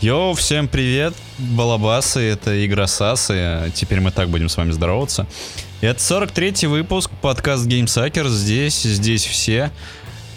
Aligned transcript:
Йоу, 0.00 0.34
всем 0.34 0.68
привет, 0.68 1.14
балабасы, 1.38 2.20
это 2.20 2.64
Игра 2.64 2.86
Сасы, 2.86 3.70
теперь 3.74 4.00
мы 4.00 4.10
так 4.10 4.28
будем 4.28 4.48
с 4.48 4.56
вами 4.56 4.70
здороваться. 4.70 5.26
Это 5.80 5.98
43-й 5.98 6.66
выпуск, 6.66 7.10
подкаст 7.22 7.66
GameSucker, 7.66 8.28
здесь, 8.28 8.82
здесь 8.82 9.24
все. 9.24 9.70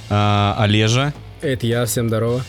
А, 0.09 0.55
Олежа, 0.59 1.13
Это 1.41 1.67
я, 1.67 1.85
всем 1.85 2.07
здорово. 2.07 2.43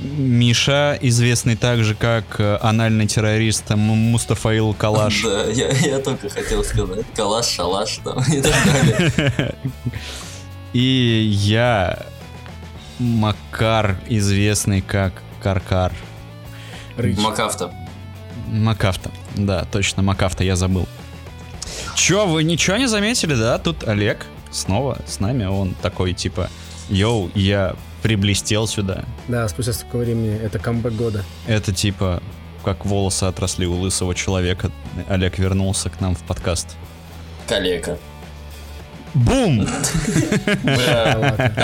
Миша, 0.00 0.98
известный 1.02 1.56
также 1.56 1.94
как 1.94 2.24
э, 2.40 2.58
анальный 2.62 3.06
террорист 3.06 3.70
М- 3.70 3.78
Мустафаил 3.80 4.72
Калаш. 4.72 5.22
Да, 5.24 5.44
я, 5.44 5.68
я 5.70 5.98
только 5.98 6.30
хотел 6.30 6.64
сказать. 6.64 7.04
Калаш, 7.14 7.46
шалаш 7.46 7.98
там 8.02 8.22
и 8.32 8.40
так 8.40 8.54
далее. 8.64 9.54
И 10.72 11.28
я, 11.34 11.98
Макар, 13.00 13.96
известный 14.08 14.82
как 14.82 15.14
Каркар. 15.42 15.92
Рыч. 16.98 17.16
Макафта. 17.16 17.72
Макафта, 18.46 19.10
да, 19.36 19.64
точно, 19.64 20.02
Макафта, 20.02 20.44
я 20.44 20.54
забыл. 20.54 20.86
Чё, 21.94 22.26
вы 22.26 22.44
ничего 22.44 22.76
не 22.76 22.86
заметили, 22.86 23.34
да? 23.34 23.58
Тут 23.58 23.88
Олег 23.88 24.26
снова 24.50 24.98
с 25.06 25.18
нами, 25.18 25.46
он 25.46 25.74
такой, 25.80 26.12
типа, 26.12 26.50
йоу, 26.90 27.30
я 27.34 27.74
приблестел 28.02 28.66
сюда. 28.66 29.04
Да, 29.28 29.48
спустя 29.48 29.72
столько 29.72 29.96
времени, 29.96 30.38
это 30.38 30.58
камбэк 30.58 30.92
года. 30.92 31.24
Это 31.46 31.72
типа, 31.72 32.22
как 32.62 32.84
волосы 32.84 33.24
отросли 33.24 33.66
у 33.66 33.74
лысого 33.76 34.14
человека. 34.14 34.70
Олег 35.08 35.38
вернулся 35.38 35.88
к 35.88 36.00
нам 36.00 36.14
в 36.14 36.22
подкаст. 36.22 36.76
Калека. 37.48 37.98
Бум! 39.14 39.66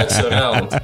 Все 0.08 0.28
раунд. 0.30 0.74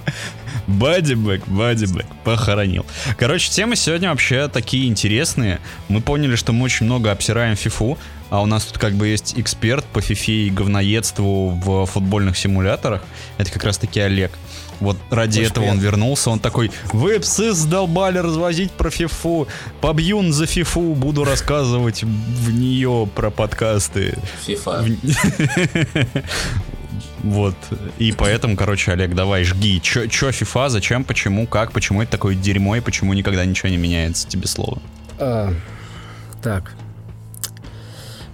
Бадибэк, 0.66 1.46
бадибэк, 1.48 2.06
похоронил. 2.24 2.86
Короче, 3.18 3.50
темы 3.50 3.76
сегодня 3.76 4.10
вообще 4.10 4.48
такие 4.48 4.88
интересные. 4.88 5.60
Мы 5.88 6.00
поняли, 6.00 6.36
что 6.36 6.52
мы 6.52 6.64
очень 6.64 6.86
много 6.86 7.10
обсираем 7.10 7.56
фифу, 7.56 7.98
а 8.30 8.40
у 8.40 8.46
нас 8.46 8.64
тут 8.64 8.78
как 8.78 8.94
бы 8.94 9.08
есть 9.08 9.34
эксперт 9.36 9.84
по 9.84 10.00
фифе 10.00 10.46
и 10.46 10.50
говноедству 10.50 11.50
в 11.50 11.86
футбольных 11.86 12.36
симуляторах. 12.36 13.02
Это 13.38 13.50
как 13.50 13.64
раз 13.64 13.76
таки 13.76 14.00
Олег. 14.00 14.32
Вот 14.80 14.96
ради 15.10 15.40
Очень 15.40 15.50
этого 15.50 15.64
он 15.66 15.78
вернулся, 15.78 16.30
он 16.30 16.40
такой, 16.40 16.72
вы 16.92 17.20
псы 17.20 17.52
задолбали 17.52 18.18
развозить 18.18 18.72
про 18.72 18.90
фифу, 18.90 19.46
побью 19.80 20.32
за 20.32 20.46
фифу, 20.46 20.94
буду 20.94 21.24
рассказывать 21.24 22.02
в 22.02 22.52
нее 22.52 23.08
про 23.14 23.30
подкасты. 23.30 24.18
FIFA. 24.44 24.84
Вот. 27.22 27.54
И 27.98 28.12
поэтому, 28.12 28.56
короче, 28.56 28.92
Олег, 28.92 29.14
давай, 29.14 29.44
жги. 29.44 29.80
Чё, 29.80 30.06
чё 30.06 30.30
FIFA, 30.30 30.68
зачем, 30.70 31.04
почему, 31.04 31.46
как, 31.46 31.72
почему 31.72 32.02
это 32.02 32.12
такое 32.12 32.34
дерьмо 32.34 32.76
и 32.76 32.80
почему 32.80 33.12
никогда 33.14 33.44
ничего 33.44 33.68
не 33.68 33.76
меняется? 33.76 34.28
Тебе 34.28 34.46
слово. 34.46 34.80
А, 35.18 35.52
так. 36.42 36.74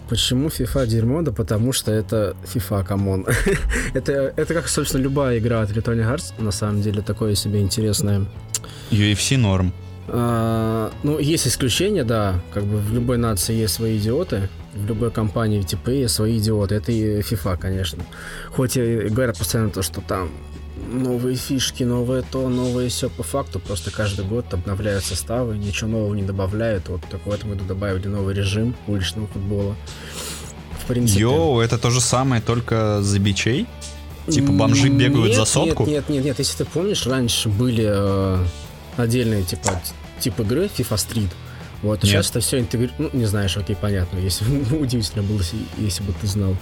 Почему 0.08 0.48
FIFA 0.48 0.86
дерьмо? 0.86 1.22
Да 1.22 1.32
потому 1.32 1.72
что 1.72 1.92
это 1.92 2.34
FIFA, 2.54 2.84
come 2.84 3.08
on. 3.08 3.26
это, 3.94 4.32
это 4.36 4.54
как, 4.54 4.68
собственно, 4.68 5.02
любая 5.02 5.38
игра 5.38 5.60
от 5.60 5.70
Electronic 5.70 6.14
Arts, 6.14 6.32
на 6.38 6.50
самом 6.50 6.80
деле, 6.80 7.02
такое 7.02 7.34
себе 7.34 7.60
интересное. 7.60 8.24
UFC 8.90 9.36
норм. 9.36 9.72
А, 10.08 10.90
ну, 11.02 11.18
есть 11.18 11.46
исключения, 11.46 12.04
да. 12.04 12.40
Как 12.54 12.64
бы 12.64 12.78
в 12.78 12.94
любой 12.94 13.18
нации 13.18 13.54
есть 13.54 13.74
свои 13.74 13.98
идиоты. 13.98 14.48
В 14.78 14.86
любой 14.86 15.10
компании 15.10 15.62
типа 15.62 15.90
есть 15.90 16.14
свои 16.14 16.38
идиоты. 16.38 16.76
Это 16.76 16.92
и 16.92 17.20
FIFA, 17.20 17.56
конечно. 17.58 18.04
Хоть 18.50 18.76
и 18.76 19.08
говорят 19.08 19.36
постоянно 19.38 19.70
то, 19.70 19.82
что 19.82 20.00
там 20.00 20.30
новые 20.92 21.36
фишки, 21.36 21.82
новое 21.82 22.22
то, 22.22 22.48
новое 22.48 22.88
все 22.88 23.10
по 23.10 23.22
факту. 23.22 23.58
Просто 23.58 23.90
каждый 23.90 24.24
год 24.24 24.52
обновляют 24.52 25.04
составы, 25.04 25.56
ничего 25.56 25.90
нового 25.90 26.14
не 26.14 26.22
добавляют. 26.22 26.88
Вот 26.88 27.02
только 27.10 27.28
в 27.28 27.32
этом 27.32 27.50
году 27.50 27.64
добавили 27.64 28.08
новый 28.08 28.34
режим 28.34 28.74
уличного 28.86 29.26
футбола. 29.28 29.76
В 30.80 30.86
принципе. 30.86 31.20
Йоу, 31.20 31.60
это 31.60 31.78
то 31.78 31.90
же 31.90 32.00
самое, 32.00 32.40
только 32.40 33.02
за 33.02 33.18
бичей? 33.18 33.66
Типа 34.28 34.52
бомжи 34.52 34.88
бегают 34.88 35.28
Нет, 35.28 35.36
за 35.36 35.44
сотку? 35.44 35.84
Нет, 35.84 36.08
нет, 36.08 36.08
нет, 36.08 36.24
нет. 36.24 36.38
Если 36.38 36.58
ты 36.58 36.64
помнишь, 36.66 37.06
раньше 37.06 37.48
были 37.48 37.86
э, 37.88 38.44
отдельные 38.96 39.42
типа 39.42 39.80
тип 40.20 40.38
игры 40.40 40.66
FIFA 40.66 40.96
Street. 40.96 41.30
Вот, 41.82 42.02
Нет. 42.02 42.10
сейчас 42.10 42.30
это 42.30 42.40
все 42.40 42.58
интегрируется. 42.58 43.02
Ну, 43.02 43.10
не 43.12 43.26
знаешь, 43.26 43.56
окей, 43.56 43.76
понятно. 43.76 44.18
Если 44.18 44.44
удивительно 44.76 45.22
было, 45.22 45.40
если, 45.78 46.02
бы 46.02 46.12
ты 46.20 46.26
знал. 46.26 46.56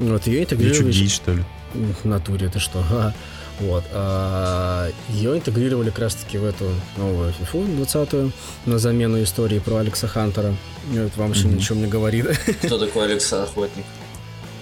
Вот, 0.00 0.26
ее 0.26 0.42
интегрировали. 0.42 0.92
дичь, 0.92 1.14
что 1.14 1.32
ли? 1.34 1.44
В 1.74 2.04
натуре 2.04 2.46
это 2.46 2.58
что? 2.58 3.12
Вот. 3.60 3.84
а, 3.92 4.90
ее 5.08 5.34
интегрировали 5.36 5.88
как 5.90 6.00
раз-таки 6.00 6.36
в 6.36 6.44
эту 6.44 6.68
новую 6.98 7.32
FIFA 7.32 7.76
20 7.76 8.34
на 8.66 8.78
замену 8.78 9.22
истории 9.22 9.60
про 9.60 9.76
Алекса 9.76 10.08
Хантера. 10.08 10.54
Ну, 10.90 11.02
Это 11.06 11.18
вам 11.18 11.32
еще 11.32 11.46
Мгм. 11.48 11.56
ничего 11.56 11.78
не 11.78 11.86
говорит. 11.86 12.26
Кто 12.62 12.78
такой 12.78 13.04
Алекса 13.06 13.44
Охотник? 13.44 13.84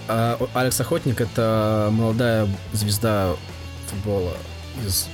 А, 0.07 0.37
Алекс 0.53 0.79
Охотник 0.79 1.19
это 1.19 1.89
молодая 1.91 2.47
звезда 2.73 3.35
футбола 3.89 4.33
из 4.85 5.07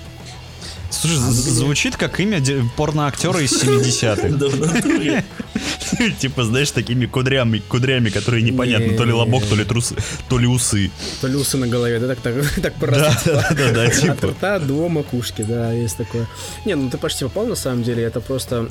Слушай, 0.91 1.17
звучит 1.17 1.97
как 1.97 2.19
имя 2.19 2.41
порноактера 2.75 3.39
из 3.39 3.63
70-х. 3.63 4.29
Да 4.37 4.47
в 4.47 4.59
натуре. 4.59 5.23
Типа, 6.19 6.43
знаешь, 6.43 6.71
такими 6.71 7.05
кудрями, 7.05 7.59
кудрями, 7.59 8.09
которые 8.09 8.43
непонятно, 8.43 8.97
то 8.97 9.03
ли 9.03 9.13
лобок, 9.13 9.45
то 9.45 9.55
ли 9.55 9.63
трусы, 9.63 9.95
то 10.29 10.37
ли 10.37 10.47
усы. 10.47 10.91
То 11.21 11.27
ли 11.27 11.35
усы 11.35 11.57
на 11.57 11.67
голове, 11.67 11.99
да, 11.99 12.07
так, 12.15 12.19
так, 12.61 12.73
Да, 12.79 13.21
да, 13.25 13.49
да, 13.51 13.71
да, 13.71 13.83
От 13.83 13.93
типа. 13.93 14.27
рта 14.27 14.59
до 14.59 14.89
макушки, 14.89 15.41
да, 15.41 15.71
есть 15.71 15.97
такое. 15.97 16.27
Не, 16.65 16.75
ну 16.75 16.89
ты 16.89 16.97
почти 16.97 17.25
попал 17.25 17.45
на 17.45 17.55
самом 17.55 17.83
деле. 17.83 18.03
Это 18.03 18.21
просто 18.21 18.67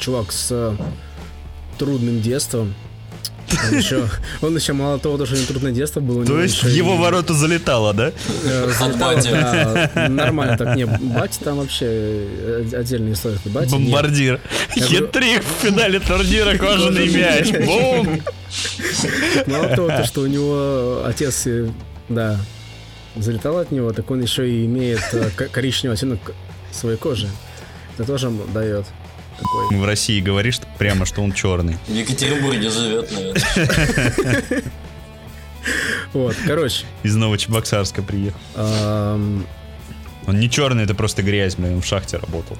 чувак 0.00 0.32
с 0.32 0.48
э, 0.50 0.76
трудным 1.78 2.20
детством. 2.20 2.74
Он 3.70 3.78
еще, 3.78 4.08
он 4.42 4.56
еще 4.56 4.72
мало 4.72 4.98
того, 4.98 5.24
что 5.26 5.34
у 5.34 5.38
него 5.38 5.46
трудное 5.48 5.72
детство 5.72 6.00
было. 6.00 6.20
у 6.20 6.24
То 6.24 6.32
него 6.32 6.42
есть 6.42 6.62
его 6.62 6.96
ворота 6.96 7.34
залетало, 7.34 7.92
да? 7.94 8.12
э, 8.44 8.70
залетало, 8.78 9.14
бати. 9.14 9.28
да, 9.30 10.08
нормально 10.08 10.56
так. 10.56 10.76
Не, 10.76 10.86
батя 10.86 11.40
там 11.44 11.56
вообще 11.58 11.86
э, 11.86 12.64
отдельная 12.74 13.12
история. 13.12 13.38
Нет. 13.44 13.70
Бомбардир. 13.70 14.40
Хитрик 14.74 15.42
в 15.44 15.62
финале 15.64 16.00
турнира 16.00 16.56
кожаный 16.58 17.08
мяч. 17.08 17.50
Бум! 17.66 18.20
Мало 19.46 19.68
того, 19.76 19.88
то, 19.88 20.04
что 20.04 20.20
у 20.22 20.26
него 20.26 21.02
отец, 21.06 21.46
да, 22.08 22.38
залетал 23.16 23.58
от 23.58 23.70
него, 23.70 23.92
так 23.92 24.10
он 24.10 24.20
еще 24.22 24.48
и 24.48 24.64
имеет 24.66 25.00
э, 25.12 25.30
коричневый 25.30 25.94
оттенок 25.96 26.20
своей 26.72 26.96
кожи. 26.96 27.28
Это 27.96 28.04
тоже 28.06 28.30
дает 28.54 28.86
такой. 29.40 29.76
В 29.76 29.84
России 29.84 30.20
говоришь 30.20 30.60
прямо, 30.78 31.06
что 31.06 31.22
он 31.22 31.32
черный. 31.32 31.76
В 31.86 31.92
Екатеринбурге 31.92 32.70
живет, 32.70 33.10
наверное. 33.12 34.62
Вот, 36.12 36.34
короче, 36.46 36.86
Из 37.02 37.14
Новочебоксарска 37.14 38.02
приехал. 38.02 38.38
Он 38.56 40.38
не 40.38 40.50
черный, 40.50 40.84
это 40.84 40.94
просто 40.94 41.22
грязь, 41.22 41.56
блин, 41.56 41.74
он 41.74 41.80
в 41.82 41.86
шахте 41.86 42.16
работал. 42.18 42.56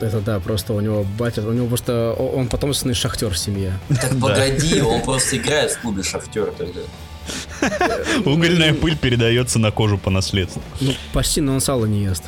это 0.00 0.20
да, 0.20 0.40
просто 0.40 0.72
у 0.72 0.80
него 0.80 1.04
батя, 1.18 1.42
у 1.42 1.52
него 1.52 1.66
просто 1.66 2.12
он 2.12 2.48
потомственный 2.48 2.94
шахтер 2.94 3.30
в 3.30 3.38
семье. 3.38 3.78
Так 3.88 4.18
погоди, 4.20 4.80
он 4.80 5.02
просто 5.02 5.36
играет 5.36 5.70
в 5.72 5.80
клубе 5.80 6.02
Шахтер 6.02 6.52
тогда. 6.56 6.80
Угольная 8.24 8.74
пыль 8.74 8.96
передается 8.96 9.58
на 9.58 9.70
кожу 9.70 9.98
по 9.98 10.10
наследству. 10.10 10.62
Ну, 10.80 10.94
почти, 11.12 11.40
но 11.40 11.54
он 11.54 11.60
сало 11.60 11.84
не 11.86 12.04
ест. 12.04 12.24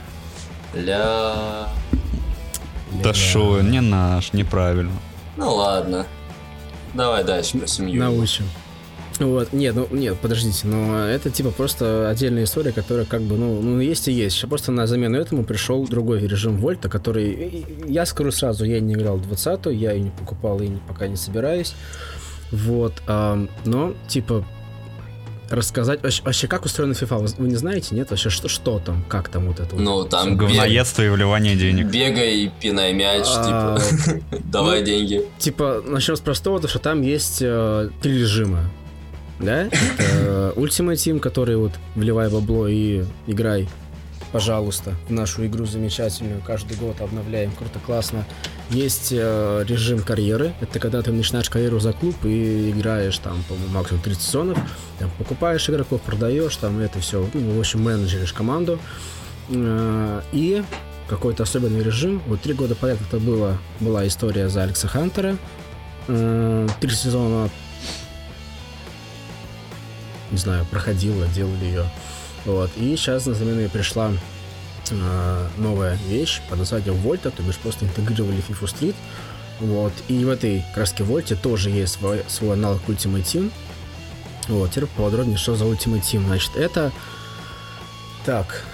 Ля... 0.74 1.68
Да 3.02 3.14
шо, 3.14 3.60
не 3.60 3.80
наш, 3.80 4.32
неправильно. 4.32 4.92
Ну 5.36 5.54
ладно. 5.54 6.06
Давай 6.94 7.24
дальше 7.24 7.66
семью. 7.66 8.00
Научим. 8.00 8.44
Вот, 9.20 9.52
нет, 9.52 9.74
ну, 9.74 9.86
нет, 9.90 10.16
подождите, 10.18 10.66
но 10.66 11.04
это 11.04 11.30
типа 11.30 11.50
просто 11.50 12.08
отдельная 12.08 12.44
история, 12.44 12.72
которая 12.72 13.04
как 13.04 13.20
бы, 13.20 13.36
ну, 13.36 13.60
ну 13.60 13.78
есть 13.78 14.08
и 14.08 14.12
есть. 14.12 14.34
Сейчас 14.34 14.48
просто 14.48 14.72
на 14.72 14.86
замену 14.86 15.18
этому 15.18 15.44
пришел 15.44 15.86
другой 15.86 16.26
режим 16.26 16.56
Вольта, 16.56 16.88
который, 16.88 17.66
я 17.86 18.06
скажу 18.06 18.30
сразу, 18.30 18.64
я 18.64 18.80
не 18.80 18.94
играл 18.94 19.18
в 19.18 19.26
20 19.26 19.66
я 19.66 19.92
и 19.92 20.00
не 20.00 20.10
покупал, 20.10 20.58
и 20.60 20.70
пока 20.88 21.06
не 21.06 21.16
собираюсь. 21.16 21.74
Вот, 22.50 22.94
ам, 23.06 23.50
но, 23.66 23.92
типа, 24.08 24.44
рассказать, 25.50 26.02
вообще, 26.02 26.22
вообще, 26.22 26.46
как 26.46 26.64
устроена 26.64 26.92
FIFA, 26.92 27.18
вы, 27.18 27.28
вы 27.44 27.48
не 27.48 27.56
знаете, 27.56 27.94
нет? 27.94 28.10
Вообще, 28.10 28.30
что, 28.30 28.48
что 28.48 28.78
там, 28.78 29.04
как 29.08 29.28
там 29.28 29.46
вот 29.46 29.60
это 29.60 29.74
вот? 29.74 29.80
Ну, 29.82 30.04
там 30.04 30.34
бег- 30.36 30.48
Говноедство 30.48 31.02
и 31.02 31.08
вливание 31.08 31.56
денег. 31.56 31.86
бегай, 31.86 32.50
пинай 32.60 32.92
мяч, 32.92 33.24
А, 33.26 33.78
типа, 33.78 34.20
давай 34.44 34.80
ну, 34.80 34.86
деньги. 34.86 35.24
Типа, 35.38 35.82
начнем 35.86 36.16
с 36.16 36.20
простого, 36.20 36.60
то 36.60 36.68
что 36.68 36.78
там 36.78 37.02
есть 37.02 37.38
э, 37.42 37.90
три 38.02 38.18
режима. 38.18 38.70
Да? 39.40 39.68
Это 39.98 40.52
Ultimate 40.56 40.94
Team, 40.94 41.18
который 41.18 41.56
вот 41.56 41.72
вливай 41.94 42.28
бабло 42.28 42.68
и 42.68 43.04
играй, 43.26 43.68
пожалуйста, 44.32 44.94
в 45.08 45.12
нашу 45.12 45.46
игру 45.46 45.66
замечательную. 45.66 46.40
Каждый 46.42 46.76
год 46.76 47.00
обновляем, 47.00 47.50
круто, 47.52 47.78
классно. 47.78 48.24
Есть 48.70 49.08
э, 49.12 49.64
режим 49.66 50.00
карьеры. 50.02 50.52
Это 50.60 50.78
когда 50.78 51.02
ты 51.02 51.12
начинаешь 51.12 51.50
карьеру 51.50 51.80
за 51.80 51.92
клуб 51.92 52.14
и 52.24 52.70
играешь 52.70 53.18
там, 53.18 53.42
по-моему, 53.48 53.72
максимум 53.72 54.02
30 54.02 54.22
сезонов. 54.22 54.58
Там, 54.98 55.10
покупаешь 55.18 55.68
игроков, 55.68 56.00
продаешь, 56.02 56.56
там 56.56 56.78
это 56.78 57.00
все. 57.00 57.28
Ну, 57.34 57.56
в 57.56 57.60
общем, 57.60 57.82
менеджеришь 57.82 58.32
команду. 58.32 58.78
Э, 59.48 60.22
И 60.32 60.62
какой-то 61.08 61.42
особенный 61.42 61.82
режим. 61.82 62.22
Вот 62.26 62.40
три 62.40 62.54
года 62.54 62.74
подряд 62.76 62.98
это 63.08 63.18
было, 63.18 63.58
была 63.80 64.06
история 64.06 64.48
за 64.48 64.62
Алекса 64.62 64.86
Хантера. 64.86 65.36
Э, 66.06 66.68
Три 66.80 66.90
сезона 66.90 67.50
не 70.30 70.38
знаю, 70.38 70.64
проходила, 70.70 71.26
делали 71.28 71.64
ее. 71.64 71.84
Вот. 72.44 72.70
И 72.76 72.96
сейчас 72.96 73.26
на 73.26 73.34
замену 73.34 73.68
пришла 73.68 74.12
э, 74.90 75.46
новая 75.58 75.96
вещь 76.08 76.40
под 76.48 76.58
названием 76.60 76.94
Вольта, 76.96 77.30
то 77.30 77.42
бишь 77.42 77.56
просто 77.56 77.84
интегрировали 77.84 78.42
FIFA 78.48 78.64
Street. 78.64 78.94
Вот. 79.60 79.92
И 80.08 80.24
в 80.24 80.28
этой 80.30 80.64
краске 80.74 81.04
Вольте 81.04 81.34
тоже 81.36 81.70
есть 81.70 81.94
свой, 81.94 82.24
свой 82.28 82.54
аналог 82.54 82.80
Ultimate 82.88 83.22
Team. 83.24 83.50
Вот, 84.48 84.70
теперь 84.70 84.86
поподробнее, 84.86 85.36
что 85.36 85.54
за 85.54 85.64
Ultimate 85.64 86.00
Team. 86.02 86.24
Значит, 86.26 86.56
это... 86.56 86.92
Так, 88.24 88.64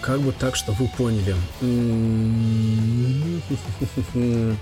как 0.00 0.20
бы 0.20 0.32
так, 0.32 0.56
чтобы 0.56 0.78
вы 0.84 0.88
поняли. 0.96 1.34
М, 1.60 3.42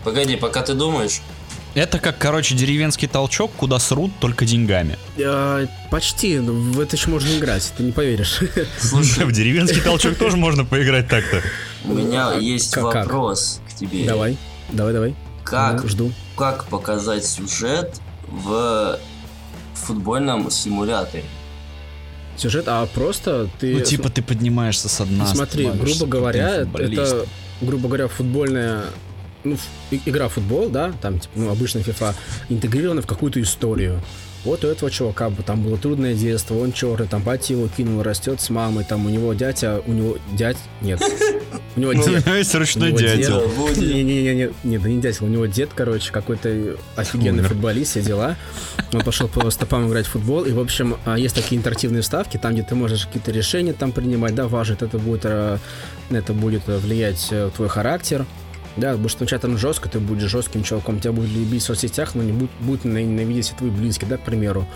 Погоди, 0.05 0.37
пока 0.37 0.63
ты 0.63 0.75
думаешь, 0.75 1.21
Это 1.75 1.99
как, 1.99 2.19
короче, 2.19 2.55
деревенский 2.55 3.09
толчок, 3.09 3.51
куда 3.57 3.79
срут 3.81 4.13
только 4.21 4.47
деньгами. 4.47 4.97
э, 5.17 5.67
Почти, 5.91 6.39
но 6.39 6.53
в 6.53 6.79
это 6.81 6.95
еще 6.95 7.11
можно 7.11 7.37
играть, 7.37 7.73
ты 7.77 7.83
не 7.83 7.91
поверишь. 7.93 8.41
слушай, 8.79 9.25
В 9.27 9.33
деревенский 9.33 9.81
толчок 9.81 10.17
тоже 10.17 10.37
можно 10.37 10.65
поиграть 10.65 11.09
так-то. 11.09 11.43
у 11.85 11.93
меня 11.95 12.35
есть 12.35 12.77
вопрос 12.77 13.61
к 13.69 13.75
тебе. 13.75 14.07
Давай, 14.07 14.37
давай, 14.71 14.93
давай. 14.93 15.15
Как, 15.43 15.83
Да, 15.83 15.89
Жду. 15.89 16.13
как 16.37 16.65
показать 16.67 17.25
сюжет 17.25 18.01
в 18.29 18.99
футбольном 19.75 20.51
симуляторе? 20.51 21.25
Сюжет, 22.37 22.65
а 22.69 22.87
просто 22.87 23.49
ты... 23.61 23.75
Ну, 23.75 23.81
типа 23.81 24.11
ты 24.11 24.23
поднимаешься 24.23 24.89
со 24.89 25.05
дна. 25.05 25.27
Смотри, 25.27 25.69
грубо 25.71 26.07
говоря, 26.07 26.51
это, 26.63 27.27
грубо 27.61 27.89
говоря, 27.89 28.09
футбольная 28.09 28.85
ну, 29.45 29.57
игра 29.91 30.29
в 30.29 30.35
футбол, 30.35 30.69
да, 30.69 30.93
там, 31.01 31.19
типа, 31.19 31.33
ну, 31.37 31.51
обычная 31.51 31.83
FIFA, 31.83 32.15
интегрирована 32.49 33.03
в 33.03 33.07
какую-то 33.07 33.41
историю. 33.41 34.01
Вот 34.45 34.63
у 34.63 34.69
этого 34.69 34.91
чувака 34.91 35.31
бы 35.31 35.43
там 35.43 35.63
было 35.63 35.79
трудное 35.79 36.15
детство, 36.15 36.59
он 36.59 36.73
черный, 36.73 37.07
там 37.07 37.23
батя 37.23 37.55
его 37.55 37.67
кинул, 37.67 38.03
растет 38.03 38.43
с 38.43 38.51
мамой, 38.51 38.85
там 38.85 39.07
у 39.07 39.09
него 39.09 39.33
дядя, 39.33 39.81
у 39.87 39.93
него 39.93 40.19
дядь, 40.35 40.59
нет, 40.83 41.01
у 41.77 41.81
него 41.81 41.93
У 41.93 41.95
дед, 41.95 42.27
есть 42.27 42.55
ручной 42.55 42.93
дятел. 42.93 43.49
Будет. 43.57 43.79
не-не-не, 43.79 44.51
не, 44.65 44.79
да 44.79 44.89
не 44.89 45.01
дятел, 45.01 45.25
у 45.25 45.29
него 45.29 45.47
дед, 45.47 45.71
короче, 45.75 46.13
какой-то 46.13 46.77
офигенный 46.95 47.43
футболист, 47.43 47.93
все 47.93 48.03
дела. 48.03 48.37
Он 48.93 49.01
пошел 49.01 49.29
по 49.29 49.49
стопам 49.49 49.89
играть 49.89 50.07
в 50.07 50.11
футбол, 50.11 50.45
и, 50.45 50.53
в 50.53 50.61
общем, 50.61 50.99
а, 51.07 51.19
есть 51.19 51.35
такие 51.35 51.59
интерактивные 51.59 52.03
вставки, 52.03 52.37
там, 52.37 52.53
где 52.53 52.63
ты 52.63 52.75
можешь 52.75 53.07
какие-то 53.07 53.31
решения 53.31 53.73
там 53.73 53.93
принимать, 53.93 54.35
да, 54.35 54.47
важит, 54.47 54.83
это 54.83 54.99
будет, 54.99 55.23
э, 55.25 55.57
это 56.11 56.35
будет 56.35 56.69
э, 56.69 56.77
влиять 56.77 57.29
э, 57.31 57.51
твой 57.57 57.71
характер, 57.71 58.27
да, 58.77 58.97
будешь 58.97 59.17
сначала 59.17 59.41
там 59.41 59.59
жестко, 59.59 59.89
ты 59.89 60.01
будешь 60.01 60.31
жестким 60.31 60.63
чуваком, 60.63 61.01
тебя 61.01 61.13
будут 61.13 61.31
любить 61.31 61.63
в 61.63 61.67
соцсетях, 61.67 62.15
но 62.15 62.23
не 62.23 62.33
будут, 62.33 62.51
будут 62.61 62.85
ненавидеть 62.85 63.47
все 63.47 63.55
твои 63.57 63.71
близкие, 63.71 64.09
да, 64.09 64.17
к 64.17 64.23
примеру. 64.23 64.67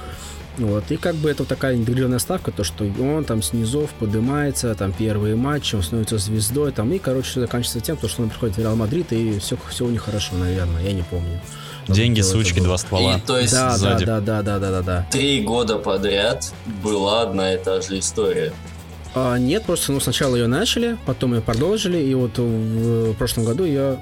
Вот, 0.58 0.90
и 0.90 0.96
как 0.96 1.14
бы 1.14 1.30
это 1.30 1.42
вот 1.44 1.48
такая 1.48 1.76
интегрированная 1.76 2.18
ставка, 2.18 2.50
то, 2.50 2.64
что 2.64 2.84
он 2.84 3.24
там 3.24 3.42
снизов 3.42 3.90
поднимается, 3.90 4.74
там 4.74 4.92
первые 4.92 5.36
матчи, 5.36 5.76
он 5.76 5.84
становится 5.84 6.18
звездой, 6.18 6.72
там, 6.72 6.92
и, 6.92 6.98
короче, 6.98 7.28
все 7.30 7.40
заканчивается 7.40 7.80
тем, 7.80 7.96
то, 7.96 8.08
что 8.08 8.22
он 8.22 8.28
приходит 8.30 8.56
в 8.56 8.58
Реал 8.58 8.74
Мадрид, 8.74 9.12
и 9.12 9.38
все, 9.38 9.56
все 9.70 9.84
у 9.84 9.90
них 9.90 10.02
хорошо, 10.02 10.34
наверное, 10.34 10.82
я 10.82 10.92
не 10.92 11.02
помню. 11.02 11.40
Деньги, 11.86 12.20
Что 12.22 12.32
сучки, 12.32 12.60
два 12.60 12.76
ствола. 12.76 13.16
И, 13.16 13.20
то 13.20 13.38
есть 13.38 13.52
Да, 13.52 13.70
да, 13.70 13.76
сзади. 13.78 14.04
да, 14.04 14.20
да, 14.20 14.42
да, 14.42 14.58
да, 14.58 14.70
да, 14.70 14.82
да. 14.82 15.06
три 15.12 15.42
года 15.42 15.78
подряд 15.78 16.52
была 16.82 17.22
одна 17.22 17.54
и 17.54 17.58
та 17.62 17.80
же 17.80 17.98
история. 17.98 18.52
А, 19.20 19.36
нет, 19.36 19.64
просто 19.64 19.90
ну, 19.92 19.98
сначала 20.00 20.36
ее 20.36 20.46
начали, 20.46 20.96
потом 21.04 21.34
ее 21.34 21.40
продолжили, 21.40 21.98
и 21.98 22.14
вот 22.14 22.38
в 22.38 23.14
прошлом 23.14 23.44
году 23.44 23.64
ее 23.64 23.98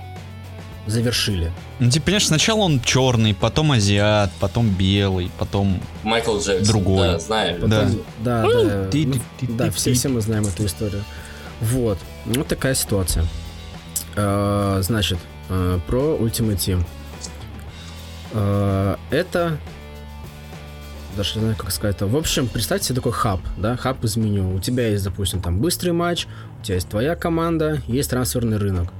завершили. 0.87 1.51
Ну, 1.79 1.91
ты 1.91 2.01
понимаешь, 2.01 2.27
сначала 2.27 2.61
он 2.61 2.81
черный, 2.81 3.35
потом 3.35 3.73
азиат, 3.73 4.31
потом 4.39 4.69
белый, 4.69 5.31
потом... 5.39 5.81
Майкл 6.03 6.39
Джексон. 6.39 6.67
Другой. 6.67 7.09
Да, 7.09 7.19
знаем. 7.19 7.61
Да. 7.69 7.81
Потом- 7.83 8.01
да, 8.23 8.43
да, 8.43 8.91
Ти- 8.91 9.07
ну, 9.07 9.15
ти- 9.15 9.47
ти- 9.47 9.53
да, 9.53 9.71
все, 9.71 9.95
все 9.95 10.09
мы 10.09 10.21
знаем 10.21 10.45
эту 10.45 10.67
историю. 10.67 11.03
Вот, 11.61 11.99
вот 12.27 12.47
такая 12.47 12.75
ситуация. 12.75 13.25
А, 14.17 14.81
Значит, 14.83 15.19
а, 15.49 15.81
про 15.87 16.17
Ultimate 16.21 16.57
Team. 16.57 16.85
А, 18.35 18.99
Это 19.11 19.57
даже 21.17 21.35
не 21.37 21.41
знаю, 21.41 21.57
как 21.57 21.71
сказать 21.71 21.97
это. 21.97 22.07
В 22.07 22.17
общем, 22.17 22.49
представьте 22.49 22.89
себе 22.89 22.97
такой 22.97 23.13
хаб, 23.13 23.41
да, 23.57 23.77
хаб 23.77 24.05
из 24.05 24.17
меню. 24.17 24.55
У 24.55 24.61
тебя 24.61 24.89
есть, 24.89 25.05
допустим, 25.05 25.41
там 25.41 25.61
быстрый 25.61 25.91
матч, 25.91 26.27
у 26.61 26.65
тебя 26.65 26.77
есть 26.77 26.89
твоя 26.89 27.17
команда, 27.17 27.83
есть 27.87 28.11
трансферный 28.11 28.59
рынок. 28.59 28.93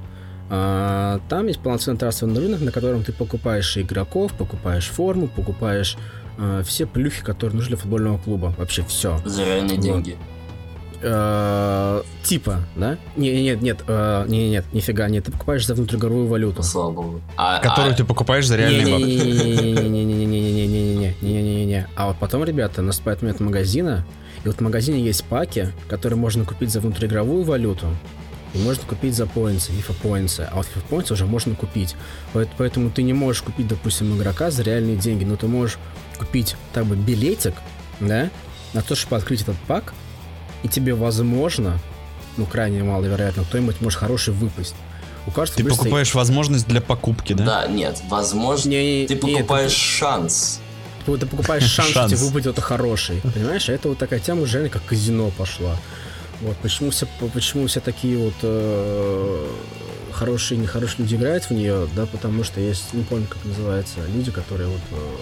А, 0.49 1.19
там 1.29 1.47
есть 1.47 1.59
полноценный 1.59 1.99
трансферный 1.99 2.39
рынок, 2.39 2.61
на 2.61 2.71
котором 2.71 3.03
ты 3.03 3.11
покупаешь 3.11 3.77
игроков, 3.77 4.33
покупаешь 4.33 4.87
форму, 4.87 5.27
покупаешь 5.27 5.97
а, 6.37 6.63
все 6.63 6.85
плюхи, 6.85 7.23
которые 7.23 7.55
нужны 7.55 7.69
для 7.69 7.77
футбольного 7.77 8.17
клуба. 8.17 8.53
Вообще 8.57 8.83
все. 8.83 9.19
За 9.25 9.43
реальные 9.43 9.77
вот. 9.77 9.83
деньги. 9.83 10.17
А, 11.03 12.03
типа, 12.23 12.61
да? 12.75 12.97
Не, 13.15 13.43
нет, 13.43 13.61
нет, 13.61 13.79
а, 13.87 14.25
не, 14.25 14.49
нет, 14.49 14.65
нифига, 14.73 15.07
нет, 15.09 15.25
ты 15.25 15.31
покупаешь 15.31 15.65
за 15.65 15.75
внутригоровую 15.75 16.27
валюту. 16.27 16.63
Слава 16.63 16.91
богу. 16.91 17.21
А, 17.35 17.59
которую 17.59 17.93
а... 17.93 17.95
ты 17.95 18.03
покупаешь 18.03 18.47
за 18.47 18.55
реальные 18.55 18.93
бабки. 18.93 19.05
Не, 19.05 19.15
не, 19.15 19.33
не, 19.33 19.73
не, 19.73 19.89
не, 19.89 20.05
не, 20.05 20.13
не, 20.13 20.25
потом, 22.19 22.43
ребята, 22.43 22.81
наступает 22.81 23.21
момент 23.21 23.39
магазина, 23.39 24.05
и 24.43 24.47
вот 24.47 24.57
в 24.57 24.61
магазине 24.61 25.01
есть 25.01 25.23
паки, 25.25 25.71
которые 25.89 26.17
можно 26.17 26.45
купить 26.45 26.71
за 26.71 26.79
внутриигровую 26.79 27.43
валюту, 27.43 27.87
и 28.53 28.57
можно 28.59 28.83
купить 28.87 29.13
за 29.15 29.25
поинты, 29.25 29.71
FIFA 29.71 29.93
поинты. 30.01 30.43
А 30.51 30.55
вот 30.55 30.65
FIFA 30.67 30.81
поинты 30.89 31.13
уже 31.13 31.25
можно 31.25 31.55
купить. 31.55 31.95
Поэт- 32.33 32.49
Поэтому 32.57 32.89
ты 32.89 33.03
не 33.03 33.13
можешь 33.13 33.41
купить, 33.41 33.67
допустим, 33.67 34.15
игрока 34.17 34.51
за 34.51 34.63
реальные 34.63 34.95
деньги, 34.95 35.23
но 35.25 35.35
ты 35.35 35.47
можешь 35.47 35.77
купить, 36.17 36.55
так 36.73 36.85
бы, 36.85 36.95
билетик, 36.95 37.53
да, 37.99 38.29
на 38.73 38.81
то, 38.81 38.95
чтобы 38.95 39.17
открыть 39.17 39.41
этот 39.41 39.57
пак, 39.67 39.93
и 40.63 40.67
тебе, 40.69 40.93
возможно, 40.93 41.77
ну, 42.37 42.45
крайне 42.45 42.83
маловероятно, 42.83 43.43
кто-нибудь 43.43 43.81
может 43.81 43.99
хороший 43.99 44.33
выпасть. 44.33 44.75
У 45.27 45.31
каждого 45.31 45.57
Ты 45.69 45.75
покупаешь 45.75 46.15
возможность 46.15 46.67
для 46.67 46.79
покупки, 46.79 47.33
да? 47.33 47.45
Да, 47.45 47.67
нет, 47.67 48.01
возможно, 48.09 48.69
Не, 48.69 49.05
ты 49.07 49.17
покупаешь 49.17 49.71
шанс. 49.73 50.61
Ты, 51.15 51.25
покупаешь 51.25 51.63
шанс, 51.69 51.91
Шанс. 51.91 52.11
тебе 52.11 52.21
выпадет 52.21 52.59
хороший. 52.59 53.21
Понимаешь? 53.21 53.69
А 53.69 53.73
это 53.73 53.89
вот 53.89 53.97
такая 53.97 54.19
тема 54.19 54.41
уже 54.41 54.67
как 54.69 54.83
казино 54.85 55.31
пошла. 55.37 55.77
Вот 56.41 56.57
почему 56.57 56.91
все, 56.91 57.07
почему 57.33 57.67
все 57.67 57.79
такие 57.79 58.17
вот 58.17 58.35
э, 58.43 59.47
хорошие 60.11 60.57
и 60.59 60.61
нехорошие 60.61 60.99
люди 60.99 61.15
играют 61.15 61.45
в 61.45 61.51
нее, 61.51 61.87
да, 61.95 62.05
потому 62.05 62.43
что 62.43 62.59
есть, 62.59 62.93
не 62.93 63.03
помню, 63.03 63.27
как 63.27 63.43
называется, 63.43 63.99
люди, 64.13 64.31
которые 64.31 64.69
вот 64.69 64.81
э, 64.91 65.17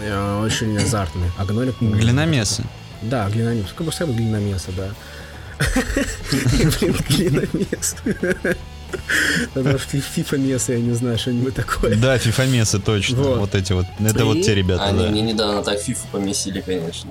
э, 0.00 0.40
очень 0.42 0.76
азартные. 0.82 1.30
А 1.38 1.44
гнолик... 1.44 1.76
Глиномесы. 1.80 2.64
Да, 3.02 3.28
глиномес. 3.28 3.66
Как 3.76 3.86
бы 3.86 3.92
глиномеса, 4.14 4.70
да. 4.76 4.88
Блин, 6.80 6.96
глиномес. 7.08 7.96
Это 9.54 9.78
фифа 9.78 10.36
меса, 10.36 10.72
я 10.72 10.80
не 10.80 10.92
знаю, 10.94 11.18
что-нибудь 11.18 11.54
такое. 11.54 11.96
Да, 11.96 12.18
фифомесы, 12.18 12.78
точно. 12.78 13.16
Вот. 13.22 13.38
Вот 13.38 13.54
эти 13.54 13.72
вот. 13.72 13.86
Это 14.00 14.20
И- 14.20 14.22
вот 14.22 14.42
те 14.42 14.54
ребята, 14.54 14.84
Они 14.84 15.04
да. 15.04 15.10
мне 15.10 15.22
недавно 15.22 15.62
так 15.62 15.80
фифу 15.80 16.06
помесили, 16.12 16.60
конечно. 16.60 17.10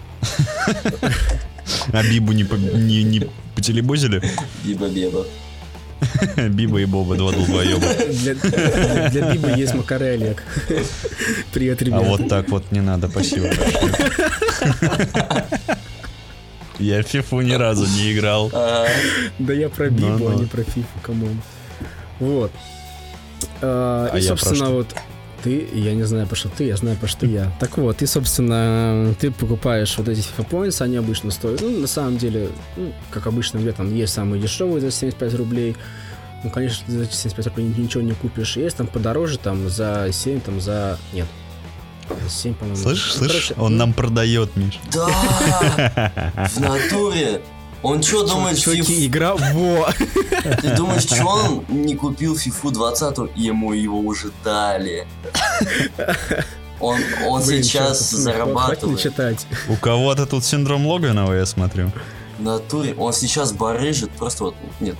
А 1.94 2.04
Бибу 2.04 2.34
не, 2.34 2.44
по- 2.44 2.56
не, 2.56 3.04
не 3.04 3.28
потелебузили? 3.56 4.22
Биба-беба. 4.64 5.26
Биба 6.50 6.82
и 6.82 6.86
Боба, 6.86 7.16
два 7.16 7.32
долбоеба. 7.32 7.88
Для, 8.10 8.36
для, 8.36 9.10
для 9.10 9.32
Биба 9.34 9.50
есть 9.56 9.74
Макарелик. 9.74 10.44
Привет, 11.54 11.82
А 11.82 11.86
ребят. 11.86 12.04
вот 12.06 12.28
так 12.28 12.50
вот 12.50 12.70
не 12.72 12.82
надо, 12.82 13.08
спасибо. 13.08 13.50
Я 16.80 17.02
в 17.04 17.08
фифу 17.08 17.40
ни 17.42 17.54
разу 17.54 17.86
не 17.86 18.12
играл. 18.14 18.50
А, 18.54 18.88
Да 19.40 19.54
я 19.54 19.70
про 19.70 19.90
Бибу, 19.90 20.08
Ну-ну. 20.08 20.32
а 20.38 20.42
не 20.42 20.46
про 20.48 20.64
Фифу, 20.64 20.88
come 21.02 21.25
on. 21.25 21.42
Вот. 22.20 22.52
А, 23.62 24.10
А 24.12 24.18
и, 24.18 24.22
я 24.22 24.32
про 24.32 24.38
собственно, 24.38 24.66
что? 24.68 24.76
вот 24.76 24.96
ты, 25.44 25.68
я 25.74 25.94
не 25.94 26.04
знаю, 26.04 26.26
про 26.28 26.36
что 26.36 26.50
ты, 26.50 26.64
я 26.66 26.78
знаю, 26.78 26.96
про 26.98 27.08
что 27.08 27.26
я. 27.26 27.52
Так 27.60 27.78
вот, 27.78 28.02
и, 28.02 28.06
собственно, 28.06 29.14
ты 29.20 29.30
покупаешь 29.32 29.98
вот 29.98 30.08
эти 30.08 30.20
FIFA 30.22 30.50
Points, 30.50 30.82
они 30.82 30.96
обычно 30.98 31.32
стоят, 31.32 31.62
ну, 31.62 31.80
на 31.80 31.88
самом 31.88 32.18
деле, 32.18 32.50
ну, 32.78 32.94
как 33.12 33.28
обычно, 33.28 33.58
где 33.58 33.74
там 33.74 33.94
есть 33.94 34.14
самые 34.14 34.42
дешевые 34.42 34.80
за 34.80 34.92
75 34.92 35.34
рублей, 35.36 35.76
ну, 36.46 36.50
конечно, 36.50 36.84
за 36.88 37.04
эти 37.04 37.14
75 37.14 37.48
рублей 37.48 37.74
ничего 37.78 38.04
не 38.04 38.14
купишь. 38.14 38.56
Есть 38.58 38.78
там 38.78 38.88
подороже, 38.88 39.38
там, 39.38 39.68
за 39.70 40.08
7, 40.12 40.40
там, 40.42 40.62
за... 40.62 40.98
Нет. 41.14 41.28
7, 42.30 42.54
по-моему. 42.54 42.78
Слышишь, 42.82 43.14
Ну, 43.14 43.18
слышишь? 43.28 43.48
короче, 43.48 43.62
Он 43.62 43.72
ну, 43.74 43.78
нам 43.80 43.94
продает, 43.94 44.56
Миш. 44.58 44.80
Да! 44.94 45.08
В 46.54 46.60
натуре! 46.60 47.42
Он 47.84 48.02
что 48.02 48.26
думает, 48.26 48.58
чуваки, 48.58 48.82
фиф- 48.82 49.06
игра, 49.08 49.36
во! 49.36 49.90
Ты 50.62 50.76
думаешь, 50.76 51.04
что 51.04 51.26
он 51.26 51.66
не 51.70 51.96
купил 51.96 52.38
фифу 52.38 52.72
20 52.72 53.18
и 53.36 53.42
ему 53.42 53.74
его 53.74 54.00
уже 54.00 54.32
дали? 54.44 55.06
Он, 56.80 56.98
он 57.28 57.44
Блин, 57.46 57.64
сейчас 57.64 58.10
зарабатывает. 58.10 59.00
читать. 59.00 59.46
У 59.70 59.76
кого-то 59.76 60.26
тут 60.26 60.44
синдром 60.44 60.86
Логвинова, 60.88 61.34
я 61.34 61.46
смотрю. 61.46 61.92
В 62.40 62.44
натуре. 62.44 62.94
Он 62.98 63.14
сейчас 63.14 63.52
барыжит, 63.54 64.12
просто 64.12 64.46
вот, 64.46 64.56
нет, 64.80 64.96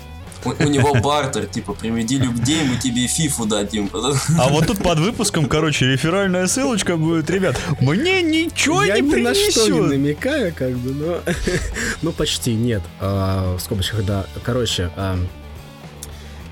у, 0.46 0.50
у 0.64 0.68
него 0.68 0.94
бартер, 0.96 1.46
типа, 1.46 1.74
приведи 1.74 2.18
людей, 2.18 2.64
мы 2.64 2.78
тебе 2.78 3.08
фифу 3.08 3.46
дадим. 3.46 3.90
А 3.94 4.50
вот 4.50 4.68
тут 4.68 4.82
под 4.82 5.00
выпуском, 5.00 5.48
короче, 5.48 5.86
реферальная 5.86 6.48
ссылочка 6.48 6.98
будет, 6.98 7.30
ребят, 7.30 7.60
мне 7.80 8.22
ничего 8.22 8.84
Я 8.84 9.00
не 9.00 9.02
ни 9.02 9.22
на 9.22 9.34
что 9.34 9.50
не 9.50 9.72
принесет. 9.72 9.90
намекаю, 9.90 10.54
как 10.54 10.72
бы, 10.72 10.92
но... 10.92 11.20
ну, 12.02 12.12
почти 12.12 12.54
нет. 12.54 12.82
А, 13.00 13.56
в 13.58 13.60
скобочках, 13.60 14.06
да. 14.06 14.26
Короче, 14.44 14.92
а, 14.96 15.18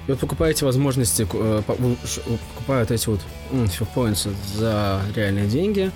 и 0.08 0.12
вот 0.12 0.20
покупаете 0.20 0.66
возможности, 0.66 1.28
э, 1.32 1.62
покупают 1.66 2.92
эти 2.92 3.08
вот 3.08 3.22
Points 3.52 4.30
за 4.56 5.00
реальные 5.16 5.48
деньги, 5.48 5.92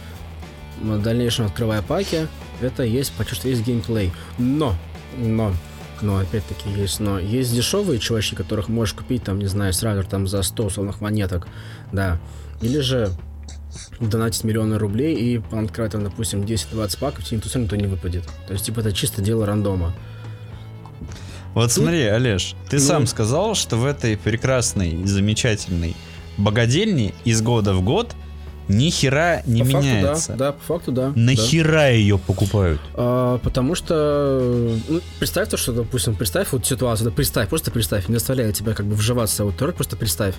в 0.82 1.02
дальнейшем 1.02 1.46
открывая 1.46 1.82
паки, 1.82 2.28
это 2.62 2.84
есть, 2.84 3.14
почти 3.14 3.36
что 3.36 3.50
есть 3.50 3.64
геймплей. 3.64 4.12
Но, 4.38 4.76
но, 5.18 5.54
но, 6.02 6.18
опять-таки 6.18 6.70
есть 6.70 7.00
но. 7.00 7.20
Есть 7.20 7.54
дешевые 7.54 8.00
чувачки, 8.00 8.36
которых 8.36 8.68
можешь 8.70 8.94
купить, 8.94 9.24
там, 9.24 9.40
не 9.40 9.48
знаю, 9.48 9.74
сразу 9.74 10.04
там 10.04 10.28
за 10.28 10.44
100 10.44 10.66
условных 10.66 11.02
монеток, 11.02 11.48
да. 11.92 12.20
Или 12.62 12.80
же 12.80 13.12
донатить 14.00 14.44
миллионы 14.44 14.78
рублей 14.78 15.16
и 15.16 15.42
открывать 15.52 15.92
там, 15.92 16.04
допустим, 16.04 16.42
10-20 16.42 17.00
паков, 17.00 17.24
тебе 17.26 17.38
никто, 17.38 17.60
никто 17.60 17.76
не 17.76 17.88
выпадет. 17.88 18.24
То 18.48 18.54
есть, 18.54 18.66
типа, 18.66 18.80
это 18.80 18.94
чисто 18.94 19.22
дело 19.22 19.46
рандома. 19.46 19.94
Вот 21.54 21.72
смотри, 21.72 22.04
Олеж, 22.04 22.56
ты 22.70 22.78
Ну. 22.78 22.84
сам 22.84 23.08
сказал, 23.08 23.56
что 23.56 23.78
в 23.78 23.86
этой 23.86 24.18
прекрасной 24.18 24.92
и 24.92 25.06
замечательной 25.06 25.96
богадельне 26.38 27.14
из 27.24 27.42
года 27.42 27.74
в 27.74 27.82
год 27.82 28.14
ни 28.68 28.90
хера 28.90 29.42
не 29.46 29.62
по 29.64 29.68
меняется. 29.68 30.28
факту, 30.28 30.34
да, 30.38 30.46
да, 30.46 30.52
по 30.54 30.64
факту, 30.64 30.92
да. 30.92 31.08
да. 31.10 31.14
Нахера 31.20 31.92
ее 31.92 32.18
покупают? 32.18 32.82
А, 32.94 33.38
потому 33.40 33.76
что, 33.76 34.76
ну, 34.88 35.02
представь 35.20 35.50
то, 35.50 35.58
что, 35.58 35.72
допустим, 35.74 36.16
представь 36.16 36.48
вот 36.52 36.66
ситуацию, 36.66 37.10
да, 37.10 37.16
представь, 37.16 37.50
просто 37.50 37.72
представь, 37.72 38.08
не 38.10 38.16
заставляя 38.16 38.52
тебя 38.52 38.74
как 38.74 38.86
бы 38.86 38.96
вживаться 38.96 39.46
в 39.46 39.50
эту 39.50 39.66
роль, 39.66 39.74
просто 39.74 39.96
представь. 39.98 40.36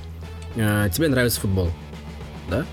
А, 0.56 0.88
тебе 0.88 1.09
нравится 1.09 1.40
футбол, 1.40 1.71
да? 2.50 2.64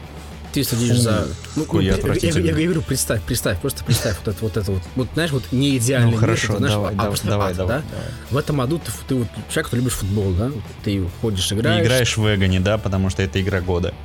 Ты 0.54 0.64
следишь 0.64 0.98
Фу, 0.98 1.02
за... 1.02 1.28
Ну, 1.56 1.66
ну, 1.74 1.80
я 1.80 1.96
я, 1.96 2.14
я- 2.30 2.40
я 2.40 2.54
говорю, 2.54 2.84
представь, 2.84 3.24
представь, 3.24 3.60
просто 3.60 3.84
представь 3.84 4.18
вот 4.24 4.28
это 4.36 4.44
вот, 4.46 4.58
это 4.58 4.72
вот. 4.72 4.82
Вот, 4.96 5.08
знаешь, 5.16 5.32
вот 5.32 5.44
не 5.52 5.78
идеальный 5.78 6.12
Ну 6.12 6.12
мир, 6.12 6.20
хорошо, 6.20 6.54
это, 6.54 6.58
знаешь, 6.60 6.74
давай, 6.76 6.94
а 6.94 6.96
давай, 6.98 7.18
давай, 7.24 7.52
ад, 7.52 7.58
давай, 7.58 7.78
да? 7.80 7.84
В 8.30 8.38
этом 8.38 8.62
аду 8.62 8.78
ты, 8.78 8.92
ты 9.08 9.16
вот 9.16 9.28
человек, 9.50 9.68
кто 9.68 9.78
любишь 9.78 9.94
футбол, 9.94 10.32
да? 10.34 10.52
Ты 10.84 11.04
ходишь, 11.22 11.52
И 11.52 11.56
играешь. 11.56 11.84
играешь 11.84 12.18
в 12.18 12.36
Эгоне, 12.36 12.60
да, 12.60 12.78
потому 12.78 13.10
что 13.10 13.24
это 13.24 13.42
игра 13.42 13.62
года. 13.62 13.96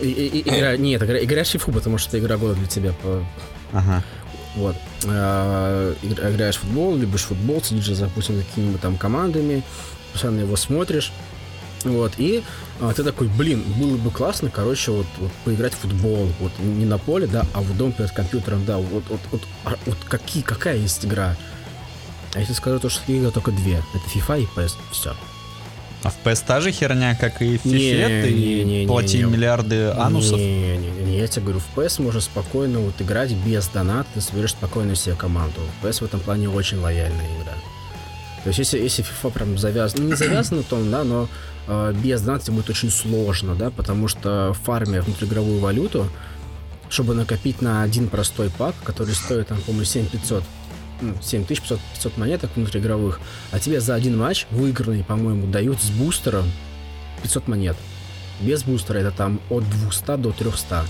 И, 0.00 0.06
и- 0.10 0.48
игра- 0.48 0.76
нет, 0.76 1.02
игра, 1.02 1.18
играешь 1.22 1.48
в 1.48 1.52
фифу, 1.52 1.72
потому 1.72 1.98
что 1.98 2.10
это 2.16 2.24
игра 2.24 2.36
года 2.36 2.54
для 2.54 2.66
тебя. 2.66 2.92
По, 3.02 3.24
Ага. 3.72 4.02
Вот. 4.56 4.76
А, 5.06 5.94
игра- 6.02 6.30
Играешь 6.30 6.56
в 6.56 6.60
футбол, 6.60 6.96
любишь 6.96 7.22
футбол, 7.24 7.62
следишь 7.62 7.86
за, 7.96 8.06
допустим, 8.06 8.42
какими-нибудь 8.42 8.80
там 8.80 8.96
командами, 8.96 9.62
постоянно 10.12 10.40
его 10.40 10.56
смотришь. 10.56 11.12
Вот, 11.84 12.14
и 12.18 12.42
а, 12.80 12.92
ты 12.92 13.04
такой, 13.04 13.28
блин, 13.28 13.62
было 13.76 13.96
бы 13.96 14.10
классно, 14.10 14.50
короче, 14.50 14.90
вот, 14.90 15.06
вот 15.18 15.30
поиграть 15.44 15.74
в 15.74 15.78
футбол, 15.78 16.28
вот 16.40 16.50
не 16.58 16.84
на 16.84 16.98
поле, 16.98 17.28
да, 17.28 17.46
а 17.54 17.60
в 17.60 17.76
дом 17.76 17.92
перед 17.92 18.10
компьютером, 18.10 18.64
да, 18.64 18.78
вот, 18.78 19.04
вот, 19.08 19.20
вот, 19.30 19.42
а 19.64 19.74
вот 19.86 19.96
какие, 20.08 20.42
какая 20.42 20.76
есть 20.76 21.04
игра? 21.04 21.36
А 22.34 22.40
если 22.40 22.52
скажу 22.52 22.80
то, 22.80 22.88
что 22.88 23.00
таких 23.02 23.22
игр 23.22 23.30
только 23.30 23.52
две, 23.52 23.74
это 23.94 24.04
FIFA 24.12 24.42
и 24.42 24.46
PS, 24.58 24.72
все. 24.90 25.14
А 26.04 26.10
в 26.10 26.16
PS 26.24 26.44
та 26.46 26.60
же 26.60 26.70
херня, 26.70 27.16
как 27.16 27.42
и 27.42 27.58
в 27.58 27.64
FIFA, 27.64 28.22
ты 28.22 28.64
не, 28.64 28.86
плати 28.86 29.18
не. 29.18 29.24
миллиарды 29.24 29.88
анусов. 29.90 30.38
Не, 30.38 30.76
не, 30.76 30.90
не, 30.90 31.18
я 31.18 31.26
тебе 31.26 31.46
говорю, 31.46 31.60
в 31.60 31.78
PS 31.78 32.00
можно 32.02 32.20
спокойно 32.20 32.78
вот 32.78 33.00
играть 33.00 33.32
без 33.32 33.66
доната, 33.68 34.08
ты 34.14 34.20
соберешь 34.20 34.52
спокойно 34.52 34.94
себе 34.94 35.16
команду. 35.16 35.60
PS 35.82 36.00
в 36.00 36.04
этом 36.04 36.20
плане 36.20 36.48
очень 36.48 36.78
лояльная 36.78 37.26
игра. 37.40 37.52
То 38.44 38.48
есть 38.48 38.60
если, 38.60 38.78
если 38.78 39.04
FIFA 39.04 39.32
прям 39.32 39.58
завязана, 39.58 40.04
ну, 40.04 40.10
не 40.10 40.14
завязана, 40.14 40.62
то 40.62 40.80
да, 40.84 41.02
но 41.02 41.28
э, 41.66 41.92
без 42.00 42.22
доната 42.22 42.52
будет 42.52 42.70
очень 42.70 42.90
сложно, 42.90 43.56
да, 43.56 43.70
потому 43.70 44.06
что 44.06 44.54
фармя 44.64 45.02
внутриигровую 45.02 45.58
валюту, 45.58 46.08
чтобы 46.88 47.14
накопить 47.14 47.60
на 47.60 47.82
один 47.82 48.08
простой 48.08 48.50
пак, 48.50 48.76
который 48.84 49.14
стоит, 49.14 49.48
там, 49.48 49.60
по-моему, 49.62 49.84
7500, 49.84 50.44
ну, 51.00 51.14
7500 51.20 51.80
500 51.94 52.16
монеток 52.16 52.50
внутриигровых, 52.56 53.20
а 53.50 53.58
тебе 53.58 53.80
за 53.80 53.94
один 53.94 54.18
матч 54.18 54.46
выигранный, 54.50 55.04
по-моему, 55.04 55.46
дают 55.46 55.80
с 55.80 55.90
бустером 55.90 56.50
500 57.22 57.48
монет. 57.48 57.76
Без 58.40 58.62
бустера 58.62 58.98
это 58.98 59.10
там 59.10 59.40
от 59.50 59.68
200 59.68 60.16
до 60.16 60.32
300. 60.32 60.84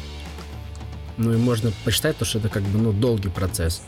Ну 1.16 1.32
и 1.32 1.36
можно 1.36 1.72
посчитать, 1.84 2.16
то, 2.16 2.24
что 2.24 2.38
это 2.38 2.48
как 2.48 2.62
бы 2.62 2.78
ну, 2.78 2.92
долгий 2.92 3.28
процесс. 3.28 3.82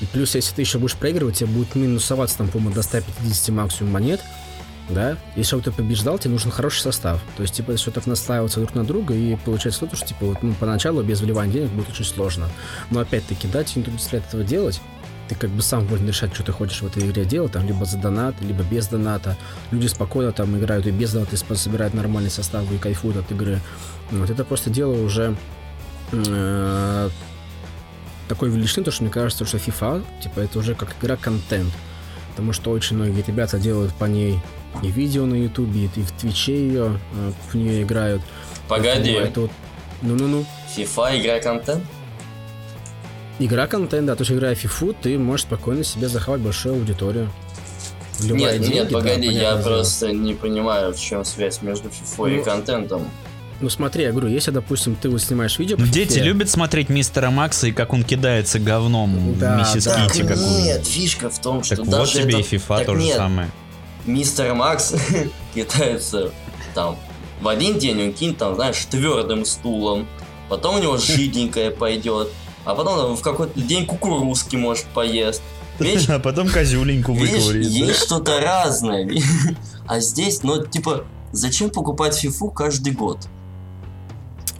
И 0.00 0.06
плюс, 0.06 0.34
если 0.34 0.54
ты 0.54 0.62
еще 0.62 0.78
будешь 0.78 0.96
проигрывать, 0.96 1.36
тебе 1.36 1.48
будет 1.48 1.74
минусоваться 1.74 2.38
там, 2.38 2.48
по-моему, 2.48 2.74
до 2.74 2.82
150 2.82 3.48
максимум 3.50 3.92
монет. 3.92 4.20
Да? 4.90 5.16
Если 5.36 5.48
чтобы 5.48 5.62
ты 5.62 5.70
побеждал, 5.70 6.18
тебе 6.18 6.32
нужен 6.32 6.50
хороший 6.50 6.80
состав. 6.80 7.22
То 7.36 7.42
есть, 7.42 7.54
типа, 7.54 7.74
все 7.76 7.90
так 7.90 8.06
наслаиваться 8.06 8.60
друг 8.60 8.74
на 8.74 8.84
друга, 8.84 9.14
и 9.14 9.36
получается 9.36 9.86
то, 9.86 9.96
что, 9.96 10.06
типа, 10.06 10.26
вот, 10.26 10.42
ну, 10.42 10.52
поначалу 10.58 11.02
без 11.02 11.20
вливания 11.20 11.52
денег 11.52 11.70
будет 11.70 11.88
очень 11.88 12.04
сложно. 12.04 12.50
Но 12.90 13.00
опять-таки, 13.00 13.48
да, 13.48 13.64
тебе 13.64 13.84
не 13.86 13.98
заставляет 13.98 14.28
этого 14.28 14.44
делать. 14.44 14.80
Ты 15.28 15.34
как 15.34 15.50
бы 15.50 15.62
сам 15.62 15.86
волен 15.86 16.06
решать, 16.06 16.34
что 16.34 16.42
ты 16.42 16.52
хочешь 16.52 16.82
в 16.82 16.86
этой 16.86 17.08
игре 17.08 17.24
делать, 17.24 17.52
там, 17.52 17.66
либо 17.66 17.84
за 17.86 17.96
донат, 17.96 18.34
либо 18.42 18.62
без 18.62 18.88
доната. 18.88 19.36
Люди 19.70 19.86
спокойно 19.86 20.32
там 20.32 20.56
играют 20.58 20.86
и 20.86 20.90
без 20.90 21.12
доната, 21.12 21.34
и 21.36 21.54
собирают 21.56 21.94
нормальный 21.94 22.30
состав 22.30 22.70
и 22.70 22.76
кайфуют 22.78 23.16
от 23.16 23.30
игры. 23.32 23.60
Вот 24.10 24.28
это 24.28 24.44
просто 24.44 24.68
дело 24.68 24.92
уже 25.02 25.34
э, 26.12 27.08
такой 28.28 28.50
величины, 28.50 28.84
то 28.84 28.90
что 28.90 29.02
мне 29.04 29.12
кажется, 29.12 29.46
что 29.46 29.56
FIFA, 29.56 30.04
типа, 30.22 30.40
это 30.40 30.58
уже 30.58 30.74
как 30.74 30.94
игра 31.00 31.16
контент. 31.16 31.72
Потому 32.30 32.52
что 32.52 32.70
очень 32.72 32.96
многие 32.96 33.22
ребята 33.22 33.58
делают 33.58 33.94
по 33.94 34.04
ней 34.06 34.40
и 34.82 34.90
видео 34.90 35.24
на 35.24 35.34
ютубе, 35.36 35.84
и 35.84 35.88
в 36.02 36.10
твиче 36.12 36.66
ее, 36.68 36.98
э, 37.14 37.32
в 37.50 37.54
нее 37.54 37.82
играют. 37.82 38.22
Погоди, 38.68 39.12
это 39.12 39.40
вот- 39.42 39.50
Ну-ну-ну. 40.02 40.44
FIFA 40.76 41.20
игра 41.20 41.38
контент? 41.40 41.84
Игра 43.38 43.66
контент, 43.66 44.06
да, 44.06 44.14
то 44.14 44.22
есть 44.22 44.30
играя 44.32 44.54
в 44.54 44.64
FIFA, 44.64 44.94
ты 45.02 45.18
можешь 45.18 45.42
спокойно 45.46 45.82
себе 45.84 46.08
захватить 46.08 46.44
большую 46.44 46.76
аудиторию. 46.76 47.30
Вливая 48.20 48.52
Нет, 48.52 48.60
деньги, 48.62 48.74
нет, 48.74 48.88
да, 48.88 48.94
погоди, 48.98 49.26
я 49.26 49.32
понятное 49.32 49.62
дело. 49.62 49.62
просто 49.76 50.12
не 50.12 50.34
понимаю, 50.34 50.94
в 50.94 51.00
чем 51.00 51.24
связь 51.24 51.62
между 51.62 51.88
FIFA 51.88 52.32
и 52.32 52.36
Ну, 52.38 52.44
контентом. 52.44 53.10
Ну 53.60 53.68
смотри, 53.68 54.04
я 54.04 54.12
говорю, 54.12 54.28
если, 54.28 54.52
допустим, 54.52 54.94
ты 54.94 55.08
вот 55.08 55.20
снимаешь 55.20 55.58
видео... 55.58 55.76
по 55.76 55.82
Дети 55.82 56.18
FIFA, 56.18 56.22
любят 56.22 56.50
смотреть 56.50 56.88
мистера 56.90 57.30
Макса 57.30 57.66
и 57.66 57.72
как 57.72 57.92
он 57.92 58.04
кидается 58.04 58.60
говном 58.60 59.36
Да, 59.38 59.56
в 59.56 59.58
миссис 59.58 59.84
да. 59.84 60.06
Китти 60.06 60.22
какую. 60.22 60.62
Нет, 60.62 60.86
фишка 60.86 61.28
в 61.28 61.38
том, 61.40 61.64
что 61.64 61.76
Так 61.76 61.86
вот 61.86 61.90
даже 61.92 62.22
тебе 62.22 62.34
и 62.38 62.40
этот- 62.40 62.52
FIFA 62.52 62.76
так 62.78 62.86
то 62.86 62.94
же 62.94 63.00
нет, 63.02 63.16
самое. 63.16 63.50
Мистер 64.06 64.54
Макс 64.54 64.94
китается 65.54 66.30
там 66.74 66.96
в 67.40 67.48
один 67.48 67.78
день 67.78 68.00
он 68.00 68.12
кинет 68.12 68.38
там, 68.38 68.54
знаешь, 68.54 68.84
твердым 68.90 69.44
стулом, 69.44 70.06
потом 70.48 70.76
у 70.76 70.78
него 70.78 70.96
жиденькое 70.98 71.70
пойдет, 71.72 72.30
а 72.64 72.74
потом 72.74 73.16
в 73.16 73.20
какой-то 73.20 73.58
день 73.60 73.86
кукурузки 73.86 74.56
может 74.56 74.84
поест. 74.86 75.42
Видишь, 75.78 76.08
А 76.08 76.18
потом 76.18 76.48
козюленьку 76.48 77.12
видишь, 77.12 77.44
выковырит. 77.44 77.64
да? 77.66 77.68
есть 77.86 78.04
что-то 78.04 78.40
разное. 78.40 79.10
А 79.86 80.00
здесь, 80.00 80.42
ну, 80.42 80.64
типа, 80.64 81.04
зачем 81.32 81.68
покупать 81.68 82.16
фифу 82.16 82.50
каждый 82.50 82.94
год? 82.94 83.18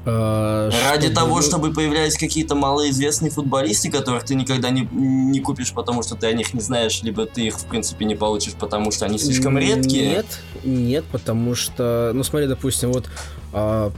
э, 0.04 0.70
Ради 0.86 1.06
чтобы, 1.06 1.14
того, 1.14 1.42
чтобы 1.42 1.72
появлялись 1.72 2.16
какие-то 2.18 2.54
малоизвестные 2.54 3.30
футболисты, 3.30 3.90
которых 3.90 4.24
ты 4.24 4.34
никогда 4.34 4.70
не, 4.70 4.82
не 4.92 5.40
купишь, 5.40 5.72
потому 5.72 6.02
что 6.02 6.14
ты 6.14 6.26
о 6.26 6.32
них 6.32 6.52
не 6.54 6.60
знаешь, 6.60 7.02
либо 7.02 7.26
ты 7.26 7.46
их, 7.46 7.58
в 7.58 7.64
принципе, 7.66 8.04
не 8.04 8.14
получишь, 8.14 8.52
потому 8.52 8.90
что 8.90 9.06
они 9.06 9.18
слишком 9.18 9.56
редкие. 9.58 10.08
Нет, 10.10 10.26
нет, 10.64 11.04
потому 11.10 11.54
что, 11.54 12.12
ну 12.14 12.22
смотри, 12.22 12.48
допустим, 12.48 12.92
вот, 12.92 13.08
а, 13.52 13.92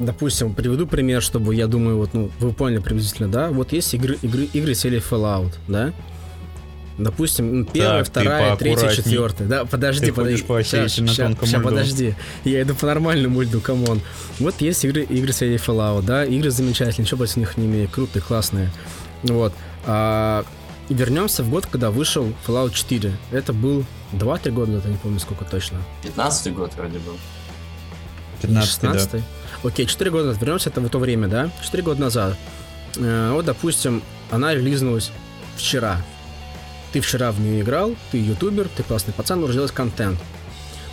допустим, 0.00 0.54
приведу 0.54 0.86
пример, 0.86 1.22
чтобы, 1.22 1.54
я 1.54 1.66
думаю, 1.66 1.98
вот, 1.98 2.14
ну, 2.14 2.30
вы 2.40 2.52
поняли 2.52 2.80
приблизительно, 2.80 3.28
да? 3.28 3.50
Вот 3.50 3.72
есть 3.72 3.94
игры, 3.94 4.18
игры, 4.22 4.48
игры 4.52 4.74
серии 4.74 5.00
Fallout, 5.00 5.52
да? 5.68 5.92
Допустим, 6.98 7.60
ну, 7.60 7.64
первая, 7.64 8.04
Так, 8.04 8.08
вторая, 8.08 8.56
третья, 8.56 8.90
четвертая. 8.90 9.48
Да, 9.48 9.64
подожди, 9.64 10.06
Ты 10.06 10.12
подожди. 10.12 10.42
по 10.42 10.62
тонкому 10.62 11.46
ща, 11.46 11.58
льду. 11.58 11.64
подожди. 11.68 12.14
Я 12.44 12.62
иду 12.62 12.74
по 12.74 12.86
нормальному 12.86 13.40
льду, 13.40 13.60
come 13.60 13.83
on. 13.83 14.00
Вот 14.38 14.60
есть 14.60 14.84
игры, 14.84 15.02
игры 15.04 15.32
серии 15.32 15.56
Fallout, 15.56 16.02
да? 16.02 16.24
Игры 16.24 16.50
замечательные, 16.50 17.04
ничего 17.04 17.18
против 17.18 17.36
них 17.36 17.56
не 17.56 17.66
имею, 17.66 17.88
крутые, 17.88 18.22
классные. 18.22 18.70
Вот. 19.22 19.54
А, 19.86 20.44
и 20.90 20.94
вернемся 20.94 21.42
в 21.42 21.48
год, 21.48 21.66
когда 21.66 21.90
вышел 21.90 22.32
Fallout 22.46 22.72
4. 22.72 23.12
Это 23.30 23.52
был 23.54 23.84
2-3 24.12 24.50
года, 24.50 24.82
я 24.84 24.90
не 24.90 24.96
помню 24.96 25.20
сколько 25.20 25.44
точно. 25.44 25.78
15 26.02 26.52
год 26.52 26.72
вроде 26.76 26.98
был. 26.98 27.16
15 28.42 28.82
да. 28.82 29.20
16 29.62 29.64
Окей, 29.64 29.86
4 29.86 30.10
года 30.10 30.26
назад. 30.26 30.42
Вернемся 30.42 30.70
это 30.70 30.80
в 30.80 30.88
то 30.88 30.98
время, 30.98 31.28
да? 31.28 31.50
4 31.62 31.82
года 31.82 32.00
назад. 32.00 32.36
Э, 32.96 33.32
вот, 33.32 33.44
допустим, 33.44 34.02
она 34.30 34.54
релизнулась 34.54 35.10
вчера. 35.56 36.00
Ты 36.92 37.00
вчера 37.00 37.30
в 37.30 37.40
нее 37.40 37.60
играл, 37.60 37.94
ты 38.10 38.18
ютубер, 38.18 38.68
ты 38.68 38.82
классный 38.82 39.14
пацан, 39.14 39.40
можешь 39.40 39.56
делать 39.56 39.72
контент. 39.72 40.18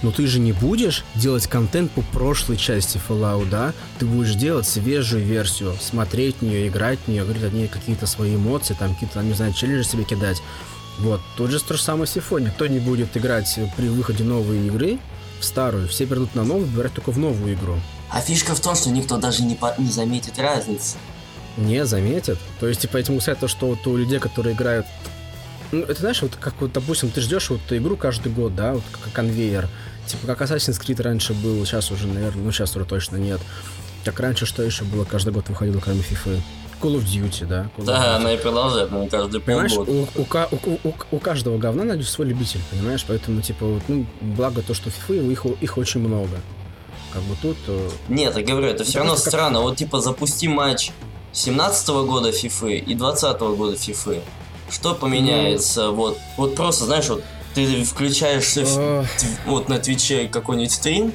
Но 0.04 0.12
ты 0.12 0.28
же 0.28 0.40
не 0.40 0.52
будешь 0.52 1.04
делать 1.16 1.48
контент 1.48 1.92
по 1.92 2.02
прошлой 2.02 2.58
части 2.58 3.00
Fallout, 3.08 3.50
да? 3.50 3.74
Ты 3.98 4.06
будешь 4.06 4.36
делать 4.36 4.68
свежую 4.68 5.24
версию, 5.24 5.74
смотреть 5.82 6.36
в 6.38 6.42
нее, 6.44 6.68
играть 6.68 7.00
в 7.00 7.08
нее, 7.08 7.24
говорить 7.24 7.44
о 7.44 7.50
ней 7.50 7.68
какие-то 7.68 8.06
свои 8.06 8.36
эмоции, 8.36 8.76
там 8.78 8.94
какие-то, 8.94 9.24
не 9.24 9.34
знаю, 9.34 9.54
челленджи 9.54 9.88
себе 9.88 10.04
кидать. 10.04 10.42
Вот, 11.00 11.22
тут 11.36 11.52
же 11.52 11.60
то 11.64 11.74
же 11.76 11.82
самое 11.82 12.06
с 12.06 12.16
FIFA. 12.16 12.42
Никто 12.42 12.68
не 12.68 12.80
будет 12.80 13.16
играть 13.18 13.60
при 13.76 13.88
выходе 13.88 14.24
новой 14.24 14.68
игры 14.68 15.00
в 15.40 15.46
старую. 15.46 15.88
Все 15.88 16.06
придут 16.06 16.36
на 16.36 16.44
новую, 16.44 16.68
выбирать 16.68 16.94
только 16.94 17.12
в 17.12 17.18
новую 17.18 17.56
игру. 17.56 17.78
А 18.12 18.22
фишка 18.22 18.56
в 18.56 18.60
том, 18.60 18.76
что 18.76 18.90
никто 18.90 19.18
даже 19.18 19.44
не, 19.44 19.56
по- 19.56 19.76
не 19.78 19.90
заметит 19.92 20.40
разницы. 20.40 20.98
Не 21.58 21.86
заметят. 21.86 22.38
То 22.60 22.68
есть, 22.68 22.82
типа, 22.82 22.98
этим 22.98 23.20
сказать 23.20 23.40
то, 23.40 23.48
что 23.48 23.68
вот 23.68 23.86
у 23.88 23.98
людей, 23.98 24.20
которые 24.20 24.56
играют... 24.56 24.86
Ну, 25.72 25.82
это 25.84 26.00
знаешь, 26.00 26.22
вот 26.22 26.36
как 26.40 26.54
вот, 26.62 26.72
допустим, 26.72 27.10
ты 27.10 27.20
ждешь 27.20 27.50
вот 27.50 27.60
игру 27.72 27.98
каждый 27.98 28.32
год, 28.32 28.56
да, 28.56 28.74
вот 28.74 28.84
как 28.92 29.12
конвейер. 29.12 29.68
Типа, 30.06 30.28
как 30.28 30.42
Assassin's 30.42 30.80
Creed 30.82 31.02
раньше 31.02 31.34
был, 31.34 31.66
сейчас 31.66 31.92
уже, 31.92 32.08
наверное, 32.08 32.44
ну, 32.46 32.52
сейчас 32.54 32.76
уже 32.78 32.86
точно 32.86 33.18
нет. 33.18 33.42
Как 34.06 34.20
раньше, 34.22 34.46
что 34.46 34.64
еще 34.64 34.86
было, 34.86 35.04
каждый 35.04 35.34
год 35.34 35.50
выходило, 35.50 35.82
кроме 35.82 36.00
FIFA? 36.00 36.40
Call 36.82 36.96
of 36.96 37.04
Duty, 37.04 37.46
да? 37.46 37.70
Call 37.76 37.82
of 37.82 37.86
Да, 37.86 37.94
Duty. 37.98 38.16
она 38.16 38.34
и 38.34 38.38
продолжает, 38.38 38.92
но 38.92 39.08
каждый 39.08 39.42
Понимаешь, 39.42 39.74
у, 39.74 39.82
у 39.82 40.08
у- 40.16 40.80
у- 40.90 40.94
у 41.12 41.20
каждого 41.20 41.58
говна 41.58 41.84
найдется 41.84 42.14
свой 42.14 42.28
любитель, 42.28 42.62
понимаешь? 42.72 43.04
Поэтому, 43.06 43.42
типа, 43.42 43.66
вот, 43.66 43.82
ну, 43.90 44.06
благо 44.22 44.62
то, 44.62 44.74
что 44.74 44.90
FIFA, 44.90 45.30
их, 45.32 45.46
их 45.60 45.78
очень 45.78 46.00
много. 46.00 46.38
Как 47.18 47.24
бы 47.26 47.36
тут... 47.42 47.58
э, 47.68 47.90
Нет, 48.10 48.38
я 48.38 48.44
говорю, 48.44 48.68
это 48.68 48.84
все 48.84 49.00
равно 49.00 49.16
как- 49.16 49.22
странно. 49.26 49.62
Вот 49.62 49.76
типа 49.78 50.00
запусти 50.02 50.48
матч 50.48 50.92
17 51.34 51.88
года 51.90 52.30
FIFA 52.30 52.78
и 52.78 52.94
20 52.94 53.40
года 53.40 53.76
FIFA. 53.76 54.22
Что 54.70 54.94
поменяется? 54.94 55.90
Вот, 55.90 56.20
вот 56.38 56.56
просто, 56.56 56.86
знаешь, 56.86 57.08
вот 57.10 57.24
ты 57.56 57.84
включаешь 57.84 58.56
э, 58.58 58.62
тв- 58.64 59.40
вот 59.48 59.68
на 59.68 59.80
Твиче 59.80 60.28
какой-нибудь 60.28 60.72
стрим, 60.72 61.12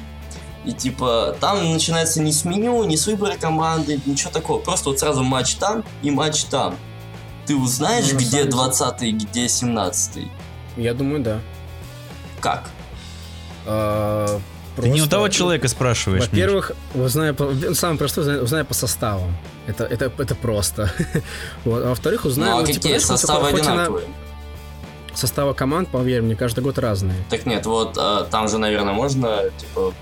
и 0.65 0.73
типа 0.73 1.37
там 1.39 1.71
начинается 1.71 2.21
не 2.21 2.33
с 2.33 2.43
меню, 2.43 2.83
не 2.83 2.97
с 2.97 3.07
выбора 3.07 3.35
команды, 3.39 4.01
ничего 4.05 4.31
такого. 4.31 4.59
Просто 4.59 4.89
вот 4.89 4.99
сразу 4.99 5.23
матч 5.23 5.55
там 5.55 5.85
и 6.01 6.11
матч 6.11 6.43
там. 6.45 6.75
Ты 7.45 7.55
узнаешь, 7.55 8.11
Ну, 8.11 8.17
где 8.17 8.25
самом 8.25 8.39
деле- 8.45 8.51
20 8.51 9.01
и 9.03 9.11
где 9.11 9.47
17 9.47 10.23
я 10.75 10.93
думаю, 10.93 11.21
да. 11.23 11.39
Как? 12.41 12.69
Э, 14.77 14.81
Ты 14.81 14.89
не 14.89 14.93
у 14.93 15.03
просто- 15.03 15.09
того 15.09 15.29
человека 15.29 15.67
спрашиваешь. 15.67 16.23
Во-первых, 16.23 16.71
узнай 16.95 17.33
по, 17.33 17.53
самое 17.73 17.99
простое, 17.99 18.23
узнай, 18.23 18.43
узнай 18.43 18.63
по 18.63 18.73
составам. 18.73 19.35
Это, 19.67 19.85
это, 19.85 20.11
это 20.17 20.35
просто. 20.35 20.91
вот. 21.65 21.83
А 21.83 21.89
во-вторых, 21.89 22.25
узнай... 22.25 22.49
ну 22.49 22.57
а 22.57 22.61
ну, 22.61 22.67
типа, 22.67 22.79
какие 22.79 22.93
вот 22.93 23.01
составы 23.01 23.49
одинаковые? 23.49 24.07
Составы 25.13 25.53
команд, 25.53 25.89
поверь 25.89 26.21
мне, 26.21 26.35
каждый 26.35 26.63
год 26.63 26.79
разные. 26.79 27.15
Так 27.29 27.45
нет, 27.45 27.67
вот 27.67 27.97
а, 27.99 28.23
там 28.25 28.47
же, 28.47 28.57
наверное, 28.57 28.93
можно 28.93 29.43
типа 29.59 29.93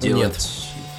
делать, 0.00 0.24
Нет. 0.24 0.48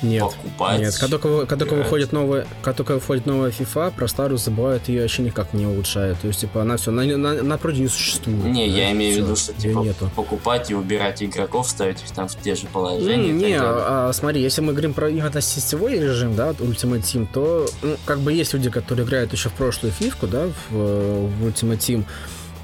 Покупать. 0.02 0.80
Нет, 0.80 0.96
когда 0.98 1.18
только, 1.18 1.46
когда 1.46 1.66
только 1.66 1.76
выходит 1.84 2.12
новая, 2.12 2.46
когда 2.62 2.78
только 2.78 2.94
выходит 2.96 3.26
новая 3.26 3.52
FIFA, 3.52 3.92
про 3.92 4.08
старую 4.08 4.38
забывают 4.38 4.88
ее 4.90 5.02
вообще 5.02 5.22
никак 5.24 5.54
не 5.54 5.66
улучшает. 5.66 6.20
То 6.22 6.28
есть, 6.28 6.42
типа, 6.42 6.62
она 6.62 6.78
все, 6.78 6.92
на, 6.92 7.04
на, 7.06 7.42
на 7.42 7.58
проде 7.58 7.82
не 7.82 7.88
существует. 7.88 8.44
Не, 8.46 8.68
да, 8.68 8.74
я 8.78 8.92
имею 8.92 9.16
в 9.16 9.18
виду, 9.26 9.36
что 9.36 9.54
типа 9.54 9.80
нету. 9.80 10.10
покупать 10.16 10.72
и 10.72 10.76
убирать 10.76 11.22
игроков, 11.24 11.70
ставить 11.70 12.02
их 12.02 12.12
там 12.12 12.28
в 12.28 12.36
те 12.42 12.56
же 12.56 12.64
Не, 12.64 12.68
положения. 12.70 13.28
так 13.34 13.36
не, 13.36 13.58
далее. 13.58 13.62
а, 13.64 14.12
смотри, 14.14 14.42
если 14.42 14.62
мы 14.62 14.72
говорим 14.72 14.94
про 14.94 15.10
именно 15.10 15.42
сетевой 15.42 16.00
режим, 16.00 16.36
да, 16.36 16.50
Ultimate 16.52 17.02
Team, 17.02 17.28
то 17.32 17.68
ну, 17.82 17.96
как 18.06 18.20
бы 18.20 18.34
есть 18.34 18.54
люди, 18.54 18.70
которые 18.70 19.06
играют 19.06 19.32
еще 19.34 19.50
в 19.50 19.54
прошлую 19.54 19.92
фифку, 19.94 20.28
да, 20.28 20.48
в, 20.70 20.74
в 20.76 21.48
Ultimate 21.48 21.78
Team. 21.78 22.04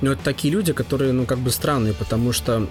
Но 0.01 0.12
это 0.12 0.24
такие 0.24 0.53
люди, 0.53 0.74
которые, 0.74 1.12
ну, 1.12 1.25
как 1.25 1.39
бы 1.39 1.50
странные, 1.50 1.94
потому 1.94 2.32
что 2.32 2.67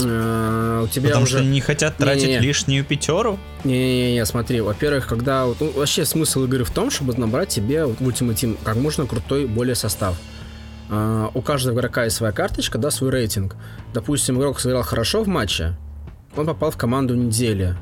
у 0.00 0.88
тебя 0.88 1.08
Потому 1.08 1.24
уже... 1.24 1.38
что 1.38 1.44
не 1.44 1.60
хотят 1.60 1.96
тратить 1.96 2.24
Не-не-не. 2.24 2.40
лишнюю 2.40 2.84
пятеру. 2.84 3.38
Не-не-не, 3.64 4.24
смотри, 4.26 4.60
во-первых, 4.60 5.06
когда... 5.06 5.46
вот, 5.46 5.56
ну, 5.60 5.70
вообще 5.72 6.04
смысл 6.04 6.44
игры 6.44 6.64
в 6.64 6.70
том, 6.70 6.90
чтобы 6.90 7.14
набрать 7.14 7.52
себе 7.52 7.84
вот, 7.84 8.00
в 8.00 8.08
Ultimate 8.08 8.34
Team 8.34 8.58
как 8.62 8.76
можно 8.76 9.06
крутой 9.06 9.46
более 9.46 9.74
состав. 9.74 10.16
А, 10.90 11.30
у 11.34 11.42
каждого 11.42 11.74
игрока 11.74 12.04
есть 12.04 12.16
своя 12.16 12.32
карточка, 12.32 12.78
да, 12.78 12.90
свой 12.90 13.10
рейтинг. 13.10 13.56
Допустим, 13.92 14.38
игрок 14.38 14.60
сыграл 14.60 14.82
хорошо 14.82 15.22
в 15.22 15.28
матче, 15.28 15.76
он 16.36 16.46
попал 16.46 16.70
в 16.70 16.76
команду 16.76 17.14
недели. 17.14 17.76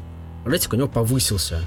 Рейтинг 0.45 0.73
у 0.73 0.77
него 0.77 0.89
повысился. 0.89 1.61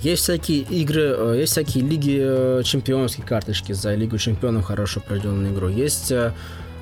Есть 0.00 0.22
всякие 0.22 0.60
игры, 0.60 1.14
э, 1.16 1.36
есть 1.40 1.52
всякие 1.52 1.84
лиги 1.84 2.18
э, 2.20 2.62
чемпионские 2.64 3.24
карточки 3.24 3.72
за 3.72 3.94
Лигу 3.94 4.18
чемпионов 4.18 4.64
хорошо 4.64 5.00
проведенную 5.00 5.52
игру. 5.52 5.68
Есть 5.68 6.10
э, 6.10 6.32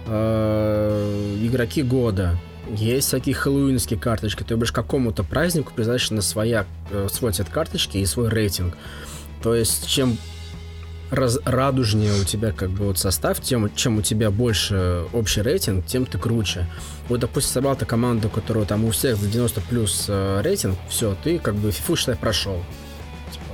э, 0.07 1.37
игроки 1.43 1.83
года. 1.83 2.39
Есть 2.75 3.09
всякие 3.09 3.35
хэллоуинские 3.35 3.99
карточки. 3.99 4.43
То 4.43 4.57
бишь 4.57 4.73
какому-то 4.73 5.23
празднику 5.23 5.73
призначена 5.75 6.21
своя, 6.23 6.67
э, 6.91 7.09
свой 7.13 7.33
цвет 7.33 7.49
карточки 7.49 7.99
и 7.99 8.07
свой 8.07 8.29
рейтинг. 8.29 8.77
То 9.43 9.55
есть 9.55 9.87
чем 9.89 10.19
раз- 11.11 11.39
радужнее 11.45 12.13
у 12.21 12.25
тебя 12.25 12.51
как 12.53 12.71
бы 12.71 12.87
вот 12.87 12.99
состав, 12.99 13.41
тем 13.41 13.73
чем 13.77 13.99
у 13.99 14.03
тебя 14.03 14.31
больше 14.33 15.05
общий 15.13 15.43
рейтинг, 15.43 15.87
тем 15.87 16.07
ты 16.07 16.19
круче. 16.19 16.67
Вот, 17.09 17.21
допустим, 17.21 17.53
собрал 17.53 17.77
ты 17.77 17.85
команду, 17.87 18.29
у 18.29 18.65
там 18.65 18.85
у 18.85 18.91
всех 18.91 19.17
за 19.17 19.29
90 19.29 19.61
плюс 19.61 20.07
э, 20.09 20.41
рейтинг, 20.43 20.77
все, 20.89 21.17
ты 21.23 21.39
как 21.39 21.55
бы 21.55 21.71
фифу, 21.71 21.95
считай, 21.95 22.17
прошел. 22.17 22.57
Типа, 23.33 23.45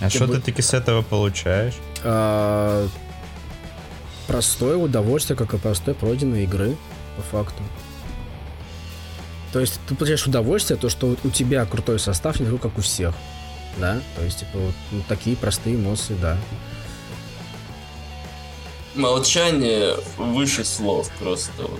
А 0.00 0.10
что 0.10 0.26
бы- 0.26 0.34
ты 0.34 0.40
таки 0.40 0.62
с 0.62 0.74
этого 0.74 1.02
получаешь? 1.02 1.74
а, 2.02 2.88
простое 4.26 4.76
удовольствие, 4.76 5.36
как 5.36 5.54
и 5.54 5.58
простой 5.58 5.94
пройденной 5.94 6.42
игры, 6.44 6.76
по 7.16 7.22
факту. 7.22 7.62
То 9.56 9.60
есть 9.60 9.80
ты 9.88 9.94
получаешь 9.94 10.26
удовольствие, 10.26 10.78
то, 10.78 10.90
что 10.90 11.16
у 11.24 11.30
тебя 11.30 11.64
крутой 11.64 11.98
состав, 11.98 12.38
не 12.38 12.44
такой, 12.44 12.58
как 12.58 12.76
у 12.76 12.82
всех. 12.82 13.14
Да? 13.78 13.98
То 14.14 14.22
есть, 14.22 14.40
типа, 14.40 14.58
вот 14.58 14.74
ну, 14.90 15.02
такие 15.08 15.34
простые 15.34 15.76
эмоции, 15.76 16.14
да. 16.20 16.36
Молчание 18.94 19.94
выше 20.18 20.62
слов 20.62 21.10
просто. 21.18 21.70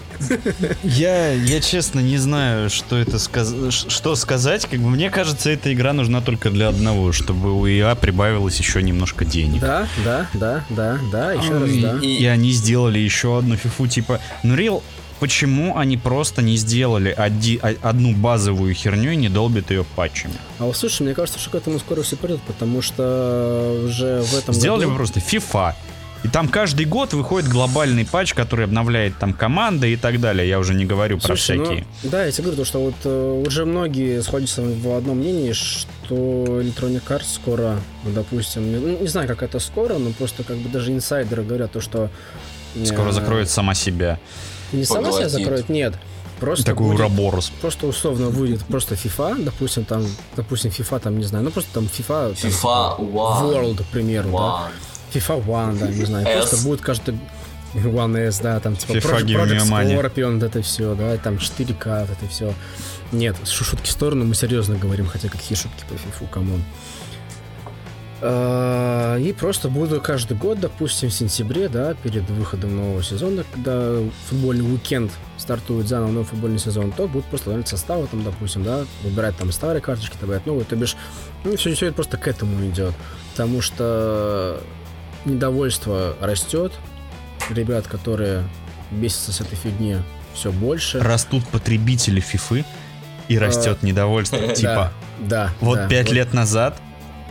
Я, 0.82 1.32
я 1.34 1.60
честно 1.60 2.00
не 2.00 2.16
знаю, 2.16 2.70
что 2.70 2.96
это 2.96 3.18
сказ- 3.18 3.70
что 3.70 4.14
сказать. 4.16 4.64
Как 4.64 4.80
бы 4.80 4.88
мне 4.88 5.10
кажется, 5.10 5.50
эта 5.50 5.70
игра 5.70 5.92
нужна 5.92 6.22
только 6.22 6.48
для 6.48 6.68
одного, 6.68 7.12
чтобы 7.12 7.52
у 7.52 7.66
ИА 7.66 7.94
прибавилось 7.94 8.58
еще 8.58 8.82
немножко 8.82 9.26
денег. 9.26 9.60
Да, 9.60 9.86
да, 10.02 10.30
да, 10.32 10.64
да, 10.70 10.98
да, 11.12 11.32
еще 11.32 11.58
раз, 11.58 11.68
и, 11.68 11.80
да. 11.82 11.98
и 12.00 12.24
они 12.24 12.52
сделали 12.52 12.98
еще 13.00 13.36
одну 13.36 13.56
фифу, 13.56 13.86
типа, 13.86 14.20
ну 14.42 14.54
реал, 14.54 14.82
почему 15.20 15.76
они 15.76 15.96
просто 15.96 16.42
не 16.42 16.57
сделали 16.57 17.14
оди- 17.16 17.61
одну 17.83 18.14
базовую 18.14 18.74
херню 18.74 19.12
и 19.12 19.16
не 19.16 19.29
долбят 19.29 19.70
ее 19.70 19.85
патчами? 19.96 20.35
А 20.59 20.64
вот 20.64 20.76
слушай, 20.76 21.02
мне 21.02 21.14
кажется, 21.14 21.38
что 21.38 21.50
к 21.50 21.55
этому 21.55 21.79
скоро 21.79 22.02
все 22.02 22.16
придет, 22.16 22.40
потому 22.42 22.83
что 22.83 23.83
уже 23.85 24.22
в 24.22 24.35
этом 24.35 24.55
Сделали 24.55 24.81
году... 24.83 24.90
бы 24.92 24.96
просто 24.96 25.20
FIFA. 25.20 25.74
И 26.24 26.29
там 26.29 26.48
каждый 26.48 26.87
год 26.87 27.12
выходит 27.12 27.48
глобальный 27.48 28.05
патч, 28.05 28.35
который 28.35 28.64
обновляет 28.64 29.16
там 29.18 29.33
команды 29.33 29.92
и 29.92 29.96
так 29.96 30.18
далее. 30.18 30.48
Я 30.48 30.59
уже 30.59 30.74
не 30.74 30.85
говорю 30.85 31.18
про 31.18 31.26
Слушай, 31.29 31.59
ну, 31.59 31.64
всякие. 31.66 31.87
да, 32.05 32.24
я 32.24 32.33
тебе 32.33 32.44
говорю, 32.44 32.57
то, 32.62 32.64
что 32.64 32.81
вот 32.81 32.94
э, 33.05 33.44
уже 33.46 33.64
многие 33.64 34.22
сходятся 34.22 34.62
в 34.62 34.96
одном 34.96 35.18
мнении, 35.18 35.52
что 35.52 36.14
Electronic 36.62 37.02
Arts 37.09 37.35
скоро, 37.35 37.79
ну, 38.05 38.11
допустим, 38.12 38.68
не, 38.72 38.76
ну, 38.79 38.98
не 39.02 39.07
знаю, 39.09 39.29
как 39.29 39.42
это 39.44 39.61
скоро, 39.61 39.98
но 39.98 40.11
просто 40.11 40.42
как 40.42 40.57
бы 40.57 40.68
даже 40.68 40.90
инсайдеры 40.90 41.44
говорят 41.44 41.72
то, 41.72 41.81
что... 41.81 42.11
э, 42.74 42.85
Скоро 42.87 43.12
закроет 43.12 43.48
сама 43.48 43.74
себя. 43.74 44.18
Не 44.72 44.85
сама 44.85 45.12
себя 45.12 45.29
закроет, 45.29 45.68
нет. 45.68 45.94
Просто 46.40 46.66
Такой 46.66 46.88
будет- 46.88 47.00
уроборос. 47.00 47.50
Просто 47.62 47.87
условно 47.87 48.29
выйдет 48.29 48.62
просто 48.66 48.94
FIFA, 48.94 49.42
допустим, 49.44 49.85
там, 49.87 50.05
допустим, 50.37 50.70
FIFA, 50.70 51.00
там, 51.00 51.18
не 51.18 51.24
знаю, 51.24 51.44
ну 51.44 51.50
просто 51.50 51.70
там 51.72 51.85
FIFA... 51.85 52.35
там, 52.40 52.50
FIFA 52.50 52.50
типа, 52.50 52.96
One. 52.98 53.52
World, 53.52 53.83
к 53.83 53.87
примеру, 53.87 54.29
да. 54.29 54.35
Вау. 54.37 54.61
FIFA 55.14 55.46
One, 55.46 55.79
да, 55.79 55.87
не 55.88 56.05
знаю, 56.05 56.26
S. 56.26 56.46
просто 56.48 56.66
будет 56.68 56.81
каждый 56.83 57.18
One 57.74 58.16
S, 58.18 58.40
да, 58.40 58.61
там 58.61 58.76
типа 58.76 58.92
FIFA 58.92 59.00
Project, 59.00 59.35
Project. 59.35 60.12
Scorpion, 60.14 60.35
вот 60.35 60.42
это 60.42 60.62
все, 60.62 60.94
да, 60.94 61.16
там 61.16 61.37
4К, 61.37 62.00
вот 62.02 62.11
это 62.20 62.31
все. 62.31 62.52
Нет, 63.12 63.37
шу- 63.46 63.64
шутки 63.64 63.88
в 63.88 63.92
сторону, 63.92 64.24
мы 64.26 64.35
серьезно 64.35 64.76
говорим, 64.76 65.07
хотя 65.07 65.29
какие 65.29 65.57
шутки 65.57 65.85
по 65.88 65.94
FIFA, 65.94 66.29
come 66.31 66.49
on. 66.49 66.62
А, 68.22 69.16
И 69.18 69.33
просто 69.33 69.68
буду 69.68 70.00
каждый 70.00 70.37
год, 70.37 70.61
допустим, 70.61 71.11
в 71.11 71.12
сентябре, 71.12 71.68
да, 71.68 71.94
перед 71.94 72.29
выходом 72.31 72.76
нового 72.76 73.02
сезона, 73.02 73.44
когда 73.52 73.98
футбольный 74.29 74.64
уикенд 74.64 75.12
стартует 75.37 75.87
заново 75.87 76.11
новый 76.11 76.24
футбольный 76.26 76.59
сезон, 76.59 76.92
то 76.92 77.07
будут 77.07 77.26
просто 77.26 77.50
ловить 77.50 77.68
составы, 77.68 78.07
там, 78.07 78.24
допустим, 78.24 78.62
да, 78.62 78.85
выбирать 79.02 79.37
там 79.37 79.52
старые 79.52 79.83
карточки, 79.83 80.16
добавлять 80.20 80.46
новые, 80.46 80.64
то 80.64 80.76
бишь, 80.76 80.96
ну, 81.44 81.57
все, 81.57 81.74
все 81.74 81.87
это 81.87 81.96
просто 81.96 82.16
к 82.16 82.26
этому 82.26 82.66
идет, 82.66 82.94
потому 83.33 83.61
что 83.61 84.61
недовольство 85.26 86.16
растет, 86.20 86.72
ребят, 87.50 87.87
которые 87.87 88.44
бесятся 88.90 89.33
с 89.33 89.40
этой 89.40 89.57
фигни, 89.57 89.96
все 90.33 90.52
больше. 90.52 91.00
Растут 91.00 91.46
потребители 91.48 92.20
фифы 92.20 92.64
и 93.29 93.38
растет 93.38 93.83
недовольство. 93.83 94.38
Типа, 94.55 94.92
да, 95.18 95.50
вот 95.61 95.76
да, 95.76 95.88
5 95.88 96.07
вот, 96.07 96.14
лет 96.14 96.35
назад 96.35 96.81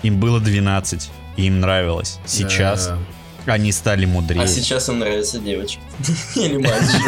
им 0.06 0.20
было 0.20 0.40
12, 0.40 1.10
и 1.38 1.46
им 1.46 1.60
нравилось. 1.60 2.20
Сейчас 2.26 2.92
да. 3.46 3.54
они 3.54 3.72
стали 3.72 4.06
мудрее. 4.06 4.44
А 4.44 4.48
сейчас 4.48 4.88
им 4.90 5.00
нравится 5.00 5.40
девочка. 5.40 5.82
Или 6.36 6.58
мальчик. 6.58 7.02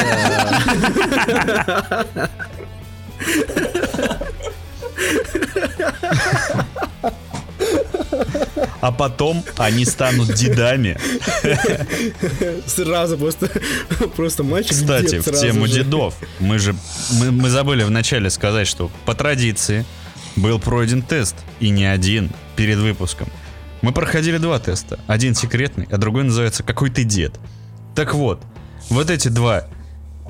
а 8.81 8.91
потом 8.91 9.43
они 9.57 9.85
станут 9.85 10.33
дедами. 10.33 10.97
Сразу 12.65 13.17
просто, 13.17 13.49
просто 14.15 14.43
мальчик 14.43 14.71
Кстати, 14.71 15.19
в 15.19 15.31
тему 15.39 15.67
же. 15.67 15.83
дедов. 15.83 16.15
Мы 16.39 16.57
же 16.57 16.75
мы, 17.19 17.31
мы 17.31 17.49
забыли 17.49 17.83
вначале 17.83 18.29
сказать, 18.29 18.67
что 18.67 18.89
по 19.05 19.13
традиции 19.13 19.85
был 20.35 20.59
пройден 20.59 21.01
тест, 21.01 21.35
и 21.59 21.69
не 21.69 21.85
один, 21.85 22.31
перед 22.57 22.79
выпуском. 22.79 23.29
Мы 23.81 23.93
проходили 23.93 24.37
два 24.37 24.59
теста. 24.59 24.99
Один 25.07 25.35
секретный, 25.35 25.87
а 25.89 25.97
другой 25.97 26.23
называется 26.23 26.63
«Какой 26.63 26.89
ты 26.89 27.03
дед?». 27.03 27.39
Так 27.95 28.13
вот, 28.13 28.41
вот 28.89 29.09
эти 29.09 29.29
два 29.29 29.65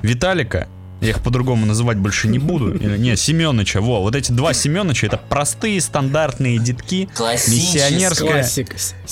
Виталика, 0.02 0.68
я 1.00 1.10
их 1.10 1.22
по-другому 1.22 1.64
называть 1.66 1.96
больше 1.98 2.28
не 2.28 2.38
буду. 2.38 2.72
Не, 2.98 3.16
Семёныча, 3.16 3.80
во, 3.80 4.00
вот 4.02 4.14
эти 4.16 4.32
два 4.32 4.52
Семёныча, 4.52 5.06
это 5.06 5.16
простые 5.16 5.80
стандартные 5.80 6.58
детки. 6.58 7.08
Миссионерская, 7.48 8.42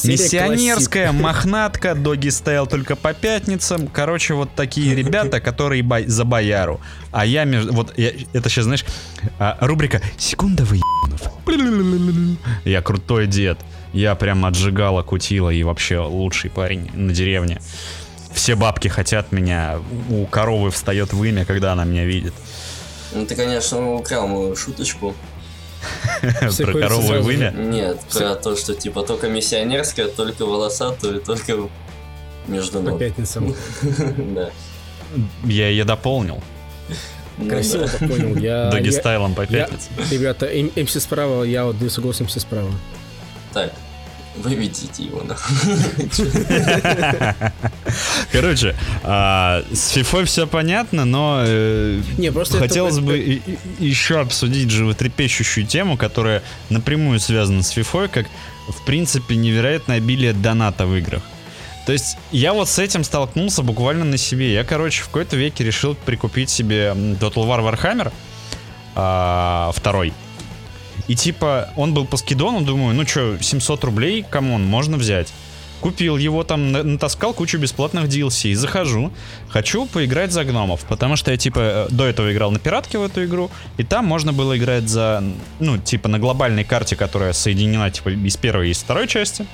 миссионерская 0.05 1.13
мохнатка, 1.13 1.95
доги 1.95 2.29
стоял 2.29 2.67
только 2.67 2.97
по 2.97 3.13
пятницам. 3.15 3.87
Короче, 3.87 4.35
вот 4.35 4.51
такие 4.55 4.95
ребята, 4.97 5.41
которые 5.41 5.83
бо- 5.83 6.07
за 6.07 6.25
бояру. 6.25 6.81
А 7.13 7.25
я 7.25 7.45
между... 7.45 7.73
Вот 7.73 7.97
я- 7.99 8.13
это 8.33 8.49
сейчас, 8.49 8.65
знаешь, 8.65 8.85
а, 9.39 9.57
рубрика 9.61 10.01
«Секунда 10.19 10.65
вы 10.65 10.77
ебанов». 10.77 11.23
Я 12.65 12.83
крутой 12.83 13.27
дед. 13.27 13.59
Я 13.93 14.15
прям 14.17 14.45
отжигала, 14.45 15.03
кутила 15.03 15.51
и 15.51 15.63
вообще 15.63 15.99
лучший 16.01 16.51
парень 16.51 16.91
на 16.95 17.13
деревне. 17.13 17.61
Все 18.37 18.55
бабки 18.55 18.89
хотят 18.89 19.33
меня. 19.33 19.81
У 20.11 20.27
коровы 20.27 20.71
встает 20.71 21.15
вымя, 21.15 21.47
когда 21.47 21.73
она 21.73 21.85
меня 21.85 22.05
видит. 22.05 22.35
Ну 23.13 23.25
ты, 23.25 23.35
конечно, 23.35 23.95
украл 23.95 24.29
мою 24.29 24.55
шуточку. 24.55 25.15
Про 26.41 26.73
корову 26.79 27.15
и 27.15 27.19
вымя. 27.21 27.51
Нет, 27.51 27.99
про 28.13 28.35
то, 28.35 28.55
что 28.55 28.75
типа 28.75 29.03
только 29.05 29.29
миссионерская, 29.29 30.09
только 30.09 30.45
волосатую, 30.45 31.21
только 31.23 31.69
между 32.47 32.81
По 32.83 32.91
ног. 32.91 32.99
пятницам. 32.99 33.55
Да. 34.35 34.51
Я 35.45 35.69
ее 35.69 35.85
дополнил. 35.85 36.43
Ну 37.39 37.49
Красиво 37.49 37.87
понял. 38.01 38.37
Я, 38.37 38.71
Доги 38.71 38.91
стайлом 38.91 39.35
по 39.35 39.47
пятницам. 39.47 39.93
Ребята, 40.11 40.47
МС 40.47 41.03
справа, 41.03 41.45
я 41.45 41.65
вот 41.65 41.79
даю 41.79 41.91
согласен 41.91 42.27
МС 42.27 42.35
справа. 42.35 42.71
Так, 43.55 43.73
выведите 44.43 45.03
его 45.05 45.23
на. 45.23 45.37
Короче, 48.33 48.75
а, 49.03 49.63
с 49.73 49.89
фифой 49.91 50.25
все 50.25 50.47
понятно, 50.47 51.05
но 51.05 51.43
э, 51.45 52.01
Не, 52.19 52.31
просто 52.33 52.57
это- 52.59 52.69
хотелось 52.69 52.95
это- 52.95 53.03
бы 53.07 53.19
и- 53.19 53.43
и- 53.81 53.85
еще 53.85 54.21
обсудить 54.21 54.71
животрепещущую 54.71 55.67
тему, 55.67 55.97
которая 55.97 56.43
напрямую 56.71 57.21
связана 57.21 57.63
с 57.63 57.71
фифой, 57.71 58.09
как 58.09 58.27
в 58.69 58.85
принципе 58.85 59.37
невероятное 59.37 59.99
обилие 59.99 60.33
доната 60.33 60.87
в 60.87 60.95
играх. 60.97 61.23
То 61.87 61.93
есть 61.93 62.17
я 62.33 62.53
вот 62.53 62.69
с 62.69 62.79
этим 62.81 63.05
столкнулся 63.05 63.63
буквально 63.63 64.05
на 64.05 64.17
себе. 64.17 64.53
Я, 64.53 64.65
короче, 64.65 65.03
в 65.03 65.07
какой-то 65.07 65.37
веке 65.37 65.63
решил 65.63 65.95
прикупить 65.95 66.51
себе 66.51 66.93
Total 67.21 67.47
War 67.47 67.61
Warhammer 67.73 68.13
а, 68.97 69.71
второй. 69.75 70.13
И 71.09 71.15
типа, 71.15 71.71
он 71.77 71.95
был 71.95 72.05
по 72.05 72.17
скидону, 72.17 72.63
думаю, 72.63 72.95
ну 72.95 73.07
что, 73.07 73.39
700 73.41 73.85
рублей, 73.85 74.25
come 74.29 74.49
on, 74.49 74.65
можно 74.65 74.97
взять. 74.97 75.33
Купил 75.81 76.17
его 76.17 76.43
там, 76.43 76.73
на- 76.73 76.83
натаскал 76.83 77.35
кучу 77.35 77.59
бесплатных 77.59 78.07
DLC. 78.07 78.49
И 78.51 78.55
захожу, 78.55 79.13
хочу 79.49 79.87
поиграть 79.87 80.33
за 80.33 80.45
гномов, 80.45 80.85
потому 80.89 81.17
что 81.17 81.31
я 81.31 81.37
типа 81.37 81.59
э, 81.61 81.87
до 81.91 82.07
этого 82.07 82.33
играл 82.33 82.51
на 82.51 82.59
пиратке 82.59 82.99
в 82.99 83.03
эту 83.03 83.25
игру, 83.25 83.51
и 83.77 83.85
там 83.85 84.07
можно 84.07 84.33
было 84.33 84.57
играть 84.57 84.89
за, 84.89 85.23
ну, 85.61 85.79
типа 85.79 86.09
на 86.09 86.19
глобальной 86.19 86.65
карте, 86.65 86.97
которая 86.97 87.33
соединена 87.35 87.91
типа 87.91 88.09
из 88.09 88.37
первой 88.37 88.69
и 88.69 88.71
из 88.73 88.79
второй 88.79 89.07
части. 89.07 89.47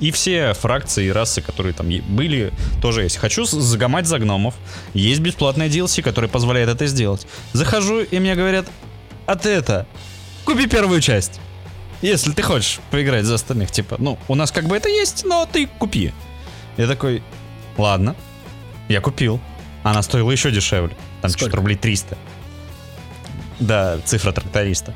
И 0.00 0.10
все 0.10 0.52
фракции 0.52 1.06
и 1.06 1.10
расы, 1.10 1.40
которые 1.40 1.72
там 1.72 1.88
были, 2.08 2.52
тоже 2.82 3.04
есть. 3.04 3.16
Хочу 3.16 3.44
загамать 3.44 4.06
за 4.06 4.18
гномов. 4.18 4.54
Есть 4.92 5.20
бесплатная 5.20 5.68
DLC, 5.70 6.02
которая 6.02 6.28
позволяет 6.30 6.68
это 6.68 6.86
сделать. 6.86 7.26
Захожу, 7.54 8.00
и 8.00 8.18
мне 8.18 8.34
говорят, 8.34 8.66
а 9.24 9.36
ты 9.36 9.48
это, 9.48 9.86
купи 10.46 10.66
первую 10.66 11.00
часть. 11.00 11.40
Если 12.00 12.32
ты 12.32 12.42
хочешь 12.42 12.80
поиграть 12.90 13.24
за 13.24 13.34
остальных, 13.34 13.70
типа, 13.70 13.96
ну, 13.98 14.18
у 14.28 14.34
нас 14.34 14.52
как 14.52 14.64
бы 14.64 14.76
это 14.76 14.88
есть, 14.88 15.24
но 15.24 15.46
ты 15.50 15.66
купи. 15.66 16.12
Я 16.76 16.86
такой, 16.86 17.22
ладно, 17.76 18.14
я 18.88 19.00
купил. 19.00 19.40
Она 19.82 20.02
стоила 20.02 20.30
еще 20.30 20.50
дешевле. 20.50 20.96
Там 21.20 21.30
что-то 21.30 21.56
рублей 21.56 21.76
300. 21.76 22.16
Да, 23.60 23.98
цифра 24.04 24.32
тракториста. 24.32 24.94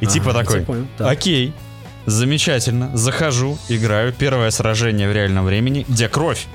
И 0.00 0.06
типа 0.06 0.30
Ага, 0.30 0.38
я 0.38 0.44
такой, 0.44 0.62
понял. 0.62 0.86
Так. 0.96 1.10
окей, 1.10 1.52
замечательно, 2.06 2.96
захожу, 2.96 3.58
играю, 3.68 4.12
первое 4.12 4.50
сражение 4.50 5.08
в 5.08 5.12
реальном 5.12 5.44
времени, 5.44 5.84
где 5.88 6.08
кровь. 6.08 6.46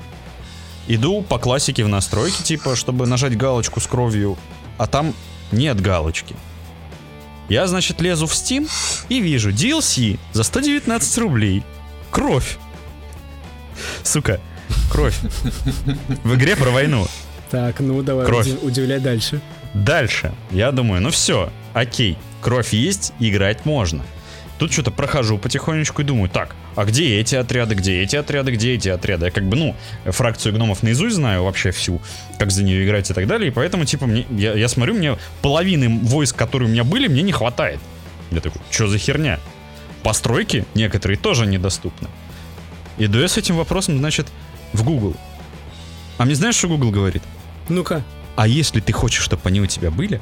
Иду 0.88 1.22
по 1.22 1.38
классике 1.38 1.84
в 1.84 1.88
настройки, 1.88 2.42
типа, 2.42 2.74
чтобы 2.74 3.06
нажать 3.06 3.36
галочку 3.36 3.80
с 3.80 3.86
кровью, 3.86 4.36
а 4.76 4.86
там 4.86 5.14
нет 5.52 5.80
галочки. 5.80 6.34
Я, 7.48 7.66
значит, 7.66 8.00
лезу 8.00 8.26
в 8.26 8.32
Steam 8.32 8.68
и 9.08 9.20
вижу 9.20 9.50
DLC 9.50 10.18
за 10.32 10.42
119 10.42 11.18
рублей. 11.18 11.62
Кровь. 12.10 12.56
Сука, 14.02 14.40
кровь. 14.90 15.16
В 16.24 16.34
игре 16.34 16.56
про 16.56 16.70
войну. 16.70 17.06
Так, 17.50 17.80
ну 17.80 18.02
давай, 18.02 18.26
Кровь. 18.26 18.46
уди- 18.46 18.58
удивляй 18.62 19.00
дальше. 19.00 19.40
Дальше. 19.72 20.32
Я 20.50 20.72
думаю, 20.72 21.00
ну 21.00 21.10
все, 21.10 21.50
окей, 21.72 22.18
кровь 22.42 22.72
есть, 22.72 23.12
играть 23.20 23.64
можно. 23.64 24.02
Тут 24.58 24.72
что-то 24.72 24.90
прохожу 24.90 25.38
потихонечку 25.38 26.02
и 26.02 26.04
думаю, 26.04 26.28
так, 26.28 26.56
а 26.74 26.84
где 26.84 27.20
эти 27.20 27.36
отряды, 27.36 27.76
где 27.76 28.02
эти 28.02 28.16
отряды, 28.16 28.50
где 28.50 28.74
эти 28.74 28.88
отряды? 28.88 29.26
Я 29.26 29.30
как 29.30 29.44
бы, 29.44 29.56
ну, 29.56 29.76
фракцию 30.04 30.52
гномов 30.52 30.82
наизусть 30.82 31.14
знаю 31.14 31.44
вообще 31.44 31.70
всю, 31.70 32.02
как 32.38 32.50
за 32.50 32.64
нее 32.64 32.84
играть 32.84 33.08
и 33.08 33.14
так 33.14 33.28
далее, 33.28 33.50
и 33.50 33.52
поэтому, 33.52 33.84
типа, 33.84 34.06
мне, 34.06 34.26
я, 34.30 34.54
я 34.54 34.68
смотрю, 34.68 34.94
мне 34.94 35.16
половины 35.42 35.88
войск, 36.00 36.34
которые 36.34 36.68
у 36.68 36.72
меня 36.72 36.82
были, 36.82 37.06
мне 37.06 37.22
не 37.22 37.32
хватает. 37.32 37.78
Я 38.32 38.40
такой, 38.40 38.60
что 38.70 38.88
за 38.88 38.98
херня? 38.98 39.38
Постройки 40.02 40.64
некоторые 40.74 41.18
тоже 41.18 41.46
недоступны. 41.46 42.08
Иду 42.98 43.20
я 43.20 43.28
с 43.28 43.36
этим 43.36 43.56
вопросом, 43.56 43.98
значит, 43.98 44.26
в 44.72 44.84
Google. 44.84 45.14
А 46.18 46.24
мне 46.24 46.34
знаешь, 46.34 46.56
что 46.56 46.68
Google 46.68 46.90
говорит? 46.90 47.22
Ну-ка. 47.68 48.02
А 48.34 48.48
если 48.48 48.80
ты 48.80 48.92
хочешь, 48.92 49.22
чтобы 49.22 49.42
они 49.44 49.60
у 49.60 49.66
тебя 49.66 49.90
были, 49.90 50.20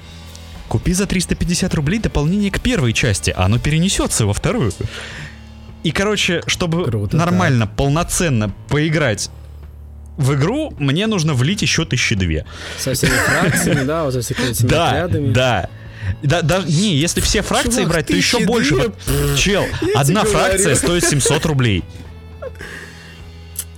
купи 0.69 0.93
за 0.93 1.07
350 1.07 1.75
рублей 1.75 1.99
дополнение 2.01 2.51
к 2.51 2.61
первой 2.61 2.93
части, 2.93 3.31
а 3.37 3.45
оно 3.45 3.59
перенесется 3.59 4.27
во 4.27 4.33
вторую. 4.33 4.73
И, 5.83 5.93
короче, 5.93 6.43
чтобы 6.47 6.85
Круто, 6.85 7.17
нормально, 7.17 7.67
полноценно 7.67 8.53
поиграть 8.69 9.31
в 10.17 10.35
игру, 10.35 10.73
мне 10.79 11.07
нужно 11.07 11.35
влить 11.35 11.63
еще 11.63 11.85
тысячи 11.85 12.15
две. 12.15 12.45
Со 12.79 12.95
всеми 12.95 13.11
фракциями, 13.13 13.85
да, 13.85 14.05
вот 14.05 14.15
со 14.15 14.21
всеми 14.23 14.39
этими 14.51 14.69
Да, 14.69 14.89
отрядами. 14.91 15.33
да. 15.33 15.69
Да, 16.23 16.41
даже, 16.43 16.69
не, 16.69 16.97
если 16.97 17.21
все 17.21 17.43
фракции 17.43 17.79
Чувак, 17.81 17.89
брать, 17.89 18.07
то 18.07 18.17
еще 18.17 18.45
больше. 18.47 18.75
две, 18.75 19.37
чел, 19.37 19.65
я 19.83 20.01
одна 20.01 20.25
фракция 20.25 20.75
говорю. 20.75 20.77
стоит 20.77 21.05
700 21.05 21.47
рублей. 21.47 21.85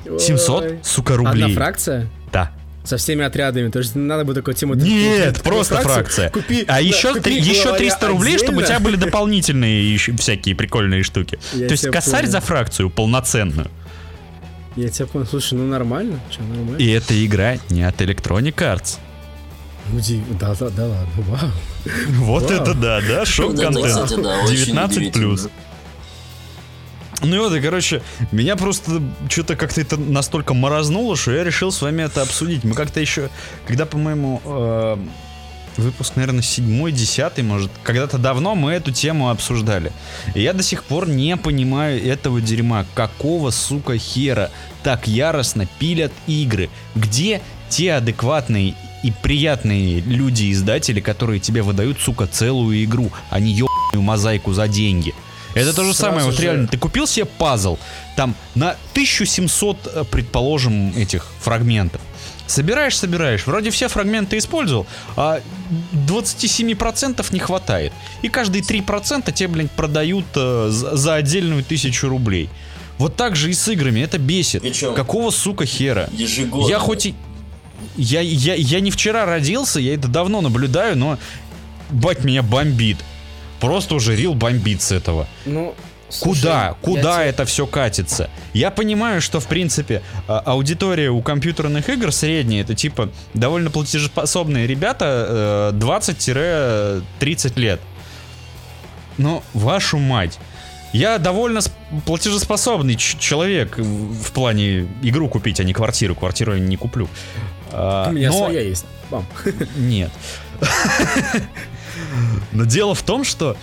Ой. 0.06 0.18
700, 0.20 0.74
сука, 0.84 1.14
Одна 1.14 1.30
рублей. 1.30 1.54
фракция? 1.54 2.08
Да. 2.32 2.52
Со 2.88 2.96
всеми 2.96 3.22
отрядами. 3.22 3.68
То 3.68 3.80
есть 3.80 3.94
надо 3.94 4.24
бы 4.24 4.32
такую 4.32 4.54
тему... 4.54 4.72
Нет, 4.74 5.34
такую 5.36 5.52
просто 5.52 5.74
фракцию, 5.74 5.94
фракция. 5.94 6.30
Купи, 6.30 6.62
а 6.62 6.66
да, 6.66 6.78
еще, 6.78 7.08
купи 7.08 7.20
три- 7.20 7.38
еще 7.38 7.64
главаря 7.64 7.78
300 7.80 8.08
рублей, 8.08 8.38
чтобы 8.38 8.52
у 8.58 8.62
тебя 8.62 8.76
отдельно. 8.76 8.84
были 8.84 8.96
дополнительные 9.04 9.92
еще 9.92 10.16
всякие 10.16 10.54
прикольные 10.56 11.02
штуки. 11.02 11.38
Я 11.52 11.66
То 11.68 11.72
есть 11.72 11.86
косарь 11.90 12.20
понял. 12.22 12.32
за 12.32 12.40
фракцию 12.40 12.88
полноценную. 12.88 13.70
Я 14.74 14.88
тебя 14.88 15.04
понял. 15.06 15.26
Слушай, 15.26 15.54
ну 15.58 15.66
нормально. 15.66 16.18
Че, 16.30 16.40
нормально? 16.40 16.78
И 16.78 16.88
эта 16.88 17.26
игра 17.26 17.58
не 17.68 17.82
от 17.82 18.00
Electronic 18.00 18.54
Arts. 18.54 18.96
Да, 20.40 20.54
да, 20.54 20.70
да 20.70 20.86
ладно, 20.86 21.08
вау. 21.28 21.50
Вот 22.20 22.50
Вау. 22.50 22.52
это 22.62 22.74
да, 22.74 23.00
да, 23.06 23.26
шок-контент. 23.26 23.86
кстати, 23.86 24.20
да, 24.22 24.38
очень 24.44 24.56
19 24.56 24.96
удивительно. 24.96 25.26
плюс. 25.26 25.48
Ну 27.22 27.34
и 27.34 27.38
вот, 27.38 27.52
и, 27.52 27.60
короче, 27.60 28.02
меня 28.30 28.54
просто 28.54 29.02
что-то 29.28 29.56
как-то 29.56 29.80
это 29.80 29.96
настолько 29.96 30.54
морознуло, 30.54 31.16
что 31.16 31.32
я 31.32 31.42
решил 31.42 31.72
с 31.72 31.82
вами 31.82 32.02
это 32.02 32.22
обсудить. 32.22 32.62
Мы 32.62 32.74
как-то 32.74 33.00
еще, 33.00 33.28
когда, 33.66 33.86
по-моему, 33.86 34.40
э, 34.44 34.96
выпуск, 35.78 36.14
наверное, 36.16 36.42
седьмой, 36.42 36.92
десятый, 36.92 37.42
может, 37.42 37.70
когда-то 37.82 38.18
давно 38.18 38.54
мы 38.54 38.72
эту 38.72 38.92
тему 38.92 39.30
обсуждали. 39.30 39.92
И 40.34 40.42
я 40.42 40.52
до 40.52 40.62
сих 40.62 40.84
пор 40.84 41.08
не 41.08 41.36
понимаю 41.36 42.04
этого 42.04 42.40
дерьма. 42.40 42.86
Какого, 42.94 43.50
сука, 43.50 43.98
хера 43.98 44.50
так 44.84 45.08
яростно 45.08 45.66
пилят 45.78 46.12
игры? 46.28 46.70
Где 46.94 47.40
те 47.68 47.94
адекватные 47.94 48.74
и 49.02 49.12
приятные 49.22 50.00
люди-издатели, 50.00 51.00
которые 51.00 51.40
тебе 51.40 51.62
выдают, 51.62 52.00
сука, 52.00 52.26
целую 52.26 52.82
игру, 52.84 53.10
а 53.30 53.40
не 53.40 53.52
ебаную 53.52 54.02
мозаику 54.02 54.52
за 54.52 54.68
деньги? 54.68 55.14
Это 55.58 55.72
то 55.74 55.84
же 55.84 55.94
самое, 55.94 56.24
вот 56.26 56.34
же- 56.36 56.42
реально, 56.42 56.66
ты 56.68 56.78
купил 56.78 57.06
себе 57.06 57.26
пазл, 57.26 57.78
там 58.16 58.34
на 58.54 58.76
1700, 58.94 59.76
э, 59.86 60.04
предположим, 60.10 60.92
этих 60.96 61.26
фрагментов. 61.40 62.00
Собираешь, 62.46 62.96
собираешь, 62.96 63.46
вроде 63.46 63.70
все 63.70 63.88
фрагменты 63.88 64.38
использовал, 64.38 64.86
а 65.16 65.40
27% 66.06 67.32
не 67.32 67.38
хватает. 67.40 67.92
И 68.22 68.28
каждые 68.28 68.62
3% 68.62 69.32
тебе, 69.32 69.48
блядь, 69.48 69.70
продают 69.70 70.24
э, 70.34 70.68
за, 70.70 70.96
за 70.96 71.14
отдельную 71.14 71.62
тысячу 71.62 72.08
рублей. 72.08 72.48
Вот 72.98 73.16
так 73.16 73.36
же 73.36 73.50
и 73.50 73.52
с 73.52 73.68
играми, 73.68 74.00
это 74.00 74.18
бесит. 74.18 74.62
Причем- 74.62 74.94
Какого, 74.94 75.30
сука, 75.30 75.66
хера? 75.66 76.08
Ежегодно. 76.12 76.68
Я 76.68 76.78
хоть 76.78 77.06
и... 77.06 77.14
Я, 77.96 78.20
я, 78.20 78.54
я 78.54 78.80
не 78.80 78.90
вчера 78.90 79.24
родился, 79.26 79.78
я 79.80 79.94
это 79.94 80.08
давно 80.08 80.40
наблюдаю, 80.40 80.96
но... 80.96 81.18
Бать, 81.90 82.24
меня 82.24 82.42
бомбит. 82.42 82.98
Просто 83.60 83.94
уже 83.94 84.14
рил 84.16 84.34
бомбит 84.34 84.82
с 84.82 84.92
этого. 84.92 85.26
Ну, 85.44 85.74
слушай, 86.08 86.40
Куда? 86.42 86.74
Куда 86.80 87.16
тебе- 87.16 87.24
это 87.30 87.44
все 87.44 87.66
катится? 87.66 88.30
Я 88.54 88.70
понимаю, 88.70 89.20
что, 89.20 89.40
в 89.40 89.46
принципе, 89.46 90.02
а, 90.28 90.38
аудитория 90.46 91.10
у 91.10 91.20
компьютерных 91.22 91.88
игр 91.88 92.12
средняя, 92.12 92.62
это 92.62 92.74
типа 92.74 93.08
довольно 93.34 93.70
платежеспособные 93.70 94.66
ребята 94.66 95.72
э, 95.72 95.78
20-30 95.78 97.58
лет. 97.58 97.80
Но, 99.16 99.42
вашу 99.54 99.98
мать, 99.98 100.38
я 100.92 101.18
довольно 101.18 101.58
сп- 101.58 101.72
платежеспособный 102.06 102.94
ч- 102.94 103.18
человек 103.18 103.76
в 103.78 104.08
в 104.28 104.32
плане 104.32 104.86
игру 105.02 105.28
купить, 105.28 105.58
а 105.60 105.64
не 105.64 105.72
квартиру. 105.72 106.14
Квартиру 106.14 106.54
я 106.54 106.60
не 106.60 106.76
куплю. 106.76 107.08
А, 107.72 108.08
У 108.08 108.12
меня 108.12 108.30
но- 108.30 108.38
своя 108.38 108.60
есть. 108.60 108.86
Бам. 109.10 109.26
Нет. 109.76 110.10
Но 112.52 112.64
дело 112.64 112.94
в 112.94 113.02
том, 113.02 113.24
что 113.24 113.56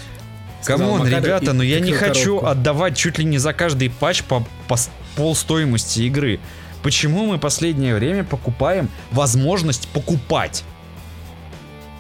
come 0.63 0.88
on, 0.88 1.07
ребята, 1.07 1.53
но 1.53 1.63
я 1.63 1.79
не 1.79 1.93
хочу 1.93 2.39
коробку. 2.39 2.47
отдавать 2.47 2.97
чуть 2.97 3.17
ли 3.19 3.25
не 3.25 3.37
за 3.37 3.53
каждый 3.53 3.89
патч 3.89 4.23
по, 4.23 4.45
по 4.67 4.77
пол 5.15 5.35
стоимости 5.35 6.01
игры. 6.01 6.39
Почему 6.81 7.25
мы 7.25 7.39
последнее 7.39 7.95
время 7.95 8.23
покупаем 8.23 8.89
возможность 9.11 9.87
покупать? 9.89 10.63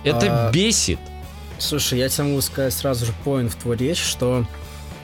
Это 0.03 0.47
А, 0.47 0.51
бесит. 0.51 0.99
Слушай, 1.57 1.99
я 1.99 2.09
тебе 2.09 2.25
могу 2.25 2.41
сказать 2.41 2.73
сразу 2.73 3.05
же 3.05 3.13
point 3.23 3.51
в 3.51 3.55
твою 3.55 3.79
речь, 3.79 4.01
что 4.01 4.45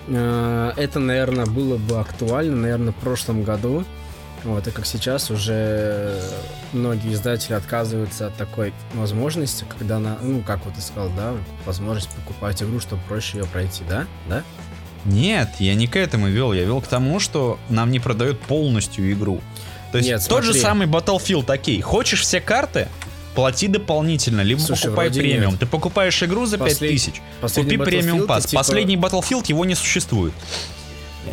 э, 0.08 0.74
это, 0.78 1.00
наверное, 1.00 1.46
было 1.46 1.78
бы 1.78 2.00
актуально, 2.00 2.56
наверное, 2.56 2.92
в 2.92 2.98
прошлом 2.98 3.44
году. 3.44 3.86
Вот, 4.44 4.68
и 4.68 4.72
как 4.72 4.86
сейчас 4.88 5.30
уже 5.30 6.20
многие 6.74 7.14
издатели 7.14 7.54
отказываются 7.54 8.28
от 8.28 8.36
такой 8.38 8.74
возможности, 8.94 9.66
когда 9.78 10.00
на, 10.00 10.18
ну, 10.22 10.42
как 10.42 10.66
вот 10.66 10.74
ты 10.74 10.82
сказал, 10.82 11.10
да, 11.16 11.34
возможность 11.66 12.10
покупать 12.10 12.62
игру, 12.64 12.80
чтобы 12.80 13.02
проще 13.08 13.38
ее 13.40 13.46
пройти, 13.46 13.84
да? 13.88 14.08
Да? 14.28 14.44
Нет, 15.06 15.50
я 15.60 15.76
не 15.76 15.88
к 15.88 15.96
этому 15.96 16.28
вел. 16.28 16.54
Я 16.54 16.64
вел 16.64 16.82
к 16.82 16.88
тому, 16.88 17.20
что 17.20 17.60
нам 17.70 17.92
не 17.92 18.00
продают 18.00 18.40
полностью 18.40 19.12
игру. 19.12 19.42
То 19.92 19.98
есть 19.98 20.10
Нет, 20.10 20.26
тот 20.28 20.44
же 20.44 20.54
смотри. 20.54 20.62
самый 20.62 20.88
Battlefield, 20.88 21.52
окей. 21.52 21.82
Хочешь 21.82 22.22
все 22.22 22.40
карты? 22.40 22.88
Плати 23.36 23.68
дополнительно, 23.68 24.42
либо 24.42 24.60
Слушай, 24.60 24.86
покупай 24.86 25.10
премиум. 25.10 25.52
нет. 25.52 25.60
Ты 25.62 25.66
покупаешь 25.66 26.22
игру 26.24 26.46
за 26.46 26.58
Послед- 26.58 26.80
5000, 26.90 27.22
Последний 27.42 27.78
купи 27.78 27.90
премиум 27.92 28.28
пас. 28.28 28.46
типа, 28.46 28.60
Последний 28.60 28.96
Battlefield 28.98 29.46
его 29.48 29.66
не 29.66 29.76
существует. 29.76 30.34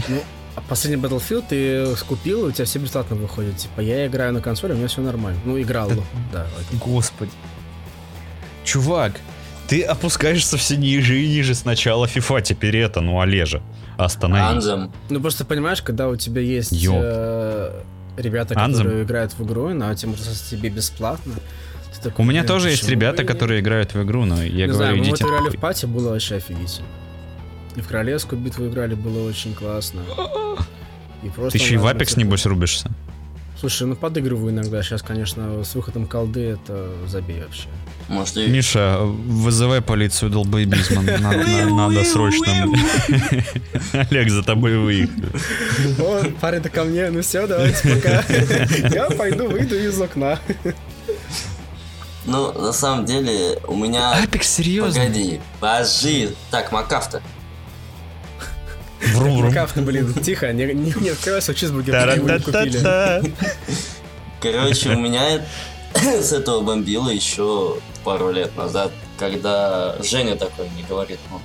Ну, 0.08 0.22
а 0.58 0.62
последний 0.68 1.00
Battlefield 1.00 1.44
ты 1.48 1.96
скупил, 1.96 2.46
и 2.46 2.48
у 2.48 2.52
тебя 2.52 2.64
все 2.64 2.78
бесплатно 2.80 3.14
выходит. 3.16 3.56
Типа, 3.56 3.80
я 3.80 4.06
играю 4.06 4.32
на 4.32 4.40
консоли, 4.40 4.72
у 4.72 4.76
меня 4.76 4.88
все 4.88 5.00
нормально. 5.00 5.38
Ну, 5.44 5.60
играл, 5.60 5.90
да. 6.32 6.46
окей. 6.58 6.78
Господи. 6.84 7.30
Чувак, 8.64 9.12
ты 9.68 9.82
опускаешься 9.82 10.56
все 10.56 10.76
ниже 10.76 11.20
и 11.20 11.28
ниже 11.28 11.54
сначала 11.54 12.06
FIFA, 12.06 12.42
теперь 12.42 12.76
это, 12.76 13.00
ну 13.00 13.20
Олежа, 13.20 13.62
остановись. 13.96 14.64
Anthem. 14.64 14.90
Ну, 15.10 15.20
просто 15.20 15.44
понимаешь, 15.44 15.80
когда 15.80 16.08
у 16.08 16.16
тебя 16.16 16.40
есть 16.40 16.72
э, 16.72 17.80
ребята, 18.16 18.54
Anthem. 18.54 18.72
которые 18.72 19.02
играют 19.04 19.32
в 19.34 19.46
игру, 19.46 19.68
но 19.68 19.94
тем 19.94 20.10
можно 20.10 20.26
тебе 20.50 20.70
бесплатно. 20.70 21.34
такой, 22.02 22.24
У 22.24 22.28
меня 22.28 22.40
«Блин, 22.40 22.48
тоже 22.48 22.70
есть 22.70 22.82
почему 22.82 22.96
бы 22.98 23.00
ребята, 23.04 23.22
и 23.22 23.24
нет?» 23.24 23.32
которые 23.32 23.60
играют 23.60 23.94
в 23.94 24.02
игру, 24.02 24.24
но 24.24 24.42
я 24.42 24.42
Не 24.42 24.50
говорю, 24.50 24.74
знаю, 24.74 24.96
мы 24.96 25.04
вот 25.04 25.08
идите 25.08 25.24
играли 25.24 25.56
в 25.56 25.60
пати, 25.60 25.86
было 25.86 26.10
вообще 26.10 26.36
офигительно. 26.36 26.86
В 27.82 27.88
Королевскую 27.88 28.40
битву 28.40 28.66
играли, 28.66 28.94
было 28.94 29.28
очень 29.28 29.54
классно. 29.54 30.02
И 31.22 31.28
просто 31.28 31.58
Ты 31.58 31.64
еще 31.64 31.74
и 31.74 31.76
в 31.78 31.86
Apex, 31.86 32.10
такой- 32.10 32.24
небось, 32.24 32.46
рубишься. 32.46 32.90
Слушай, 33.58 33.88
ну 33.88 33.96
подыгрываю 33.96 34.50
иногда. 34.52 34.82
Сейчас, 34.84 35.02
конечно, 35.02 35.64
с 35.64 35.74
выходом 35.74 36.06
колды 36.06 36.40
это 36.50 36.90
забей 37.08 37.42
вообще. 37.42 37.68
Может, 38.08 38.36
и... 38.36 38.46
Миша, 38.46 38.98
вызывай 39.00 39.80
полицию 39.82 40.30
долбоебизма. 40.30 41.02
Надо, 41.02 41.18
на- 41.18 41.66
надо 41.88 42.04
срочно. 42.04 42.46
Олег, 43.92 44.30
за 44.30 44.42
тобой 44.44 44.78
выехал. 44.78 45.12
О, 45.98 46.24
парень-то 46.40 46.70
ко 46.70 46.84
мне, 46.84 47.10
ну 47.10 47.20
все, 47.20 47.46
давайте 47.48 47.96
пока. 47.96 48.22
Я 48.94 49.10
пойду, 49.10 49.48
выйду 49.48 49.76
из 49.76 50.00
окна. 50.00 50.38
Ну, 52.26 52.52
на 52.52 52.72
самом 52.72 53.06
деле, 53.06 53.58
у 53.66 53.74
меня... 53.74 54.22
Apex, 54.22 54.42
серьезно? 54.44 55.00
Погоди, 55.00 55.40
подожди. 55.60 56.30
Так, 56.50 56.70
Макафта. 56.72 57.22
Врум-врум. 59.14 59.52
Кафта, 59.52 59.80
блин, 59.82 60.12
тихо, 60.14 60.52
не, 60.52 60.66
не, 60.66 60.92
не 61.00 61.10
открывайся, 61.10 61.54
чизбургер 61.54 61.94
его 62.16 62.28
не 62.28 62.38
купили. 62.40 63.32
Короче, 64.40 64.90
у 64.90 64.98
меня 64.98 65.44
с 65.94 66.32
этого 66.32 66.60
бомбило 66.62 67.08
еще 67.08 67.76
пару 68.04 68.30
лет 68.30 68.56
назад, 68.56 68.92
когда 69.18 69.96
Женя 70.02 70.36
такой 70.36 70.68
мне 70.70 70.84
говорит, 70.88 71.18
ну, 71.30 71.40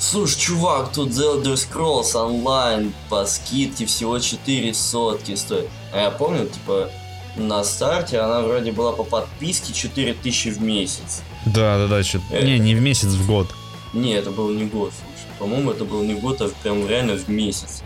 Слушай, 0.00 0.38
чувак, 0.38 0.92
тут 0.92 1.08
The 1.10 1.42
Elder 1.42 1.54
Scrolls 1.54 2.14
онлайн 2.14 2.92
по 3.08 3.26
скидке 3.26 3.84
всего 3.86 4.20
4 4.20 4.72
сотки 4.72 5.34
стоит. 5.34 5.68
А 5.92 6.00
я 6.02 6.10
помню, 6.12 6.46
типа, 6.46 6.88
на 7.36 7.64
старте 7.64 8.20
она 8.20 8.42
вроде 8.42 8.70
была 8.70 8.92
по 8.92 9.02
подписке 9.02 9.72
4000 9.72 10.50
в 10.50 10.62
месяц. 10.62 11.22
Да, 11.46 11.78
да, 11.78 11.88
да, 11.88 12.02
чё- 12.04 12.20
Э. 12.30 12.44
Не, 12.44 12.60
не 12.60 12.76
в 12.76 12.80
месяц, 12.80 13.08
в 13.08 13.26
год. 13.26 13.48
Не, 13.92 14.12
это 14.12 14.30
был 14.30 14.50
не 14.50 14.66
год. 14.66 14.92
По-моему, 15.38 15.70
это 15.70 15.84
был 15.84 16.02
не 16.02 16.14
год, 16.14 16.40
а 16.40 16.50
прям 16.62 16.86
реально 16.88 17.14
в 17.14 17.28
месяц. 17.28 17.82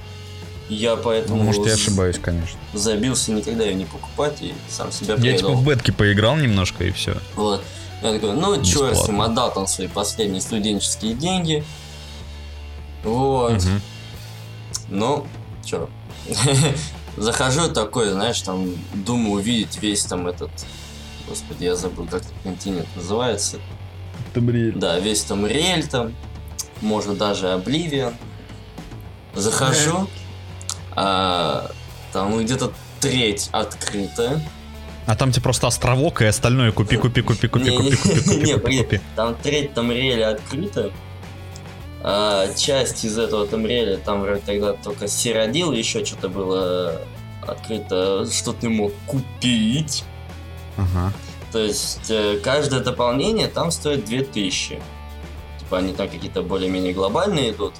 Я 0.68 0.96
Ну, 0.96 1.02
поэтому 1.02 1.42
может, 1.42 1.66
я 1.66 1.74
ошибаюсь, 1.74 2.18
конечно. 2.18 2.58
забился 2.72 3.32
никогда 3.32 3.64
ее 3.64 3.74
не 3.74 3.84
покупать 3.84 4.40
и 4.40 4.54
сам 4.68 4.90
себя 4.90 5.16
Я 5.18 5.36
типа 5.36 5.50
в 5.52 5.64
бетке 5.64 5.92
поиграл 5.92 6.36
немножко 6.36 6.84
и 6.84 6.92
все. 6.92 7.16
Вот. 7.34 7.62
Я 8.02 8.12
такой, 8.14 8.32
ну, 8.32 8.62
черт 8.64 8.96
с 8.96 9.06
ним, 9.06 9.20
отдал 9.20 9.52
там 9.52 9.66
свои 9.66 9.86
последние 9.86 10.40
студенческие 10.40 11.14
деньги. 11.14 11.62
Вот. 13.04 13.62
Ну, 14.88 15.26
чё. 15.64 15.88
Захожу 17.16 17.68
такой, 17.70 18.10
знаешь, 18.10 18.40
там, 18.40 18.74
думаю 18.94 19.34
увидеть 19.34 19.80
весь 19.82 20.04
там 20.04 20.26
этот... 20.26 20.50
Господи, 21.28 21.64
я 21.64 21.76
забыл, 21.76 22.06
как 22.06 22.22
этот 22.22 22.32
континент 22.42 22.88
называется. 22.96 23.58
Да, 24.74 24.98
весь 24.98 25.22
там 25.22 25.46
рель 25.46 25.86
там. 25.86 26.12
Может, 26.82 27.16
даже 27.16 27.50
Обливион. 27.52 28.14
Захожу. 29.34 30.08
а, 30.94 31.70
там 32.12 32.32
ну, 32.32 32.42
где-то 32.42 32.72
треть 33.00 33.48
открыта. 33.52 34.42
А 35.06 35.16
там 35.16 35.32
тебе 35.32 35.42
просто 35.42 35.66
островок 35.66 36.22
и 36.22 36.26
остальное 36.26 36.70
купи, 36.70 36.96
купи, 36.96 37.22
купи, 37.22 37.48
купи, 37.48 37.70
Не, 37.70 37.76
купи, 37.76 37.96
купи, 37.96 38.20
купи, 38.20 38.36
не, 38.44 38.54
купи, 38.54 38.78
купи. 38.82 39.00
Там 39.16 39.34
треть 39.42 39.74
там 39.74 39.90
реля 39.90 40.30
открыта. 40.30 40.92
А 42.02 42.52
часть 42.54 43.04
из 43.04 43.16
этого 43.16 43.46
там 43.46 43.66
реля, 43.66 43.96
там 43.96 44.22
вроде 44.22 44.42
тогда 44.44 44.72
только 44.72 45.08
Сиродил, 45.08 45.72
еще 45.72 46.04
что-то 46.04 46.28
было 46.28 47.00
открыто, 47.46 48.26
что 48.30 48.52
ты 48.52 48.68
мог 48.68 48.92
купить. 49.06 50.04
Ага. 50.76 51.12
То 51.52 51.58
есть 51.58 52.10
э, 52.10 52.40
каждое 52.42 52.80
дополнение 52.80 53.46
там 53.46 53.70
стоит 53.70 54.04
2000. 54.04 54.80
Типа 55.72 55.78
они 55.78 55.94
там 55.94 56.06
какие-то 56.06 56.42
более-менее 56.42 56.92
глобальные 56.92 57.52
идут. 57.52 57.72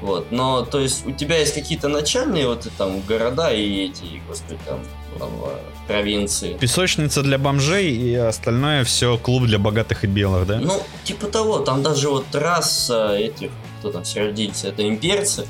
Вот, 0.00 0.32
но 0.32 0.64
то 0.64 0.80
есть 0.80 1.06
у 1.06 1.12
тебя 1.12 1.38
есть 1.38 1.54
какие-то 1.54 1.86
начальные 1.86 2.48
вот 2.48 2.66
там 2.76 3.00
города 3.02 3.52
и 3.52 3.84
эти, 3.84 4.20
господи, 4.26 4.58
там, 4.66 4.80
э, 5.44 5.58
провинции. 5.86 6.54
Песочница 6.54 7.22
для 7.22 7.38
бомжей 7.38 7.90
и 7.92 8.14
остальное 8.16 8.82
все 8.82 9.16
клуб 9.16 9.44
для 9.44 9.60
богатых 9.60 10.02
и 10.02 10.08
белых, 10.08 10.44
да? 10.48 10.58
Ну, 10.58 10.82
типа 11.04 11.28
того, 11.28 11.60
там 11.60 11.84
даже 11.84 12.08
вот 12.08 12.34
раса 12.34 13.14
этих, 13.14 13.52
кто 13.78 13.92
там 13.92 14.04
сиродильцы, 14.04 14.66
это 14.66 14.88
имперцы, 14.88 15.46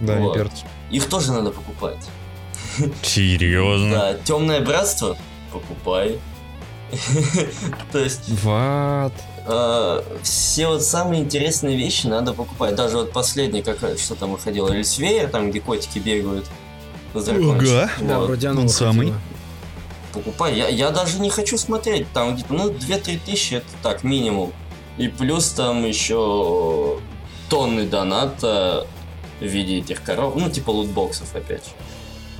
да, 0.00 0.14
вот. 0.16 0.36
имперцы. 0.36 0.64
их 0.90 1.06
тоже 1.06 1.32
надо 1.32 1.50
покупать. 1.50 2.08
Серьезно? 3.02 3.90
Да, 3.90 4.14
темное 4.24 4.62
братство 4.62 5.18
покупай. 5.52 6.18
То 7.92 7.98
есть 7.98 8.22
Ват. 8.42 9.12
Э, 9.46 10.02
все 10.22 10.68
вот 10.68 10.82
самые 10.82 11.22
интересные 11.22 11.76
вещи 11.76 12.06
надо 12.06 12.32
покупать. 12.32 12.74
Даже 12.74 12.98
вот 12.98 13.12
последний, 13.12 13.62
как 13.62 13.78
что 13.98 14.14
там 14.14 14.32
выходило, 14.32 14.72
Эльсвейер, 14.72 15.28
там 15.28 15.50
где 15.50 15.60
котики 15.60 15.98
бегают. 15.98 16.46
Ага. 17.96 18.06
Да, 18.08 18.20
вроде 18.20 18.50
он 18.50 18.68
самый. 18.68 19.12
покупай. 20.12 20.56
Я, 20.56 20.68
я 20.68 20.90
даже 20.90 21.18
не 21.18 21.30
хочу 21.30 21.56
смотреть. 21.58 22.10
Там 22.12 22.34
где-то, 22.34 22.52
ну, 22.52 22.70
2-3 22.70 23.20
тысячи 23.24 23.54
это 23.54 23.66
так, 23.82 24.04
минимум. 24.04 24.52
И 24.96 25.08
плюс 25.08 25.50
там 25.50 25.84
еще 25.84 26.98
тонны 27.48 27.86
доната 27.86 28.86
в 29.40 29.44
виде 29.44 29.78
этих 29.78 30.02
коров. 30.02 30.34
Ну, 30.36 30.50
типа 30.50 30.70
лутбоксов 30.70 31.34
опять. 31.34 31.74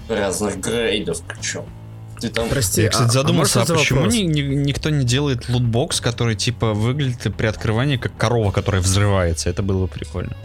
Разных 0.09 0.59
грейдов 0.59 1.23
причем. 1.27 1.65
Ты 2.21 2.29
там... 2.29 2.49
Прости, 2.49 2.83
Я, 2.83 2.89
кстати, 2.91 3.09
а- 3.09 3.13
задумался, 3.13 3.59
а, 3.59 3.61
можно 3.61 3.75
почему 3.77 3.99
вопрос? 4.01 4.15
ни- 4.15 4.23
ни- 4.23 4.55
никто 4.55 4.91
не 4.91 5.05
делает 5.05 5.49
лутбокс, 5.49 6.01
который, 6.01 6.37
типа, 6.37 6.73
выглядит 6.75 7.35
при 7.37 7.47
открывании 7.47 7.97
как 7.97 8.17
корова, 8.17 8.51
которая 8.53 8.83
взрывается? 8.83 9.49
Это 9.51 9.63
было 9.63 9.83
бы 9.83 9.89
прикольно. 9.89 10.37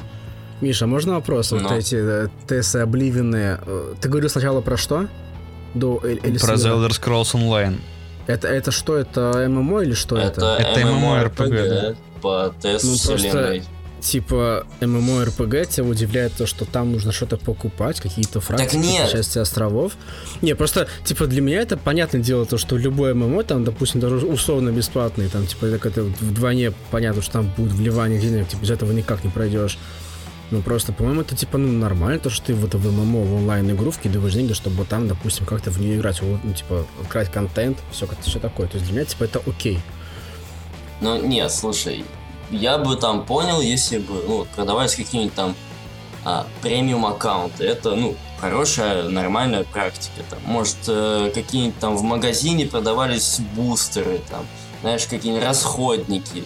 Миша, 0.62 0.88
можно 0.88 1.16
вопрос? 1.16 1.52
Вот 1.52 1.62
Ну. 1.64 1.76
эти 1.76 1.96
э, 1.96 2.28
Тессы 2.48 2.78
обливенные. 2.78 3.60
э, 3.66 3.94
Ты 4.00 4.08
говорил 4.10 4.30
сначала 4.30 4.62
про 4.62 4.78
что? 4.78 5.08
До 5.74 6.00
Эль- 6.04 6.20
Про. 6.40 6.54
The 6.56 6.72
Elder 6.72 6.90
Scrolls 6.90 7.34
Online. 7.36 7.78
Это, 8.28 8.48
это 8.48 8.72
что? 8.72 8.96
Это 8.96 9.46
ММО 9.50 9.82
или 9.82 9.94
что 9.94 10.16
это? 10.18 10.58
Это, 10.60 10.80
Это 10.80 10.80
MMORPG 10.82 11.36
MMORPG, 11.36 11.96
по 12.22 12.54
ТС 12.60 12.84
Ну, 12.84 12.90
просто- 12.90 13.18
вселенной. 13.18 13.64
Типа 14.06 14.68
ММО-РПГ 14.82 15.66
тебя 15.66 15.84
удивляет 15.88 16.34
то, 16.34 16.46
что 16.46 16.64
там 16.66 16.92
нужно 16.92 17.12
что-то 17.12 17.38
покупать, 17.38 18.00
какие-то 18.00 18.40
фракции, 18.40 18.78
Так 18.78 18.86
нет. 18.86 19.10
части 19.10 19.40
островов. 19.40 19.94
Не, 20.44 20.54
просто, 20.54 20.88
типа, 21.04 21.26
для 21.26 21.42
меня 21.42 21.62
это 21.62 21.76
понятное 21.76 22.22
дело, 22.22 22.46
то, 22.46 22.60
что 22.60 22.78
любое 22.78 23.16
ММО, 23.16 23.44
там, 23.46 23.64
допустим, 23.64 24.00
даже 24.00 24.18
условно 24.18 24.70
бесплатный, 24.70 25.28
там, 25.28 25.48
типа, 25.48 25.66
это, 25.66 25.88
это 25.88 26.04
вдвойне 26.04 26.72
понятно, 26.92 27.24
что 27.24 27.32
там 27.34 27.52
будет 27.58 27.72
вливание 27.72 28.20
денег, 28.22 28.48
типа, 28.48 28.62
без 28.62 28.70
этого 28.70 28.92
никак 28.92 29.24
не 29.24 29.32
пройдешь. 29.32 29.80
Ну, 30.52 30.62
просто, 30.62 30.94
по-моему, 30.94 31.22
это, 31.22 31.36
типа, 31.36 31.58
ну, 31.58 31.72
нормально, 31.72 32.20
то, 32.20 32.30
что 32.30 32.46
ты 32.46 32.54
вот 32.54 32.76
в 32.76 32.92
ММО, 32.92 33.24
в 33.24 33.36
онлайн-игру 33.38 33.90
вкидываешь 33.90 34.36
деньги, 34.36 34.54
чтобы 34.54 34.86
там, 34.86 35.08
допустим, 35.08 35.48
как-то 35.48 35.72
в 35.72 35.82
нее 35.82 35.96
играть, 35.98 36.22
ну, 36.22 36.54
типа, 36.54 36.86
играть 37.10 37.32
контент, 37.32 37.80
все, 37.92 38.08
все 38.22 38.38
такое. 38.40 38.68
То 38.68 38.78
есть 38.78 38.86
для 38.86 38.98
меня, 38.98 39.06
типа, 39.06 39.24
это 39.24 39.42
окей. 39.48 39.80
Ну, 41.02 41.26
нет, 41.26 41.52
слушай, 41.52 42.06
я 42.52 42.78
бы 42.78 42.96
там 42.96 43.26
понял, 43.26 43.62
если 43.62 43.98
бы, 43.98 44.24
ну, 44.28 44.48
продавались 44.56 44.96
какие-нибудь 44.96 45.36
там 45.36 45.56
а, 46.24 46.48
премиум 46.62 47.06
аккаунты. 47.06 47.64
Это, 47.66 47.96
ну, 47.96 48.16
хорошая, 48.40 49.04
нормальная 49.10 49.64
практика. 49.64 50.22
Там, 50.30 50.40
может, 50.46 50.78
э, 50.88 51.32
какие-нибудь 51.34 51.80
там 51.80 51.96
в 51.98 52.02
магазине 52.02 52.66
продавались 52.66 53.40
бустеры, 53.56 54.22
там, 54.30 54.46
знаешь, 54.82 55.06
какие-нибудь 55.06 55.46
расходники. 55.46 56.44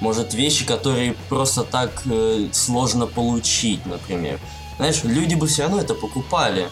Может, 0.00 0.34
вещи, 0.34 0.64
которые 0.64 1.14
просто 1.28 1.62
так 1.62 1.90
э, 2.06 2.48
сложно 2.52 3.06
получить, 3.06 3.84
например. 3.86 4.38
Знаешь, 4.78 5.04
люди 5.04 5.34
бы 5.34 5.46
все 5.46 5.62
равно 5.62 5.78
это 5.80 5.94
покупали. 5.94 6.68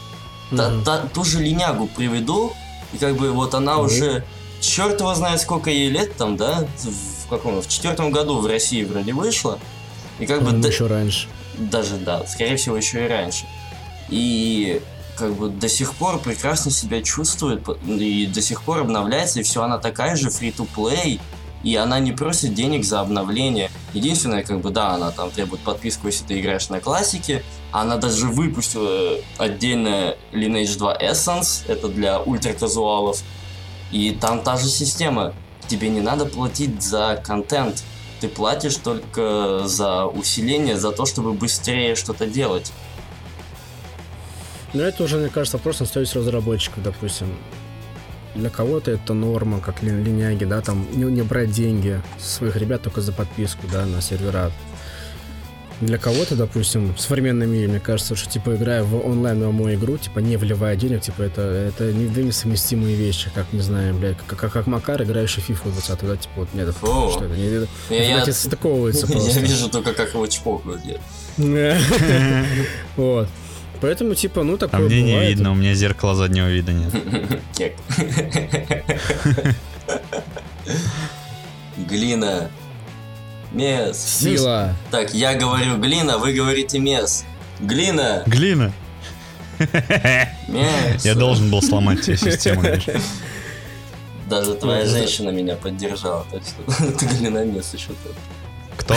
Та- 0.57 0.71
Мгм. 0.71 0.85
та- 0.85 1.07
ту 1.13 1.25
же 1.25 1.41
линягу 1.41 1.89
приведу, 1.89 2.53
и 2.95 2.99
как 2.99 3.17
бы 3.17 3.31
вот 3.33 3.55
она 3.55 3.75
Мгм. 3.77 3.85
уже 3.87 4.25
черт 4.61 4.99
его 5.01 5.15
знает 5.15 5.41
сколько 5.43 5.71
ей 5.71 5.91
лет 5.91 6.17
там, 6.17 6.37
да, 6.37 6.67
в 6.79 7.18
каком 7.29 7.61
в 7.61 7.69
четвертом 7.69 8.11
году 8.11 8.39
в 8.39 8.47
России 8.47 8.85
вроде 8.85 9.13
вышла, 9.13 9.59
и 10.19 10.27
как 10.27 10.39
бы 10.41 10.47
По-моему, 10.47 10.63
да- 10.63 10.69
еще 10.69 10.87
раньше. 10.87 11.29
даже 11.59 11.97
да, 11.97 12.27
скорее 12.27 12.57
всего 12.57 12.77
еще 12.77 13.05
и 13.05 13.09
раньше, 13.09 13.45
и 14.09 14.81
как 15.17 15.35
бы 15.35 15.49
до 15.49 15.69
сих 15.69 15.95
пор 15.95 16.19
прекрасно 16.21 16.71
себя 16.71 17.03
чувствует 17.03 17.67
и 17.87 18.27
до 18.27 18.41
сих 18.41 18.63
пор 18.63 18.81
обновляется, 18.81 19.41
и 19.41 19.43
все, 19.43 19.63
она 19.63 19.79
такая 19.79 20.15
же 20.17 20.29
free-to-play, 20.29 21.21
и 21.65 21.75
она 21.75 21.99
не 21.99 22.13
просит 22.13 22.55
денег 22.55 22.85
за 22.85 23.01
обновление. 23.01 23.69
Единственное, 23.93 24.45
как 24.45 24.61
бы, 24.61 24.71
да, 24.71 24.91
она 24.91 25.11
там 25.11 25.33
требует 25.33 25.61
подписку, 25.63 26.07
если 26.07 26.25
ты 26.25 26.39
играешь 26.39 26.69
на 26.69 26.79
классике. 26.81 27.43
Она 27.73 27.97
даже 27.97 28.27
выпустила 28.29 29.17
отдельное 29.39 30.17
Lineage 30.33 30.79
2 30.79 30.97
Essence, 30.99 31.65
это 31.67 31.89
для 31.89 32.21
ультраказуалов. 32.21 33.21
И 33.91 34.13
там 34.13 34.43
та 34.45 34.57
же 34.57 34.69
система. 34.69 35.35
Тебе 35.69 35.89
не 35.91 36.01
надо 36.01 36.25
платить 36.25 36.83
за 36.83 37.23
контент. 37.25 37.85
Ты 38.21 38.29
платишь 38.29 38.77
только 38.77 39.63
за 39.67 40.07
усиление, 40.07 40.77
за 40.77 40.91
то, 40.91 41.07
чтобы 41.07 41.33
быстрее 41.35 41.95
что-то 41.95 42.27
делать. 42.27 42.73
Но 44.73 44.83
это 44.83 45.05
уже, 45.05 45.19
мне 45.19 45.29
кажется, 45.29 45.59
на 45.59 45.87
совесть 45.87 46.15
разработчиков, 46.17 46.83
допустим. 46.83 47.35
Для 48.35 48.51
кого-то 48.51 48.91
это 48.91 49.15
норма, 49.15 49.61
как 49.61 49.83
ли- 49.83 49.91
линяги, 49.91 50.45
да, 50.45 50.61
там 50.61 50.87
не, 50.93 51.05
не 51.05 51.23
брать 51.23 51.51
деньги 51.51 52.03
своих 52.19 52.57
ребят 52.57 52.83
только 52.83 53.01
за 53.01 53.13
подписку, 53.13 53.67
да, 53.73 53.87
на 53.87 54.03
сервера. 54.03 54.53
Для 55.81 55.97
кого-то, 55.97 56.35
допустим, 56.35 56.93
в 56.93 57.01
современном 57.01 57.51
мире, 57.51 57.69
мне 57.69 57.79
кажется, 57.79 58.17
что, 58.17 58.29
типа, 58.29 58.57
играя 58.57 58.83
в 58.83 59.07
онлайн 59.07 59.39
ММО 59.47 59.75
игру, 59.75 59.97
типа, 59.97 60.19
не 60.19 60.37
вливая 60.37 60.75
денег, 60.75 61.03
типа, 61.03 61.23
это, 61.23 61.41
это 61.43 61.93
не 61.93 62.07
две 62.09 62.25
несовместимые 62.25 62.97
вещи, 62.97 63.31
как, 63.33 63.53
не 63.53 63.61
знаю, 63.61 63.95
блядь, 63.95 64.17
как, 64.27 64.39
как, 64.41 64.53
как 64.53 64.67
Макар, 64.67 65.01
играющий 65.05 65.41
в 65.41 65.49
FIFA 65.49 65.71
20 65.73 66.01
да, 66.03 66.17
типа, 66.17 66.33
вот, 66.35 66.49
нет, 66.53 66.69
это, 66.69 66.79
Фу. 66.81 67.11
что 67.13 67.25
это, 67.27 67.37
не, 67.37 67.47
это, 67.47 67.69
Я, 67.91 68.03
я- 68.09 68.23
это 68.23 68.33
стыковывается 68.33 69.07
я 69.09 69.13
просто. 69.13 69.39
вижу 69.41 69.69
только, 69.71 69.93
как 69.95 70.13
его 70.15 70.27
чпокают. 70.27 70.83
Вот. 72.97 73.29
Поэтому, 73.81 74.17
типа, 74.17 74.43
ну, 74.43 74.55
А 74.55 74.59
такое 74.59 74.81
мне 74.89 75.03
не 75.03 75.27
видно, 75.29 75.53
у 75.53 75.55
меня 75.55 75.73
зеркала 75.75 76.17
заднего 76.17 76.49
вида 76.49 76.73
нет. 76.73 76.93
Глина. 81.77 82.51
Мес. 83.53 83.99
Сила. 83.99 84.75
Так, 84.91 85.15
я 85.15 85.35
говорю 85.35 85.79
глина, 85.79 86.19
вы 86.19 86.33
говорите 86.33 86.79
мес. 86.79 87.25
Глина. 87.61 88.23
Глина! 88.27 88.73
Мес. 90.49 91.05
Я 91.05 91.15
должен 91.15 91.51
был 91.51 91.63
сломать 91.63 92.03
тебе 92.03 92.17
систему. 92.17 92.63
Даже 94.29 94.55
твоя 94.55 94.87
женщина 94.87 95.31
меня 95.31 95.57
поддержала, 95.57 96.27
так 96.31 96.43
что 96.43 96.93
ты 96.99 97.07
глина 97.07 97.45
мес 97.45 97.73
еще 97.73 97.89
тут. 97.89 98.15
Кто? 98.77 98.95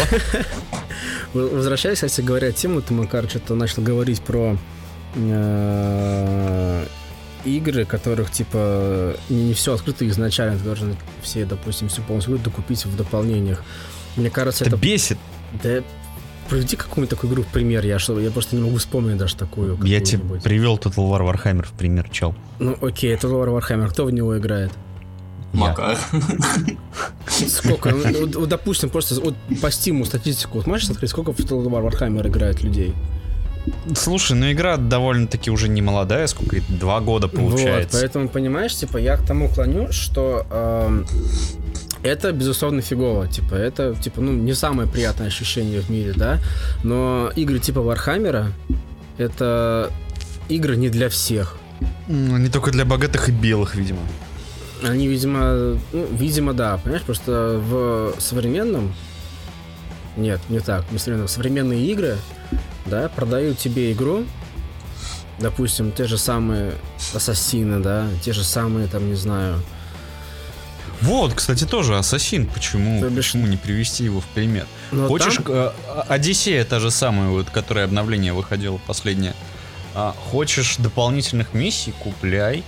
Возвращаясь, 1.34 1.96
кстати 1.96 2.22
говоря, 2.22 2.52
тему, 2.52 2.82
ты, 2.82 2.94
Макар, 2.94 3.30
что-то 3.30 3.56
начал 3.56 3.82
говорить 3.82 4.22
про 4.22 4.58
э, 5.16 6.86
игры, 7.46 7.86
которых, 7.86 8.30
типа, 8.32 9.16
не, 9.30 9.54
все 9.54 9.74
открыто 9.74 10.08
изначально, 10.08 10.58
ты 10.58 10.66
должен 10.66 10.98
все, 11.22 11.46
допустим, 11.46 11.90
всю 11.90 12.02
полностью 12.04 12.38
докупить 12.38 12.86
в 12.86 12.96
дополнениях. 12.96 13.64
Мне 14.16 14.30
кажется, 14.30 14.64
Это 14.66 14.76
это... 14.76 14.84
бесит. 14.84 15.18
Да, 15.64 15.82
приведи 16.50 16.76
какую-нибудь 16.76 17.10
такую 17.10 17.32
игру 17.32 17.44
в 17.44 17.48
пример, 17.48 17.86
я, 17.86 17.98
что, 17.98 18.20
я 18.20 18.30
просто 18.30 18.56
не 18.56 18.62
могу 18.62 18.78
вспомнить 18.78 19.18
даже 19.18 19.36
такую. 19.36 19.80
Я 19.84 20.02
тебе 20.02 20.22
привел 20.40 20.78
Total 20.78 21.10
War 21.10 21.22
Warhammer 21.22 21.66
в 21.66 21.72
пример, 21.72 22.10
чел. 22.10 22.36
Ну, 22.60 22.78
окей, 22.82 23.14
Total 23.14 23.28
War 23.28 23.50
Warhammer, 23.50 23.90
кто 23.90 24.06
в 24.06 24.12
него 24.12 24.38
играет? 24.38 24.72
Макар. 25.54 25.98
Сколько? 27.28 27.92
Ну, 27.92 28.22
вот, 28.22 28.36
вот, 28.36 28.50
допустим, 28.50 28.90
просто 28.90 29.20
вот 29.20 29.36
по 29.62 29.72
Steam 29.72 30.00
у 30.00 30.06
статистику. 30.06 30.60
Вот 30.60 30.68
можешь 30.68 30.90
открыть, 30.90 31.10
сколько 31.10 31.34
в 31.34 31.38
Total 31.38 31.66
War 31.66 31.90
Warhammer 31.90 32.28
играет 32.28 32.62
людей? 32.62 32.94
Слушай, 33.96 34.38
ну 34.38 34.52
игра 34.52 34.78
довольно-таки 34.78 35.52
уже 35.52 35.70
не 35.70 35.82
молодая, 35.82 36.28
сколько 36.28 36.58
два 36.70 37.00
года 37.00 37.28
получается. 37.28 37.98
Вот, 37.98 38.02
поэтому, 38.02 38.30
понимаешь, 38.30 38.76
типа, 38.76 38.98
я 38.98 39.18
к 39.18 39.26
тому 39.26 39.50
клоню, 39.50 39.92
что 39.92 40.48
эм, 40.50 41.06
это, 42.04 42.32
безусловно, 42.32 42.82
фигово. 42.82 43.28
Типа, 43.28 43.56
это, 43.56 43.96
типа, 43.96 44.22
ну, 44.22 44.32
не 44.34 44.54
самое 44.54 44.90
приятное 44.90 45.28
ощущение 45.28 45.82
в 45.82 45.90
мире, 45.90 46.14
да? 46.16 46.40
Но 46.84 47.32
игры 47.36 47.60
типа 47.60 47.82
Warhammer 47.82 48.45
а 48.45 48.52
это 49.18 49.92
игры 50.50 50.76
не 50.76 50.90
для 50.90 51.10
всех. 51.10 51.58
Не 52.08 52.50
только 52.50 52.72
для 52.72 52.86
богатых 52.86 53.30
и 53.30 53.32
белых, 53.32 53.76
видимо. 53.76 54.00
Они, 54.84 55.08
видимо, 55.08 55.78
ну, 55.94 56.08
видимо, 56.12 56.54
да, 56.54 56.78
понимаешь, 56.78 57.04
просто 57.04 57.62
в 57.64 58.16
современном 58.20 58.94
нет, 60.18 60.42
не 60.50 60.60
так, 60.60 60.92
не 60.92 60.98
современном, 60.98 61.28
современные 61.28 61.86
игры, 61.88 62.18
да, 62.86 63.10
продают 63.10 63.58
тебе 63.58 63.92
игру, 63.92 64.26
допустим, 65.40 65.92
те 65.92 66.06
же 66.06 66.18
самые 66.18 66.74
ассасины, 67.14 67.80
да, 67.80 68.08
те 68.24 68.34
же 68.34 68.44
самые, 68.44 68.88
там, 68.88 69.08
не 69.08 69.16
знаю, 69.16 69.62
Вот, 71.02 71.34
кстати, 71.34 71.66
тоже 71.66 71.98
Ассасин. 71.98 72.46
Почему, 72.48 73.02
бишь- 73.02 73.16
почему 73.32 73.48
не 73.48 73.58
привести 73.58 74.04
его 74.04 74.22
в 74.22 74.26
пример? 74.26 74.68
но 74.92 75.08
Хочешь, 75.08 75.36
там- 75.36 75.46
э, 75.50 75.72
Одиссея 76.08 76.64
та 76.66 76.80
же 76.80 76.92
самая, 76.92 77.30
вот, 77.30 77.50
которая 77.50 77.86
обновление 77.86 78.34
выходило 78.34 78.80
последнее. 78.88 79.34
А, 79.96 80.14
хочешь 80.32 80.78
дополнительных 80.78 81.54
миссий, 81.54 81.92
купляй. 82.00 82.64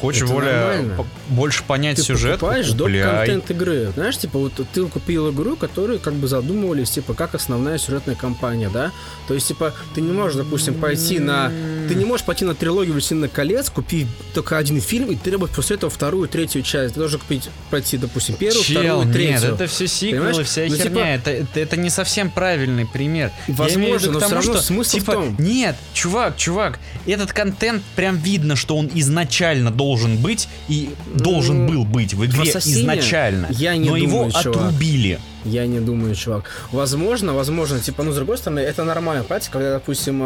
Хочешь 0.00 0.22
Это 0.22 0.32
более, 0.32 0.52
нормально. 0.54 1.06
больше 1.28 1.62
понять 1.64 1.96
ты 1.96 2.02
сюжет, 2.02 2.40
покупаешь 2.40 2.70
доп. 2.70 2.86
купляй. 2.88 3.26
контент 3.26 3.50
игры. 3.50 3.92
Знаешь, 3.94 4.16
типа, 4.16 4.38
вот 4.38 4.52
ты 4.72 4.86
купил 4.86 5.30
игру, 5.30 5.56
которую 5.56 5.98
как 5.98 6.14
бы 6.14 6.26
задумывались, 6.26 6.90
типа, 6.90 7.12
как 7.14 7.34
основная 7.34 7.76
сюжетная 7.78 8.14
кампания, 8.14 8.70
да? 8.72 8.92
То 9.28 9.34
есть, 9.34 9.48
типа, 9.48 9.74
ты 9.94 10.00
не 10.00 10.12
можешь, 10.12 10.36
допустим, 10.38 10.74
пойти 10.74 11.18
на... 11.18 11.52
Ты 11.88 11.94
не 11.94 12.04
можешь 12.06 12.24
пойти 12.24 12.44
на 12.44 12.54
трилогию 12.54 12.92
«Властелина 12.94 13.28
колец», 13.28 13.68
купить 13.68 14.06
только 14.32 14.56
один 14.56 14.80
фильм 14.80 15.10
и 15.10 15.16
требовать 15.16 15.52
после 15.52 15.76
этого 15.76 15.90
вторую, 15.90 16.28
третью 16.28 16.62
часть. 16.62 16.94
Ты 16.94 17.00
должен 17.00 17.20
купить, 17.20 17.50
пройти, 17.68 17.98
допустим, 17.98 18.36
первую, 18.36 18.64
Чел, 18.64 18.80
вторую, 18.80 19.04
нет, 19.06 19.12
третью. 19.14 19.54
это 19.54 19.66
все 19.66 19.86
сиквелы, 19.86 20.26
Понимаешь? 20.28 20.46
вся 20.46 20.62
Ну, 20.62 20.76
херня. 20.76 20.84
типа- 20.88 20.98
это, 20.98 21.30
это, 21.30 21.60
это 21.60 21.76
не 21.76 21.90
совсем 21.90 22.30
правильный 22.30 22.86
пример. 22.86 23.30
Возможно, 23.48 24.10
в 24.10 24.12
но 24.14 24.20
тому, 24.20 24.34
равно 24.36 24.52
что, 24.54 24.62
смысл 24.62 24.96
в 24.96 25.00
типа, 25.00 25.12
том. 25.12 25.36
Нет, 25.38 25.76
чувак, 25.92 26.36
чувак, 26.36 26.78
этот 27.06 27.32
контент 27.32 27.82
прям 27.96 28.16
видно, 28.16 28.56
что 28.56 28.76
он 28.76 28.90
изначально 28.94 29.70
должен 29.70 29.89
быть 30.18 30.48
и 30.68 30.90
должен 31.14 31.66
Ну, 31.66 31.72
был 31.72 31.84
быть 31.84 32.14
в 32.14 32.24
игре 32.24 32.42
«Ассасине» 32.50 32.80
изначально. 32.82 33.48
я 33.50 33.76
не 33.76 33.88
но 33.88 33.96
его 33.96 34.10
думаю, 34.12 34.30
чувак. 34.32 34.46
отрубили. 34.56 35.18
Я 35.44 35.66
не 35.66 35.80
думаю, 35.80 36.14
чувак. 36.14 36.50
Возможно, 36.72 37.32
возможно, 37.34 37.80
типа, 37.80 38.02
ну, 38.02 38.12
с 38.12 38.16
другой 38.16 38.38
стороны, 38.38 38.60
это 38.60 38.84
нормальная 38.84 39.24
практика, 39.24 39.54
когда, 39.54 39.72
допустим, 39.74 40.22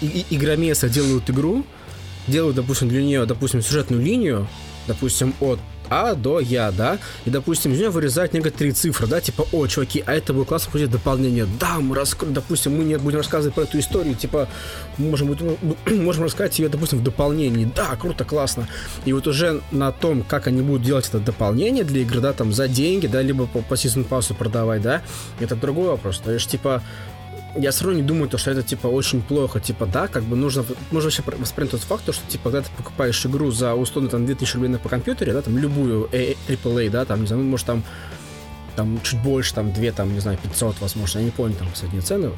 и- 0.00 0.24
игромесы 0.30 0.88
делают 0.88 1.28
игру, 1.30 1.64
делают, 2.26 2.56
допустим, 2.56 2.88
для 2.88 3.02
нее, 3.02 3.26
допустим, 3.26 3.62
сюжетную 3.62 4.02
линию, 4.02 4.48
допустим, 4.88 5.34
от 5.40 5.58
А 5.88 6.14
до 6.14 6.40
Я, 6.40 6.70
да, 6.70 6.98
и, 7.24 7.30
допустим, 7.30 7.72
из 7.72 7.78
нее 7.78 7.90
вырезают 7.90 8.32
некоторые 8.32 8.72
цифры, 8.72 9.06
да, 9.06 9.20
типа, 9.20 9.46
о, 9.52 9.66
чуваки, 9.66 10.02
а 10.06 10.14
это 10.14 10.32
будет 10.32 10.48
классно, 10.48 10.72
будет 10.72 10.90
дополнение. 10.90 11.46
Да, 11.60 11.78
мы 11.80 11.94
раскроем, 11.94 12.34
допустим, 12.34 12.76
мы 12.76 12.84
не 12.84 12.96
будем 12.98 13.18
рассказывать 13.18 13.54
про 13.54 13.62
эту 13.62 13.78
историю, 13.78 14.14
типа, 14.14 14.48
можем, 14.98 15.36
ну, 15.38 15.76
можем 15.96 16.24
рассказать 16.24 16.58
ее, 16.58 16.68
допустим, 16.68 16.98
в 16.98 17.02
дополнении. 17.02 17.70
Да, 17.74 17.96
круто, 17.96 18.24
классно. 18.24 18.68
И 19.04 19.12
вот 19.12 19.26
уже 19.26 19.60
на 19.70 19.92
том, 19.92 20.22
как 20.22 20.46
они 20.46 20.62
будут 20.62 20.82
делать 20.82 21.08
это 21.08 21.18
дополнение 21.18 21.84
для 21.84 22.02
игры, 22.02 22.20
да, 22.20 22.32
там, 22.32 22.52
за 22.52 22.68
деньги, 22.68 23.06
да, 23.06 23.22
либо 23.22 23.46
по, 23.46 23.60
по 23.60 23.76
сезон 23.76 24.04
пассу 24.04 24.34
продавать, 24.34 24.82
да, 24.82 25.02
это 25.40 25.56
другой 25.56 25.88
вопрос. 25.88 26.18
То 26.18 26.32
есть, 26.32 26.50
типа, 26.50 26.82
я 27.56 27.70
все 27.70 27.84
равно 27.84 28.00
не 28.00 28.06
думаю, 28.06 28.28
то, 28.28 28.38
что 28.38 28.50
это, 28.50 28.62
типа, 28.62 28.86
очень 28.86 29.22
плохо. 29.22 29.60
Типа, 29.60 29.86
да, 29.86 30.08
как 30.08 30.24
бы 30.24 30.36
нужно, 30.36 30.64
нужно 30.90 31.10
вообще 31.10 31.22
воспринять 31.38 31.72
тот 31.72 31.80
факт, 31.80 32.02
что, 32.02 32.26
типа, 32.28 32.50
когда 32.50 32.62
ты 32.62 32.70
покупаешь 32.76 33.24
игру 33.26 33.50
за, 33.50 33.74
условно, 33.74 34.10
там, 34.10 34.26
2000 34.26 34.54
рублей 34.54 34.68
на 34.68 34.78
по 34.78 34.88
компьютере, 34.88 35.32
да, 35.32 35.42
там, 35.42 35.56
любую 35.58 36.08
AAA, 36.12 36.90
да, 36.90 37.04
там, 37.04 37.22
не 37.22 37.26
знаю, 37.26 37.42
ну, 37.42 37.50
может, 37.50 37.66
там, 37.66 37.82
там, 38.74 39.00
чуть 39.02 39.22
больше, 39.22 39.54
там, 39.54 39.72
2, 39.72 39.92
там, 39.92 40.12
не 40.12 40.20
знаю, 40.20 40.38
500, 40.42 40.80
возможно, 40.80 41.18
я 41.18 41.24
не 41.24 41.30
помню, 41.30 41.54
там, 41.56 41.68
последние 41.68 42.02
цены. 42.02 42.30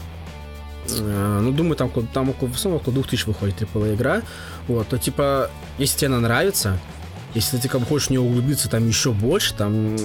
Э, 0.90 1.40
ну, 1.42 1.52
думаю, 1.52 1.76
там, 1.76 1.90
там 2.12 2.30
около, 2.30 2.48
в 2.48 2.54
основном 2.54 2.80
около 2.80 2.94
2000 2.94 3.26
выходит 3.26 3.60
AAA 3.60 3.94
игра. 3.94 4.22
Вот, 4.66 4.88
то, 4.88 4.98
типа, 4.98 5.50
если 5.78 5.98
тебе 5.98 6.08
она 6.08 6.20
нравится, 6.20 6.78
если 7.34 7.58
ты 7.58 7.68
как 7.68 7.80
бы 7.80 7.86
хочешь 7.86 8.08
в 8.08 8.10
нее 8.10 8.20
углубиться 8.20 8.70
там 8.70 8.86
еще 8.86 9.12
больше, 9.12 9.54
там 9.54 9.96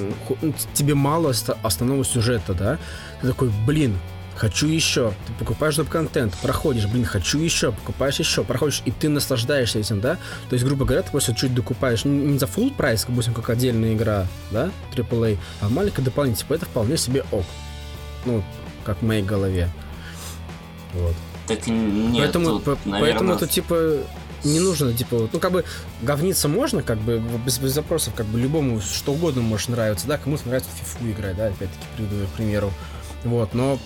ну, 0.42 0.54
тебе 0.74 0.94
мало 0.94 1.34
основного 1.64 2.04
сюжета, 2.04 2.54
да, 2.54 2.80
ты 3.22 3.28
такой, 3.28 3.50
блин, 3.66 3.98
хочу 4.36 4.68
еще. 4.68 5.14
Ты 5.28 5.34
покупаешь 5.34 5.76
доп-контент, 5.76 6.36
проходишь, 6.42 6.86
блин, 6.88 7.06
хочу 7.06 7.40
еще, 7.40 7.72
покупаешь 7.72 8.20
еще, 8.20 8.44
проходишь, 8.44 8.82
и 8.86 8.92
ты 8.92 9.10
наслаждаешься 9.10 9.80
этим, 9.80 10.02
да? 10.02 10.16
То 10.50 10.54
есть, 10.54 10.66
грубо 10.66 10.86
говоря, 10.86 11.04
ты 11.04 11.12
просто 11.12 11.34
чуть 11.34 11.54
докупаешь 11.54 12.06
не 12.06 12.38
за 12.38 12.46
full 12.46 12.74
прайс, 12.76 13.06
допустим, 13.08 13.34
как 13.34 13.50
отдельная 13.50 13.94
игра, 13.94 14.28
да, 14.52 14.72
AAA, 14.94 15.38
а 15.62 15.70
маленькое 15.70 16.06
дополнение, 16.06 16.38
типа, 16.38 16.54
это 16.54 16.66
вполне 16.66 16.98
себе 16.98 17.24
ок. 17.32 17.46
Ну, 18.26 18.44
как 18.86 18.98
в 19.00 19.06
моей 19.06 19.24
голове. 19.24 19.70
Вот. 20.94 21.16
Так 21.48 21.68
нет, 21.68 22.16
поэтому, 22.18 22.60
тут, 22.60 22.64
по, 22.64 22.78
наверное... 22.86 23.02
поэтому 23.02 23.34
это 23.34 23.48
типа 23.48 23.98
не 24.44 24.60
нужно, 24.60 24.94
типа, 24.94 25.30
ну, 25.32 25.40
как 25.40 25.52
бы, 25.52 25.64
говниться 26.02 26.48
можно, 26.48 26.84
как 26.84 27.00
бы, 27.00 27.22
без, 27.46 27.60
без 27.60 27.72
запросов, 27.72 28.14
как 28.14 28.26
бы, 28.26 28.40
любому 28.40 28.82
что 28.82 29.14
угодно 29.14 29.42
может 29.42 29.70
нравиться, 29.70 30.08
да, 30.08 30.18
кому-то 30.18 30.48
нравится 30.48 30.70
в 30.70 30.78
фифу 30.78 31.10
играть, 31.10 31.38
да, 31.38 31.48
опять-таки, 31.48 31.86
приведу 31.96 32.26
к 32.28 32.30
примеру, 32.32 32.72
вот, 33.24 33.54
но 33.54 33.80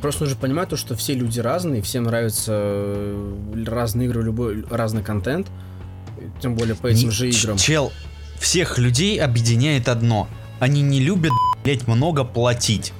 Просто 0.00 0.24
нужно 0.24 0.36
понимать 0.38 0.68
то, 0.68 0.76
что 0.76 0.96
все 0.96 1.14
люди 1.14 1.40
разные, 1.40 1.82
всем 1.82 2.04
нравятся 2.04 2.52
э, 2.54 3.64
разные 3.66 4.08
игры, 4.08 4.22
любой 4.22 4.64
разный 4.70 5.02
контент, 5.02 5.46
тем 6.40 6.54
более 6.54 6.74
по 6.74 6.86
этим 6.88 7.08
не, 7.08 7.14
же 7.14 7.30
играм. 7.30 7.56
Чел, 7.56 7.92
всех 8.38 8.78
людей 8.78 9.20
объединяет 9.20 9.88
одно. 9.88 10.28
Они 10.60 10.82
не 10.82 11.00
любят, 11.00 11.32
блять, 11.64 11.86
много 11.86 12.24
платить. 12.24 12.92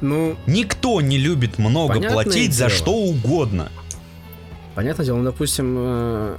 Ну, 0.00 0.36
Никто 0.46 1.00
не 1.00 1.18
любит 1.18 1.58
много 1.58 2.00
платить 2.00 2.56
дело. 2.56 2.68
за 2.70 2.74
что 2.74 2.94
угодно. 2.94 3.70
Понятное 4.74 5.04
дело, 5.04 5.18
ну, 5.18 5.24
допустим, 5.24 5.76
э, 5.78 6.36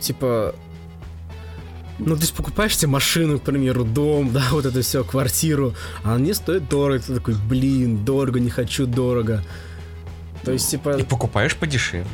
типа, 0.00 0.54
ну, 1.98 2.16
ты 2.16 2.26
покупаешь 2.32 2.76
себе 2.76 2.88
машину, 2.88 3.38
к 3.38 3.42
примеру, 3.42 3.84
дом, 3.84 4.30
да, 4.32 4.44
вот 4.52 4.66
это 4.66 4.82
все, 4.82 5.04
квартиру, 5.04 5.74
а 6.04 6.14
они 6.14 6.34
стоят 6.34 6.68
дорого, 6.68 7.00
ты 7.00 7.14
такой, 7.14 7.34
блин, 7.34 8.04
дорого, 8.04 8.40
не 8.40 8.50
хочу 8.50 8.86
дорого. 8.86 9.42
То 10.44 10.52
есть, 10.52 10.70
типа... 10.70 10.96
И 10.98 11.02
покупаешь 11.02 11.56
подешевле. 11.56 12.06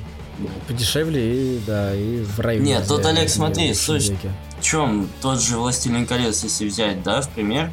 Подешевле 0.66 1.56
и, 1.56 1.60
да, 1.66 1.94
и 1.94 2.22
в 2.22 2.40
районе. 2.40 2.70
Нет, 2.70 2.88
тут, 2.88 3.04
Олег, 3.04 3.28
смотри, 3.28 3.74
суть 3.74 4.12
в 4.58 4.64
чем 4.64 5.08
тот 5.20 5.40
же 5.40 5.58
«Властелин 5.58 6.06
колец», 6.06 6.42
если 6.44 6.66
взять, 6.66 7.02
да, 7.02 7.20
в 7.20 7.28
пример, 7.30 7.70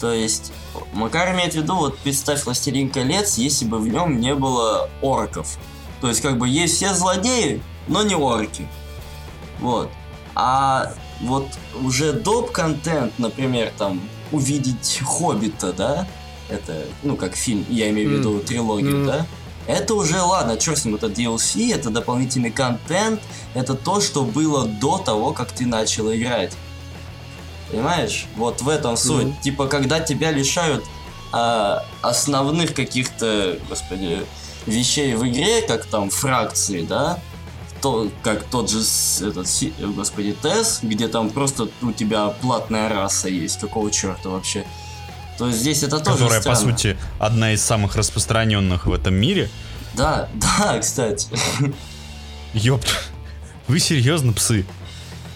то 0.00 0.12
есть, 0.12 0.52
Макар 0.92 1.34
имеет 1.34 1.52
в 1.52 1.56
виду, 1.56 1.76
вот 1.76 1.98
представь 1.98 2.44
«Властелин 2.44 2.90
колец», 2.90 3.38
если 3.38 3.64
бы 3.64 3.78
в 3.78 3.88
нем 3.88 4.20
не 4.20 4.34
было 4.34 4.90
орков. 5.00 5.58
То 6.00 6.08
есть, 6.08 6.20
как 6.20 6.38
бы, 6.38 6.48
есть 6.48 6.76
все 6.76 6.94
злодеи, 6.94 7.62
но 7.88 8.02
не 8.02 8.14
орки. 8.14 8.66
Вот. 9.60 9.90
А 10.34 10.92
вот 11.20 11.46
уже 11.82 12.12
доп-контент, 12.12 13.18
например, 13.18 13.72
там, 13.76 14.00
увидеть 14.32 15.00
Хоббита, 15.04 15.72
да, 15.72 16.06
это, 16.48 16.84
ну, 17.02 17.16
как 17.16 17.36
фильм, 17.36 17.64
я 17.68 17.90
имею 17.90 18.10
в 18.10 18.12
виду 18.12 18.38
mm. 18.38 18.44
трилогию, 18.44 18.96
mm. 18.96 19.06
да, 19.06 19.26
это 19.66 19.94
уже, 19.94 20.20
ладно, 20.20 20.56
черт 20.56 20.78
с 20.78 20.84
ним, 20.84 20.94
это 20.94 21.06
DLC, 21.06 21.74
это 21.74 21.90
дополнительный 21.90 22.50
контент, 22.50 23.20
это 23.54 23.74
то, 23.74 24.00
что 24.00 24.22
было 24.22 24.66
до 24.66 24.98
того, 24.98 25.32
как 25.32 25.50
ты 25.50 25.66
начал 25.66 26.12
играть. 26.12 26.52
Понимаешь? 27.70 28.26
Вот 28.36 28.62
в 28.62 28.68
этом 28.68 28.96
суть. 28.96 29.26
Mm. 29.26 29.42
Типа, 29.42 29.66
когда 29.66 29.98
тебя 29.98 30.30
лишают 30.30 30.84
а, 31.32 31.84
основных 32.00 32.74
каких-то, 32.74 33.58
господи, 33.68 34.24
вещей 34.66 35.14
в 35.14 35.26
игре, 35.26 35.62
как 35.62 35.86
там 35.86 36.10
фракции, 36.10 36.82
да, 36.82 37.18
то, 37.86 38.10
как 38.24 38.42
тот 38.42 38.68
же, 38.68 38.80
этот, 39.20 39.46
господи, 39.94 40.32
ТЭС, 40.42 40.80
где 40.82 41.06
там 41.06 41.30
просто 41.30 41.68
у 41.82 41.92
тебя 41.92 42.30
платная 42.30 42.88
раса 42.88 43.28
есть, 43.28 43.60
какого 43.60 43.92
черта 43.92 44.28
вообще. 44.28 44.64
То 45.38 45.46
есть 45.46 45.60
здесь 45.60 45.84
это 45.84 46.00
тоже 46.00 46.18
Которая, 46.18 46.40
странно. 46.40 46.58
по 46.58 46.64
сути, 46.64 46.98
одна 47.20 47.52
из 47.52 47.62
самых 47.62 47.94
распространенных 47.94 48.86
в 48.86 48.92
этом 48.92 49.14
мире. 49.14 49.48
Да, 49.94 50.28
да, 50.34 50.80
кстати. 50.80 51.28
Ёпт. 52.54 52.88
Вы 53.68 53.78
серьезно, 53.78 54.32
псы? 54.32 54.66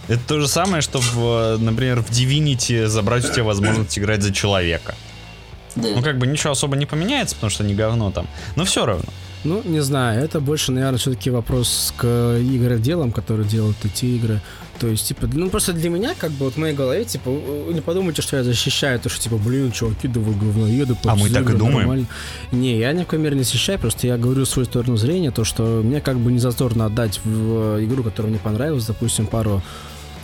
Это 0.09 0.21
то 0.27 0.41
же 0.41 0.49
самое, 0.49 0.83
что, 0.83 0.99
в, 0.99 1.57
например, 1.59 2.03
в 2.03 2.11
Divinity 2.11 2.89
забрать 2.89 3.31
у 3.31 3.33
тебя 3.33 3.45
возможность 3.45 3.97
играть 3.97 4.23
за 4.23 4.33
человека. 4.33 4.97
Да. 5.77 5.89
Ну, 5.95 6.03
как 6.03 6.19
бы 6.19 6.27
ничего 6.27 6.51
особо 6.51 6.75
не 6.75 6.87
поменяется, 6.87 7.37
потому 7.37 7.51
что 7.51 7.63
не 7.63 7.75
говно 7.75 8.11
там. 8.11 8.27
Но 8.57 8.65
все 8.65 8.87
равно. 8.87 9.05
Ну, 9.43 9.63
не 9.65 9.81
знаю, 9.81 10.23
это 10.23 10.41
больше, 10.41 10.71
наверное, 10.73 10.99
все-таки 10.99 11.31
вопрос 11.31 11.95
к 11.97 12.05
игроделам, 12.41 13.11
которые 13.11 13.49
делают 13.49 13.77
эти 13.85 14.05
игры. 14.05 14.41
То 14.79 14.87
есть, 14.87 15.09
типа, 15.09 15.29
ну 15.33 15.51
просто 15.51 15.73
для 15.73 15.91
меня, 15.91 16.15
как 16.19 16.31
бы, 16.31 16.47
вот 16.47 16.55
в 16.55 16.57
моей 16.57 16.75
голове, 16.75 17.05
типа, 17.05 17.31
не 17.71 17.81
подумайте, 17.81 18.23
что 18.23 18.37
я 18.37 18.45
защищаю 18.45 18.99
то, 18.99 19.09
что, 19.09 19.23
типа, 19.23 19.37
блин, 19.37 19.73
чуваки, 19.73 20.09
да 20.09 20.21
вы 20.21 20.35
говноеды, 20.35 20.97
А 21.05 21.17
мы 21.17 21.29
так 21.29 21.51
и 21.51 21.55
думаем. 21.55 21.79
Нормально. 21.79 22.07
Не, 22.53 22.79
я 22.79 22.93
ни 22.93 23.05
в 23.05 23.07
коей 23.07 23.23
мере 23.23 23.37
не 23.37 23.43
защищаю, 23.43 23.79
просто 23.79 24.07
я 24.07 24.17
говорю 24.17 24.47
свою 24.47 24.67
сторону 24.67 24.97
зрения, 24.97 25.31
то, 25.31 25.45
что 25.45 25.83
мне 25.85 26.01
как 26.01 26.19
бы 26.19 26.33
не 26.33 26.39
зазорно 26.39 26.87
отдать 26.87 27.21
в 27.25 27.85
игру, 27.85 28.03
которая 28.03 28.31
мне 28.31 28.41
понравилась, 28.41 28.87
допустим, 28.87 29.27
пару 29.27 29.63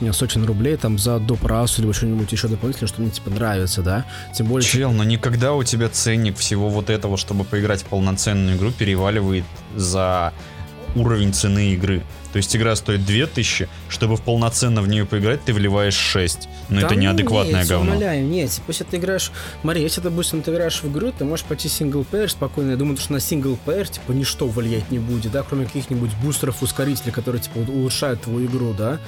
не 0.01 0.13
сотен 0.13 0.45
рублей 0.45 0.77
там 0.77 0.99
за 0.99 1.19
доп. 1.19 1.45
расу 1.45 1.83
или 1.83 1.93
что-нибудь 1.93 2.31
еще 2.33 2.49
дополнительное, 2.49 2.89
что 2.89 3.01
мне 3.01 3.11
типа 3.11 3.31
нравится, 3.31 3.83
да? 3.83 4.05
Тем 4.35 4.47
более... 4.47 4.69
Чел, 4.69 4.93
но 4.93 5.05
никогда 5.05 5.55
у 5.55 5.63
тебя 5.65 5.89
ценник 5.89 6.37
всего 6.37 6.69
вот 6.69 6.91
этого, 6.91 7.17
чтобы 7.17 7.45
поиграть 7.45 7.83
в 7.83 7.87
полноценную 7.87 8.57
игру, 8.57 8.71
переваливает 8.71 9.45
за 9.75 10.33
уровень 10.95 11.33
цены 11.33 11.73
игры. 11.73 12.03
То 12.33 12.39
есть 12.39 12.55
игра 12.55 12.77
стоит 12.77 13.05
2000, 13.07 13.69
чтобы 13.89 14.17
в 14.17 14.23
полноценно 14.23 14.83
в 14.83 14.89
нее 14.89 15.07
поиграть, 15.07 15.43
ты 15.45 15.55
вливаешь 15.55 15.95
6. 15.95 16.49
Но 16.69 16.81
да 16.81 16.87
это 16.87 16.97
неадекватное 16.97 17.61
нет, 17.61 17.69
говно. 17.69 17.93
Умоляю, 17.93 18.27
нет, 18.27 18.51
типа, 18.51 18.65
если 18.69 18.85
ты 18.85 18.97
играешь... 18.99 19.33
Смотри, 19.63 19.83
если, 19.83 20.01
допустим, 20.01 20.43
ты 20.43 20.51
играешь 20.51 20.83
в 20.83 20.91
игру, 20.91 21.13
ты 21.13 21.25
можешь 21.25 21.47
пойти 21.47 21.69
синглплеер 21.69 22.31
спокойно. 22.31 22.73
Я 22.73 22.77
думаю, 22.77 22.99
что 22.99 23.13
на 23.15 23.21
синглплеер, 23.21 23.89
типа, 23.89 24.13
ничто 24.13 24.47
влиять 24.49 24.91
не 24.91 24.99
будет, 24.99 25.33
да, 25.33 25.43
кроме 25.45 25.65
каких-нибудь 25.65 26.11
бустеров, 26.23 26.63
ускорителей, 26.63 27.13
которые, 27.13 27.41
типа, 27.41 27.59
улучшают 27.59 28.23
твою 28.23 28.47
игру, 28.47 28.75
да 28.75 28.99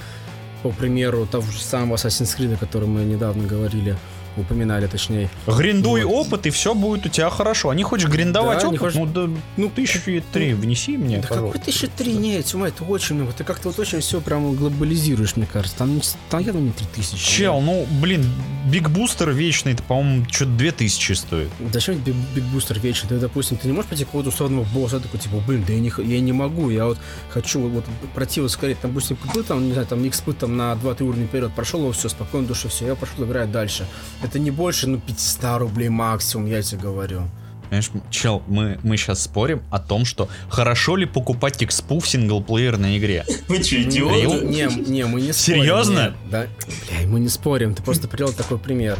по 0.63 0.69
примеру 0.69 1.25
того 1.25 1.49
же 1.51 1.61
самого 1.61 1.95
Assassin's 1.95 2.37
Creed, 2.37 2.53
о 2.53 2.57
котором 2.57 2.91
мы 2.91 3.03
недавно 3.03 3.47
говорили, 3.47 3.95
упоминали, 4.41 4.87
точнее. 4.87 5.29
Гриндуй 5.47 6.03
вот. 6.03 6.27
опыт, 6.27 6.45
и 6.45 6.49
все 6.49 6.73
будет 6.73 7.05
у 7.05 7.09
тебя 7.09 7.29
хорошо. 7.29 7.69
А 7.69 7.75
не 7.75 7.83
хочешь 7.83 8.09
гриндовать 8.09 8.61
да, 8.61 8.67
опыт? 8.67 8.79
Хочешь... 8.79 8.95
Ну, 8.95 9.05
да, 9.05 9.29
ну, 9.57 9.69
тысячи 9.69 10.23
три 10.31 10.53
ну, 10.53 10.61
внеси 10.61 10.97
мне, 10.97 11.19
Да 11.19 11.27
какой 11.27 11.59
тысячи 11.59 11.87
три? 11.87 12.13
Нет, 12.13 12.45
тьма, 12.45 12.67
это 12.67 12.83
очень 12.83 13.15
много. 13.15 13.33
Ты 13.33 13.43
как-то 13.43 13.69
вот 13.69 13.79
очень 13.79 13.99
все 13.99 14.21
прям 14.21 14.53
глобализируешь, 14.53 15.35
мне 15.35 15.47
кажется. 15.51 15.77
Там, 15.77 16.01
там 16.29 16.41
явно 16.41 16.59
не 16.59 16.71
три 16.71 16.87
тысячи. 16.93 17.17
Чел, 17.17 17.61
ну, 17.61 17.85
блин, 18.01 18.25
Big 18.65 18.89
Booster 18.89 19.31
вечный, 19.31 19.73
это, 19.73 19.83
по-моему, 19.83 20.25
что-то 20.29 20.51
две 20.51 20.71
тысячи 20.71 21.13
стоит. 21.13 21.49
Да 21.59 21.79
что 21.79 21.93
Big, 21.93 22.15
Big 22.35 22.43
Booster 22.45 22.79
вечный? 22.79 23.09
Ты, 23.09 23.19
допустим, 23.19 23.57
ты 23.57 23.67
не 23.67 23.73
можешь 23.73 23.89
пойти 23.89 24.05
какого-то 24.05 24.29
условного 24.29 24.65
босса, 24.65 24.99
такой, 24.99 25.19
типа, 25.19 25.37
блин, 25.45 25.63
да 25.65 25.73
я 25.73 25.79
не, 25.79 25.91
я 25.97 26.19
не 26.19 26.31
могу, 26.31 26.69
я 26.69 26.85
вот 26.85 26.97
хочу 27.29 27.59
вот 27.59 27.83
вот 28.13 28.51
скорее, 28.51 28.75
там, 28.75 28.91
допустим, 28.91 29.17
купил 29.17 29.43
там, 29.43 29.65
не 29.65 29.73
знаю, 29.73 29.87
там, 29.87 30.03
XP 30.03 30.33
там 30.33 30.57
на 30.57 30.73
2-3 30.73 31.03
уровня 31.03 31.27
вперед, 31.27 31.51
прошел 31.55 31.81
его, 31.81 31.91
все, 31.91 32.09
спокойно, 32.09 32.47
душа, 32.47 32.69
все, 32.69 32.87
я 32.87 32.95
пошел 32.95 33.25
играть 33.25 33.51
дальше. 33.51 33.87
Это 34.23 34.28
не 34.37 34.51
больше, 34.51 34.87
ну, 34.87 34.99
500 34.99 35.59
рублей 35.59 35.89
максимум, 35.89 36.45
я 36.45 36.61
тебе 36.61 36.81
говорю. 36.81 37.23
Понимаешь, 37.69 37.91
чел, 38.09 38.41
мы, 38.47 38.79
мы 38.83 38.97
сейчас 38.97 39.21
спорим 39.21 39.61
о 39.69 39.79
том, 39.79 40.03
что 40.03 40.27
хорошо 40.49 40.95
ли 40.95 41.05
покупать 41.05 41.61
экспу 41.63 41.99
в 41.99 42.07
синглплеерной 42.07 42.97
игре. 42.97 43.25
Вы 43.47 43.63
что, 43.63 43.81
идиоты? 43.81 44.45
Не, 44.45 44.67
не, 44.89 45.05
мы 45.05 45.21
не 45.21 45.33
спорим. 45.33 45.61
Серьезно? 45.61 46.15
Да, 46.31 46.47
бля, 46.67 47.07
мы 47.07 47.19
не 47.19 47.29
спорим, 47.29 47.75
ты 47.75 47.83
просто 47.83 48.07
привел 48.07 48.33
такой 48.33 48.57
пример. 48.57 48.97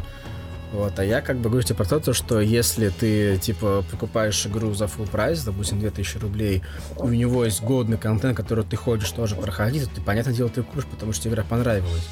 Вот, 0.72 1.00
а 1.00 1.04
я 1.04 1.22
как 1.22 1.38
бы 1.38 1.50
говорю 1.50 1.64
тебе 1.64 1.76
про 1.76 2.00
то, 2.00 2.14
что 2.14 2.40
если 2.40 2.90
ты, 2.90 3.40
типа, 3.40 3.84
покупаешь 3.90 4.46
игру 4.46 4.76
за 4.76 4.86
full 4.86 5.10
прайс, 5.10 5.42
допустим, 5.44 5.80
2000 5.80 6.18
рублей, 6.18 6.62
и 6.96 7.02
у 7.02 7.10
него 7.10 7.46
есть 7.46 7.64
годный 7.64 7.98
контент, 7.98 8.38
который 8.38 8.64
ты 8.64 8.76
хочешь 8.76 9.10
тоже 9.10 9.36
проходить, 9.36 9.90
то 9.90 9.96
ты, 9.96 10.02
понятное 10.02 10.34
дело, 10.34 10.50
ты 10.50 10.62
купишь, 10.62 10.86
потому 10.86 11.12
что 11.12 11.28
игра 11.28 11.44
понравилась. 11.44 12.08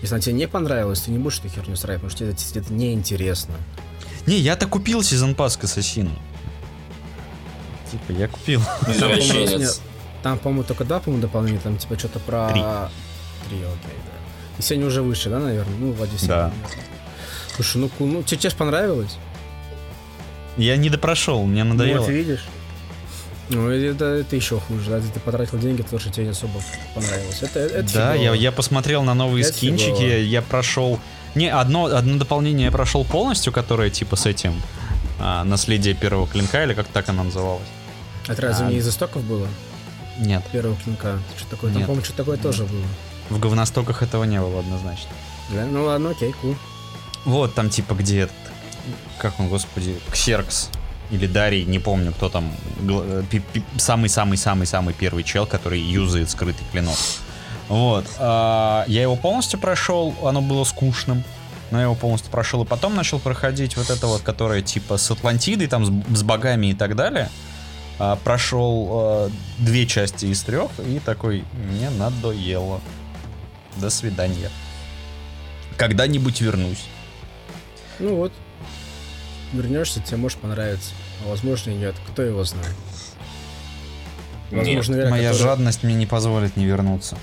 Если 0.00 0.14
она 0.14 0.22
тебе 0.22 0.34
не 0.34 0.48
понравилась, 0.48 1.00
ты 1.02 1.10
не 1.10 1.18
будешь 1.18 1.38
эту 1.38 1.48
херню 1.48 1.74
устраивать, 1.74 2.02
потому 2.02 2.10
что 2.10 2.18
тебе 2.18 2.30
это, 2.30 2.58
это 2.66 2.72
неинтересно. 2.72 3.54
Не, 4.26 4.38
я-то 4.38 4.66
купил 4.66 5.02
сезон 5.02 5.34
пас 5.34 5.56
к 5.56 5.64
Ассасину. 5.64 6.10
Типа, 7.90 8.12
я 8.18 8.28
купил. 8.28 8.62
Извращенец. 8.88 9.80
Там, 10.22 10.38
по-моему, 10.38 10.64
только 10.64 10.84
два, 10.84 11.00
по-моему, 11.00 11.22
дополнения, 11.22 11.58
там 11.60 11.76
типа 11.78 11.98
что-то 11.98 12.18
про... 12.20 12.48
Три. 12.50 12.60
Три, 13.48 13.58
окей, 13.58 13.96
да. 14.04 14.58
И 14.58 14.62
сегодня 14.62 14.86
уже 14.86 15.02
выше, 15.02 15.30
да, 15.30 15.38
наверное? 15.38 15.76
Ну, 15.78 15.92
в 15.92 16.02
Одессе. 16.02 16.26
Да. 16.26 16.36
наверное. 16.48 16.68
Слушай, 17.56 17.76
ну, 17.78 17.90
ну 18.06 18.22
тебе, 18.22 18.38
тебе 18.38 18.50
ж 18.50 18.54
понравилось? 18.54 19.16
Я 20.56 20.76
не 20.76 20.90
допрошел, 20.90 21.44
мне 21.44 21.64
Ну, 21.64 21.70
надоело. 21.74 22.00
вот 22.00 22.10
видишь. 22.10 22.44
Ну, 23.50 23.68
это, 23.68 24.04
это 24.04 24.36
еще 24.36 24.60
хуже, 24.60 24.90
да, 24.90 25.00
ты 25.00 25.18
потратил 25.20 25.58
деньги, 25.58 25.82
то 25.82 25.98
что 25.98 26.10
тебе 26.10 26.24
не 26.26 26.30
особо 26.30 26.60
понравилось. 26.94 27.42
Это, 27.42 27.58
это 27.58 27.92
Да, 27.92 28.14
я, 28.14 28.20
фигово. 28.20 28.34
я 28.34 28.52
посмотрел 28.52 29.02
на 29.02 29.14
новые 29.14 29.44
Это 29.44 29.52
скинчики, 29.56 29.90
фигово. 29.96 30.18
я 30.18 30.42
прошел... 30.42 31.00
Не, 31.34 31.48
одно, 31.50 31.86
одно 31.86 32.16
дополнение 32.18 32.66
я 32.66 32.70
прошел 32.72 33.04
полностью, 33.04 33.52
которое 33.52 33.90
типа 33.90 34.16
с 34.16 34.26
этим 34.26 34.54
а, 35.18 35.42
наследие 35.44 35.94
первого 35.94 36.26
клинка, 36.28 36.62
или 36.64 36.74
как 36.74 36.86
так 36.88 37.08
оно 37.08 37.24
называлось? 37.24 37.66
Это 38.28 38.40
разве 38.42 38.66
А. 38.66 38.70
не 38.70 38.76
из 38.76 38.88
истоков 38.88 39.22
было? 39.24 39.48
Нет, 40.18 40.44
Первого 40.52 40.76
клинка? 40.76 41.18
Что 41.38 41.50
такое? 41.50 41.70
Там, 41.70 41.78
Нет. 41.78 41.86
по-моему, 41.86 42.04
что 42.04 42.14
такое 42.14 42.36
тоже 42.36 42.64
было. 42.64 42.84
в 43.30 43.38
говностоках 43.40 44.02
этого 44.02 44.24
не 44.24 44.38
было 44.40 44.60
однозначно. 44.60 45.08
Да? 45.50 45.64
Ну 45.64 45.84
ладно, 45.84 46.10
окей, 46.10 46.32
кул. 46.40 46.54
Вот 47.24 47.54
там 47.54 47.70
типа 47.70 47.94
где 47.94 48.20
этот, 48.20 48.34
как 49.18 49.38
он, 49.40 49.48
господи, 49.48 49.96
Ксеркс 50.12 50.68
или 51.10 51.26
Дарий, 51.26 51.64
не 51.64 51.78
помню, 51.78 52.12
кто 52.12 52.28
там, 52.28 52.52
э, 52.80 53.22
самый-самый-самый-самый 53.76 54.94
первый 54.94 55.24
чел, 55.24 55.46
который 55.46 55.80
юзает 55.80 56.30
скрытый 56.30 56.64
клинок. 56.70 56.96
Вот. 57.68 58.04
а, 58.18 58.84
я 58.88 59.02
его 59.02 59.16
полностью 59.16 59.58
прошел, 59.60 60.14
оно 60.24 60.40
было 60.40 60.64
скучным. 60.64 61.22
Но 61.70 61.78
я 61.78 61.84
его 61.84 61.94
полностью 61.94 62.32
прошел 62.32 62.64
и 62.64 62.66
потом 62.66 62.96
начал 62.96 63.20
проходить 63.20 63.76
вот 63.76 63.90
это 63.90 64.08
вот, 64.08 64.22
которое 64.22 64.60
типа 64.60 64.96
с 64.96 65.08
Атлантидой, 65.08 65.68
там 65.68 65.84
с, 65.84 66.18
с 66.18 66.22
богами 66.24 66.68
и 66.68 66.74
так 66.74 66.96
далее. 66.96 67.30
А, 68.00 68.16
прошел 68.16 68.88
э, 68.90 69.30
две 69.58 69.86
части 69.86 70.26
из 70.26 70.42
трех 70.42 70.70
и 70.80 70.98
такой, 70.98 71.44
мне 71.52 71.90
надоело. 71.90 72.80
До 73.76 73.88
свидания. 73.88 74.50
Когда-нибудь 75.76 76.40
вернусь. 76.40 76.84
Ну 78.00 78.16
вот. 78.16 78.32
Вернешься, 79.52 80.00
тебе 80.00 80.16
может 80.18 80.38
понравиться. 80.38 80.90
А 81.24 81.28
возможно 81.30 81.70
и 81.70 81.74
нет. 81.74 81.94
Кто 82.12 82.22
его 82.22 82.44
знает? 82.44 82.74
Возможно, 84.50 84.96
игра, 84.96 85.10
Моя 85.10 85.30
которая- 85.30 85.52
жадность 85.56 85.82
мне 85.84 85.94
не 85.94 86.06
позволит 86.06 86.56
не 86.56 86.66
вернуться. 86.66 87.16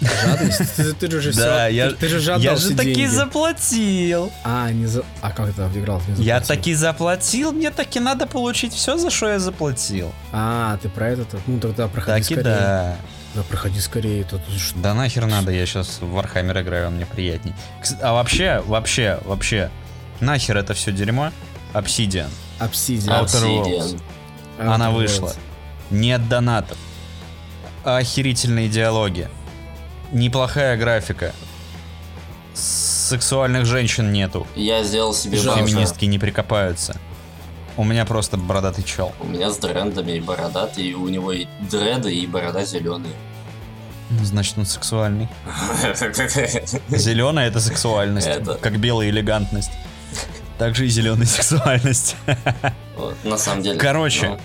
Жадность? 0.00 0.76
Ты, 0.76 0.92
ты 0.92 1.20
же 1.20 1.30
все. 1.32 1.40
Да, 1.44 1.66
я- 1.68 1.90
ты, 1.90 1.96
ты 1.96 2.08
же 2.08 2.18
отдал 2.32 2.40
Я 2.42 2.56
все 2.56 2.70
же 2.70 2.76
таки 2.76 2.94
деньги. 2.94 3.06
заплатил. 3.10 4.30
А, 4.44 4.70
не 4.70 4.86
за... 4.86 5.04
А 5.22 5.30
как 5.30 5.48
это 5.50 5.70
играл? 5.74 6.02
Я 6.18 6.40
таки 6.40 6.74
заплатил, 6.74 7.52
мне 7.52 7.70
таки 7.70 7.98
надо 8.00 8.26
получить 8.26 8.72
все, 8.74 8.98
за 8.98 9.10
что 9.10 9.28
я 9.30 9.38
заплатил. 9.38 10.12
А, 10.32 10.78
ты 10.82 10.88
про 10.88 11.08
это? 11.10 11.38
Ну 11.46 11.58
тогда 11.60 11.88
проходи 11.88 12.20
Так 12.22 12.30
и 12.30 12.34
скорее. 12.34 12.42
да. 12.44 12.96
Да, 13.34 13.42
проходи 13.42 13.80
скорее. 13.80 14.24
Тут 14.24 14.40
что? 14.58 14.78
Да 14.78 14.94
нахер 14.94 15.26
надо, 15.26 15.50
я 15.52 15.64
сейчас 15.66 15.98
в 16.00 16.16
Warhammer 16.16 16.60
играю, 16.62 16.88
он 16.88 16.94
мне 16.96 17.06
приятней. 17.06 17.54
А 18.02 18.12
вообще, 18.14 18.62
вообще, 18.66 19.20
вообще, 19.24 19.70
нахер 20.20 20.56
это 20.56 20.74
все 20.74 20.92
дерьмо? 20.92 21.30
Obsidian. 21.74 22.30
Obsidian. 22.60 23.22
Outer 23.22 23.24
Obsidian. 23.24 23.64
Worlds. 23.64 24.00
Она 24.58 24.86
Outer 24.88 24.94
вышла. 24.94 25.28
Worlds. 25.28 25.38
Нет 25.90 26.28
донатов. 26.28 26.78
Охерительные 27.84 28.68
диалоги. 28.68 29.28
Неплохая 30.12 30.76
графика. 30.76 31.32
Сексуальных 32.54 33.66
женщин 33.66 34.12
нету. 34.12 34.46
Я 34.56 34.82
сделал 34.82 35.14
себе 35.14 35.38
Жалко. 35.38 35.64
Феминистки 35.64 36.06
не 36.06 36.18
прикопаются. 36.18 36.98
У 37.76 37.84
меня 37.84 38.06
просто 38.06 38.36
бородатый 38.38 38.82
чел. 38.82 39.12
У 39.20 39.26
меня 39.26 39.50
с 39.50 39.58
дрендами 39.58 40.12
и 40.12 40.20
бородатый, 40.20 40.84
и 40.86 40.94
у 40.94 41.08
него 41.08 41.32
и 41.32 41.46
дреды, 41.70 42.14
и 42.14 42.26
борода 42.26 42.64
зеленые. 42.64 43.14
Значит, 44.22 44.56
он 44.56 44.64
сексуальный. 44.66 45.28
Зеленая 46.88 47.48
это 47.48 47.60
сексуальность. 47.60 48.26
Это. 48.26 48.54
Как 48.54 48.78
белая 48.78 49.10
элегантность. 49.10 49.72
Также 50.58 50.86
и 50.86 50.88
зеленая 50.88 51.26
сексуальность. 51.26 52.16
Вот, 52.96 53.14
На 53.24 53.38
самом 53.38 53.62
деле. 53.62 53.78
Короче. 53.78 54.28
ну, 54.28 54.38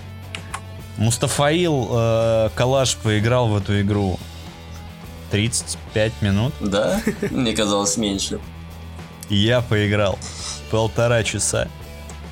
Мустафаил 1.04 1.88
э, 1.90 2.50
Калаш 2.54 2.96
поиграл 2.96 3.48
в 3.48 3.56
эту 3.56 3.80
игру 3.80 4.18
35 5.30 6.12
минут. 6.20 6.52
Да? 6.60 7.00
Мне 7.30 7.54
казалось 7.54 7.96
меньше. 7.96 8.38
Я 9.30 9.62
поиграл 9.62 10.18
полтора 10.70 11.22
часа. 11.24 11.68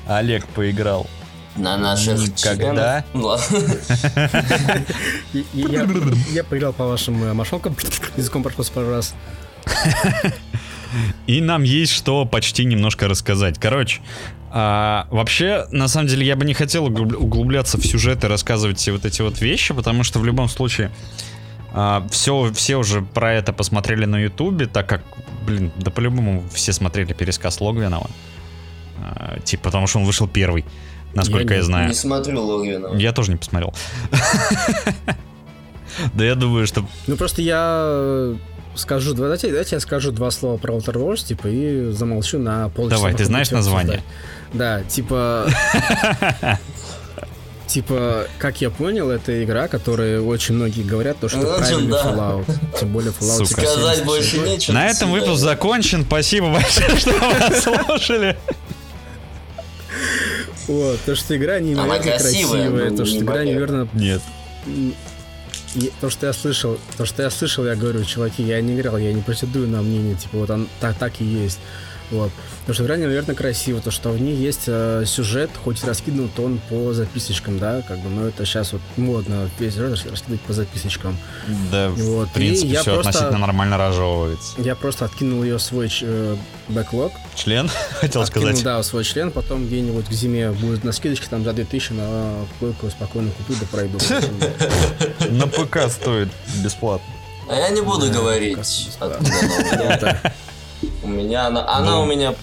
Олег 0.07 0.45
поиграл. 0.47 1.07
На 1.55 1.77
наших 1.77 2.19
и 5.33 5.45
Я, 5.53 6.43
поиграл 6.45 6.71
по 6.71 6.85
вашим 6.85 7.21
э, 7.23 7.33
мошонкам, 7.33 7.75
языком 8.15 8.41
прошелся 8.41 8.71
пару 8.71 8.89
раз. 8.89 9.13
И 11.27 11.41
нам 11.41 11.63
есть 11.63 11.91
что 11.93 12.25
почти 12.25 12.65
немножко 12.65 13.07
рассказать. 13.07 13.57
Короче, 13.59 14.01
а, 14.51 15.07
вообще, 15.11 15.65
на 15.71 15.87
самом 15.87 16.07
деле, 16.07 16.25
я 16.25 16.35
бы 16.35 16.45
не 16.45 16.53
хотел 16.53 16.87
углуб- 16.87 17.15
углубляться 17.15 17.77
в 17.77 17.85
сюжет 17.85 18.23
и 18.23 18.27
рассказывать 18.27 18.77
все 18.79 18.91
вот 18.91 19.05
эти 19.05 19.21
вот 19.21 19.39
вещи, 19.41 19.73
потому 19.73 20.03
что 20.03 20.19
в 20.19 20.25
любом 20.25 20.49
случае 20.49 20.91
все, 22.09 22.51
все 22.53 22.75
уже 22.75 23.01
про 23.01 23.33
это 23.33 23.53
посмотрели 23.53 24.03
на 24.03 24.17
Ютубе, 24.19 24.65
так 24.65 24.87
как, 24.89 25.03
блин, 25.45 25.71
да 25.77 25.89
по-любому 25.89 26.43
все 26.53 26.73
смотрели 26.73 27.13
пересказ 27.13 27.61
Логвинова. 27.61 28.09
А, 28.99 29.39
типа, 29.39 29.63
потому 29.65 29.87
что 29.87 29.99
он 29.99 30.05
вышел 30.05 30.27
первый, 30.27 30.65
насколько 31.13 31.53
Я 31.53 31.55
я, 31.55 31.61
не- 31.61 31.65
знаю. 31.65 31.87
Не 31.87 31.93
смотрю 31.93 32.43
Логвинова. 32.43 32.95
Я 32.97 33.13
тоже 33.13 33.31
не 33.31 33.37
посмотрел. 33.37 33.73
Да 36.13 36.23
я 36.23 36.35
думаю, 36.35 36.65
что... 36.67 36.85
Ну 37.07 37.17
просто 37.17 37.41
я 37.41 38.33
скажу, 38.75 39.13
два- 39.13 39.25
давайте, 39.25 39.47
давайте 39.49 39.75
я 39.75 39.79
скажу 39.79 40.11
два 40.11 40.31
слова 40.31 40.57
про 40.57 40.73
Outer 40.75 40.93
Worlds, 40.93 41.25
типа, 41.25 41.47
и 41.47 41.91
замолчу 41.91 42.39
на 42.39 42.69
полчаса. 42.69 42.97
Давай, 42.97 43.13
ты 43.13 43.25
знаешь 43.25 43.51
название? 43.51 43.97
обсуждать. 43.99 44.53
Да, 44.53 44.83
типа... 44.83 45.47
Типа, 47.67 48.27
как 48.37 48.59
я 48.59 48.69
понял, 48.69 49.09
это 49.09 49.45
игра, 49.45 49.69
которая 49.69 50.19
очень 50.19 50.55
многие 50.55 50.83
говорят, 50.83 51.19
то, 51.21 51.29
что 51.29 51.37
Ну, 51.37 51.57
правильный 51.57 51.91
да. 51.91 52.03
Fallout. 52.03 52.45
Тем 52.77 52.89
более 52.91 53.13
Fallout 53.13 53.45
Сука. 53.45 53.61
Сказать 53.61 53.99
76 53.99 54.03
больше 54.05 54.37
нечего. 54.39 54.73
На 54.73 54.87
этом 54.87 55.09
выпуск 55.11 55.39
закончен. 55.39 56.03
Спасибо 56.03 56.51
большое, 56.51 56.89
что 56.97 57.11
вы 57.11 57.39
нас 57.39 57.63
слушали. 57.63 58.37
Вот, 60.67 60.99
то, 61.05 61.15
что 61.15 61.37
игра 61.37 61.61
невероятно 61.61 62.11
красивая, 62.11 62.63
красивая, 62.63 62.89
но 62.89 62.97
то, 62.97 63.05
что 63.05 63.17
игра 63.19 63.43
невероятно 63.45 63.87
Нет. 63.93 64.21
То, 66.01 66.09
что 66.09 66.27
я 66.27 66.33
слышал, 66.33 66.77
то, 66.97 67.05
что 67.05 67.23
я 67.23 67.29
слышал, 67.29 67.65
я 67.65 67.75
говорю, 67.75 68.03
чуваки, 68.03 68.43
я 68.43 68.59
не 68.61 68.75
играл, 68.75 68.97
я 68.97 69.13
не 69.13 69.21
претендую 69.21 69.67
на 69.69 69.81
мнение, 69.81 70.15
типа, 70.15 70.37
вот 70.37 70.49
он 70.49 70.67
так, 70.79 70.97
так 70.97 71.21
и 71.21 71.25
есть. 71.25 71.59
Вот. 72.11 72.29
Потому 72.61 72.73
что 72.75 72.83
игра 72.83 72.97
невероятно 72.97 73.33
красиво, 73.35 73.81
то, 73.81 73.89
что 73.89 74.09
в 74.09 74.21
ней 74.21 74.35
есть 74.35 74.63
э, 74.67 75.03
сюжет, 75.07 75.49
хоть 75.63 75.81
и 75.81 75.87
раскинут 75.87 76.37
он 76.39 76.59
по 76.69 76.93
записочкам, 76.93 77.57
да, 77.57 77.81
как 77.87 77.99
бы, 77.99 78.09
но 78.09 78.27
это 78.27 78.45
сейчас 78.45 78.73
вот 78.73 78.81
модно 78.97 79.49
весь 79.59 79.73
сюжет 79.75 79.91
рас- 79.91 80.05
раскидывать 80.11 80.41
по 80.41 80.53
записочкам. 80.53 81.17
Да, 81.71 81.89
Вот, 81.89 82.27
в 82.29 82.33
принципе, 82.33 82.67
и 82.67 82.71
я 82.73 82.81
все 82.81 82.93
просто- 82.95 83.09
относительно 83.09 83.39
нормально 83.39 83.77
разжевывается. 83.77 84.61
Я 84.61 84.75
просто 84.75 85.05
откинул 85.05 85.43
ее 85.43 85.57
свой 85.57 85.87
ч- 85.89 86.05
э, 86.07 86.35
бэклог, 86.67 87.11
Член, 87.35 87.69
хотел 88.01 88.21
откинул, 88.21 88.47
сказать. 88.49 88.63
да, 88.63 88.83
свой 88.83 89.03
член, 89.05 89.31
потом 89.31 89.65
где-нибудь 89.67 90.05
к 90.07 90.11
зиме 90.11 90.51
будет 90.51 90.83
на 90.83 90.91
скидочке, 90.91 91.27
там 91.29 91.43
за 91.45 91.53
2000 91.53 91.93
на 91.93 92.33
койку 92.59 92.89
спокойно 92.89 93.31
куплю, 93.31 93.55
да 93.59 93.65
пройду. 93.71 93.97
На 95.31 95.47
ПК 95.47 95.89
стоит 95.89 96.27
бесплатно. 96.63 97.07
А 97.49 97.55
я 97.55 97.69
не 97.69 97.81
буду 97.81 98.09
говорить. 98.11 98.57
У 101.03 101.07
меня. 101.07 101.47
Она, 101.47 101.67
она 101.77 101.91
Ну. 101.91 102.01
у 102.01 102.05
меня. 102.05 102.33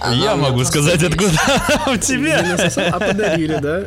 Она 0.00 0.14
Я 0.14 0.34
у 0.34 0.36
меня 0.38 0.48
могу 0.50 0.64
сказать, 0.64 1.00
есть. 1.00 1.14
откуда 1.14 1.32
она 1.68 1.92
у 1.92 1.96
тебя. 1.96 2.56
а 2.92 2.98
подарили, 3.00 3.56
да? 3.56 3.82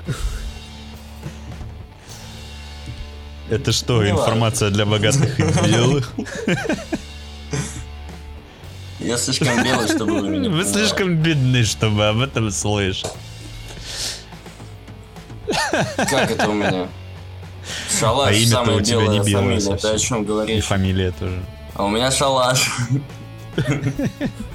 Это 3.49 3.71
что, 3.71 4.03
Не 4.03 4.11
информация 4.11 4.69
для 4.71 4.85
богатых 4.85 5.39
и 5.39 5.43
белых? 5.71 6.11
Я 8.99 9.17
слишком 9.17 9.63
белый, 9.63 9.87
чтобы 9.87 10.19
вы 10.21 10.27
меня 10.27 10.49
Вы 10.49 10.65
слишком 10.65 11.15
бедны, 11.17 11.63
чтобы 11.63 12.07
об 12.07 12.19
этом 12.19 12.51
слышать. 12.51 13.09
Как 15.95 16.31
это 16.31 16.49
у 16.49 16.53
меня? 16.53 16.87
Шалаш, 17.99 18.29
А 18.29 18.33
имя-то 18.33 18.51
самая 18.51 18.77
у 18.77 18.81
тебя 18.81 18.99
белая 19.01 19.09
не 19.19 19.19
белое 19.29 19.59
фамилия. 19.59 19.77
Ты 19.77 19.87
о 19.87 19.97
чем 19.97 20.21
И 20.23 20.25
говоришь? 20.25 20.65
фамилия 20.65 21.11
тоже. 21.11 21.39
А 21.77 21.85
у 21.85 21.89
меня 21.89 22.09
шалаш. 22.11 22.69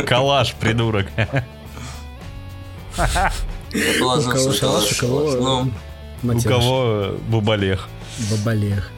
Калаш, 0.06 0.54
придурок. 0.54 1.06
Я 1.16 1.44
У 2.98 4.00
положил 4.00 4.52
шалаш, 4.52 4.58
калаш. 4.60 4.92
у 4.92 5.00
кого 5.00 5.68
Ну, 6.22 6.36
У 6.36 6.40
кого 6.42 7.14
бубалех. 7.28 7.88
Бабалех. 8.30 8.90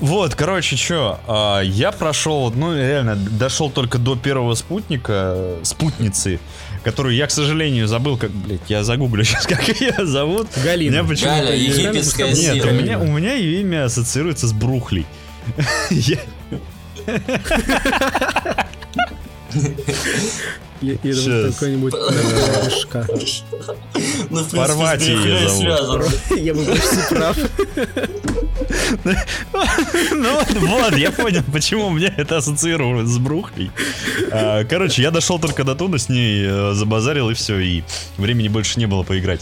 Вот, 0.00 0.34
короче, 0.34 0.76
что, 0.76 1.60
я 1.62 1.92
прошел, 1.92 2.50
ну, 2.54 2.74
реально, 2.74 3.16
дошел 3.16 3.70
только 3.70 3.98
до 3.98 4.16
первого 4.16 4.54
спутника, 4.54 5.56
спутницы, 5.62 6.40
которую 6.82 7.14
я, 7.14 7.26
к 7.26 7.30
сожалению, 7.30 7.86
забыл, 7.86 8.16
как, 8.16 8.30
блядь, 8.30 8.68
я 8.68 8.82
загуглю 8.82 9.24
сейчас, 9.24 9.46
как 9.46 9.68
ее 9.80 9.94
зовут. 10.06 10.48
Галина. 10.64 10.92
Меня 10.92 11.04
почему-то- 11.04 11.36
Галя, 11.36 11.54
египетская 11.54 12.32
Нет, 12.32 12.64
у 12.64 12.70
меня, 12.70 12.98
у 12.98 13.04
меня 13.06 13.34
ее 13.34 13.60
имя 13.60 13.84
ассоциируется 13.84 14.46
с 14.48 14.52
Брухлей. 14.52 15.04
Я- 20.82 20.96
Я, 21.02 21.14
Щас. 21.14 21.54
какой-нибудь 21.54 21.92
э, 21.94 22.64
мешка. 22.66 23.04
Ну, 23.10 23.14
в 23.14 24.48
принципе, 24.50 24.56
Порвать 24.56 25.02
зовут. 25.02 25.50
связано. 25.50 26.04
Я 26.36 26.54
был 26.54 26.64
почти 26.64 26.96
прав. 27.14 27.36
Ну 30.14 30.66
вот, 30.68 30.96
я 30.96 31.10
понял, 31.10 31.42
почему 31.52 31.90
мне 31.90 32.12
это 32.16 32.38
ассоциировалось 32.38 33.08
с 33.08 33.18
Брухлей. 33.18 33.70
А, 34.32 34.64
Короче, 34.64 35.02
я 35.02 35.10
дошел 35.10 35.38
только 35.38 35.64
до 35.64 35.74
туда, 35.74 35.98
с 35.98 36.08
ней 36.08 36.46
э, 36.46 36.72
забазарил 36.74 37.28
и 37.28 37.34
все, 37.34 37.58
и 37.58 37.82
времени 38.16 38.48
больше 38.48 38.78
не 38.78 38.86
было 38.86 39.02
поиграть. 39.02 39.40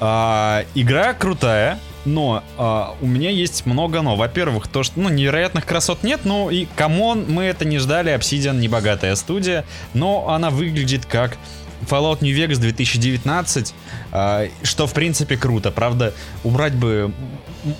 А, 0.00 0.64
Игра 0.74 1.14
крутая, 1.14 1.78
но 2.04 2.42
а, 2.58 2.94
у 3.00 3.06
меня 3.06 3.30
есть 3.30 3.66
много 3.66 4.02
но. 4.02 4.16
Во-первых, 4.16 4.68
то, 4.68 4.82
что 4.82 5.00
ну, 5.00 5.08
невероятных 5.08 5.66
красот 5.66 6.02
нет, 6.02 6.20
ну 6.24 6.50
и 6.50 6.66
come 6.76 7.05
on, 7.05 7.26
мы 7.28 7.44
это 7.44 7.64
не 7.64 7.78
ждали, 7.78 8.14
Obsidian 8.14 8.58
небогатая 8.58 9.14
студия, 9.16 9.64
но 9.94 10.28
она 10.28 10.50
выглядит 10.50 11.06
как 11.06 11.36
Fallout 11.82 12.18
New 12.20 12.36
Vegas 12.36 12.58
2019, 12.58 13.74
а, 14.12 14.48
что 14.62 14.86
в 14.86 14.92
принципе 14.92 15.36
круто. 15.36 15.70
Правда, 15.70 16.14
убрать 16.42 16.74
бы 16.74 17.12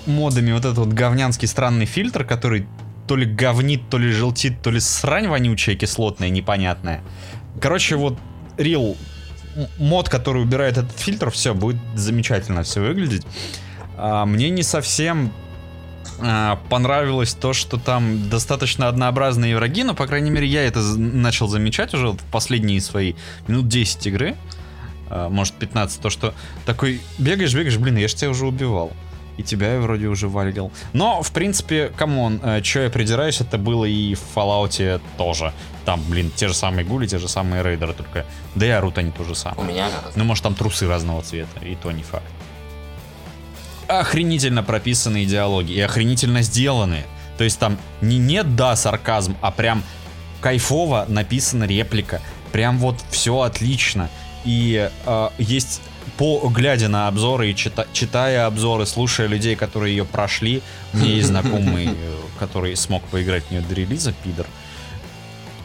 модами 0.05 0.51
вот 0.51 0.65
этот 0.65 0.77
вот 0.77 0.89
говнянский 0.89 1.47
странный 1.47 1.85
фильтр, 1.85 2.23
который 2.23 2.67
то 3.07 3.15
ли 3.15 3.25
говнит, 3.25 3.89
то 3.89 3.97
ли 3.97 4.11
желтит, 4.11 4.61
то 4.61 4.71
ли 4.71 4.79
срань 4.79 5.27
вонючая, 5.27 5.75
кислотная, 5.75 6.29
непонятная. 6.29 7.01
Короче, 7.61 7.95
вот 7.95 8.17
Real 8.57 8.97
мод, 9.77 10.09
который 10.09 10.41
убирает 10.41 10.77
этот 10.77 10.97
фильтр, 10.97 11.29
все, 11.29 11.53
будет 11.53 11.77
замечательно 11.95 12.63
все 12.63 12.81
выглядеть. 12.81 13.25
А, 13.97 14.25
мне 14.25 14.49
не 14.49 14.63
совсем 14.63 15.31
а, 16.19 16.59
понравилось 16.69 17.33
то, 17.33 17.53
что 17.53 17.77
там 17.77 18.29
достаточно 18.29 18.87
однообразные 18.87 19.55
враги, 19.55 19.83
но, 19.83 19.93
по 19.93 20.07
крайней 20.07 20.31
мере, 20.31 20.47
я 20.47 20.63
это 20.63 20.81
начал 20.81 21.47
замечать 21.47 21.93
уже 21.93 22.09
в 22.09 22.23
последние 22.31 22.81
свои 22.81 23.13
минут 23.47 23.67
10 23.67 24.07
игры, 24.07 24.35
а, 25.09 25.29
может 25.29 25.53
15, 25.55 26.01
то, 26.01 26.09
что 26.09 26.33
такой 26.65 27.01
бегаешь, 27.17 27.53
бегаешь, 27.53 27.77
блин, 27.77 27.97
я 27.97 28.07
же 28.07 28.15
тебя 28.15 28.29
уже 28.29 28.45
убивал. 28.45 28.91
И 29.37 29.43
тебя 29.43 29.73
я 29.73 29.81
вроде 29.81 30.07
уже 30.07 30.29
валил. 30.29 30.71
Но, 30.93 31.21
в 31.21 31.33
принципе, 31.33 31.89
come 31.89 32.18
on, 32.18 32.39
что 32.63 32.79
я 32.79 32.89
придираюсь, 32.89 33.41
это 33.41 33.57
было 33.57 33.83
и 33.83 34.15
в 34.15 34.21
Fallout 34.33 35.01
тоже. 35.17 35.51
Там, 35.83 36.01
блин, 36.07 36.31
те 36.33 36.47
же 36.47 36.53
самые 36.53 36.85
гули, 36.85 37.05
те 37.05 37.19
же 37.19 37.27
самые 37.27 37.61
рейдеры, 37.61 37.91
только... 37.93 38.25
Да 38.55 38.65
и 38.65 38.69
орут 38.69 38.97
они 38.97 39.11
то 39.11 39.25
же 39.25 39.31
У 39.31 39.35
самое. 39.35 39.67
меня. 39.69 39.89
Ну, 40.15 40.23
может, 40.23 40.41
там 40.41 40.55
трусы 40.55 40.87
разного 40.87 41.21
цвета, 41.21 41.59
и 41.65 41.75
то 41.75 41.91
не 41.91 42.03
факт. 42.03 42.23
Охренительно 43.87 44.63
прописанные 44.63 45.25
диалоги 45.25 45.73
и 45.73 45.79
охренительно 45.79 46.41
сделанные. 46.41 47.05
То 47.37 47.43
есть 47.43 47.59
там 47.59 47.77
не 48.01 48.17
нет 48.17 48.55
да 48.55 48.75
сарказм, 48.75 49.35
а 49.41 49.51
прям 49.51 49.83
кайфово 50.41 51.05
написана 51.07 51.65
реплика. 51.65 52.21
Прям 52.51 52.77
вот 52.79 52.97
все 53.11 53.41
отлично. 53.41 54.09
И 54.45 54.89
э, 55.05 55.29
есть 55.37 55.81
по 56.17 56.47
глядя 56.49 56.87
на 56.87 57.07
обзоры 57.07 57.51
и 57.51 57.53
чита- 57.53 57.87
читая 57.91 58.45
обзоры, 58.45 58.85
слушая 58.85 59.27
людей, 59.27 59.55
которые 59.55 59.95
ее 59.95 60.05
прошли, 60.05 60.61
меня 60.93 61.07
есть 61.07 61.27
знакомый, 61.27 61.89
который 62.39 62.75
смог 62.75 63.03
поиграть 63.03 63.45
в 63.45 63.51
нее 63.51 63.61
до 63.61 63.73
релиза, 63.73 64.13
пидор. 64.23 64.45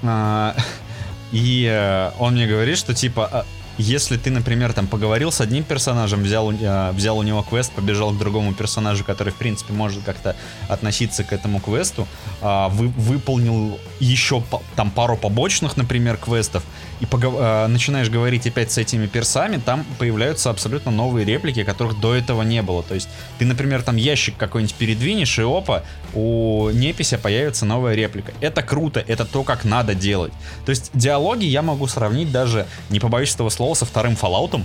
А, 0.03 0.57
и 1.33 1.69
э, 1.71 2.11
он 2.19 2.35
мне 2.35 2.47
говорит, 2.47 2.79
что 2.79 2.95
типа, 2.95 3.29
а, 3.31 3.47
если 3.81 4.17
ты, 4.17 4.31
например, 4.31 4.73
там 4.73 4.87
поговорил 4.87 5.33
с 5.33 5.41
одним 5.41 5.65
персонажем, 5.65 6.23
взял, 6.23 6.53
э, 6.53 6.93
взял 6.93 7.19
у 7.19 7.23
него 7.23 7.43
квест, 7.43 7.73
побежал 7.73 8.13
к 8.13 8.19
другому 8.19 8.55
персонажу, 8.55 9.05
который, 9.05 9.33
в 9.33 9.37
принципе, 9.37 9.73
может 9.73 10.03
как-то 10.05 10.37
относиться 10.69 11.25
к 11.25 11.33
этому 11.33 11.61
квесту, 11.61 12.07
а, 12.41 12.69
вы, 12.69 12.89
выполнил 12.89 13.79
еще 13.99 14.43
там 14.77 14.91
пару 14.91 15.17
побочных, 15.17 15.77
например, 15.77 16.17
квестов, 16.17 16.63
и 17.01 17.05
погов- 17.05 17.37
а, 17.39 17.67
начинаешь 17.69 18.11
говорить 18.11 18.47
опять 18.47 18.71
с 18.71 18.79
этими 18.79 19.07
персами, 19.07 19.57
там 19.57 19.85
появляются 19.99 20.51
абсолютно 20.51 20.91
новые 20.91 21.25
реплики, 21.25 21.65
которых 21.65 21.99
до 22.01 22.15
этого 22.15 22.43
не 22.43 22.63
было. 22.63 22.83
То 22.83 22.95
есть 22.95 23.09
ты, 23.39 23.45
например, 23.45 23.83
там 23.83 23.97
ящик 23.97 24.37
какой-нибудь 24.37 24.75
передвинешь, 24.75 25.39
и 25.39 25.43
опа, 25.43 25.83
у 26.15 26.71
непися 26.71 27.19
появится 27.19 27.65
новая 27.65 27.95
реплика. 27.95 28.33
Это 28.41 28.63
круто, 28.63 29.03
это 29.07 29.25
то, 29.25 29.43
как 29.43 29.65
надо 29.65 29.95
делать. 29.95 30.33
То 30.67 30.71
есть 30.71 30.91
диалоги 30.95 31.45
я 31.45 31.63
могу 31.63 31.87
сравнить 31.87 32.31
даже, 32.31 32.67
не 32.91 33.01
побоюсь 33.01 33.35
этого 33.35 33.49
слова, 33.51 33.70
со 33.75 33.85
вторым 33.85 34.15
Fallout. 34.15 34.63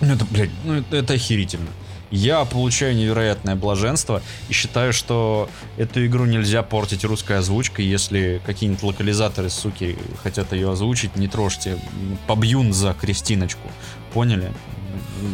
Ну 0.00 0.12
это, 0.14 0.24
блядь, 0.30 0.50
ну 0.64 0.74
это, 0.74 0.96
это 0.96 1.12
охерительно. 1.14 1.68
Я 2.10 2.44
получаю 2.44 2.96
невероятное 2.96 3.54
блаженство 3.54 4.20
и 4.48 4.52
считаю, 4.52 4.92
что 4.92 5.48
эту 5.76 6.04
игру 6.06 6.24
нельзя 6.24 6.64
портить 6.64 7.04
русской 7.04 7.38
озвучкой, 7.38 7.84
если 7.84 8.40
какие-нибудь 8.44 8.82
локализаторы, 8.82 9.48
суки, 9.48 9.96
хотят 10.22 10.52
ее 10.52 10.72
озвучить, 10.72 11.14
не 11.14 11.28
трожьте. 11.28 11.78
Побьюн 12.26 12.72
за 12.72 12.94
Кристиночку. 12.94 13.68
Поняли? 14.12 14.52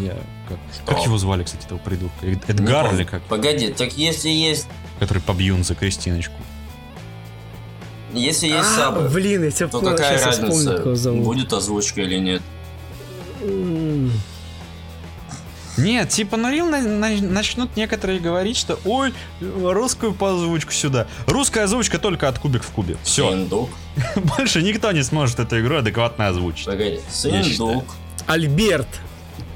Я 0.03 0.17
как, 0.49 0.59
как 0.85 1.05
его 1.07 1.17
звали, 1.17 1.45
кстати, 1.45 1.65
этого 1.65 1.79
придурка? 1.79 2.27
Эд- 2.27 2.45
Эдгар 2.47 2.95
или 2.95 3.05
как? 3.05 3.23
Погоди, 3.23 3.69
так 3.69 3.97
если 3.97 4.29
есть, 4.29 4.67
Который 5.01 5.23
побьюн 5.23 5.65
за 5.65 5.75
Кристиночку. 5.75 6.35
если 8.13 8.49
есть 8.49 8.59
А, 8.61 8.77
сабы, 8.77 9.09
Блин, 9.09 9.45
я 9.45 9.51
тебя 9.51 9.69
то 9.69 9.81
понял, 9.81 9.97
какая 9.97 10.23
разница, 10.25 11.13
будет 11.13 11.53
озвучка 11.53 12.03
или 12.03 12.19
нет? 12.19 12.43
Нет, 15.79 16.09
типа, 16.09 16.39
ну 16.39 16.51
Рил 16.51 16.67
на- 16.69 16.81
на- 16.81 17.21
начнут 17.21 17.77
некоторые 17.77 18.19
говорить, 18.19 18.57
что 18.57 18.79
ой, 18.87 19.13
русскую 19.41 20.17
озвучку 20.19 20.73
сюда. 20.73 21.07
Русская 21.27 21.65
озвучка 21.65 21.99
только 21.99 22.29
от 22.29 22.39
кубик 22.39 22.63
в 22.63 22.71
кубе. 22.71 22.97
Все. 23.03 23.31
Сындук. 23.31 23.69
Больше 24.39 24.63
никто 24.63 24.91
не 24.93 25.03
сможет 25.03 25.39
эту 25.39 25.61
игру 25.61 25.77
адекватно 25.77 26.29
озвучить. 26.29 26.65
Погоди, 26.67 27.01
считаю. 27.13 27.45
Сындук. 27.45 27.85
Альберт. 28.27 28.89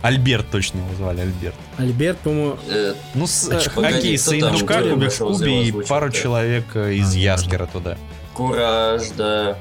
Альберт 0.03 0.51
точно 0.51 0.78
его 0.78 0.95
звали, 0.97 1.20
Альберт. 1.20 1.55
Альберт, 1.78 2.18
по-моему, 2.18 2.57
Э, 2.68 2.95
Ну, 3.14 3.26
с, 3.26 3.49
А 3.51 3.57
э, 3.57 3.70
погоди, 3.74 3.99
окей, 3.99 4.18
кто 4.18 4.31
с 4.31 4.39
там, 4.41 4.55
Индука, 4.57 4.81
кто 4.81 4.91
Кубик 4.91 5.12
в 5.12 5.18
кубе 5.18 5.62
и 5.68 5.72
пару 5.72 6.11
человек 6.11 6.64
э, 6.74 6.95
из 6.95 7.14
А, 7.14 7.18
Яскера 7.18 7.66
туда. 7.66 7.97
Кураж, 8.35 9.03
да. 9.16 9.59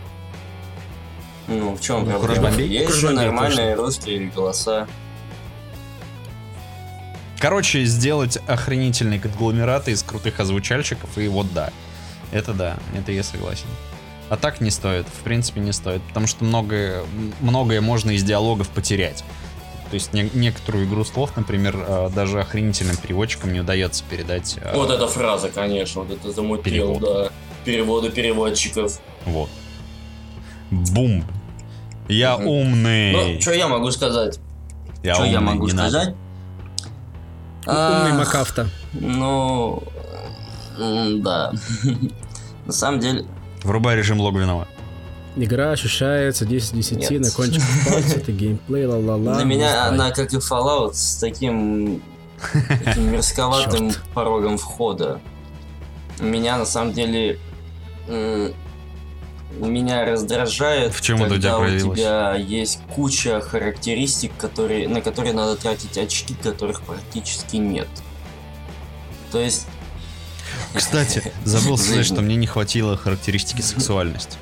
Ну, 1.50 1.76
в 1.76 1.82
чем 1.82 2.06
Ну, 2.08 2.20
проблема? 2.20 2.50
Есть 2.52 2.86
Кураж 3.02 3.16
нормальные 3.16 3.74
русские 3.76 4.28
голоса. 4.28 4.88
Короче, 7.40 7.86
сделать 7.86 8.38
охренительный 8.48 9.18
конгломерат 9.20 9.88
из 9.88 10.04
крутых 10.04 10.40
озвучальщиков, 10.40 11.18
и 11.18 11.28
вот 11.28 11.52
да. 11.54 11.72
Это 12.32 12.54
да, 12.54 12.78
это 12.98 13.12
я 13.12 13.24
согласен. 13.24 13.66
А 14.30 14.38
так 14.38 14.62
не 14.62 14.70
стоит, 14.70 15.08
в 15.08 15.24
принципе 15.24 15.60
не 15.62 15.72
стоит, 15.72 16.04
потому 16.04 16.28
что 16.28 16.44
многое, 16.44 17.02
многое 17.40 17.82
можно 17.82 18.12
из 18.12 18.24
диалогов 18.24 18.70
потерять. 18.70 19.24
То 19.90 19.96
есть 19.96 20.14
не- 20.14 20.30
некоторую 20.36 20.86
игру 20.86 21.04
слов, 21.04 21.36
например, 21.36 21.76
э, 21.88 22.10
даже 22.14 22.40
охренительным 22.40 22.96
переводчикам 22.98 23.52
не 23.54 23.62
удается 23.62 24.04
передать. 24.08 24.58
э, 24.62 24.76
Вот 24.76 24.92
эта 24.92 25.08
фраза, 25.08 25.50
конечно, 25.50 26.02
вот 26.02 26.12
это 26.12 26.32
замутил, 26.32 26.64
Перевод. 26.64 27.00
да. 27.02 27.30
Переводы 27.66 28.12
переводчиков. 28.12 29.00
Вот. 29.26 29.50
Бум. 30.70 31.26
Я 32.10 32.36
умный. 32.38 33.12
Ну, 33.14 33.42
что 33.42 33.54
я 33.54 33.68
могу 33.68 33.92
сказать? 33.92 34.40
я 35.04 35.16
что 35.16 35.24
я 35.26 35.40
могу 35.40 35.68
не 35.68 35.74
надо. 35.74 35.90
сказать? 35.90 36.16
умный 37.66 38.14
Макафта. 38.18 38.68
Ну, 38.94 39.84
да. 40.78 41.54
На 42.66 42.74
самом 42.74 43.00
деле, 43.00 43.26
Врубай 43.64 43.96
режим 43.96 44.20
логвинова. 44.20 44.68
Игра 45.36 45.72
ощущается 45.72 46.46
10 46.46 46.74
из 46.74 46.90
10 46.90 47.12
Нет. 47.12 47.22
на 47.22 47.32
кончиках 47.32 47.68
пальцев, 47.88 48.18
это 48.18 48.32
геймплей, 48.32 48.86
ла-ла-ла. 48.86 49.36
для 49.36 49.46
меня 49.46 49.86
она, 49.86 50.12
как 50.12 50.34
и 50.34 50.38
Fallout, 50.38 50.94
с 50.94 51.18
таким, 51.20 52.02
таким 52.84 53.04
мерзковатым 53.12 53.92
порогом 54.14 54.58
входа. 54.58 55.22
Меня, 56.20 56.58
на 56.58 56.66
самом 56.66 56.94
деле, 56.94 57.40
меня 59.52 60.06
раздражает, 60.06 60.94
В 60.94 61.02
чём 61.02 61.24
это 61.24 61.36
у 61.36 61.38
тебя 61.38 61.58
когда 61.58 61.88
у 61.88 61.96
тебя 61.96 62.36
есть 62.36 62.80
куча 62.94 63.42
характеристик, 63.42 64.32
которые, 64.38 64.88
на 64.88 65.02
которые 65.02 65.34
надо 65.34 65.56
тратить 65.56 65.98
очки, 65.98 66.36
которых 66.36 66.82
практически 66.82 67.58
нет. 67.58 67.88
То 69.32 69.40
есть... 69.40 69.68
Кстати, 70.74 71.34
забыл 71.46 71.78
сказать, 71.78 72.06
что 72.06 72.22
мне 72.22 72.36
не 72.36 72.48
хватило 72.48 72.96
характеристики 72.96 73.62
сексуальности. 73.62 74.38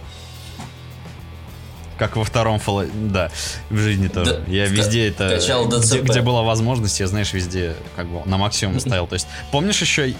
Как 1.97 2.15
во 2.15 2.23
втором 2.23 2.57
Fallout. 2.57 2.91
Да, 3.09 3.31
в 3.71 3.77
жизни 3.77 4.07
тоже. 4.07 4.43
Да, 4.45 4.51
я 4.51 4.67
везде 4.67 5.07
это... 5.07 5.29
качал 5.29 5.67
Где, 5.67 6.01
где 6.01 6.21
была 6.21 6.43
возможность, 6.43 6.99
я, 6.99 7.07
знаешь, 7.07 7.33
везде 7.33 7.75
как 7.95 8.07
бы 8.07 8.21
на 8.25 8.37
максимум 8.37 8.79
ставил. 8.81 9.07
То 9.07 9.13
есть, 9.13 9.27
помнишь 9.51 9.81
еще... 9.81 10.13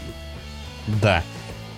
Да. 0.88 1.24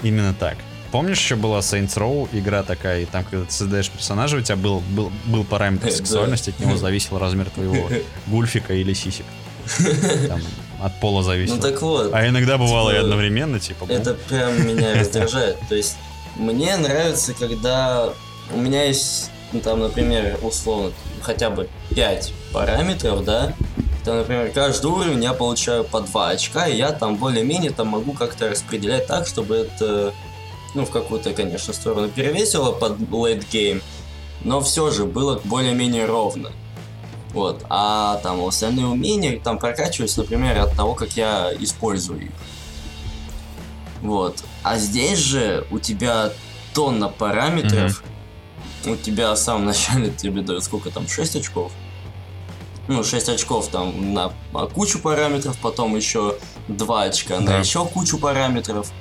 Именно 0.01 0.33
так. 0.33 0.55
Помнишь, 0.91 1.19
еще 1.19 1.35
была 1.35 1.59
Saints 1.59 1.95
Row, 1.97 2.27
игра 2.31 2.63
такая, 2.63 3.01
и 3.01 3.05
там, 3.05 3.23
когда 3.23 3.45
ты 3.45 3.51
создаешь 3.51 3.89
персонажа, 3.89 4.37
у 4.37 4.41
тебя 4.41 4.55
был, 4.55 4.81
был, 4.89 5.11
был 5.25 5.43
параметр 5.43 5.91
сексуальности, 5.91 6.49
от 6.49 6.59
него 6.59 6.77
зависел 6.77 7.19
размер 7.19 7.49
твоего 7.49 7.89
гульфика 8.27 8.73
или 8.73 8.93
сисек. 8.93 9.25
Там, 10.27 10.41
от 10.81 10.99
пола 10.99 11.21
зависело. 11.21 11.57
Ну 11.57 11.61
так 11.61 11.81
вот, 11.81 12.13
А 12.13 12.27
иногда 12.27 12.57
бывало 12.57 12.89
и 12.89 12.93
типа, 12.93 13.03
одновременно, 13.03 13.59
типа... 13.59 13.85
бум. 13.85 13.95
это 13.95 14.13
прям 14.13 14.65
меня 14.65 14.93
раздражает. 14.99 15.57
То 15.67 15.75
есть 15.75 15.97
мне 16.35 16.75
нравится, 16.77 17.33
когда 17.33 18.09
у 18.51 18.57
меня 18.57 18.85
есть, 18.85 19.29
ну, 19.51 19.59
там, 19.59 19.79
например, 19.79 20.39
условно, 20.41 20.91
хотя 21.21 21.49
бы 21.49 21.69
5 21.93 22.33
параметров, 22.53 23.23
да, 23.25 23.53
там, 24.05 24.17
например, 24.17 24.51
каждый 24.51 24.87
уровень 24.87 25.23
я 25.23 25.33
получаю 25.33 25.83
по 25.83 26.01
2 26.01 26.29
очка, 26.29 26.67
и 26.67 26.77
я 26.77 26.91
там 26.91 27.17
более-менее 27.17 27.71
там 27.71 27.89
могу 27.89 28.13
как-то 28.13 28.49
распределять 28.49 29.07
так, 29.07 29.27
чтобы 29.27 29.55
это, 29.55 30.13
ну, 30.73 30.85
в 30.85 30.91
какую-то, 30.91 31.33
конечно, 31.33 31.73
сторону 31.73 32.09
перевесило 32.09 32.71
под 32.71 32.99
game, 32.99 33.81
но 34.43 34.61
все 34.61 34.91
же 34.91 35.05
было 35.05 35.39
более-менее 35.43 36.05
ровно. 36.05 36.51
Вот, 37.33 37.63
а 37.69 38.19
там 38.23 38.43
остальные 38.43 38.87
умения 38.87 39.39
там 39.39 39.59
прокачиваются, 39.59 40.21
например, 40.21 40.57
от 40.59 40.75
того, 40.75 40.95
как 40.95 41.11
я 41.11 41.51
использую 41.59 42.25
их. 42.25 42.31
Вот. 44.01 44.43
А 44.63 44.77
здесь 44.77 45.19
же 45.19 45.67
у 45.71 45.79
тебя 45.79 46.31
тонна 46.73 47.09
параметров. 47.09 48.03
У 48.85 48.95
тебя 48.95 49.33
в 49.33 49.37
самом 49.37 49.65
начале 49.67 50.09
тебе 50.11 50.41
дают 50.41 50.63
сколько 50.63 50.89
там, 50.89 51.07
6 51.07 51.35
очков? 51.35 51.71
Ну, 52.87 53.03
6 53.03 53.29
очков 53.29 53.67
там 53.67 54.13
на 54.13 54.33
а, 54.53 54.65
кучу 54.67 54.99
параметров, 54.99 55.57
потом 55.61 55.95
еще 55.95 56.37
2 56.69 57.03
очка 57.03 57.37
Да. 57.37 57.41
на 57.41 57.57
еще 57.59 57.85
кучу 57.85 58.17
параметров. 58.17 58.91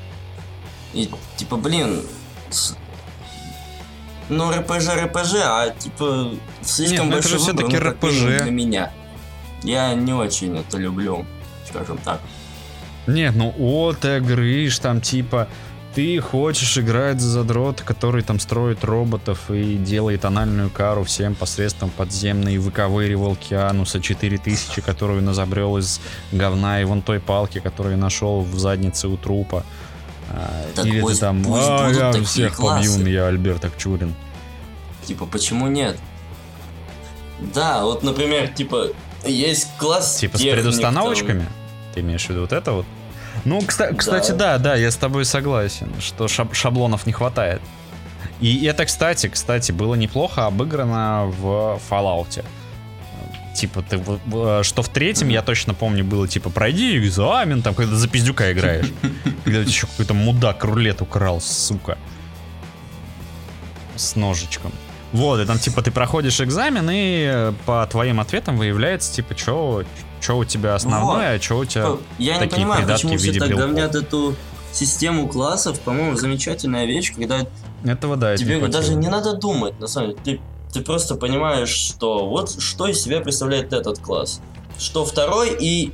И 0.95 1.11
типа, 1.37 1.57
блин, 1.57 2.03
ну 4.29 4.51
РПЖ, 4.51 4.89
РПЖ, 5.05 5.35
а 5.43 5.71
типа 5.71 6.33
слишком 6.63 7.09
Нет, 7.09 7.15
ну 7.15 7.19
это 7.19 7.29
большой 7.29 7.31
же 7.31 7.39
выбор, 7.39 7.67
всё-таки 7.67 7.77
ну, 7.77 7.91
RPG. 7.91 8.43
для 8.43 8.51
меня. 8.51 8.93
Я 9.63 9.95
не 9.95 10.13
очень 10.13 10.57
это 10.57 10.79
люблю, 10.79 11.27
скажем 11.67 11.99
так. 11.99 12.21
Нет, 13.07 13.35
ну 13.35 13.55
от 13.59 14.05
игры 14.05 14.69
ж 14.69 14.79
там 14.79 15.01
типа 15.01 15.49
ты 15.95 16.21
хочешь 16.21 16.77
играть 16.79 17.21
за 17.21 17.29
задрота, 17.29 17.83
который 17.83 18.23
там 18.23 18.39
строит 18.39 18.85
роботов 18.85 19.51
и 19.51 19.75
делает 19.75 20.25
анальную 20.25 20.71
кару 20.71 21.03
всем 21.05 21.35
посредством 21.35 21.91
подземной 21.91 22.59
выковыривал 22.59 23.35
Киануса 23.35 24.01
4000, 24.01 24.81
которую 24.83 25.23
назабрел 25.23 25.77
из 25.79 26.01
говна 26.31 26.81
и 26.81 26.85
вон 26.85 27.03
той 27.03 27.19
палки, 27.19 27.59
которую 27.59 27.97
нашел 27.99 28.43
в 28.43 28.59
заднице 28.59 29.09
у 29.09 29.17
трупа. 29.17 29.65
Так 30.75 30.85
Или 30.85 31.01
пусть- 31.01 31.17
ты 31.17 31.21
там, 31.21 31.43
пусть 31.43 31.67
а, 31.69 31.85
будут 31.85 31.99
я 31.99 32.07
такие 32.13 32.27
всех 32.27 32.57
классы». 32.57 32.99
побью, 32.99 33.13
я 33.13 33.27
Альберт 33.27 33.65
Акчурин. 33.65 34.15
Типа, 35.05 35.27
почему 35.27 35.69
нет? 35.69 35.99
Да, 37.55 37.85
вот, 37.85 38.03
например, 38.03 38.49
типа, 38.49 38.89
есть 39.25 39.69
класс 39.79 40.17
Типа 40.17 40.37
с 40.37 40.41
техник, 40.41 40.63
предустановочками? 40.63 41.47
Ты 41.95 42.01
имеешь 42.01 42.27
в 42.27 42.31
виду 42.31 42.43
вот 42.43 42.53
это 42.53 42.73
вот? 42.73 42.87
Ну, 43.45 43.61
кста- 43.61 43.95
кстати, 43.95 44.33
да, 44.33 44.59
да, 44.59 44.75
я 44.75 44.91
с 44.91 44.97
тобой 44.97 45.25
согласен, 45.25 45.93
что 46.01 46.27
шаб- 46.27 46.53
шаблонов 46.55 47.07
не 47.07 47.13
хватает. 47.13 47.61
И 48.41 48.65
это, 48.67 48.85
кстати, 48.85 49.29
кстати, 49.29 49.73
было 49.73 49.95
неплохо 49.95 50.47
обыграно 50.47 51.27
в 51.27 51.81
Fallout. 51.89 52.45
Типа, 53.59 53.83
ты, 53.83 53.99
в- 53.99 54.63
что 54.63 54.83
в 54.83 54.89
третьем, 54.89 55.31
я 55.31 55.43
точно 55.43 55.75
помню, 55.75 56.05
было 56.05 56.29
типа, 56.29 56.49
пройди 56.49 56.97
экзамен, 56.99 57.61
там, 57.63 57.75
когда 57.75 57.97
за 57.97 58.07
пиздюка 58.07 58.53
играешь. 58.53 58.87
Когда 59.45 59.59
еще 59.61 59.89
какой-то 59.89 60.15
мудак 60.15 60.63
рулет 60.63 61.03
украл, 61.03 61.41
сука. 61.41 61.99
С 63.97 64.15
ножичком. 64.15 64.71
Вот, 65.13 65.41
и 65.41 65.45
там, 65.45 65.59
типа, 65.59 65.83
ты 65.83 65.91
проходишь 65.91 66.41
экзамен, 66.41 66.89
и 66.89 67.29
э, 67.29 67.53
по 67.67 67.85
твоим 67.91 68.21
ответам 68.21 68.57
выявляется, 68.59 69.13
типа, 69.13 69.37
что 69.37 69.83
у 70.29 70.45
тебя 70.45 70.77
основное, 70.77 71.37
а 71.37 71.41
что 71.43 71.59
у 71.59 71.65
тебя... 71.65 71.97
Я 72.19 72.35
не 72.35 72.39
такие 72.41 72.57
понимаю, 72.59 72.83
придатки 72.83 73.03
почему 73.03 73.15
в 73.15 73.21
все 73.21 73.27
виде 73.27 73.41
так 73.41 73.49
белков. 73.49 73.67
говнят 73.67 73.95
эту 73.97 74.37
систему 74.73 75.27
классов. 75.27 75.81
По-моему, 75.81 76.17
замечательная 76.17 76.87
вещь, 76.87 77.13
когда 77.13 77.47
Этого, 77.85 78.17
да, 78.17 78.33
это 78.35 78.45
тебе 78.45 78.61
не 78.61 78.69
даже 78.69 78.95
не 78.95 79.09
надо 79.09 79.33
думать, 79.35 79.81
на 79.81 79.89
самом 79.89 80.11
деле. 80.11 80.21
Ты, 80.25 80.41
ты 80.73 80.81
просто 80.83 81.15
понимаешь, 81.15 81.69
что 81.71 82.29
вот 82.29 82.61
что 82.61 82.87
из 82.87 83.03
себя 83.03 83.21
представляет 83.21 83.73
этот 83.73 83.99
класс. 83.99 84.41
Что 84.79 85.05
второй 85.05 85.57
и... 85.59 85.93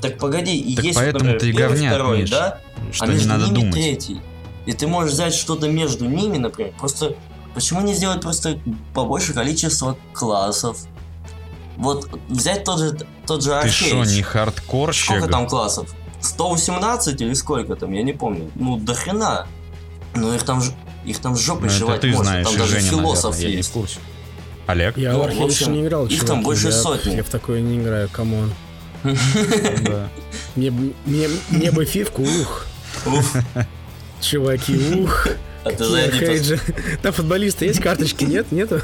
Так 0.00 0.18
погоди, 0.18 0.56
и 0.58 0.74
Так 0.74 0.84
есть, 0.84 0.98
поэтому 0.98 1.30
например, 1.32 1.40
ты 1.40 1.52
первый, 1.52 1.74
говнят, 1.76 1.94
второй, 1.94 2.20
Миш. 2.22 2.30
да? 2.30 2.58
Что 2.90 3.04
а 3.04 3.06
не 3.08 3.14
между 3.14 3.28
надо 3.28 3.44
ними 3.46 3.54
думать. 3.54 3.72
третий. 3.74 4.20
И 4.66 4.72
ты 4.72 4.86
можешь 4.88 5.12
взять 5.12 5.34
что-то 5.34 5.68
между 5.68 6.06
ними, 6.06 6.38
например. 6.38 6.72
Просто 6.78 7.14
почему 7.54 7.82
не 7.82 7.94
сделать 7.94 8.20
просто 8.20 8.58
побольше 8.94 9.32
количества 9.32 9.96
классов? 10.12 10.78
Вот 11.76 12.08
взять 12.28 12.64
тот 12.64 12.80
же, 12.80 12.98
тот 13.26 13.42
же 13.44 13.50
Ты 13.50 13.54
аркейдж. 13.56 13.72
что, 13.86 14.04
не 14.04 14.22
хардкорщик? 14.22 15.04
Сколько 15.06 15.28
там 15.28 15.46
классов? 15.46 15.94
118 16.20 17.20
или 17.20 17.34
сколько 17.34 17.76
там? 17.76 17.92
Я 17.92 18.02
не 18.02 18.12
помню. 18.12 18.50
Ну, 18.56 18.76
до 18.78 18.94
хрена. 18.94 19.46
Ну, 20.14 20.32
их 20.34 20.42
там, 20.42 20.60
ж- 20.62 20.72
их 21.04 21.18
там 21.18 21.36
жопой 21.36 21.68
Ну, 21.68 21.68
жевать 21.70 22.00
ты 22.00 22.08
можно. 22.08 22.24
знаешь, 22.24 22.46
там 22.46 22.56
даже 22.58 22.72
Женя, 22.78 22.90
философ 22.90 23.34
наверное, 23.34 23.42
я 23.42 23.48
не 23.48 23.54
в 23.54 23.56
есть. 23.58 23.72
курсе. 23.72 23.98
Олег? 24.66 24.96
Я 24.96 25.12
Ну, 25.12 25.18
в 25.40 25.42
общем, 25.42 25.72
не 25.72 25.82
играл, 25.82 26.06
их 26.06 26.18
там 26.20 26.26
чуваки, 26.28 26.44
больше 26.44 26.66
я- 26.68 26.72
сотни. 26.72 27.16
Я 27.16 27.22
в 27.24 27.28
такое 27.28 27.60
не 27.60 27.78
играю, 27.78 28.08
камон. 28.08 28.52
Мне, 30.56 30.70
бы 31.72 31.84
фивку, 31.84 32.22
ух. 32.22 32.66
Чуваки, 34.20 34.76
ух. 35.00 35.28
А 35.64 35.70
ты 35.70 35.84
пос- 35.84 36.18
хейджи. 36.18 36.60
Там 37.02 37.12
футболисты 37.12 37.66
есть 37.66 37.80
карточки? 37.80 38.24
Нет? 38.24 38.50
Нету? 38.52 38.80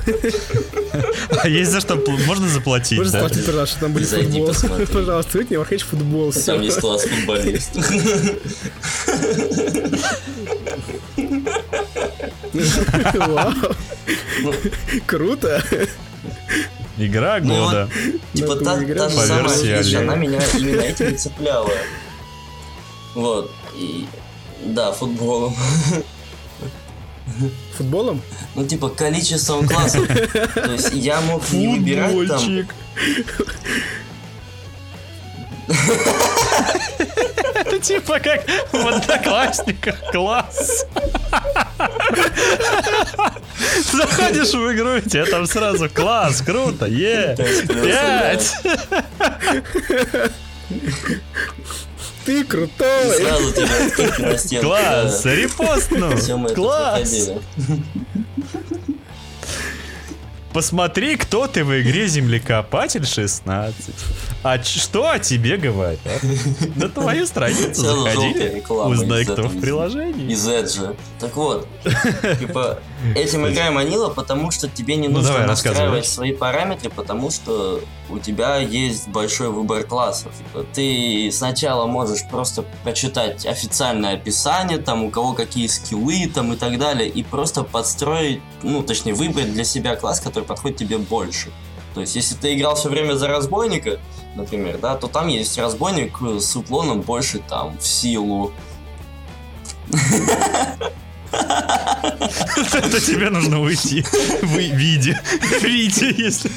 А 1.43 1.49
есть 1.49 1.71
за 1.73 1.81
что 1.81 1.97
можно 2.27 2.49
заплатить, 2.49 2.99
Можно 2.99 3.13
да? 3.13 3.21
спросить, 3.27 3.47
пожалуйста, 3.47 3.73
что 3.77 3.81
там 3.87 3.93
будет 3.93 4.09
Зайди, 4.09 4.41
футбол. 4.45 4.87
Пожалуйста, 4.93 5.39
выкни 5.39 5.57
Warhedge 5.59 5.85
футбол. 5.85 6.31
всё. 6.31 6.53
Там 6.55 6.63
есть 6.63 6.81
класс 6.81 7.03
футболист. 7.05 7.71
Вау. 13.15 13.53
Ну, 14.43 14.53
Круто. 15.07 15.63
Игра 16.97 17.39
Ну, 17.41 17.55
года. 17.65 17.89
Типа 18.35 18.55
Надо 18.57 18.95
та, 18.95 19.09
же 19.09 19.17
самая 19.27 19.59
вещь, 19.63 19.95
она 19.95 20.17
меня 20.17 20.41
именно 20.57 20.81
этим 20.81 21.17
цепляла. 21.17 21.71
Вот. 23.15 23.51
И 23.77 24.07
да, 24.65 24.93
футболом. 24.93 25.55
Футболом? 27.77 28.23
Ну, 28.55 28.67
типа, 28.67 28.89
количеством 28.89 29.69
классов. 29.69 30.07
То 30.55 30.73
есть 30.73 30.91
я 30.93 31.21
мог 31.21 31.43
не 31.51 31.69
выбирать 31.69 32.29
там. 32.29 32.67
Типа 37.83 38.19
как 38.21 38.47
в 38.73 38.87
одноклассниках 38.87 40.11
класс. 40.11 40.87
Заходишь 43.93 44.55
в 44.55 44.73
игру, 44.75 44.97
и 44.97 45.03
тебе 45.03 45.27
там 45.27 45.47
сразу 45.47 45.91
класс, 45.91 46.41
круто, 46.43 46.87
е, 46.87 47.37
пять. 47.37 48.55
Ты 52.29 52.41
И 52.41 52.45
крутой. 52.45 53.15
сразу 53.17 53.55
на 54.19 54.37
стенку. 54.37 54.67
Класс, 54.67 55.25
репостну, 55.25 56.55
класс. 56.55 57.31
Посмотри, 60.53 61.17
кто 61.17 61.47
ты 61.47 61.65
в 61.65 61.81
игре 61.81 62.07
Землекопатель 62.07 63.07
16. 63.07 63.95
А 64.43 64.63
что 64.63 65.11
о 65.11 65.19
тебе 65.19 65.57
говорят? 65.57 65.99
На 66.77 66.91
твою 66.91 67.27
страницу 67.27 68.05
реклама 68.05 68.91
узнай, 68.91 69.25
кто 69.25 69.45
в 69.49 69.59
приложении. 69.59 70.31
Из 70.31 70.47
Эджа. 70.47 70.95
Так 71.19 71.35
вот, 71.35 71.67
типа, 72.39 72.79
этим 73.15 73.47
игра 73.49 73.71
манила, 73.71 74.09
потому 74.09 74.51
что 74.51 74.69
тебе 74.69 74.97
не 74.97 75.09
Ну, 75.09 75.19
нужно 75.19 75.33
давай, 75.33 75.47
рассказывай. 75.47 75.85
настраивать 75.85 76.07
свои 76.09 76.33
параметры, 76.33 76.91
потому 76.91 77.31
что 77.31 77.81
у 78.11 78.19
тебя 78.19 78.57
есть 78.59 79.09
большой 79.09 79.51
выбор 79.51 79.85
классов. 79.85 80.33
Ты 80.75 81.31
сначала 81.33 81.87
можешь 81.87 82.27
просто 82.29 82.65
прочитать 82.85 83.47
официальное 83.47 84.15
описание, 84.15 84.79
там 84.79 85.05
у 85.05 85.11
кого 85.11 85.33
какие 85.35 85.67
скиллы 85.69 86.29
там 86.33 86.53
и 86.53 86.57
так 86.57 86.79
далее, 86.79 87.09
и 87.09 87.23
просто 87.23 87.63
подстроить, 87.65 88.41
ну, 88.63 88.83
точнее, 88.83 89.15
выбрать 89.15 89.53
для 89.53 89.65
себя 89.65 89.95
класс, 89.97 90.21
который 90.21 90.45
подходит 90.45 90.79
тебе 90.79 90.99
больше. 90.99 91.51
То 91.95 92.01
есть, 92.03 92.15
если 92.17 92.35
ты 92.35 92.55
играл 92.55 92.77
все 92.77 92.89
время 92.91 93.15
за 93.15 93.29
разбойника, 93.29 93.99
например, 94.37 94.79
да, 94.79 94.95
то 94.97 95.09
там 95.09 95.27
есть 95.29 95.59
разбойник 95.59 96.19
с 96.41 96.55
уклоном 96.57 97.01
больше 97.01 97.39
там 97.49 97.77
в 97.79 97.87
силу, 97.87 98.53
Это 102.73 103.01
тебе 103.01 103.31
нужно 103.31 103.61
уйти 103.61 104.03
в 104.43 104.57
виде. 104.57 105.21
В 105.41 105.63
виде, 105.63 106.15
если... 106.17 106.51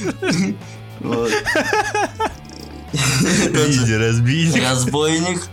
Виде 3.52 3.98
разбить. 3.98 4.56
Разбойник 4.62 5.48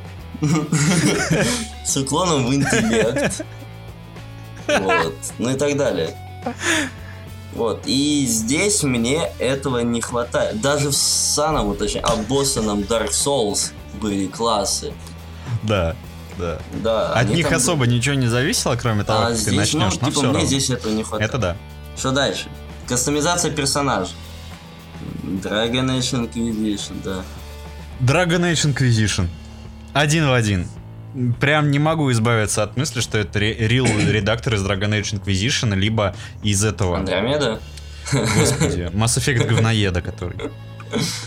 С 1.85 1.97
уклоном 1.97 2.47
в 2.47 2.55
интеллект. 2.55 3.45
Вот. 4.67 5.15
Ну 5.39 5.51
и 5.51 5.55
так 5.55 5.77
далее. 5.77 6.17
Вот. 7.55 7.83
И 7.87 8.27
здесь 8.29 8.83
мне 8.83 9.31
этого 9.39 9.79
не 9.81 10.01
хватает. 10.01 10.61
Даже 10.61 10.91
в 10.91 10.97
самом, 10.97 11.75
точнее, 11.77 12.03
обоссанном 12.03 12.81
Dark 12.81 13.11
Souls 13.11 13.73
были 14.01 14.27
классы. 14.27 14.93
Да, 15.63 15.97
да. 16.39 16.59
Да. 16.83 17.13
От 17.13 17.29
них 17.29 17.49
там 17.49 17.57
особо 17.57 17.87
ничего 17.87 18.15
не 18.15 18.27
зависело, 18.29 18.77
кроме 18.77 19.05
того, 19.05 19.21
А 19.21 19.29
как 19.29 19.35
ты 19.35 19.41
здесь, 19.43 19.57
начнешь, 19.57 19.95
ну, 19.95 19.99
но 20.03 20.07
типа, 20.09 20.11
все 20.11 20.21
мне 20.23 20.33
равно. 20.33 20.47
здесь 20.47 20.71
этого 20.71 20.93
не 20.93 21.03
хватает. 21.03 21.31
Это 21.31 21.39
да. 21.39 21.57
Что 21.97 22.13
дальше? 22.13 22.47
Кастомизация 22.89 23.51
персонажа. 23.51 24.13
Dragon 25.25 25.99
Age 25.99 26.31
Inquisition, 26.33 26.95
да. 27.05 27.23
Dragon 28.01 28.41
Age 28.53 28.73
Inquisition. 28.75 29.27
Один 29.93 30.29
в 30.29 30.33
один. 30.33 30.67
Прям 31.41 31.71
не 31.71 31.79
могу 31.79 32.11
избавиться 32.13 32.63
от 32.63 32.77
мысли, 32.77 33.01
что 33.01 33.19
это 33.19 33.39
real 33.41 34.11
редактор 34.11 34.55
из 34.55 34.63
Dragon 34.65 34.91
Age 35.01 35.21
Inquisition, 35.21 35.75
либо 35.75 36.15
из 36.43 36.65
этого, 36.65 36.99
Андромеда? 36.99 37.61
господи, 38.13 38.91
Mass 38.95 39.19
Effect 39.19 39.47
говноеда, 39.47 40.01
который. 40.01 40.37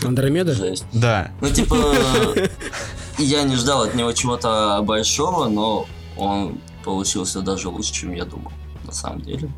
Андромеда? 0.02 0.54
Жесть. 0.54 0.84
Да, 0.92 1.30
Ну, 1.40 1.48
типа, 1.50 1.76
я 3.24 3.42
не 3.42 3.56
ждал 3.56 3.82
от 3.82 3.94
него 3.94 4.12
чего-то 4.12 4.80
большого, 4.82 5.48
но 5.48 5.86
он 6.16 6.60
получился 6.84 7.40
даже 7.40 7.68
лучше, 7.68 7.92
чем 7.92 8.12
я 8.12 8.24
думал, 8.24 8.52
на 8.84 8.92
самом 8.92 9.20
деле. 9.22 9.50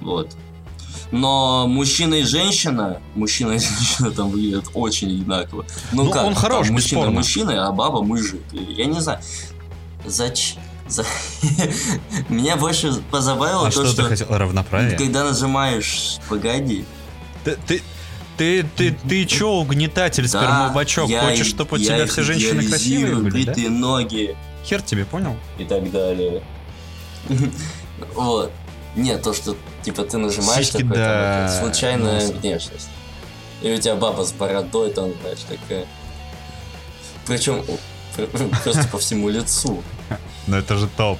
Вот. 0.00 0.36
Но 1.10 1.66
мужчина 1.66 2.14
и 2.14 2.22
женщина, 2.24 3.00
мужчина 3.14 3.52
и 3.52 3.58
женщина 3.58 4.10
там 4.10 4.30
выглядят 4.30 4.66
очень 4.74 5.08
одинаково. 5.08 5.64
Ну, 5.92 6.04
Ну, 6.04 6.10
как, 6.10 6.24
он 6.24 6.34
хорош, 6.34 6.66
там 6.66 6.74
мужчина 6.74 6.98
бесспорно. 7.00 7.10
мужчина, 7.18 7.68
а 7.68 7.72
баба 7.72 8.02
мужик. 8.02 8.42
Я 8.52 8.84
не 8.84 9.00
знаю. 9.00 9.20
Зачем? 10.04 10.62
За... 10.86 11.04
Меня 12.30 12.56
больше 12.56 12.94
позабавило 13.10 13.68
а 13.68 13.70
то, 13.70 13.72
что 13.72 13.84
ты 13.84 13.90
что 13.90 14.04
хотел? 14.04 14.26
Равноправие? 14.30 14.96
когда 14.96 15.24
нажимаешь 15.24 16.16
«Погоди», 16.30 16.86
Ты, 17.44 17.58
ты, 17.66 17.82
ты, 18.38 18.62
ты, 18.76 18.92
ты 18.92 19.24
чё, 19.26 19.50
угнетатель, 19.50 20.22
да, 20.30 20.40
спермобачок? 20.40 21.10
я 21.10 21.22
Хочешь, 21.22 21.48
чтобы 21.48 21.76
у 21.76 21.78
тебя 21.78 22.06
все 22.06 22.22
женщины 22.22 22.64
красивые 22.66 23.16
были, 23.16 23.24
да? 23.44 23.52
бритые 23.52 23.68
ноги, 23.70 24.36
Хер 24.64 24.80
тебе, 24.82 25.04
понял? 25.04 25.36
и 25.58 25.64
так 25.64 25.90
далее. 25.90 26.42
Вот. 28.14 28.52
Нет, 28.94 29.22
то, 29.22 29.34
что 29.34 29.56
типа 29.82 30.04
ты 30.04 30.18
нажимаешь 30.18 30.66
Сиськи, 30.66 30.82
такой, 30.82 30.94
там, 30.94 31.04
да, 31.04 31.46
это 31.46 31.58
случайная 31.60 32.14
носа. 32.20 32.32
внешность. 32.32 32.88
И 33.60 33.72
у 33.72 33.76
тебя 33.78 33.96
баба 33.96 34.22
с 34.24 34.32
бородой 34.32 34.92
там, 34.92 35.10
знаешь, 35.20 35.40
такая. 35.48 35.84
Причем 37.26 37.64
просто 38.64 38.86
по 38.88 38.98
всему 38.98 39.28
лицу. 39.28 39.82
Ну 40.46 40.56
это 40.56 40.76
же 40.76 40.88
топ. 40.96 41.18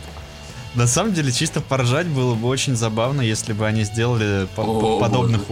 На 0.74 0.86
самом 0.86 1.14
деле, 1.14 1.32
чисто 1.32 1.60
поржать 1.60 2.06
было 2.06 2.34
бы 2.34 2.48
очень 2.48 2.76
забавно, 2.76 3.22
если 3.22 3.52
бы 3.52 3.66
они 3.66 3.84
сделали 3.84 4.46
О, 4.56 4.98
подобных 5.00 5.42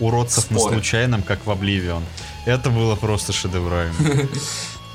уродцев 0.00 0.50
на 0.50 0.58
Споры. 0.58 0.74
случайном, 0.74 1.22
как 1.22 1.46
в 1.46 1.50
Обливион. 1.50 2.04
Это 2.44 2.70
было 2.70 2.94
просто 2.94 3.32
шедеврально. 3.32 3.94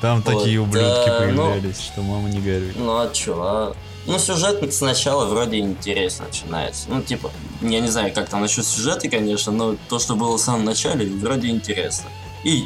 Там 0.01 0.23
такие 0.23 0.59
ублюдки 0.59 1.07
да, 1.07 1.27
ну- 1.31 1.37
появлялись, 1.43 1.79
что 1.79 2.01
мама 2.01 2.29
не 2.29 2.39
горюй. 2.39 2.73
Ну 2.75 2.97
а 2.97 3.09
чё, 3.13 3.41
а? 3.41 3.75
Ну, 4.07 4.17
сюжет 4.17 4.73
сначала 4.73 5.25
вроде 5.25 5.59
интересно 5.59 6.25
начинается. 6.25 6.85
Ну, 6.89 7.01
типа, 7.03 7.29
я 7.61 7.79
не 7.79 7.87
знаю, 7.87 8.11
как 8.11 8.29
там 8.29 8.41
насчет 8.41 8.65
сюжета, 8.65 9.07
конечно, 9.09 9.51
но 9.51 9.75
то, 9.89 9.99
что 9.99 10.15
было 10.15 10.37
в 10.37 10.41
самом 10.41 10.65
начале, 10.65 11.05
вроде 11.07 11.49
интересно. 11.49 12.09
И 12.43 12.63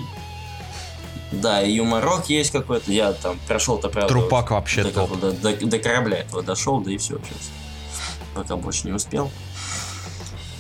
да, 1.42 1.62
и 1.62 1.72
юморок 1.74 2.30
есть 2.30 2.52
какой-то. 2.52 2.92
Я 2.92 3.14
там 3.14 3.40
прошел-то, 3.48 3.90
правда, 3.90 4.10
Трупак 4.10 4.52
вообще 4.52 4.84
до, 4.84 4.92
топ. 4.92 5.20
до, 5.20 5.32
до- 5.32 5.66
до 5.66 5.80
корабля 5.80 6.18
этого 6.20 6.42
дошел, 6.44 6.80
да 6.80 6.92
и 6.92 6.98
все 6.98 7.18
сейчас. 7.20 7.50
Пока 8.34 8.56
больше 8.56 8.88
не 8.88 8.94
успел. 8.94 9.32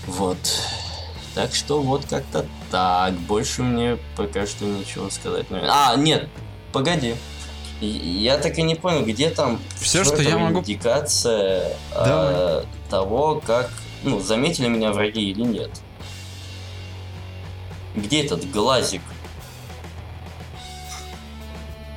Вот. 0.07 0.37
Так 1.33 1.53
что 1.53 1.81
вот 1.81 2.05
как-то 2.05 2.45
так. 2.71 3.13
Больше 3.13 3.63
мне 3.63 3.97
пока 4.15 4.45
что 4.47 4.65
ничего 4.65 5.09
сказать. 5.09 5.47
А, 5.51 5.95
нет, 5.97 6.29
погоди. 6.71 7.15
Я 7.81 8.37
так 8.37 8.57
и 8.57 8.61
не 8.61 8.75
понял, 8.75 9.05
где 9.05 9.29
там 9.29 9.59
Всё, 9.81 10.03
что 10.05 10.21
я 10.21 10.37
могу- 10.37 10.59
индикация 10.59 11.73
э, 11.93 12.63
того, 12.89 13.41
как 13.45 13.69
ну 14.03 14.21
заметили 14.21 14.69
меня 14.69 14.93
враги 14.93 15.31
или 15.31 15.41
нет. 15.41 15.71
Где 17.95 18.23
этот 18.23 18.49
глазик? 18.51 19.01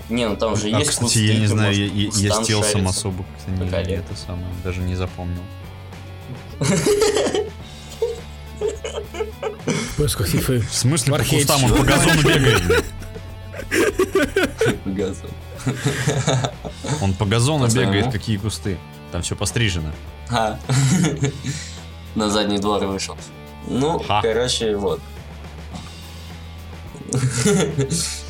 Не, 0.09 0.27
ну 0.29 0.37
там 0.37 0.57
же 0.57 0.69
А, 0.69 0.79
есть 0.79 0.91
кстати, 0.91 1.19
я 1.19 1.39
не 1.39 1.47
знаю, 1.47 1.69
можешь 1.77 2.17
я, 2.17 2.29
я- 2.29 2.43
стелсом 2.45 2.73
шариться. 2.73 2.91
особо 2.91 3.25
как-то 3.47 3.51
не, 3.85 3.93
это 3.95 4.17
самое, 4.17 4.47
даже 4.65 4.81
не 4.81 4.95
запомнил. 4.95 5.43
В 9.67 9.97
поисках 9.97 10.27
фифы. 10.29 10.61
В 10.61 10.75
смысле 10.75 11.15
по 11.15 11.25
кустам? 11.25 11.65
Он 11.65 11.75
по 11.77 11.85
газону 11.85 12.23
бегает. 12.23 12.85
Он 17.03 17.13
по 17.15 17.25
газону 17.27 17.65
По 17.65 17.71
своему? 17.71 17.93
бегает, 17.93 18.13
какие 18.13 18.37
кусты. 18.39 18.79
Там 19.13 19.23
все 19.23 19.37
пострижено. 19.37 19.93
А. 20.31 20.59
На 22.15 22.31
задний 22.31 22.59
двор 22.59 22.85
вышел. 22.87 23.17
Ну, 23.67 23.99
Ха. 23.99 24.21
короче, 24.23 24.77
вот. 24.77 25.01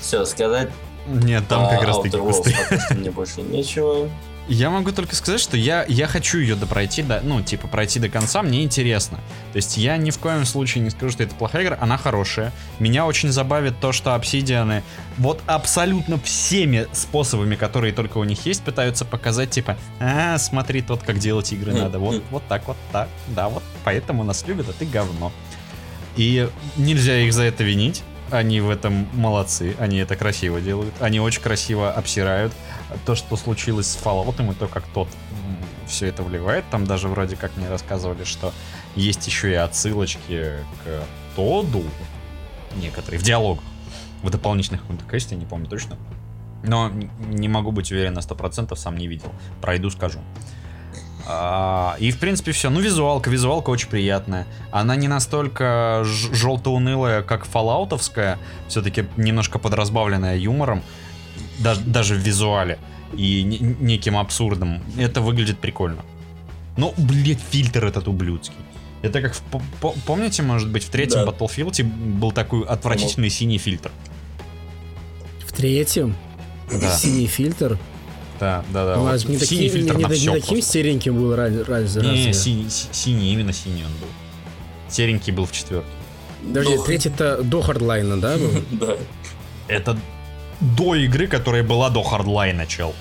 Все, 0.00 0.24
сказать 0.24 0.70
Нет, 1.08 1.48
там 1.48 1.64
по 1.64 1.70
как 1.70 1.82
раз 1.84 2.00
таки 2.00 2.16
кусты. 2.16 2.54
мне 2.90 3.10
больше 3.10 3.42
нечего. 3.42 4.08
Я 4.48 4.70
могу 4.70 4.92
только 4.92 5.14
сказать, 5.14 5.42
что 5.42 5.58
я, 5.58 5.84
я 5.88 6.06
хочу 6.06 6.38
ее 6.38 6.56
допройти, 6.56 7.02
до, 7.02 7.20
ну, 7.22 7.42
типа, 7.42 7.68
пройти 7.68 8.00
до 8.00 8.08
конца, 8.08 8.42
мне 8.42 8.62
интересно. 8.62 9.18
То 9.52 9.56
есть 9.56 9.76
я 9.76 9.98
ни 9.98 10.10
в 10.10 10.18
коем 10.18 10.46
случае 10.46 10.82
не 10.82 10.88
скажу, 10.88 11.12
что 11.12 11.22
это 11.22 11.34
плохая 11.34 11.64
игра, 11.64 11.76
она 11.78 11.98
хорошая. 11.98 12.50
Меня 12.78 13.04
очень 13.04 13.30
забавит 13.30 13.78
то, 13.78 13.92
что 13.92 14.14
обсидианы 14.14 14.82
вот 15.18 15.42
абсолютно 15.46 16.18
всеми 16.18 16.86
способами, 16.92 17.56
которые 17.56 17.92
только 17.92 18.16
у 18.16 18.24
них 18.24 18.46
есть, 18.46 18.62
пытаются 18.62 19.04
показать, 19.04 19.50
типа, 19.50 19.76
а, 20.00 20.38
смотри, 20.38 20.80
тот, 20.80 21.02
как 21.02 21.18
делать 21.18 21.52
игры 21.52 21.74
надо. 21.74 21.98
Вот, 21.98 22.22
вот 22.30 22.42
так, 22.48 22.66
вот 22.68 22.78
так. 22.90 23.10
Да, 23.28 23.50
вот 23.50 23.62
поэтому 23.84 24.24
нас 24.24 24.46
любят, 24.46 24.70
а 24.70 24.72
ты 24.72 24.86
говно. 24.86 25.30
И 26.16 26.48
нельзя 26.78 27.18
их 27.18 27.34
за 27.34 27.42
это 27.42 27.64
винить. 27.64 28.02
Они 28.30 28.60
в 28.60 28.68
этом 28.68 29.08
молодцы, 29.14 29.74
они 29.78 29.98
это 29.98 30.14
красиво 30.14 30.60
делают, 30.60 30.94
они 31.00 31.18
очень 31.18 31.40
красиво 31.40 31.90
обсирают 31.90 32.52
то, 33.06 33.14
что 33.14 33.36
случилось 33.36 33.86
с 33.86 33.96
Fallout, 33.96 34.50
и 34.50 34.54
то, 34.54 34.68
как 34.68 34.84
тот 34.92 35.08
все 35.86 36.06
это 36.06 36.22
вливает. 36.22 36.64
Там 36.70 36.86
даже 36.86 37.08
вроде 37.08 37.36
как 37.36 37.56
мне 37.56 37.68
рассказывали, 37.68 38.24
что 38.24 38.52
есть 38.96 39.26
еще 39.26 39.50
и 39.50 39.54
отсылочки 39.54 40.56
к 40.84 41.02
Тоду, 41.36 41.84
некоторые, 42.76 43.18
в 43.18 43.22
диалогах, 43.22 43.64
в 44.22 44.30
дополнительных 44.30 44.82
каком-то 44.82 45.04
квесте, 45.04 45.34
не 45.36 45.46
помню 45.46 45.66
точно. 45.66 45.96
Но 46.64 46.90
не 46.90 47.48
могу 47.48 47.70
быть 47.70 47.90
уверен 47.92 48.14
на 48.14 48.18
100%, 48.18 48.74
сам 48.76 48.96
не 48.96 49.06
видел. 49.06 49.32
Пройду, 49.62 49.90
скажу. 49.90 50.18
А, 51.30 51.96
и, 51.98 52.10
в 52.10 52.18
принципе, 52.18 52.52
все. 52.52 52.70
Ну, 52.70 52.80
визуалка. 52.80 53.28
Визуалка 53.30 53.70
очень 53.70 53.88
приятная. 53.88 54.46
Она 54.70 54.96
не 54.96 55.08
настолько 55.08 56.02
желто-унылая, 56.04 57.22
как 57.22 57.44
фоллаутовская. 57.44 58.38
Все-таки 58.68 59.04
немножко 59.16 59.58
подразбавленная 59.58 60.36
юмором. 60.36 60.82
Даже, 61.58 61.80
даже 61.82 62.14
в 62.14 62.18
визуале. 62.18 62.78
И 63.14 63.42
не- 63.42 63.58
неким 63.58 64.16
абсурдом. 64.16 64.82
Это 64.96 65.20
выглядит 65.20 65.58
прикольно. 65.58 66.02
Ну, 66.76 66.94
блядь, 66.96 67.40
фильтр 67.50 67.84
этот 67.86 68.08
ублюдский. 68.08 68.56
Это 69.02 69.20
как, 69.20 69.34
в- 69.34 69.42
по- 69.42 69.62
по- 69.80 69.94
помните, 70.06 70.42
может 70.42 70.68
быть, 70.70 70.84
в 70.84 70.88
третьем 70.90 71.24
Да. 71.24 71.30
Battlefield 71.30 71.82
был 71.84 72.32
такой 72.32 72.64
отвратительный 72.64 73.30
синий 73.30 73.58
фильтр? 73.58 73.90
В 75.46 75.52
третьем 75.52 76.16
Да, 76.70 76.90
синий 76.96 77.26
фильтр. 77.26 77.78
Да, 78.40 78.64
да, 78.72 78.84
да. 78.86 78.92
Он 78.96 79.02
вот 79.04 79.10
разве 79.12 79.34
не 79.34 79.40
синий 79.40 79.68
таким, 79.68 79.80
фильтр 79.80 79.96
не, 79.96 80.02
на 80.04 80.08
не 80.08 80.14
всё 80.14 80.32
таким 80.32 80.48
просто. 80.56 80.72
сереньким 80.72 81.16
был 81.16 81.34
разве? 81.36 81.62
разве? 81.64 82.02
Не, 82.02 82.32
синий, 82.32 82.68
си- 82.70 82.88
синий, 82.92 83.32
именно 83.32 83.52
синий 83.52 83.84
он 83.84 83.92
был. 84.00 84.08
Серенький 84.90 85.32
был 85.32 85.44
в 85.46 85.52
четверке. 85.52 85.86
Подожди, 86.46 86.76
До- 86.76 86.82
третий-то 86.84 87.42
до 87.42 87.62
хардлайна, 87.62 88.20
да? 88.20 88.36
Да. 88.70 88.96
Это 89.68 89.98
до 90.60 90.94
игры, 90.94 91.26
которая 91.26 91.62
была 91.62 91.90
до 91.90 92.02
хардлайна, 92.02 92.66
чел. 92.66 92.94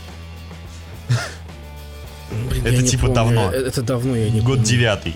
Блин, 2.49 2.65
Это 2.65 2.81
не 2.81 2.88
типа 2.89 3.03
помню. 3.07 3.15
давно. 3.15 3.51
Э, 3.53 3.57
Это 3.67 3.81
давно, 3.81 4.15
я 4.15 4.29
не 4.29 4.39
Год 4.41 4.55
помню. 4.57 4.63
девятый. 4.65 5.15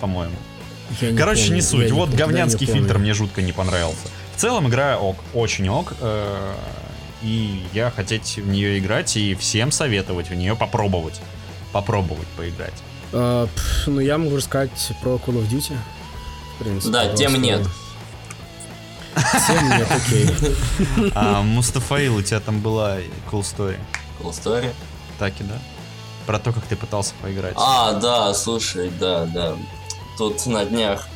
По-моему. 0.00 0.36
Я 1.00 1.10
не 1.10 1.18
Короче, 1.18 1.40
помню, 1.42 1.54
не 1.54 1.60
я 1.60 1.66
суть. 1.66 1.84
не 1.86 1.92
Вот 1.92 2.10
помню, 2.10 2.16
говнянский 2.18 2.66
не 2.66 2.72
фильтр 2.72 2.88
помню. 2.94 3.02
мне 3.02 3.14
жутко 3.14 3.42
не 3.42 3.52
понравился. 3.52 4.06
В 4.36 4.40
целом 4.40 4.68
игра 4.68 4.98
ок, 4.98 5.16
очень 5.34 5.68
ок. 5.68 5.94
э, 6.00 6.52
И 7.22 7.64
я 7.72 7.90
хотеть 7.90 8.36
в 8.36 8.46
нее 8.46 8.78
играть 8.78 9.16
и 9.16 9.34
всем 9.34 9.70
советовать 9.72 10.28
в 10.30 10.34
нее 10.34 10.54
попробовать. 10.54 11.20
Попробовать 11.72 12.28
поиграть. 12.36 12.74
А, 13.12 13.46
пф, 13.46 13.86
ну, 13.86 14.00
я 14.00 14.18
могу 14.18 14.36
рассказать 14.36 14.92
про 15.02 15.14
Call 15.16 15.42
of 15.42 15.48
Duty. 15.48 15.76
В 16.54 16.62
принципе, 16.62 16.92
Да, 16.92 17.14
тем 17.14 17.40
нет. 17.40 17.66
Всем 19.16 19.68
нет, 19.70 19.88
окей. 19.90 20.28
А 21.14 21.42
Мустафаил, 21.42 22.16
у 22.16 22.22
тебя 22.22 22.40
там 22.40 22.60
была 22.60 22.98
cool 23.30 23.40
story. 23.40 23.78
Cool 24.20 24.30
story. 24.30 24.72
Так 25.18 25.32
и 25.40 25.44
да? 25.44 25.58
Про 26.26 26.38
то, 26.38 26.52
как 26.52 26.64
ты 26.64 26.76
пытался 26.76 27.14
поиграть. 27.22 27.54
А, 27.56 27.92
да, 27.94 28.34
слушай, 28.34 28.90
да, 29.00 29.24
да. 29.26 29.54
Тут 30.18 30.44
на 30.46 30.64
днях 30.64 31.08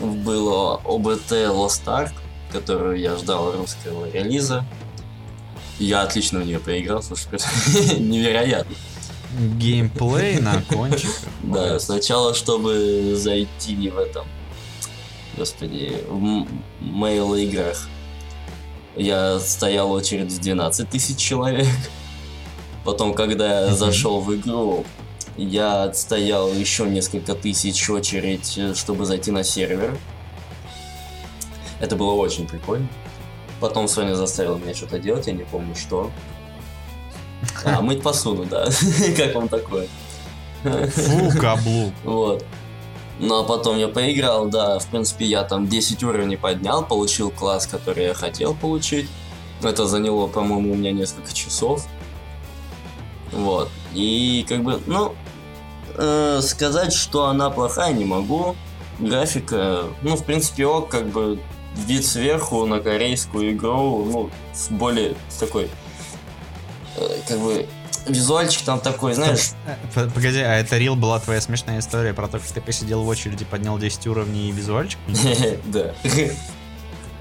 было 0.00 0.80
ОБТ 0.84 1.32
Lost 1.32 1.84
Ark, 1.86 2.12
которую 2.52 2.98
я 2.98 3.16
ждал 3.16 3.52
русского 3.52 4.10
релиза. 4.10 4.64
Я 5.78 6.02
отлично 6.02 6.40
в 6.40 6.46
нее 6.46 6.58
поиграл, 6.58 7.02
слушай, 7.02 7.28
невероятно. 7.98 8.74
Геймплей 9.58 10.40
на 10.40 10.62
кончиках. 10.68 11.28
Да, 11.42 11.78
сначала, 11.78 12.34
чтобы 12.34 13.14
зайти 13.16 13.90
в 13.90 13.98
этом, 13.98 14.26
господи, 15.36 16.02
в 16.08 16.46
мейл 16.80 17.34
играх, 17.34 17.88
я 18.96 19.38
стоял 19.38 19.92
очередь 19.92 20.32
в 20.32 20.40
12 20.40 20.88
тысяч 20.88 21.18
человек. 21.18 21.68
Потом, 22.84 23.12
когда 23.12 23.66
я 23.66 23.74
зашел 23.74 24.20
в 24.20 24.34
игру, 24.34 24.86
я 25.36 25.84
отстоял 25.84 26.50
еще 26.52 26.86
несколько 26.86 27.34
тысяч 27.34 27.90
очередь, 27.90 28.58
чтобы 28.74 29.04
зайти 29.04 29.30
на 29.30 29.44
сервер. 29.44 29.98
Это 31.80 31.96
было 31.96 32.12
очень 32.12 32.46
прикольно. 32.46 32.88
Потом 33.60 33.88
Соня 33.88 34.14
заставила 34.14 34.56
меня 34.56 34.74
что-то 34.74 34.98
делать, 34.98 35.26
я 35.26 35.32
не 35.32 35.44
помню 35.44 35.74
что. 35.74 36.10
А, 37.64 37.80
мыть 37.80 38.02
посуду, 38.02 38.44
да. 38.44 38.66
как 39.16 39.34
вам 39.34 39.48
такое? 39.48 39.88
Фу, 40.62 41.38
каблук. 41.38 41.92
Вот. 42.04 42.44
Ну 43.18 43.40
а 43.40 43.44
потом 43.44 43.78
я 43.78 43.88
поиграл, 43.88 44.46
да, 44.46 44.78
в 44.78 44.86
принципе, 44.88 45.24
я 45.24 45.42
там 45.42 45.66
10 45.68 46.02
уровней 46.02 46.36
поднял, 46.36 46.84
получил 46.84 47.30
класс, 47.30 47.66
который 47.66 48.04
я 48.04 48.14
хотел 48.14 48.54
получить. 48.54 49.08
Это 49.62 49.86
заняло, 49.86 50.26
по-моему, 50.26 50.72
у 50.72 50.76
меня 50.76 50.92
несколько 50.92 51.32
часов. 51.32 51.86
Вот. 53.32 53.70
И 53.94 54.44
как 54.46 54.62
бы, 54.62 54.80
ну, 54.86 55.14
э, 55.96 56.40
сказать, 56.42 56.92
что 56.92 57.26
она 57.26 57.48
плохая, 57.48 57.94
не 57.94 58.04
могу. 58.04 58.54
Графика, 58.98 59.84
ну, 60.02 60.16
в 60.16 60.24
принципе, 60.24 60.66
ок, 60.66 60.90
как 60.90 61.06
бы 61.06 61.38
вид 61.76 62.04
сверху 62.06 62.66
на 62.66 62.80
корейскую 62.80 63.52
игру, 63.52 64.04
ну, 64.04 64.30
с 64.54 64.68
более 64.68 65.14
такой, 65.38 65.68
э, 66.96 67.08
как 67.28 67.38
бы, 67.38 67.66
визуальчик 68.06 68.62
там 68.62 68.80
такой, 68.80 69.14
знаешь... 69.14 69.50
П- 69.94 70.08
Погоди, 70.10 70.38
а 70.40 70.54
это 70.54 70.78
рил 70.78 70.94
была 70.96 71.18
твоя 71.20 71.40
смешная 71.40 71.80
история 71.80 72.14
про 72.14 72.28
то, 72.28 72.38
как 72.38 72.46
ты 72.48 72.60
посидел 72.60 73.02
в 73.02 73.08
очереди, 73.08 73.44
поднял 73.44 73.78
10 73.78 74.06
уровней 74.06 74.48
и 74.48 74.52
визуальчик? 74.52 74.98
Да. 75.66 75.92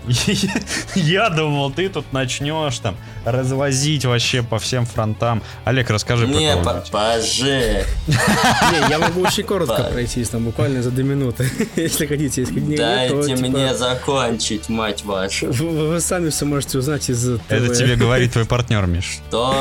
Я 0.95 1.29
думал, 1.29 1.71
ты 1.71 1.89
тут 1.89 2.11
начнешь 2.13 2.79
там 2.79 2.95
развозить 3.25 4.05
вообще 4.05 4.43
по 4.43 4.59
всем 4.59 4.85
фронтам. 4.85 5.41
Олег, 5.63 5.89
расскажи 5.89 6.27
про 6.27 6.35
Не, 6.37 6.53
кого-нибудь. 6.55 6.91
поже. 6.91 7.85
Не, 8.07 8.89
я 8.89 8.99
могу 8.99 9.21
очень 9.21 9.43
коротко 9.43 9.83
пройтись, 9.83 10.29
там 10.29 10.43
буквально 10.43 10.81
за 10.83 10.91
две 10.91 11.03
минуты, 11.03 11.49
если 11.75 12.05
хотите. 12.05 12.41
Если 12.41 12.59
не 12.59 12.75
Дайте 12.77 13.35
типа, 13.35 13.47
мне 13.49 13.75
закончить, 13.75 14.69
мать 14.69 15.03
вашу. 15.03 15.51
Вы, 15.51 15.99
сами 16.01 16.29
все 16.29 16.45
можете 16.45 16.77
узнать 16.77 17.09
из. 17.09 17.27
Это 17.27 17.75
тебе 17.75 17.95
говорит 17.97 18.33
твой 18.33 18.45
партнер, 18.45 18.85
Миш. 18.85 19.19
Что? 19.27 19.55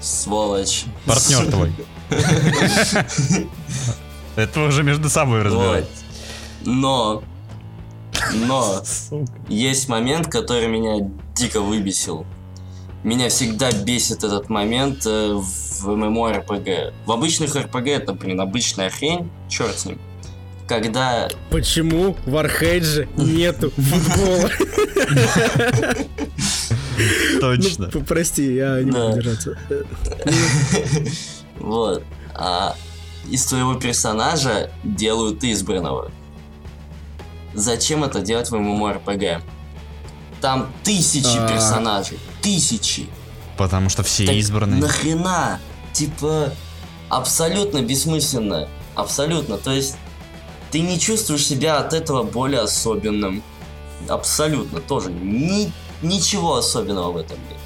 Сволочь. 0.00 0.84
Партнер 1.06 1.44
твой. 1.46 1.72
Это 4.36 4.60
уже 4.60 4.82
между 4.82 5.08
собой 5.08 5.42
Вот. 5.42 5.46
разбираетесь. 5.46 5.88
Но, 6.64 7.22
но, 8.34 8.82
есть 9.48 9.88
момент, 9.88 10.28
который 10.28 10.68
меня 10.68 11.08
дико 11.34 11.60
выбесил. 11.60 12.26
Меня 13.04 13.28
всегда 13.28 13.70
бесит 13.70 14.24
этот 14.24 14.48
момент 14.48 15.06
э, 15.06 15.32
в 15.34 15.86
ММО-РПГ. 15.86 16.92
В 17.06 17.12
обычных 17.12 17.54
РПГ 17.54 17.86
это, 17.86 18.12
блин, 18.12 18.40
обычная 18.40 18.90
хрень, 18.90 19.30
черт 19.48 19.78
с 19.78 19.84
ним. 19.84 19.98
Когда 20.66 21.28
Почему 21.50 22.16
в 22.26 22.36
Архейдже 22.36 23.08
нету 23.16 23.70
футбола? 23.70 24.50
Точно. 27.40 27.90
Ну, 27.92 28.00
прости, 28.02 28.54
я 28.56 28.82
не 28.82 28.90
Да. 28.90 28.98
могу 29.08 29.16
держаться. 29.16 29.58
Вот. 31.58 32.02
А 32.34 32.76
из 33.28 33.44
твоего 33.46 33.74
персонажа 33.74 34.70
делают 34.84 35.42
избранного. 35.42 36.10
Зачем 37.54 38.04
это 38.04 38.20
делать 38.20 38.50
в 38.50 38.54
ММО-РПГ? 38.54 39.42
Там 40.40 40.70
тысячи 40.84 41.36
А. 41.36 41.48
персонажей. 41.48 42.18
Тысячи. 42.42 43.08
Потому 43.56 43.88
что 43.88 44.02
все 44.02 44.26
Так 44.26 44.36
избранные. 44.36 44.80
Нахрена? 44.80 45.60
Типа, 45.92 46.52
абсолютно 47.08 47.82
бессмысленно. 47.82 48.68
Абсолютно. 48.94 49.58
То 49.58 49.72
есть, 49.72 49.96
ты 50.70 50.80
не 50.80 50.98
чувствуешь 51.00 51.46
себя 51.46 51.78
от 51.78 51.92
этого 51.92 52.22
более 52.22 52.60
особенным. 52.60 53.42
Абсолютно 54.08 54.80
тоже. 54.80 55.10
Ни, 55.10 55.72
ничего 56.02 56.56
особенного 56.56 57.12
в 57.12 57.16
этом 57.16 57.38
нет. 57.48 57.58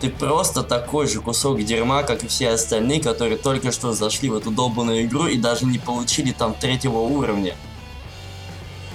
Ты 0.00 0.08
просто 0.08 0.62
такой 0.62 1.06
же 1.06 1.20
кусок 1.20 1.62
дерьма, 1.62 2.02
как 2.02 2.24
и 2.24 2.26
все 2.26 2.50
остальные, 2.50 3.02
которые 3.02 3.36
только 3.36 3.70
что 3.70 3.92
зашли 3.92 4.30
в 4.30 4.34
эту 4.34 4.50
долбанную 4.50 5.04
игру 5.04 5.26
и 5.26 5.36
даже 5.36 5.66
не 5.66 5.78
получили 5.78 6.32
там 6.32 6.54
третьего 6.54 6.98
уровня. 6.98 7.54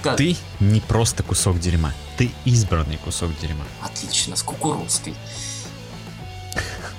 Как? 0.02 0.16
Ты 0.16 0.36
не 0.60 0.80
просто 0.80 1.22
кусок 1.22 1.58
дерьма. 1.58 1.92
Ты 2.16 2.30
избранный 2.44 2.96
кусок 2.98 3.30
дерьма. 3.40 3.64
Отлично, 3.82 4.36
с 4.36 4.42
кукурузкой. 4.42 5.14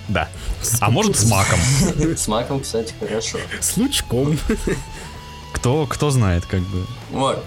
Да. 0.08 0.30
А 0.80 0.90
может 0.90 1.18
с 1.18 1.30
маком. 1.30 1.60
С 2.16 2.30
маком, 2.30 2.62
кстати, 2.62 2.94
хорошо. 2.98 3.40
С 3.60 3.76
лучком. 3.76 4.40
Кто, 5.54 5.86
кто 5.86 6.12
знает, 6.12 6.46
как 6.46 6.62
бы. 6.62 6.86
Вот. 7.12 7.44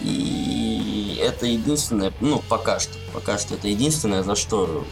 И 0.00 1.20
это 1.22 1.46
единственное, 1.46 2.12
ну, 2.20 2.42
пока 2.48 2.80
что, 2.80 2.94
пока 3.12 3.38
что 3.38 3.54
это 3.54 3.68
единственное, 3.68 4.22
за 4.22 4.34
что 4.34 4.84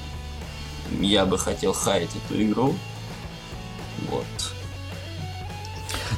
я 1.01 1.25
бы 1.27 1.39
хотел 1.39 1.73
хаять 1.73 2.11
эту 2.15 2.43
игру. 2.43 2.77
Вот. 4.09 4.27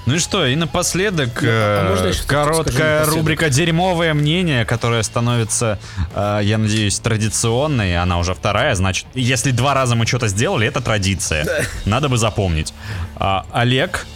Ну 0.07 0.15
и 0.15 0.19
что, 0.19 0.47
и 0.47 0.57
напоследок 0.57 1.43
Ну, 1.43 1.49
а 1.49 1.97
э, 2.05 2.13
короткая 2.27 3.05
рубрика 3.07 3.51
«Дерьмовое 3.51 4.15
мнение», 4.15 4.65
которая 4.65 5.03
становится, 5.03 5.79
э, 6.15 6.41
я 6.43 6.59
надеюсь, 6.59 6.99
традиционной. 6.99 7.97
Она 7.97 8.19
уже 8.19 8.35
вторая, 8.35 8.75
значит, 8.75 9.07
если 9.15 9.51
два 9.51 9.75
раза 9.75 9.95
мы 9.95 10.07
что-то 10.07 10.29
сделали, 10.29 10.67
это 10.67 10.81
традиция. 10.81 11.47
Надо 11.85 12.09
бы 12.09 12.17
запомнить. 12.17 12.73
А, 13.17 13.47
Олег, 13.53 14.07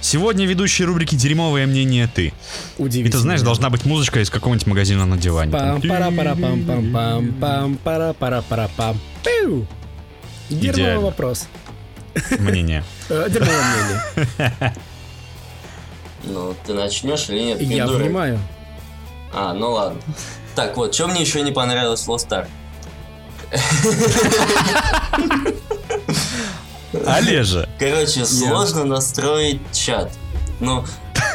сегодня 0.00 0.46
ведущий 0.46 0.84
рубрики 0.84 1.14
«Дерьмовое 1.14 1.66
мнение» 1.66 2.08
ты. 2.12 2.26
И 2.26 2.32
Удивительно. 2.78 3.12
ты 3.12 3.18
знаешь, 3.18 3.40
должна 3.42 3.70
быть 3.70 3.84
музычка 3.84 4.20
из 4.20 4.30
какого-нибудь 4.30 4.66
магазина 4.66 5.06
на 5.06 5.16
диване. 5.16 5.52
пам 5.52 5.80
пара 5.82 6.10
пара 6.10 6.34
пам 6.34 6.64
пам 6.64 6.92
пам 6.92 7.32
пам 7.40 7.76
пара 7.76 8.12
пара 8.12 8.44
пара 8.48 8.70
пам 8.76 9.00
Пиу! 9.24 9.66
Дерьмовый 10.50 10.98
вопрос. 10.98 11.48
Мнение. 12.38 12.84
Э, 13.08 13.26
Дерьмовое 13.30 13.62
мнение. 13.64 14.74
Ну, 16.24 16.54
ты 16.66 16.74
начнешь 16.74 17.28
или 17.28 17.40
нет? 17.40 17.60
Я 17.60 17.84
придурок? 17.84 18.02
понимаю. 18.02 18.38
А, 19.32 19.52
ну 19.54 19.72
ладно. 19.72 20.00
Так 20.54 20.76
вот, 20.76 20.94
что 20.94 21.06
мне 21.08 21.20
еще 21.22 21.40
не 21.42 21.52
понравилось 21.52 22.02
в 22.06 22.10
Lost 22.10 22.28
Ark? 22.28 22.46
Олежа, 27.06 27.68
Короче, 27.78 28.24
сложно 28.26 28.84
настроить 28.84 29.60
чат. 29.72 30.12
Ну, 30.60 30.84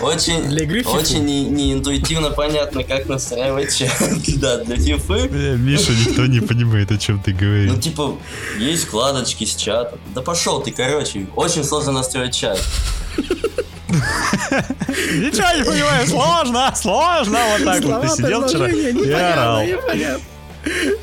очень, 0.02 0.44
Для 0.48 0.64
игры 0.64 0.84
очень 0.86 1.26
не- 1.26 1.46
неинтуитивно 1.46 2.30
понятно, 2.30 2.84
как 2.84 3.08
настраивать 3.08 3.76
чат. 3.76 3.92
Да, 4.38 4.58
для 4.64 4.78
фифы. 4.78 5.28
Бля, 5.28 5.56
Миша, 5.56 5.92
никто 5.92 6.26
не 6.28 6.40
понимает, 6.40 6.92
о 6.92 6.98
чем 6.98 7.20
ты 7.22 7.34
Ну, 7.34 7.40
говоришь. 7.40 7.84
типа, 7.84 8.16
есть 8.60 8.86
вкладочки 8.86 9.44
с 9.46 9.56
чатом. 9.56 10.00
Да 10.14 10.22
пошел 10.22 10.62
ты, 10.62 10.72
короче. 10.72 11.28
Очень 11.36 11.64
сложно 11.64 11.92
настроить 11.94 12.36
чат. 12.36 12.62
Ничего 14.88 15.58
не 15.58 15.64
понимаю, 15.64 16.08
сложно, 16.08 16.74
сложно. 16.76 17.40
Вот 17.52 17.64
так 17.64 17.84
вот 17.84 18.02
ты 18.02 18.10
сидел 18.10 18.48
вчера 18.48 18.68
и 18.70 19.12
орал. 19.12 19.64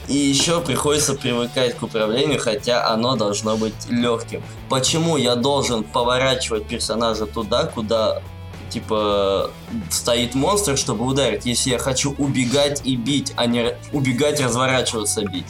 И 0.09 0.17
еще 0.17 0.61
приходится 0.61 1.15
привыкать 1.15 1.77
к 1.77 1.83
управлению, 1.83 2.39
хотя 2.39 2.87
оно 2.89 3.17
должно 3.17 3.57
быть 3.57 3.75
легким. 3.89 4.43
Почему 4.69 5.17
я 5.17 5.37
должен 5.37 5.85
поворачивать 5.85 6.67
персонажа 6.67 7.27
туда, 7.27 7.65
куда 7.65 8.21
типа 8.69 9.51
стоит 9.91 10.35
монстр, 10.35 10.77
чтобы 10.77 11.07
ударить, 11.07 11.47
если 11.47 11.71
я 11.71 11.79
хочу 11.79 12.15
убегать 12.19 12.83
и 12.85 12.97
бить, 12.97 13.33
а 13.37 13.47
не 13.47 13.75
убегать, 13.93 14.41
разворачиваться, 14.41 15.25
бить? 15.25 15.47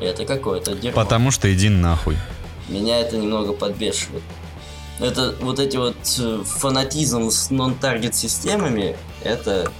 Это 0.00 0.24
какое-то 0.24 0.74
дерьмо. 0.74 1.02
Потому 1.02 1.30
что 1.30 1.52
иди 1.52 1.68
нахуй. 1.68 2.16
Меня 2.68 3.00
это 3.00 3.16
немного 3.16 3.52
подбешивает. 3.52 4.22
Это 5.00 5.34
вот 5.40 5.58
эти 5.58 5.76
вот 5.76 5.96
э, 6.18 6.42
фанатизм 6.44 7.30
с 7.30 7.50
нон-таргет 7.50 8.14
системами, 8.14 8.96
это 9.22 9.70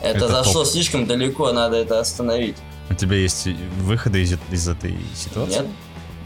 Это, 0.00 0.16
Это 0.18 0.28
зашло 0.28 0.62
топ. 0.64 0.72
слишком 0.72 1.06
далеко, 1.06 1.52
надо 1.52 1.76
это 1.76 1.98
остановить. 1.98 2.56
У 2.90 2.94
тебя 2.94 3.16
есть 3.16 3.46
выходы 3.80 4.22
из, 4.22 4.34
из 4.50 4.68
этой 4.68 4.94
ситуации? 5.14 5.60
Нет? 5.60 5.66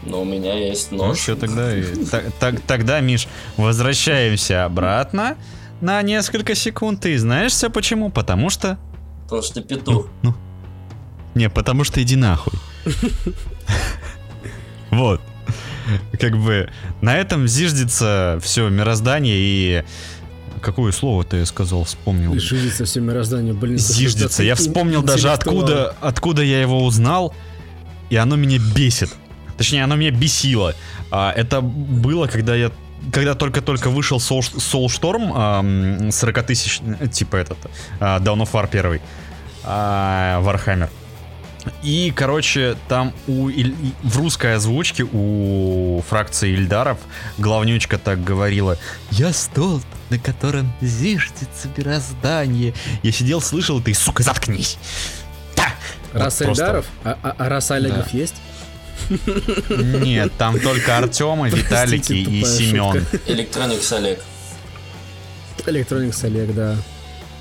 Но 0.05 0.21
у 0.21 0.25
меня 0.25 0.53
есть 0.53 0.91
Ну 0.91 0.97
нож. 1.07 1.19
что 1.19 1.35
тогда? 1.35 1.71
так- 2.39 2.61
Тогда, 2.61 2.99
Миш, 2.99 3.27
возвращаемся 3.57 4.65
обратно 4.65 5.35
на 5.81 6.01
несколько 6.01 6.55
секунд. 6.55 7.05
И 7.05 7.15
знаешь 7.17 7.51
все 7.53 7.69
почему? 7.69 8.09
Потому 8.11 8.49
что... 8.49 8.77
Потому 9.23 9.41
что 9.41 9.61
петух. 9.61 10.07
Ну, 10.21 10.33
не, 11.35 11.49
потому 11.49 11.83
что 11.83 12.01
иди 12.03 12.15
нахуй. 12.15 12.53
Вот. 14.91 15.21
Как 16.19 16.37
бы 16.37 16.69
на 17.01 17.15
этом 17.15 17.47
зиждется 17.47 18.39
все 18.41 18.69
мироздание 18.69 19.35
и... 19.37 19.83
Какое 20.61 20.91
слово 20.91 21.23
ты 21.23 21.45
сказал, 21.45 21.85
вспомнил? 21.85 22.37
Жизнится 22.37 22.83
все 22.83 22.99
мироздание, 22.99 23.53
блин. 23.53 23.77
Зиждется. 23.77 24.43
Я 24.43 24.55
вспомнил 24.55 25.01
даже 25.01 25.31
откуда, 25.31 25.95
откуда 26.01 26.41
я 26.41 26.59
его 26.61 26.83
узнал, 26.85 27.33
и 28.09 28.17
оно 28.17 28.35
меня 28.35 28.59
бесит. 28.75 29.09
Точнее, 29.57 29.85
оно 29.85 29.95
меня 29.95 30.11
бесило. 30.11 30.75
А, 31.11 31.31
это 31.31 31.61
было, 31.61 32.27
когда 32.27 32.55
я 32.55 32.71
когда 33.13 33.33
только-только 33.33 33.89
вышел 33.89 34.17
Soul, 34.17 34.41
Soulstorm, 34.41 35.31
ам, 35.33 36.11
40 36.11 36.45
тысяч, 36.45 36.81
типа 37.11 37.37
этот, 37.37 37.57
а, 37.99 38.19
Dawn 38.19 38.41
of 38.41 38.51
War 38.51 38.69
первый, 38.69 39.01
а, 39.63 40.41
Warhammer. 40.41 40.89
И, 41.83 42.11
короче, 42.15 42.77
там 42.87 43.13
у 43.27 43.49
Иль- 43.49 43.75
в 44.03 44.17
русской 44.17 44.55
озвучке 44.55 45.03
у 45.03 46.01
фракции 46.07 46.51
Ильдаров 46.53 46.97
главнючка 47.37 47.97
так 47.97 48.23
говорила 48.23 48.77
«Я 49.11 49.33
столб, 49.33 49.83
на 50.09 50.17
котором 50.17 50.71
зиждется 50.81 51.67
мироздание». 51.75 52.73
Я 53.03 53.11
сидел, 53.11 53.41
слышал 53.41 53.79
это 53.81 53.91
и, 53.91 53.93
сука, 53.93 54.23
заткнись. 54.23 54.77
Да! 55.55 55.67
Раса 56.13 56.37
Вот 56.39 56.45
просто- 56.45 56.63
Эльдаров? 56.65 56.85
А, 57.03 57.17
а- 57.21 57.35
а 57.37 57.49
раса 57.49 57.75
Олегов 57.75 58.13
есть? 58.13 58.35
Нет, 59.69 60.31
там 60.37 60.59
только 60.59 60.97
Артема, 60.97 61.49
Виталики 61.49 62.13
и 62.13 62.43
Семен. 62.45 63.05
Электроникс 63.27 63.91
Олег. 63.91 64.19
Электроникс 65.65 66.23
Олег, 66.23 66.53
да. 66.53 66.75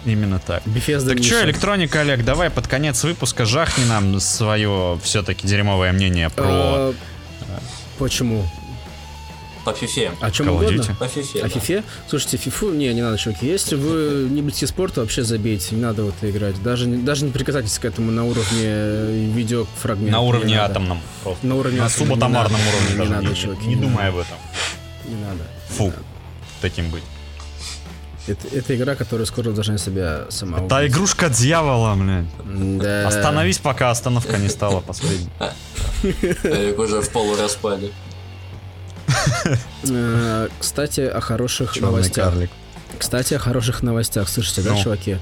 Именно 0.05 0.39
так. 0.39 0.63
Bethesda 0.65 1.09
Так 1.15 1.23
что, 1.25 1.45
электроника, 1.45 2.01
Олег, 2.01 2.25
давай 2.25 2.51
под 2.51 2.67
конец 2.69 3.03
выпуска 3.05 3.45
жахни 3.45 3.85
нам 3.85 4.19
свое 4.21 4.99
все-таки 5.03 5.47
дерьмовое 5.47 5.93
мнение 5.93 6.31
про 6.31 6.45
А, 6.47 6.95
Почему? 7.99 8.49
По 9.65 9.75
фифе. 9.75 10.13
О 10.21 10.31
чем 10.31 10.49
угодно? 10.49 10.83
По 10.99 11.09
фифе. 11.09 11.43
О 11.43 11.49
фифе? 11.49 11.83
Слушайте, 12.09 12.39
фифу, 12.39 12.71
не, 12.71 12.95
не 12.95 13.03
надо, 13.03 13.19
чуваки. 13.19 13.47
Если 13.47 13.75
вы 13.75 14.27
не 14.31 14.41
любите 14.41 14.67
спорт, 14.67 14.97
вообще 14.97 15.25
забейте, 15.25 15.75
не 15.75 15.83
надо 15.83 16.05
в 16.05 16.09
это 16.09 16.31
играть. 16.31 16.63
Даже, 16.63 16.87
не- 16.87 17.03
даже 17.03 17.27
не 17.27 17.33
прикасайтесь 17.33 17.79
к 17.79 17.85
этому 17.85 18.11
на 18.11 18.25
уровне 18.25 18.63
э, 18.63 19.31
видеофрагмента. 19.35 20.13
на 20.13 20.21
уровне 20.21 20.59
атомном. 20.59 21.03
просто. 21.23 21.47
На 21.47 21.57
уровне 21.57 21.81
На 21.81 21.89
субатомарном 21.91 22.61
уровне 22.61 23.05
Не 23.05 23.11
надо, 23.11 23.35
чуваки, 23.37 23.67
Не 23.67 23.77
думай 23.77 24.09
об 24.09 24.17
этом. 24.17 24.37
Не 25.07 25.17
надо. 25.17 25.43
Фу. 25.71 25.93
Таким 26.63 26.89
быть. 26.89 27.03
Это, 28.29 28.57
это 28.57 28.77
игра, 28.77 28.95
которая 28.95 29.27
скоро 29.27 29.51
должна 29.51 29.79
себя 29.79 30.27
сама 30.29 30.61
Та 30.69 30.79
убить. 30.79 30.93
игрушка 30.93 31.31
дьявола, 31.31 31.95
блядь. 31.95 32.79
Да. 32.79 33.09
Остановись, 33.09 33.59
пока 33.59 33.91
остановка 33.91 34.37
не 34.39 34.49
стала 34.49 34.81
последней. 34.81 35.29
Олег 36.45 36.79
уже 36.79 37.01
в 37.01 37.09
полураспаде. 37.11 37.91
Э, 39.91 40.49
Кстати, 40.61 41.01
о 41.01 41.21
хороших 41.21 41.81
новостях. 41.81 42.35
Кстати, 42.99 43.35
о 43.35 43.39
хороших 43.39 43.83
новостях. 43.83 44.29
Слышите, 44.29 44.63
да, 44.63 44.73
Ну. 44.75 44.83
чуваки? 44.83 45.19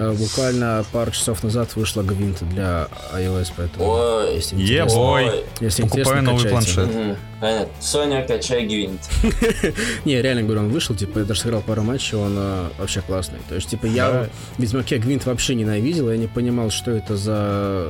Э, 0.00 0.12
Буквально 0.12 0.82
пару 0.92 1.10
часов 1.10 1.42
назад 1.42 1.76
вышла 1.76 2.02
Гвинт 2.02 2.42
для 2.48 2.88
iOS, 3.12 3.52
поэтому... 3.54 3.84
Ой. 3.86 4.34
Если 4.36 4.54
интересно. 4.56 4.98
Ой. 4.98 5.44
если 5.60 5.82
Покупаю 5.82 6.20
интересно, 6.20 6.22
новый 6.22 6.42
качайте. 6.44 6.74
планшет. 6.90 7.18
Понятно. 7.38 7.82
Соня, 7.82 8.26
качай 8.26 8.66
гвинт. 8.66 9.00
Не, 10.06 10.22
реально 10.22 10.44
говорю, 10.44 10.60
он 10.60 10.68
вышел, 10.70 10.94
типа, 10.94 11.18
я 11.18 11.24
даже 11.26 11.40
сыграл 11.40 11.60
пару 11.60 11.82
матчей, 11.82 12.16
он 12.16 12.34
э, 12.34 12.68
вообще 12.78 13.02
классный. 13.02 13.40
То 13.50 13.56
есть, 13.56 13.68
типа, 13.68 13.84
я 13.84 14.30
в 14.56 14.62
Ведьмаке 14.62 14.96
Гвинт 14.96 15.26
вообще 15.26 15.54
ненавидел, 15.54 16.10
я 16.10 16.16
не 16.16 16.28
понимал, 16.28 16.70
что 16.70 16.92
это 16.92 17.18
за... 17.18 17.88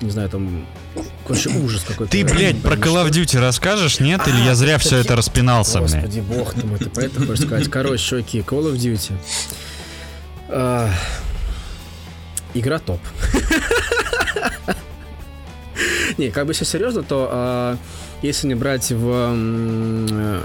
Не 0.00 0.10
знаю, 0.10 0.28
там... 0.28 0.64
Короче, 1.26 1.50
ужас 1.50 1.82
какой-то. 1.82 2.12
Ты, 2.12 2.24
блядь, 2.24 2.60
про 2.62 2.76
Call 2.76 3.04
of 3.04 3.10
Duty 3.10 3.40
расскажешь, 3.40 3.98
нет? 3.98 4.20
Или 4.28 4.44
я 4.44 4.54
зря 4.54 4.78
все 4.78 4.98
это 4.98 5.16
распинался, 5.16 5.80
блядь? 5.80 6.04
Господи, 6.04 6.20
бог 6.20 6.54
ты 6.54 6.66
мой, 6.66 6.78
ты 6.78 6.88
про 6.88 7.02
это 7.04 7.18
хочешь 7.26 7.46
сказать. 7.46 7.68
Короче, 7.68 8.04
чуваки, 8.04 8.40
Call 8.40 8.72
of 8.72 8.76
Duty. 8.76 9.12
Игра 12.54 12.78
топ. 12.78 13.00
Не, 16.18 16.30
как 16.30 16.46
бы 16.46 16.52
все 16.52 16.64
серьезно, 16.64 17.02
то 17.02 17.28
а, 17.30 17.76
если 18.20 18.46
не 18.46 18.54
брать 18.54 18.92
в, 18.92 19.32
э, 19.32 20.40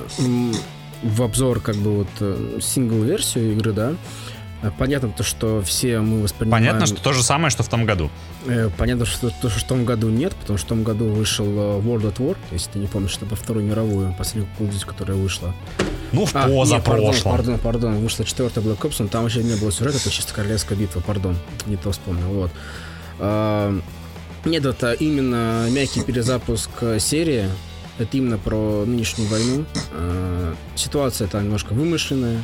в 1.03 1.23
обзор 1.23 1.59
как 1.59 1.75
бы 1.75 1.97
вот 1.97 2.07
э, 2.21 2.59
сингл-версию 2.61 3.53
игры, 3.53 3.73
да, 3.73 3.93
понятно 4.77 5.09
то, 5.09 5.23
что 5.23 5.61
все 5.61 5.99
мы 5.99 6.23
воспринимаем... 6.23 6.65
Понятно, 6.65 6.87
что 6.87 7.01
то 7.01 7.13
же 7.13 7.23
самое, 7.23 7.49
что 7.51 7.63
в 7.63 7.69
том 7.69 7.85
году. 7.85 8.09
Э, 8.45 8.69
Понятно, 8.77 9.05
что 9.05 9.29
то, 9.29 9.49
что 9.49 9.59
в 9.59 9.63
том 9.63 9.85
году 9.85 10.09
нет, 10.09 10.33
потому 10.35 10.57
что 10.57 10.65
в 10.65 10.69
том 10.69 10.83
году 10.83 11.05
вышел 11.05 11.45
э, 11.45 11.79
World 11.81 12.13
at 12.13 12.17
War, 12.17 12.37
если 12.51 12.71
ты 12.71 12.79
не 12.79 12.87
помнишь, 12.87 13.15
это 13.17 13.25
по 13.25 13.35
Вторую 13.35 13.65
мировую, 13.65 14.13
последнюю 14.17 14.49
Call 14.59 14.85
которая 14.85 15.17
вышла. 15.17 15.53
Ну, 16.11 16.25
в 16.25 16.35
А, 16.35 16.47
позапрошлом. 16.47 17.31
Пардон, 17.33 17.59
пардон, 17.59 17.59
пардон, 17.59 17.95
вышла 17.99 18.25
четвертая 18.25 18.63
Black 18.63 18.79
Ops, 18.79 18.95
но 18.99 19.07
там 19.07 19.23
вообще 19.23 19.43
не 19.43 19.55
было 19.55 19.71
сюжета, 19.71 19.97
это 19.97 20.09
чисто 20.09 20.33
королевская 20.33 20.77
битва, 20.77 21.01
пардон, 21.01 21.37
не 21.65 21.75
то 21.75 21.91
вспомнил, 21.91 22.27
вот. 22.27 22.51
А, 23.19 23.77
Нет, 24.45 24.65
это 24.65 24.93
именно 24.93 25.67
мягкий 25.69 26.01
перезапуск 26.01 26.69
э, 26.81 26.99
серии, 26.99 27.49
это 27.99 28.17
именно 28.17 28.37
про 28.37 28.85
нынешнюю 28.85 29.29
войну. 29.29 29.65
А, 29.91 30.55
Ситуация 30.75 31.27
там 31.27 31.43
немножко 31.43 31.73
вымышленная, 31.73 32.43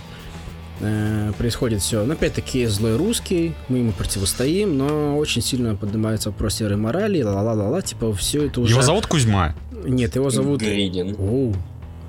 Э, 0.80 1.32
происходит 1.38 1.82
все. 1.82 2.04
Но 2.04 2.14
опять-таки 2.14 2.66
злой 2.66 2.96
русский, 2.98 3.54
мы 3.70 3.80
ему 3.80 3.92
противостоим, 3.92 4.78
но 4.78 5.18
очень 5.18 5.42
сильно 5.42 5.76
поднимается 5.76 6.30
вопрос 6.30 6.56
серой 6.56 6.78
морали, 6.78 7.22
ла-ла-ла-ла, 7.22 7.82
типа 7.82 8.14
все 8.14 8.48
это 8.48 8.62
уже... 8.62 8.74
Его 8.74 8.82
зовут 8.82 9.08
Кузьма. 9.08 9.56
Нет, 9.86 10.16
его 10.16 10.30
зовут... 10.30 10.62
Гридин. 10.62 11.16
Оу, 11.20 11.56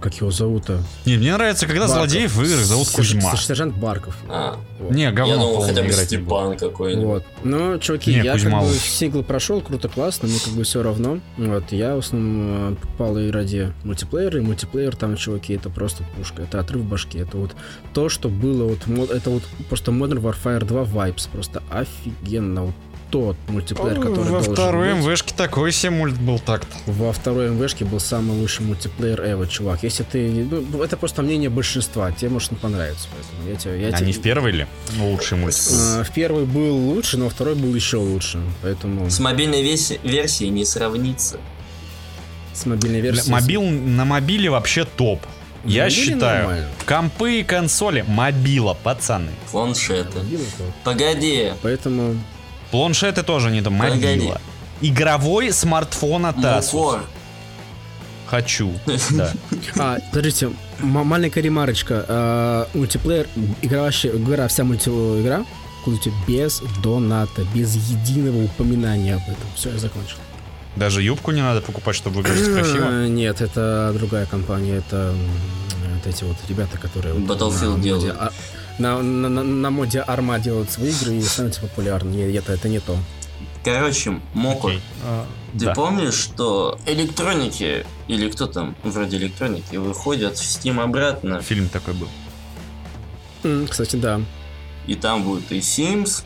как 0.04 0.14
его 0.20 0.30
зовут-то? 0.30 0.82
Не, 1.06 1.16
мне 1.16 1.32
нравится, 1.32 1.66
когда 1.66 1.88
Барков. 1.88 1.96
злодеев 2.10 2.34
в 2.34 2.44
играх 2.44 2.60
зовут 2.60 2.88
Кузьма. 2.90 3.34
Сержант 3.36 3.74
Барков. 3.74 4.14
А, 4.28 4.58
Вот. 4.78 4.92
Не, 4.92 5.04
я 5.04 5.12
говно 5.12 5.36
думал, 5.36 5.54
полное 5.54 5.68
хотя 5.70 5.82
бы. 5.82 5.92
Степан 5.92 6.56
какой-нибудь. 6.58 7.04
Вот. 7.06 7.24
Ну, 7.42 7.78
чуваки, 7.78 8.10
Не, 8.10 8.18
я 8.18 8.24
как 8.24 8.32
Кузьма 8.34 8.60
бы 8.60 8.66
лучше. 8.66 8.80
сингл 8.80 9.22
прошел, 9.22 9.62
круто, 9.62 9.88
классно, 9.88 10.28
мне 10.28 10.38
как 10.44 10.52
бы 10.52 10.64
все 10.64 10.82
равно. 10.82 11.20
Вот, 11.38 11.72
я 11.72 11.94
в 11.96 12.00
основном 12.00 12.72
э, 12.72 12.76
покупал 12.76 13.16
и 13.16 13.30
ради 13.30 13.72
мультиплеера, 13.82 14.38
и 14.38 14.42
мультиплеер 14.42 14.94
там, 14.94 15.16
чуваки, 15.16 15.54
это 15.54 15.70
просто 15.70 16.04
пушка, 16.16 16.42
это 16.42 16.60
отрыв 16.60 16.84
башки, 16.84 17.18
это 17.18 17.38
вот 17.38 17.52
то, 17.94 18.10
что 18.10 18.28
было, 18.28 18.76
вот, 18.86 19.10
это 19.10 19.30
вот 19.30 19.42
просто 19.70 19.90
Modern 19.90 20.20
Warfare 20.20 20.64
2 20.66 20.82
Vibes, 20.82 21.28
просто 21.32 21.62
офигенно, 21.70 22.64
вот 22.64 22.74
тот 23.10 23.36
мультиплеер, 23.48 23.96
который 23.96 24.24
Во 24.24 24.30
должен 24.30 24.52
второй 24.54 24.94
быть. 24.94 25.04
МВшке 25.04 25.34
такой 25.36 25.72
себе 25.72 25.90
мульт 25.90 26.18
был 26.18 26.38
так-то. 26.38 26.74
Во 26.86 27.12
второй 27.12 27.50
МВшке 27.50 27.84
был 27.84 28.00
самый 28.00 28.36
лучший 28.38 28.66
мультиплеер 28.66 29.20
ever, 29.20 29.48
чувак. 29.48 29.82
Если 29.82 30.02
ты... 30.02 30.28
Ну, 30.50 30.82
это 30.82 30.96
просто 30.96 31.22
мнение 31.22 31.50
большинства, 31.50 32.10
тебе 32.12 32.30
может 32.30 32.50
не 32.50 32.56
понравится, 32.56 33.06
поэтому 33.14 33.48
я 33.50 33.56
тебе... 33.56 33.80
Я 33.82 33.88
А 33.88 33.92
тебе- 33.98 34.06
не 34.08 34.12
в 34.12 34.20
первый 34.22 34.52
ли? 34.52 34.66
Лучший 34.98 35.38
мульт. 35.38 35.54
А, 35.72 36.02
в 36.04 36.10
первый 36.12 36.44
был 36.44 36.76
лучше, 36.76 37.16
но 37.16 37.28
второй 37.28 37.54
был 37.54 37.74
еще 37.74 37.98
лучше. 37.98 38.40
Поэтому 38.62 39.08
С 39.10 39.20
мобильной 39.20 39.62
верси- 39.62 40.00
версией 40.02 40.50
не 40.50 40.64
сравнится. 40.64 41.38
с 42.52 42.66
мобильной 42.66 43.00
версией... 43.00 43.30
Мобил 43.32 43.62
на 43.62 44.04
мобиле 44.04 44.50
вообще 44.50 44.84
топ. 44.84 45.20
Я 45.64 45.88
считаю, 45.88 46.40
нормально. 46.42 46.68
компы 46.84 47.40
и 47.40 47.42
консоли 47.42 48.04
мобила, 48.06 48.74
пацаны. 48.74 49.30
Планшеты. 49.50 50.18
Погоди. 50.84 51.52
Поэтому... 51.62 52.16
Планшеты 52.74 53.22
тоже 53.22 53.50
не 53.52 53.62
там, 53.62 53.74
мобила. 53.74 54.40
Игровой 54.80 55.52
смартфон 55.52 56.26
от 56.26 56.36
Asus. 56.38 56.72
Мукор. 56.74 57.00
Хочу. 58.26 58.72
Да. 59.10 59.32
А, 59.78 59.98
подождите, 60.10 60.46
м- 60.46 60.56
маленькая 61.06 61.40
ремарочка. 61.40 62.04
А, 62.08 62.68
мультиплеер, 62.74 63.28
игра 63.62 63.82
вообще, 63.82 64.08
игра, 64.08 64.48
вся 64.48 64.64
of 65.86 65.94
Duty 65.98 66.10
без 66.26 66.62
доната, 66.82 67.46
без 67.54 67.76
единого 67.76 68.44
упоминания 68.44 69.14
об 69.14 69.22
этом. 69.22 69.46
Все, 69.54 69.70
я 69.70 69.78
закончил. 69.78 70.16
Даже 70.74 71.00
юбку 71.02 71.30
не 71.30 71.42
надо 71.42 71.60
покупать, 71.60 71.94
чтобы 71.94 72.16
выглядеть 72.22 72.52
красиво. 72.54 73.06
Нет, 73.06 73.40
это 73.40 73.92
другая 73.94 74.26
компания, 74.26 74.76
это 74.78 75.14
вот 75.94 76.12
эти 76.12 76.24
вот 76.24 76.36
ребята, 76.48 76.76
которые... 76.78 77.14
вот 77.14 77.30
Battlefield 77.30 77.68
моде 77.76 77.82
делают. 77.84 78.16
А- 78.18 78.32
На, 78.78 79.00
на, 79.02 79.28
на, 79.28 79.42
на 79.42 79.70
моде 79.70 80.00
Арма 80.00 80.38
делают 80.38 80.70
свои 80.70 80.90
игры 80.90 81.14
и 81.14 81.22
становятся 81.22 81.60
популярны. 81.60 82.10
Нет, 82.14 82.34
это, 82.36 82.52
это 82.54 82.68
не 82.68 82.80
то. 82.80 82.96
Короче, 83.64 84.20
Мокур. 84.34 84.70
Окей. 84.72 84.82
А, 85.04 85.26
Ты 85.52 85.66
да. 85.66 85.74
помнишь, 85.74 86.14
что 86.14 86.78
электроники, 86.86 87.86
или 88.08 88.28
кто 88.28 88.46
там, 88.46 88.74
вроде 88.82 89.16
электроники, 89.16 89.76
выходят 89.76 90.36
в 90.36 90.42
Steam 90.42 90.80
обратно, 90.82 91.40
Фильм 91.40 91.68
такой 91.68 91.94
был. 91.94 92.08
М, 93.44 93.66
Кстати, 93.68 93.96
да. 93.96 94.20
и 94.86 94.94
там 94.94 95.22
будет 95.22 95.50
и 95.52 95.58
Sims, 95.60 96.24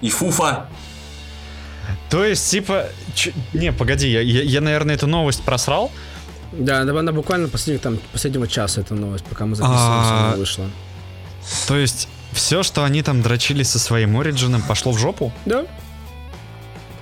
И 0.00 0.10
Фуфа. 0.10 0.68
То 2.10 2.24
есть, 2.24 2.48
типа... 2.50 2.86
чё- 3.14 3.32
Не, 3.52 3.72
погоди, 3.72 4.08
я, 4.08 4.20
я, 4.20 4.42
я, 4.42 4.60
наверное, 4.60 4.94
эту 4.94 5.06
новость 5.06 5.42
просрал. 5.42 5.90
Да, 6.52 6.80
она 6.82 7.12
буквально 7.12 7.48
последних, 7.48 7.82
там, 7.82 7.98
последнего 8.12 8.46
часа 8.46 8.82
эта 8.82 8.94
новость, 8.94 9.24
пока 9.24 9.46
мы 9.46 9.56
записываемся, 9.56 10.10
А, 10.10 10.26
она 10.28 10.36
вышла. 10.36 10.66
То 11.66 11.76
есть, 11.76 12.08
все, 12.32 12.62
что 12.62 12.84
они 12.84 13.02
там 13.02 13.22
дрочили 13.22 13.62
со 13.62 13.78
своим 13.78 14.18
Ориджином, 14.18 14.62
пошло 14.62 14.92
в 14.92 14.98
жопу? 14.98 15.32
Да. 15.46 15.66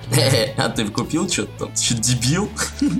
А 0.57 0.69
ты 0.69 0.87
купил 0.87 1.29
что-то 1.29 1.65
там? 1.65 1.75
Что, 1.75 1.95
дебил? 1.95 2.49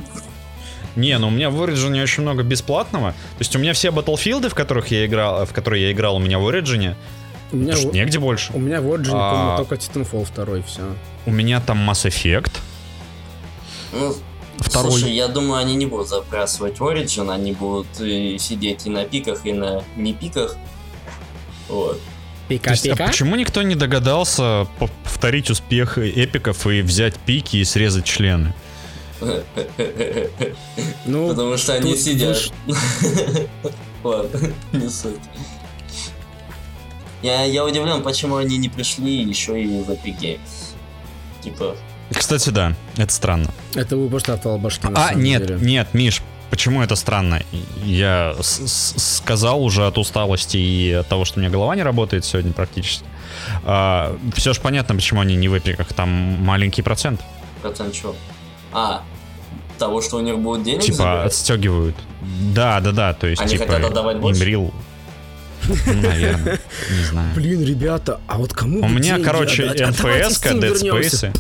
Не, 0.98 1.18
ну 1.20 1.28
у 1.28 1.32
меня 1.32 1.50
в 1.50 1.62
Ориджине 1.62 2.02
очень 2.02 2.24
много 2.24 2.44
бесплатного. 2.44 3.12
То 3.12 3.40
есть 3.40 3.56
у 3.56 3.60
меня 3.60 3.74
все 3.74 3.90
Battlefield, 3.90 4.50
в 4.50 4.56
которых 4.56 4.88
я 4.90 5.06
играл, 5.06 5.46
в 5.46 5.54
которые 5.54 5.84
я 5.86 5.92
играл, 5.92 6.16
у 6.16 6.20
меня 6.20 6.40
в 6.40 6.48
Ориджине. 6.48 6.96
У 7.52 7.56
меня, 7.56 7.76
в- 7.76 7.94
негде 7.94 8.20
больше. 8.20 8.52
у 8.54 8.60
меня 8.60 8.82
в 8.82 8.88
Origin, 8.88 9.12
А. 9.14 9.32
по-моему, 9.32 9.58
только 9.58 9.76
Titanfall 9.76 10.28
2, 10.36 10.64
все. 10.64 10.82
У 11.26 11.32
меня 11.32 11.62
там 11.62 11.90
Mass 11.90 12.06
Effect. 12.10 12.52
Ну, 13.94 14.16
Второй. 14.58 14.92
Слушай, 14.92 15.14
я 15.14 15.28
думаю, 15.28 15.62
они 15.62 15.76
не 15.76 15.86
будут 15.86 16.10
забрасывать 16.10 16.80
Origin, 16.80 17.32
они 17.32 17.54
будут 17.54 17.88
и 18.02 18.38
сидеть 18.40 18.86
и 18.88 18.90
на 18.90 19.06
пиках, 19.06 19.46
и 19.46 19.54
на 19.54 19.84
не 19.96 20.14
пиках. 20.14 20.58
Вот. 21.70 22.00
То 22.48 22.54
есть, 22.54 22.66
а 22.66 22.72
Пика-пика? 22.74 23.06
почему 23.08 23.36
никто 23.36 23.62
не 23.62 23.76
догадался 23.76 24.68
по- 24.80 24.88
повторить 25.04 25.50
успех 25.50 25.98
эпиков 25.98 26.66
и 26.68 26.82
взять 26.82 27.16
пики 27.16 27.58
и 27.58 27.64
срезать 27.66 28.06
члены? 28.06 28.54
Ну, 31.06 31.30
Потому 31.30 31.58
что 31.58 31.74
они 31.74 31.96
сидят. 31.96 32.52
Ладно, 34.04 34.54
не 34.74 34.90
суть. 34.90 35.20
Я, 37.24 37.44
я 37.46 37.66
удивлен, 37.66 38.04
почему 38.04 38.36
они 38.36 38.58
не 38.58 38.70
пришли 38.70 39.24
еще 39.24 39.62
и 39.62 39.68
в 39.82 39.90
Epic 39.90 40.20
Games. 40.20 40.40
Типа, 41.42 41.76
Кстати, 42.14 42.50
да, 42.50 42.76
это 42.96 43.12
странно. 43.12 43.50
это 43.74 43.98
вы 43.98 44.08
просто 44.10 44.34
отвал 44.34 44.60
башки, 44.60 44.88
А, 44.94 45.14
нет, 45.16 45.46
деле. 45.48 45.60
нет, 45.62 45.94
Миш, 45.94 46.22
почему 46.50 46.82
это 46.82 46.96
странно? 46.96 47.42
Я 47.84 48.36
сказал 48.42 49.64
уже 49.64 49.86
от 49.88 49.98
усталости 49.98 50.58
и 50.58 50.92
от 50.92 51.08
того, 51.08 51.26
что 51.26 51.40
у 51.40 51.42
меня 51.42 51.50
голова 51.52 51.76
не 51.76 51.84
работает 51.84 52.26
сегодня 52.26 52.54
практически. 52.54 53.06
все 53.64 54.54
же 54.54 54.62
понятно, 54.62 54.96
почему 54.96 55.22
они 55.22 55.36
не 55.36 55.48
в 55.48 55.54
эпиках, 55.56 55.88
там 55.94 56.10
маленький 56.10 56.82
процент. 56.82 57.22
процент 57.62 57.94
чего? 57.94 58.16
А, 58.74 59.04
того, 59.78 60.02
что 60.02 60.18
у 60.18 60.22
них 60.22 60.38
будет 60.40 60.64
денег 60.64 60.82
типа 60.82 60.98
забирать? 60.98 61.26
отстегивают. 61.28 61.96
Да, 62.54 62.80
да, 62.80 62.92
да, 62.92 63.14
то 63.14 63.28
есть 63.28 63.42
Они 63.42 63.52
типа 63.52 63.68
хотят 63.68 63.92
отдавать 63.92 64.18
больше? 64.18 64.42
имрил. 64.42 64.74
Ну, 65.68 65.94
наверное, 66.02 66.60
не 66.90 67.04
знаю. 67.10 67.34
Блин, 67.36 67.64
ребята, 67.64 68.20
а 68.28 68.38
вот 68.38 68.54
кому 68.54 68.82
У 68.82 68.88
меня, 68.88 69.20
короче? 69.20 69.64
А 69.68 69.90
НФС, 69.90 70.42
Dead. 70.44 70.82
Space. 70.82 71.34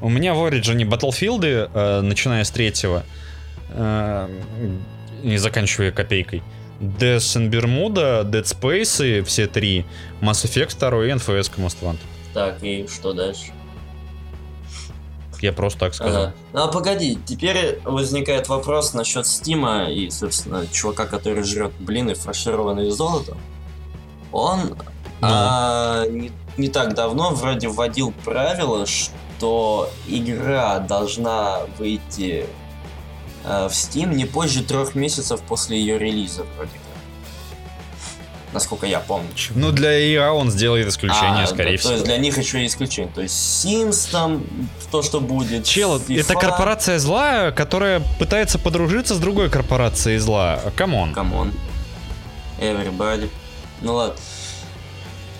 У 0.00 0.08
меня 0.08 0.34
в 0.34 0.38
Origin 0.38 0.88
Battlefield, 0.88 1.70
э, 1.72 2.00
начиная 2.02 2.44
с 2.44 2.50
третьего, 2.50 3.04
э, 3.70 4.28
не 5.22 5.38
заканчивая 5.38 5.90
копейкой, 5.90 6.42
Death 6.80 7.36
and 7.36 7.50
Bermuda, 7.50 8.22
Dead 8.22 8.44
Space, 8.44 9.24
все 9.24 9.46
три, 9.46 9.86
Mass 10.20 10.44
Effect 10.44 10.78
2 10.78 11.06
и 11.06 11.10
NFS 11.10 11.50
Most 11.56 11.78
Wanted. 11.80 11.98
Так, 12.34 12.62
и 12.62 12.86
что 12.86 13.14
дальше? 13.14 13.52
Я 15.40 15.52
просто 15.52 15.80
так 15.80 15.94
сказал. 15.94 16.22
Ага. 16.24 16.34
Ну 16.52 16.62
а 16.62 16.68
погоди, 16.68 17.18
теперь 17.26 17.78
возникает 17.84 18.48
вопрос 18.48 18.94
насчет 18.94 19.26
Стима 19.26 19.90
и, 19.90 20.10
собственно, 20.10 20.66
чувака, 20.66 21.06
который 21.06 21.42
жрет 21.44 21.72
блины, 21.78 22.14
фаршированные 22.14 22.90
золотом. 22.90 23.38
Он 24.32 24.76
а, 25.20 26.06
не, 26.08 26.32
не 26.56 26.68
так 26.68 26.94
давно 26.94 27.30
вроде 27.30 27.68
вводил 27.68 28.12
правило, 28.24 28.86
что 28.86 29.12
игра 30.08 30.78
должна 30.80 31.60
выйти 31.78 32.46
а, 33.44 33.68
в 33.68 33.72
Steam 33.72 34.14
не 34.14 34.24
позже 34.24 34.62
трех 34.62 34.94
месяцев 34.94 35.40
после 35.40 35.78
ее 35.78 35.98
релиза, 35.98 36.44
вроде 36.56 36.72
как. 36.72 36.80
Насколько 38.52 38.86
я 38.86 39.00
помню. 39.00 39.28
Ну, 39.54 39.70
для 39.70 39.90
EA 39.92 40.30
он 40.30 40.50
сделает 40.50 40.88
исключение, 40.88 41.44
А, 41.44 41.46
скорее 41.46 41.72
да, 41.72 41.76
всего. 41.76 41.88
То 41.90 41.94
есть 41.94 42.04
для 42.06 42.16
них 42.18 42.38
еще 42.38 42.62
и 42.62 42.66
исключение. 42.66 43.12
То 43.12 43.20
есть 43.20 43.34
Sims 43.34 44.10
там, 44.10 44.44
то, 44.90 45.02
что 45.02 45.20
будет. 45.20 45.64
Чел, 45.64 45.98
FIFA. 45.98 46.20
это 46.20 46.34
корпорация 46.34 46.98
зла, 46.98 47.50
которая 47.50 48.00
пытается 48.18 48.58
подружиться 48.58 49.14
с 49.14 49.18
другой 49.18 49.50
корпорацией 49.50 50.18
зла. 50.18 50.60
Come 50.76 50.97
on. 50.97 51.12
Come 51.12 51.35
on. 51.35 51.52
Everybody. 52.58 53.28
Ну 53.82 53.94
ладно. 53.94 54.16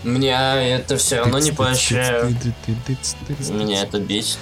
Меня 0.07 0.63
это 0.63 0.97
все 0.97 1.19
равно 1.19 1.39
не 1.41 1.51
поощряю. 1.51 2.35
Меня 3.51 3.83
это 3.83 3.99
бесит. 3.99 4.39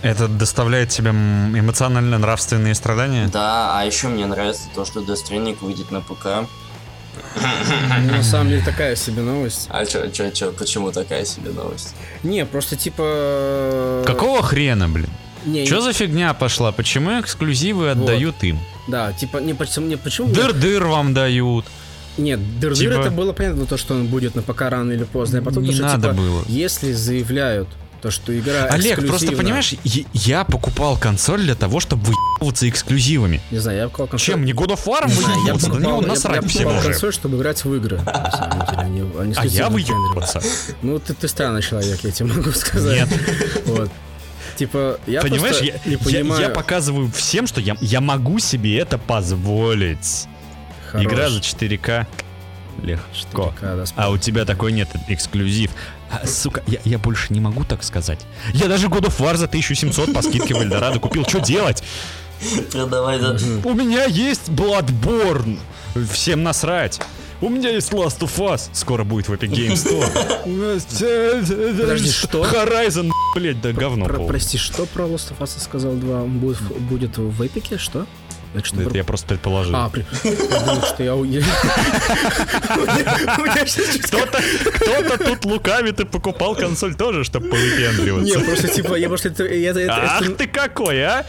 Это 0.00 0.26
доставляет 0.26 0.88
тебе 0.88 1.10
эмоционально-нравственные 1.10 2.74
страдания? 2.74 3.28
Да, 3.28 3.78
а 3.78 3.84
еще 3.84 4.08
мне 4.08 4.26
нравится 4.26 4.62
то, 4.74 4.84
что 4.84 5.00
Death 5.00 5.18
Stranding 5.28 5.58
выйдет 5.60 5.92
на 5.92 6.00
ПК. 6.00 6.48
Ну, 7.36 8.12
на 8.12 8.22
самом 8.22 8.48
деле 8.48 8.64
такая 8.64 8.96
себе 8.96 9.22
новость. 9.22 9.68
А 9.70 9.84
чё, 9.84 10.08
чё, 10.10 10.30
чё, 10.30 10.52
почему 10.52 10.90
такая 10.90 11.24
себе 11.24 11.50
новость? 11.50 11.94
Не, 12.22 12.44
просто 12.46 12.76
типа... 12.76 14.02
Какого 14.06 14.42
хрена, 14.42 14.88
блин? 14.88 15.10
Не, 15.44 15.66
Что 15.66 15.80
за 15.80 15.92
фигня 15.92 16.34
пошла? 16.34 16.72
Почему 16.72 17.20
эксклюзивы 17.20 17.90
отдают 17.90 18.42
им? 18.42 18.58
Да, 18.88 19.12
типа, 19.12 19.38
не 19.38 19.54
почему, 19.54 19.86
не 19.86 19.96
почему. 19.96 20.28
Дыр-дыр 20.28 20.84
вам 20.86 21.14
дают. 21.14 21.66
Нет, 22.18 22.60
дыр 22.60 22.74
Типа- 22.74 22.92
это 22.92 23.10
было 23.10 23.32
понятно, 23.32 23.66
то, 23.66 23.76
что 23.76 23.94
он 23.94 24.06
будет 24.06 24.34
на 24.34 24.42
ПК 24.42 24.62
рано 24.62 24.92
или 24.92 25.04
поздно. 25.04 25.38
А 25.38 25.42
потом 25.42 25.62
Не 25.62 25.70
то, 25.70 25.74
что, 25.76 25.82
надо 25.84 26.08
типа, 26.10 26.20
было. 26.20 26.44
если 26.46 26.92
заявляют 26.92 27.68
то, 28.02 28.10
что 28.10 28.36
игра 28.36 28.64
Олег, 28.64 29.06
просто 29.06 29.30
понимаешь, 29.30 29.74
я, 29.84 30.02
я 30.12 30.44
покупал 30.44 30.96
консоль 30.98 31.42
для 31.42 31.54
того, 31.54 31.78
чтобы 31.78 32.02
выебываться 32.04 32.68
эксклюзивами. 32.68 33.40
Не 33.52 33.58
знаю, 33.58 33.78
я 33.78 33.84
покупал 33.84 34.08
консоль. 34.08 34.26
Чем, 34.34 34.44
не 34.44 34.52
God 34.52 34.70
of 34.76 34.84
War 34.86 35.06
Не 35.06 35.14
я 35.14 35.54
выебываться? 35.54 35.70
Да 35.70 35.88
я, 35.88 36.00
насрать 36.00 36.42
я 36.42 36.48
всем 36.48 36.76
уже. 36.76 36.88
консоль, 36.88 37.12
чтобы 37.12 37.38
играть 37.38 37.64
в 37.64 37.72
игры. 37.74 37.98
На 38.04 38.30
самом 38.32 38.66
деле, 38.66 38.78
а 38.78 38.88
не, 38.88 39.00
а 39.20 39.24
не 39.24 39.34
А 39.36 39.44
я 39.46 39.68
выебываться. 39.70 40.42
Ну, 40.82 40.98
ты, 40.98 41.14
ты 41.14 41.28
странный 41.28 41.62
человек, 41.62 42.00
я 42.02 42.10
тебе 42.10 42.28
могу 42.34 42.50
сказать. 42.50 43.08
Нет. 43.08 43.20
Вот. 43.66 43.90
Типа, 44.56 44.98
я 45.06 45.22
Понимаешь, 45.22 45.60
я, 45.60 45.74
не 45.86 45.92
я- 45.92 45.98
понимаю... 45.98 46.42
я 46.42 46.48
показываю 46.50 47.10
всем, 47.10 47.46
что 47.46 47.60
я, 47.60 47.76
я 47.80 48.00
могу 48.00 48.38
себе 48.40 48.78
это 48.78 48.98
позволить. 48.98 50.26
Хорош. 50.92 51.06
Игра 51.06 51.30
за 51.30 51.40
4К. 51.40 52.06
Легко. 52.82 53.52
4К, 53.60 53.76
да, 53.76 53.84
А 53.96 54.10
у 54.10 54.18
тебя 54.18 54.44
такой 54.44 54.72
нет, 54.72 54.88
эксклюзив. 55.08 55.70
А, 56.10 56.26
сука, 56.26 56.62
я, 56.66 56.78
я 56.84 56.98
больше 56.98 57.32
не 57.32 57.40
могу 57.40 57.64
так 57.64 57.82
сказать. 57.82 58.20
Я 58.52 58.68
даже 58.68 58.88
God 58.88 59.06
of 59.06 59.18
War 59.18 59.36
за 59.36 59.46
1700 59.46 60.12
по 60.12 60.22
скидке 60.22 60.54
в 60.54 60.60
Эльдорадо 60.60 60.98
купил. 60.98 61.24
Что 61.26 61.40
делать? 61.40 61.82
Продавай 62.72 63.18
за... 63.20 63.38
У 63.64 63.72
меня 63.74 64.04
есть 64.04 64.48
Bloodborne. 64.48 65.58
Всем 66.12 66.42
насрать. 66.42 67.00
У 67.40 67.48
меня 67.48 67.70
есть 67.70 67.90
Last 67.92 68.20
of 68.20 68.36
Us. 68.38 68.68
Скоро 68.72 69.02
будет 69.04 69.28
в 69.28 69.32
Epic 69.32 69.50
Games 69.50 69.74
Store. 69.84 71.80
Подожди, 71.80 72.10
что? 72.10 72.44
Horizon, 72.44 73.10
блять, 73.34 73.60
да 73.60 73.72
говно 73.72 74.06
прости, 74.06 74.58
что 74.58 74.86
про 74.86 75.04
Last 75.04 75.32
of 75.36 75.38
Us 75.40 75.60
сказал 75.60 75.94
2? 75.94 76.22
Он 76.22 76.38
будет, 76.38 76.60
в- 76.60 76.80
будет 76.80 77.18
в 77.18 77.44
эпике? 77.46 77.78
Что? 77.78 78.06
Это 78.54 78.66
что 78.66 78.82
Это 78.82 78.96
я 78.96 79.04
просто 79.04 79.28
предположил. 79.28 79.74
А, 79.74 79.88
при... 79.88 80.04
я 80.24 80.60
думал, 80.60 80.82
что 80.82 81.02
я... 81.02 81.14
Кто-то, 84.82 85.24
тут 85.24 85.44
лукавит 85.46 86.00
и 86.00 86.04
покупал 86.04 86.54
консоль 86.54 86.94
тоже, 86.94 87.24
чтобы 87.24 87.48
повыпендриваться. 87.48 88.38
Не, 88.38 88.44
просто 88.44 88.68
типа, 88.68 88.94
я 88.94 89.08
просто 89.08 89.34
Ах 89.88 90.36
ты 90.36 90.46
какой, 90.46 91.02
а! 91.02 91.26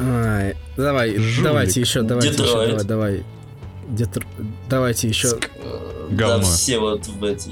Ай, 0.00 0.56
Давай, 0.76 1.18
давайте 1.42 1.80
еще, 1.80 2.02
давайте 2.02 2.30
еще, 2.30 2.66
давай, 2.66 2.84
давай. 2.84 3.24
Детр- 3.88 4.26
Давайте 4.70 5.08
еще. 5.08 5.38
Говно. 6.10 6.38
Да, 6.38 6.42
все 6.42 6.78
вот 6.78 7.06
в 7.06 7.24
эти 7.24 7.50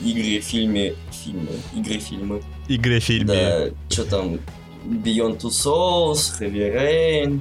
игры, 0.00 0.40
фильмы, 0.40 0.94
фильмы, 1.12 1.48
игры, 1.74 1.98
фильмы. 1.98 2.42
Игре 2.68 3.00
фильме. 3.00 3.26
Да, 3.26 3.68
что 3.88 4.04
там, 4.04 4.38
Beyond 4.84 5.40
Two 5.40 5.50
Souls, 5.50 6.32
Heavy 6.40 6.74
Rain, 6.74 7.40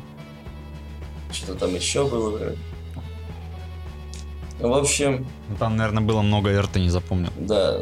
что-то 1.31 1.55
там 1.55 1.75
еще 1.75 2.07
было. 2.07 2.55
В 4.59 4.73
общем, 4.73 5.25
Ну, 5.49 5.55
Там, 5.57 5.77
наверное, 5.77 6.03
было 6.03 6.21
много, 6.21 6.49
я 6.51 6.61
рта 6.61 6.79
не 6.79 6.89
запомнил. 6.89 7.31
да. 7.37 7.79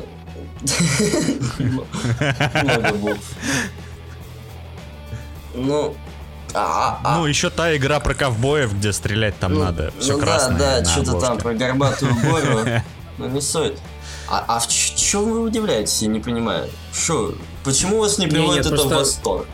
Много 1.59 2.93
букв. 2.93 3.35
Ну, 5.55 5.95
а, 6.53 6.99
а, 7.03 7.17
Ну, 7.17 7.25
еще 7.25 7.49
та 7.49 7.75
игра 7.75 7.99
про 7.99 8.13
ковбоев, 8.13 8.73
где 8.75 8.93
стрелять 8.93 9.37
там 9.39 9.53
ну, 9.53 9.63
надо. 9.63 9.91
Все 9.99 10.13
ну 10.13 10.19
красное. 10.19 10.57
Да, 10.57 10.81
да, 10.81 10.85
что-то 10.85 11.19
там 11.19 11.37
про 11.37 11.53
горбатую 11.53 12.13
гору. 12.15 12.59
Ну, 13.19 13.27
не 13.29 13.41
суть. 13.41 13.73
А, 14.29 14.45
а 14.47 14.59
в 14.59 14.67
чем 14.67 15.23
вы 15.23 15.41
удивляетесь, 15.41 16.03
я 16.03 16.07
не 16.07 16.19
понимаю. 16.19 16.69
Что, 16.93 17.33
почему 17.63 17.97
вас 17.97 18.19
не 18.19 18.27
приводит 18.27 18.67
это 18.67 18.75
в 18.75 18.89
восторг? 18.89 19.47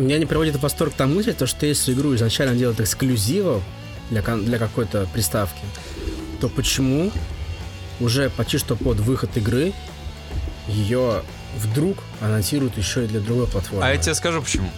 Меня 0.00 0.18
не 0.18 0.24
приводит 0.24 0.56
в 0.56 0.60
восторг 0.60 0.94
та 0.96 1.06
мысль, 1.06 1.34
то, 1.34 1.46
что 1.46 1.66
если 1.66 1.92
игру 1.92 2.14
изначально 2.14 2.56
делают 2.56 2.80
эксклюзивом 2.80 3.62
для, 4.08 4.22
для 4.22 4.58
какой-то 4.58 5.06
приставки, 5.12 5.60
то 6.40 6.48
почему 6.48 7.12
уже 8.00 8.30
почти 8.30 8.56
что 8.56 8.76
под 8.76 8.98
выход 8.98 9.36
игры 9.36 9.74
ее 10.66 11.22
вдруг 11.58 11.98
анонсируют 12.20 12.78
еще 12.78 13.04
и 13.04 13.08
для 13.08 13.20
другой 13.20 13.46
платформы. 13.46 13.84
А 13.84 13.92
я 13.92 13.98
тебе 13.98 14.14
скажу 14.14 14.40
почему. 14.40 14.70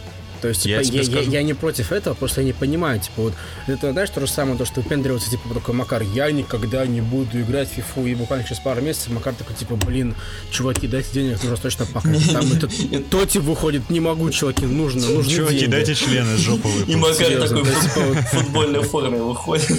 То 0.43 0.48
есть, 0.48 0.66
Я 0.66 0.82
типа, 0.82 0.89
тебе 0.89 0.98
я, 0.98 1.05
я, 1.05 1.10
скажу. 1.10 1.31
я 1.31 1.43
не 1.44 1.55
против 1.55 1.93
этого, 1.93 2.14
просто 2.14 2.40
я 2.40 2.47
не 2.48 2.52
понимаю, 2.52 2.98
типа, 3.01 3.23
вот, 3.23 3.35
это, 3.69 3.93
знаешь, 3.93 4.10
то 4.10 4.20
же 4.20 4.27
самое, 4.27 4.59
то, 4.59 4.64
что 4.64 4.81
выпендриваться, 4.81 5.31
типа, 5.31 5.55
такой, 5.55 5.73
Макар, 5.74 6.02
я 6.02 6.31
никогда 6.32 6.85
не 6.85 7.01
буду 7.01 7.40
играть 7.40 7.70
в 7.70 7.73
фифу, 7.74 8.05
и 8.06 8.14
буквально 8.16 8.44
через 8.44 8.59
пару 8.60 8.82
месяцев 8.82 9.10
Макар 9.12 9.35
такой, 9.35 9.55
типа, 9.55 9.77
блин, 9.77 10.16
чуваки, 10.51 10.89
дайте 10.89 11.09
денег, 11.12 11.40
нужно 11.43 11.56
срочно 11.56 11.86
пахать. 11.86 12.32
Там 12.32 12.44
этот 12.52 12.73
Тоти 13.09 13.39
выходит, 13.39 13.89
не 13.89 14.01
могу, 14.01 14.28
чуваки, 14.31 14.66
нужно, 14.66 15.06
нужны 15.09 15.32
Чуваки, 15.32 15.60
деньги. 15.60 15.70
дайте 15.70 15.94
члены 15.94 16.35
из 16.35 16.40
жопы 16.40 16.69
И. 16.89 16.97
Макар 16.97 17.27
такой 17.40 17.62
в 17.62 17.82
типа 17.82 18.23
футбольной 18.32 18.82
форме 18.82 19.19
выходит. 19.19 19.70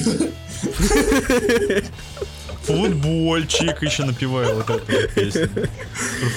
Футбольчик 2.64 3.82
еще 3.82 4.06
напеваю 4.06 4.56
вот 4.56 4.70
эту 4.70 5.14
песню. 5.14 5.50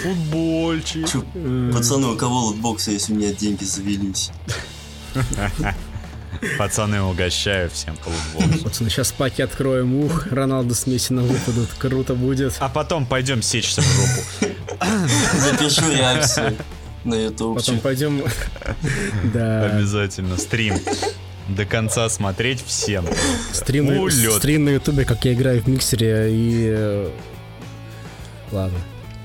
Футбольчик. 0.02 1.08
Чё, 1.08 1.24
Пацаны, 1.72 2.08
у 2.08 2.16
кого 2.16 2.46
лутбоксы, 2.46 2.92
если 2.92 3.12
у 3.12 3.16
меня 3.16 3.32
деньги 3.32 3.64
завелись? 3.64 4.30
Пацаны, 6.58 7.00
угощаю 7.00 7.70
всем 7.70 7.96
по 7.96 8.10
футболу. 8.10 8.64
Пацаны, 8.64 8.90
сейчас 8.90 9.12
паки 9.12 9.42
откроем, 9.42 9.94
ух, 9.94 10.26
Роналду 10.26 10.74
с 10.74 10.86
Месси 10.86 11.14
нам 11.14 11.26
выпадут, 11.26 11.70
круто 11.78 12.14
будет. 12.14 12.54
А 12.58 12.68
потом 12.68 13.06
пойдем 13.06 13.40
сечься 13.42 13.80
в 13.80 13.84
жопу. 13.84 14.54
Запишу 15.38 15.90
реакцию 15.90 16.56
на 17.04 17.14
ютубчик. 17.14 17.64
Потом 17.66 17.80
пойдем... 17.80 18.22
Да. 19.32 19.64
Обязательно. 19.66 20.36
Стрим. 20.36 20.74
До 21.48 21.64
конца 21.64 22.09
смотреть 22.09 22.64
всем. 22.64 23.06
Стрим 23.52 23.89
Улет. 23.89 24.32
стрим 24.35 24.64
на 24.64 24.70
ютубе, 24.70 25.05
как 25.05 25.24
я 25.24 25.32
играю 25.32 25.62
в 25.62 25.68
миксере 25.68 26.28
и... 26.32 26.66
э, 26.68 27.10
Ладно. 28.51 28.78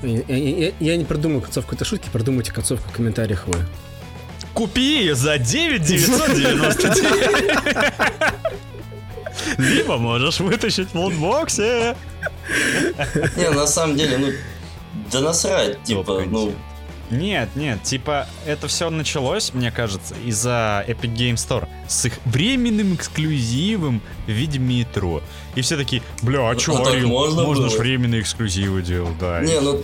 Я, 0.04 0.22
я- 0.28 0.72
я- 0.80 0.98
не 0.98 1.06
придумал 1.06 1.42
концовку 1.42 1.74
этой 1.76 1.86
шутки, 1.86 2.10
придумайте 2.12 2.52
концовку 2.52 2.90
в 2.90 2.92
комментариях 2.94 3.48
вы. 3.48 3.56
Купи 4.54 5.00
ее 5.00 5.16
за 5.16 5.38
9 5.38 5.82
999. 5.84 7.58
Либо 9.58 9.98
можешь 9.98 10.40
вытащить 10.40 10.90
в 10.94 10.96
лутбоксе. 10.96 11.96
Не, 13.38 13.50
на 13.50 13.66
самом 13.68 13.96
деле, 13.98 14.18
ну, 14.18 14.28
да 15.12 15.22
насрать, 15.22 15.82
типа, 15.84 16.24
ну, 16.28 16.54
Нет, 17.12 17.50
нет, 17.56 17.84
типа, 17.84 18.28
это 18.46 18.68
все 18.68 18.90
началось, 18.90 19.54
мне 19.54 19.70
кажется, 19.72 20.16
из-за 20.26 20.84
Epic 20.88 21.14
Game 21.14 21.36
Store 21.36 21.68
с 21.88 22.06
их 22.06 22.14
временным 22.26 22.96
эксклюзивом 22.96 24.02
в 24.28 24.32
виде 24.32 24.58
метро. 24.60 25.22
И 25.56 25.62
все 25.62 25.78
такие, 25.78 26.02
бля, 26.22 26.50
а 26.50 26.56
чё, 26.56 26.76
А 26.78 26.90
Орел, 26.90 27.10
можно 27.10 27.44
можно 27.44 27.68
ж 27.70 27.74
было?» 27.74 27.80
временные 27.80 28.22
эксклюзивы 28.22 28.82
делать, 28.82 29.18
да. 29.20 29.42
не, 29.42 29.60
ну, 29.60 29.84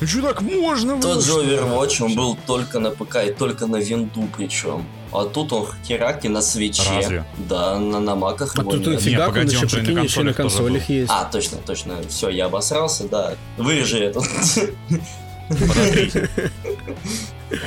Ну 0.00 0.06
чё 0.06 0.20
так 0.22 0.42
можно? 0.42 1.00
тот 1.00 1.24
же 1.24 1.30
что? 1.30 1.42
Overwatch, 1.42 2.02
он 2.04 2.14
был 2.14 2.36
только 2.46 2.78
на 2.78 2.90
ПК 2.90 3.16
и 3.26 3.32
только 3.32 3.66
на 3.66 3.76
винду 3.76 4.28
причем. 4.36 4.84
А 5.12 5.24
тут 5.24 5.52
он 5.54 5.66
хераки 5.86 6.26
на 6.26 6.42
свече. 6.42 6.82
Разве? 6.94 7.24
Да, 7.38 7.78
на, 7.78 8.00
на 8.00 8.14
маках 8.16 8.52
А 8.58 8.60
его 8.60 8.72
тут 8.72 8.80
нет. 8.80 8.94
нафига, 8.96 9.28
он 9.28 9.32
погоди, 9.32 9.54
еще, 9.54 9.62
он 9.64 9.68
же 9.70 9.76
и 9.78 9.80
на 9.80 9.86
прикинь, 9.86 10.04
еще 10.04 10.22
на 10.24 10.34
консолях 10.34 10.88
есть. 10.90 11.10
А, 11.10 11.24
точно, 11.24 11.58
точно. 11.64 11.94
Все, 12.08 12.28
я 12.28 12.46
обосрался, 12.46 13.08
да. 13.08 13.34
Вырежи 13.56 13.98
это. 13.98 14.20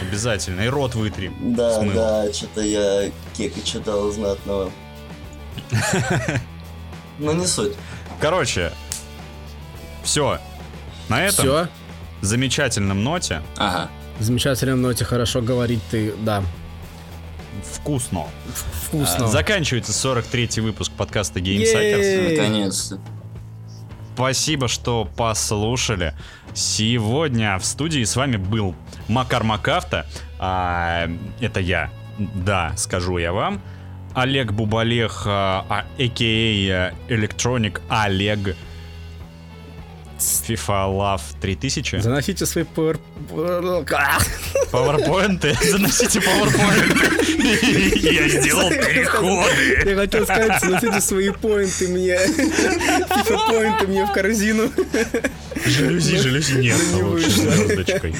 Обязательно. 0.01 0.61
И 0.61 0.67
рот 0.67 0.95
вытри. 0.95 1.31
Да, 1.39 1.79
Смыл. 1.81 1.93
да, 1.93 2.33
что-то 2.33 2.61
я 2.61 3.11
кека 3.37 3.61
читал 3.61 4.11
знатного. 4.11 4.71
Но 7.19 7.33
не 7.33 7.45
суть. 7.47 7.73
Короче, 8.19 8.71
все. 10.03 10.39
На 11.07 11.23
этом 11.25 11.43
Все, 11.45 11.67
замечательном 12.21 13.03
ноте 13.03 13.41
Ага. 13.57 13.89
замечательно 14.19 14.75
ноте, 14.75 15.05
хорошо 15.05 15.41
говорить 15.41 15.81
ты, 15.89 16.13
да, 16.21 16.43
вкусно. 17.73 18.27
вкусно. 18.85 19.27
Заканчивается 19.27 19.91
43-й 19.91 20.61
выпуск 20.61 20.91
подкаста 20.91 21.39
Game. 21.39 21.59
Наконец-то. 22.29 22.99
Спасибо, 24.13 24.67
что 24.67 25.09
послушали. 25.17 26.13
Сегодня 26.59 27.57
в 27.57 27.63
студии 27.63 28.03
с 28.03 28.17
вами 28.17 28.35
был 28.35 28.75
Макар 29.07 29.45
Макавта. 29.45 30.05
А, 30.39 31.09
это 31.39 31.61
я. 31.61 31.89
Да, 32.17 32.73
скажу 32.75 33.17
я 33.17 33.31
вам. 33.31 33.61
Олег 34.13 34.51
Бубалех, 34.51 35.23
а, 35.25 35.65
а, 35.69 35.85
а.к.а. 35.97 36.93
Electronic 37.07 37.79
Олег. 37.87 38.57
FIFA 40.19 40.91
Love 40.91 41.21
3000. 41.39 42.01
Заносите 42.01 42.45
свои 42.45 42.65
пауэр... 42.65 42.99
Пауэрпоинты. 44.71 45.55
Заносите 45.61 46.19
пауэрпоинты. 46.19 47.99
Я 48.11 48.27
сделал 48.27 48.69
переходы. 48.69 49.89
Я 49.89 49.95
хотел 49.95 50.23
сказать, 50.25 50.61
заносите 50.61 50.99
свои 50.99 51.29
поинты 51.29 51.87
мне. 51.87 52.15
FIFA 52.17 53.47
поинты 53.47 53.87
мне 53.87 54.05
в 54.05 54.11
корзину. 54.11 54.69
Жалюзи, 55.65 56.17
жалюзи 56.17 56.53
нет. 56.59 56.77
Ну, 56.91 56.97
не 56.97 57.03
лучше 57.03 57.25
вышло. 57.29 57.51
звездочкой. 57.51 58.15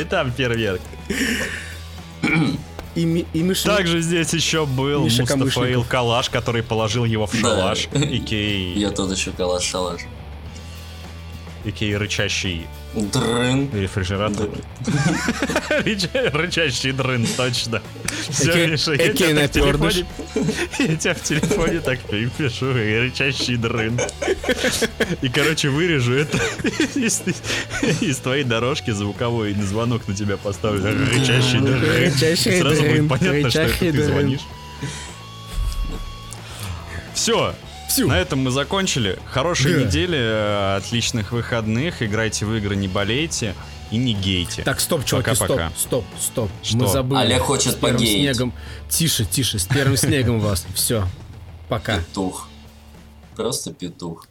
И 0.00 0.04
там 0.04 0.32
фейерверк. 0.32 0.80
И, 2.96 3.04
Ми- 3.04 3.26
и 3.32 3.42
Миша... 3.42 3.66
Также 3.76 4.00
здесь 4.00 4.32
еще 4.34 4.66
был 4.66 5.04
Миша 5.04 5.22
Мустафаил. 5.36 5.84
Калаш, 5.84 6.28
который 6.28 6.62
положил 6.62 7.04
его 7.04 7.26
в 7.26 7.32
Да. 7.32 7.38
шалаш. 7.40 7.88
Икей, 7.94 8.74
Я 8.74 8.90
тут 8.90 9.16
еще 9.16 9.30
калаш-шалаш. 9.30 10.00
икей 11.64 11.96
рычащий 11.96 12.66
Дрын. 12.94 13.70
рефрижератор. 13.72 14.48
Рыча- 15.84 16.30
Рычащий 16.32 16.90
дрын, 16.92 17.24
точно. 17.36 17.80
Все, 18.30 18.66
Миша, 18.66 18.92
я 18.94 19.12
тебя 19.12 19.46
в 19.46 19.50
телефоне... 19.50 20.06
Я 20.78 20.96
тебя 20.96 21.14
в 21.14 21.22
телефоне 21.22 21.80
так 21.80 22.00
пишу, 22.00 22.76
и 22.76 22.98
рычащий 22.98 23.56
дрын. 23.56 24.00
И, 25.22 25.28
короче, 25.28 25.68
вырежу 25.68 26.14
это 26.14 26.36
из, 26.96 28.16
твоей 28.18 28.44
дорожки 28.44 28.90
звуковой, 28.90 29.54
звонок 29.54 30.08
на 30.08 30.14
тебя 30.14 30.36
поставлю. 30.36 30.82
Рычащий 31.12 31.60
дрын. 31.60 32.12
Сразу 32.36 32.82
будет 32.82 33.08
понятно, 33.08 33.50
что 33.50 33.62
это 33.62 33.78
ты 33.78 34.04
звонишь. 34.04 34.40
Все, 37.14 37.54
Всю. 37.90 38.08
на 38.08 38.18
этом 38.18 38.38
мы 38.40 38.50
закончили. 38.50 39.18
Хорошей 39.26 39.74
Да. 39.74 39.84
недели, 39.84 40.18
э, 40.18 40.76
отличных 40.76 41.32
выходных. 41.32 42.02
Играйте 42.02 42.46
в 42.46 42.54
игры, 42.54 42.76
не 42.76 42.88
болейте 42.88 43.54
и 43.90 43.96
не 43.96 44.14
гейте. 44.14 44.62
Так, 44.62 44.80
стоп, 44.80 45.04
чуваки, 45.04 45.34
стоп, 45.34 45.48
Пока-пока. 45.48 45.72
стоп, 45.76 46.04
стоп. 46.20 46.50
Что? 46.62 46.76
Мы 46.76 46.86
забыли. 46.88 47.18
Олег 47.20 47.42
хочет 47.42 47.72
С 47.72 47.76
первым 47.76 47.98
снегом. 47.98 48.52
Тише, 48.88 49.24
тише, 49.24 49.58
с 49.58 49.64
первым 49.66 49.96
снегом 49.96 50.40
вас. 50.40 50.64
Все. 50.74 51.06
Пока. 51.68 51.98
Петух. 51.98 52.48
Просто 53.36 53.72
петух. 53.72 54.26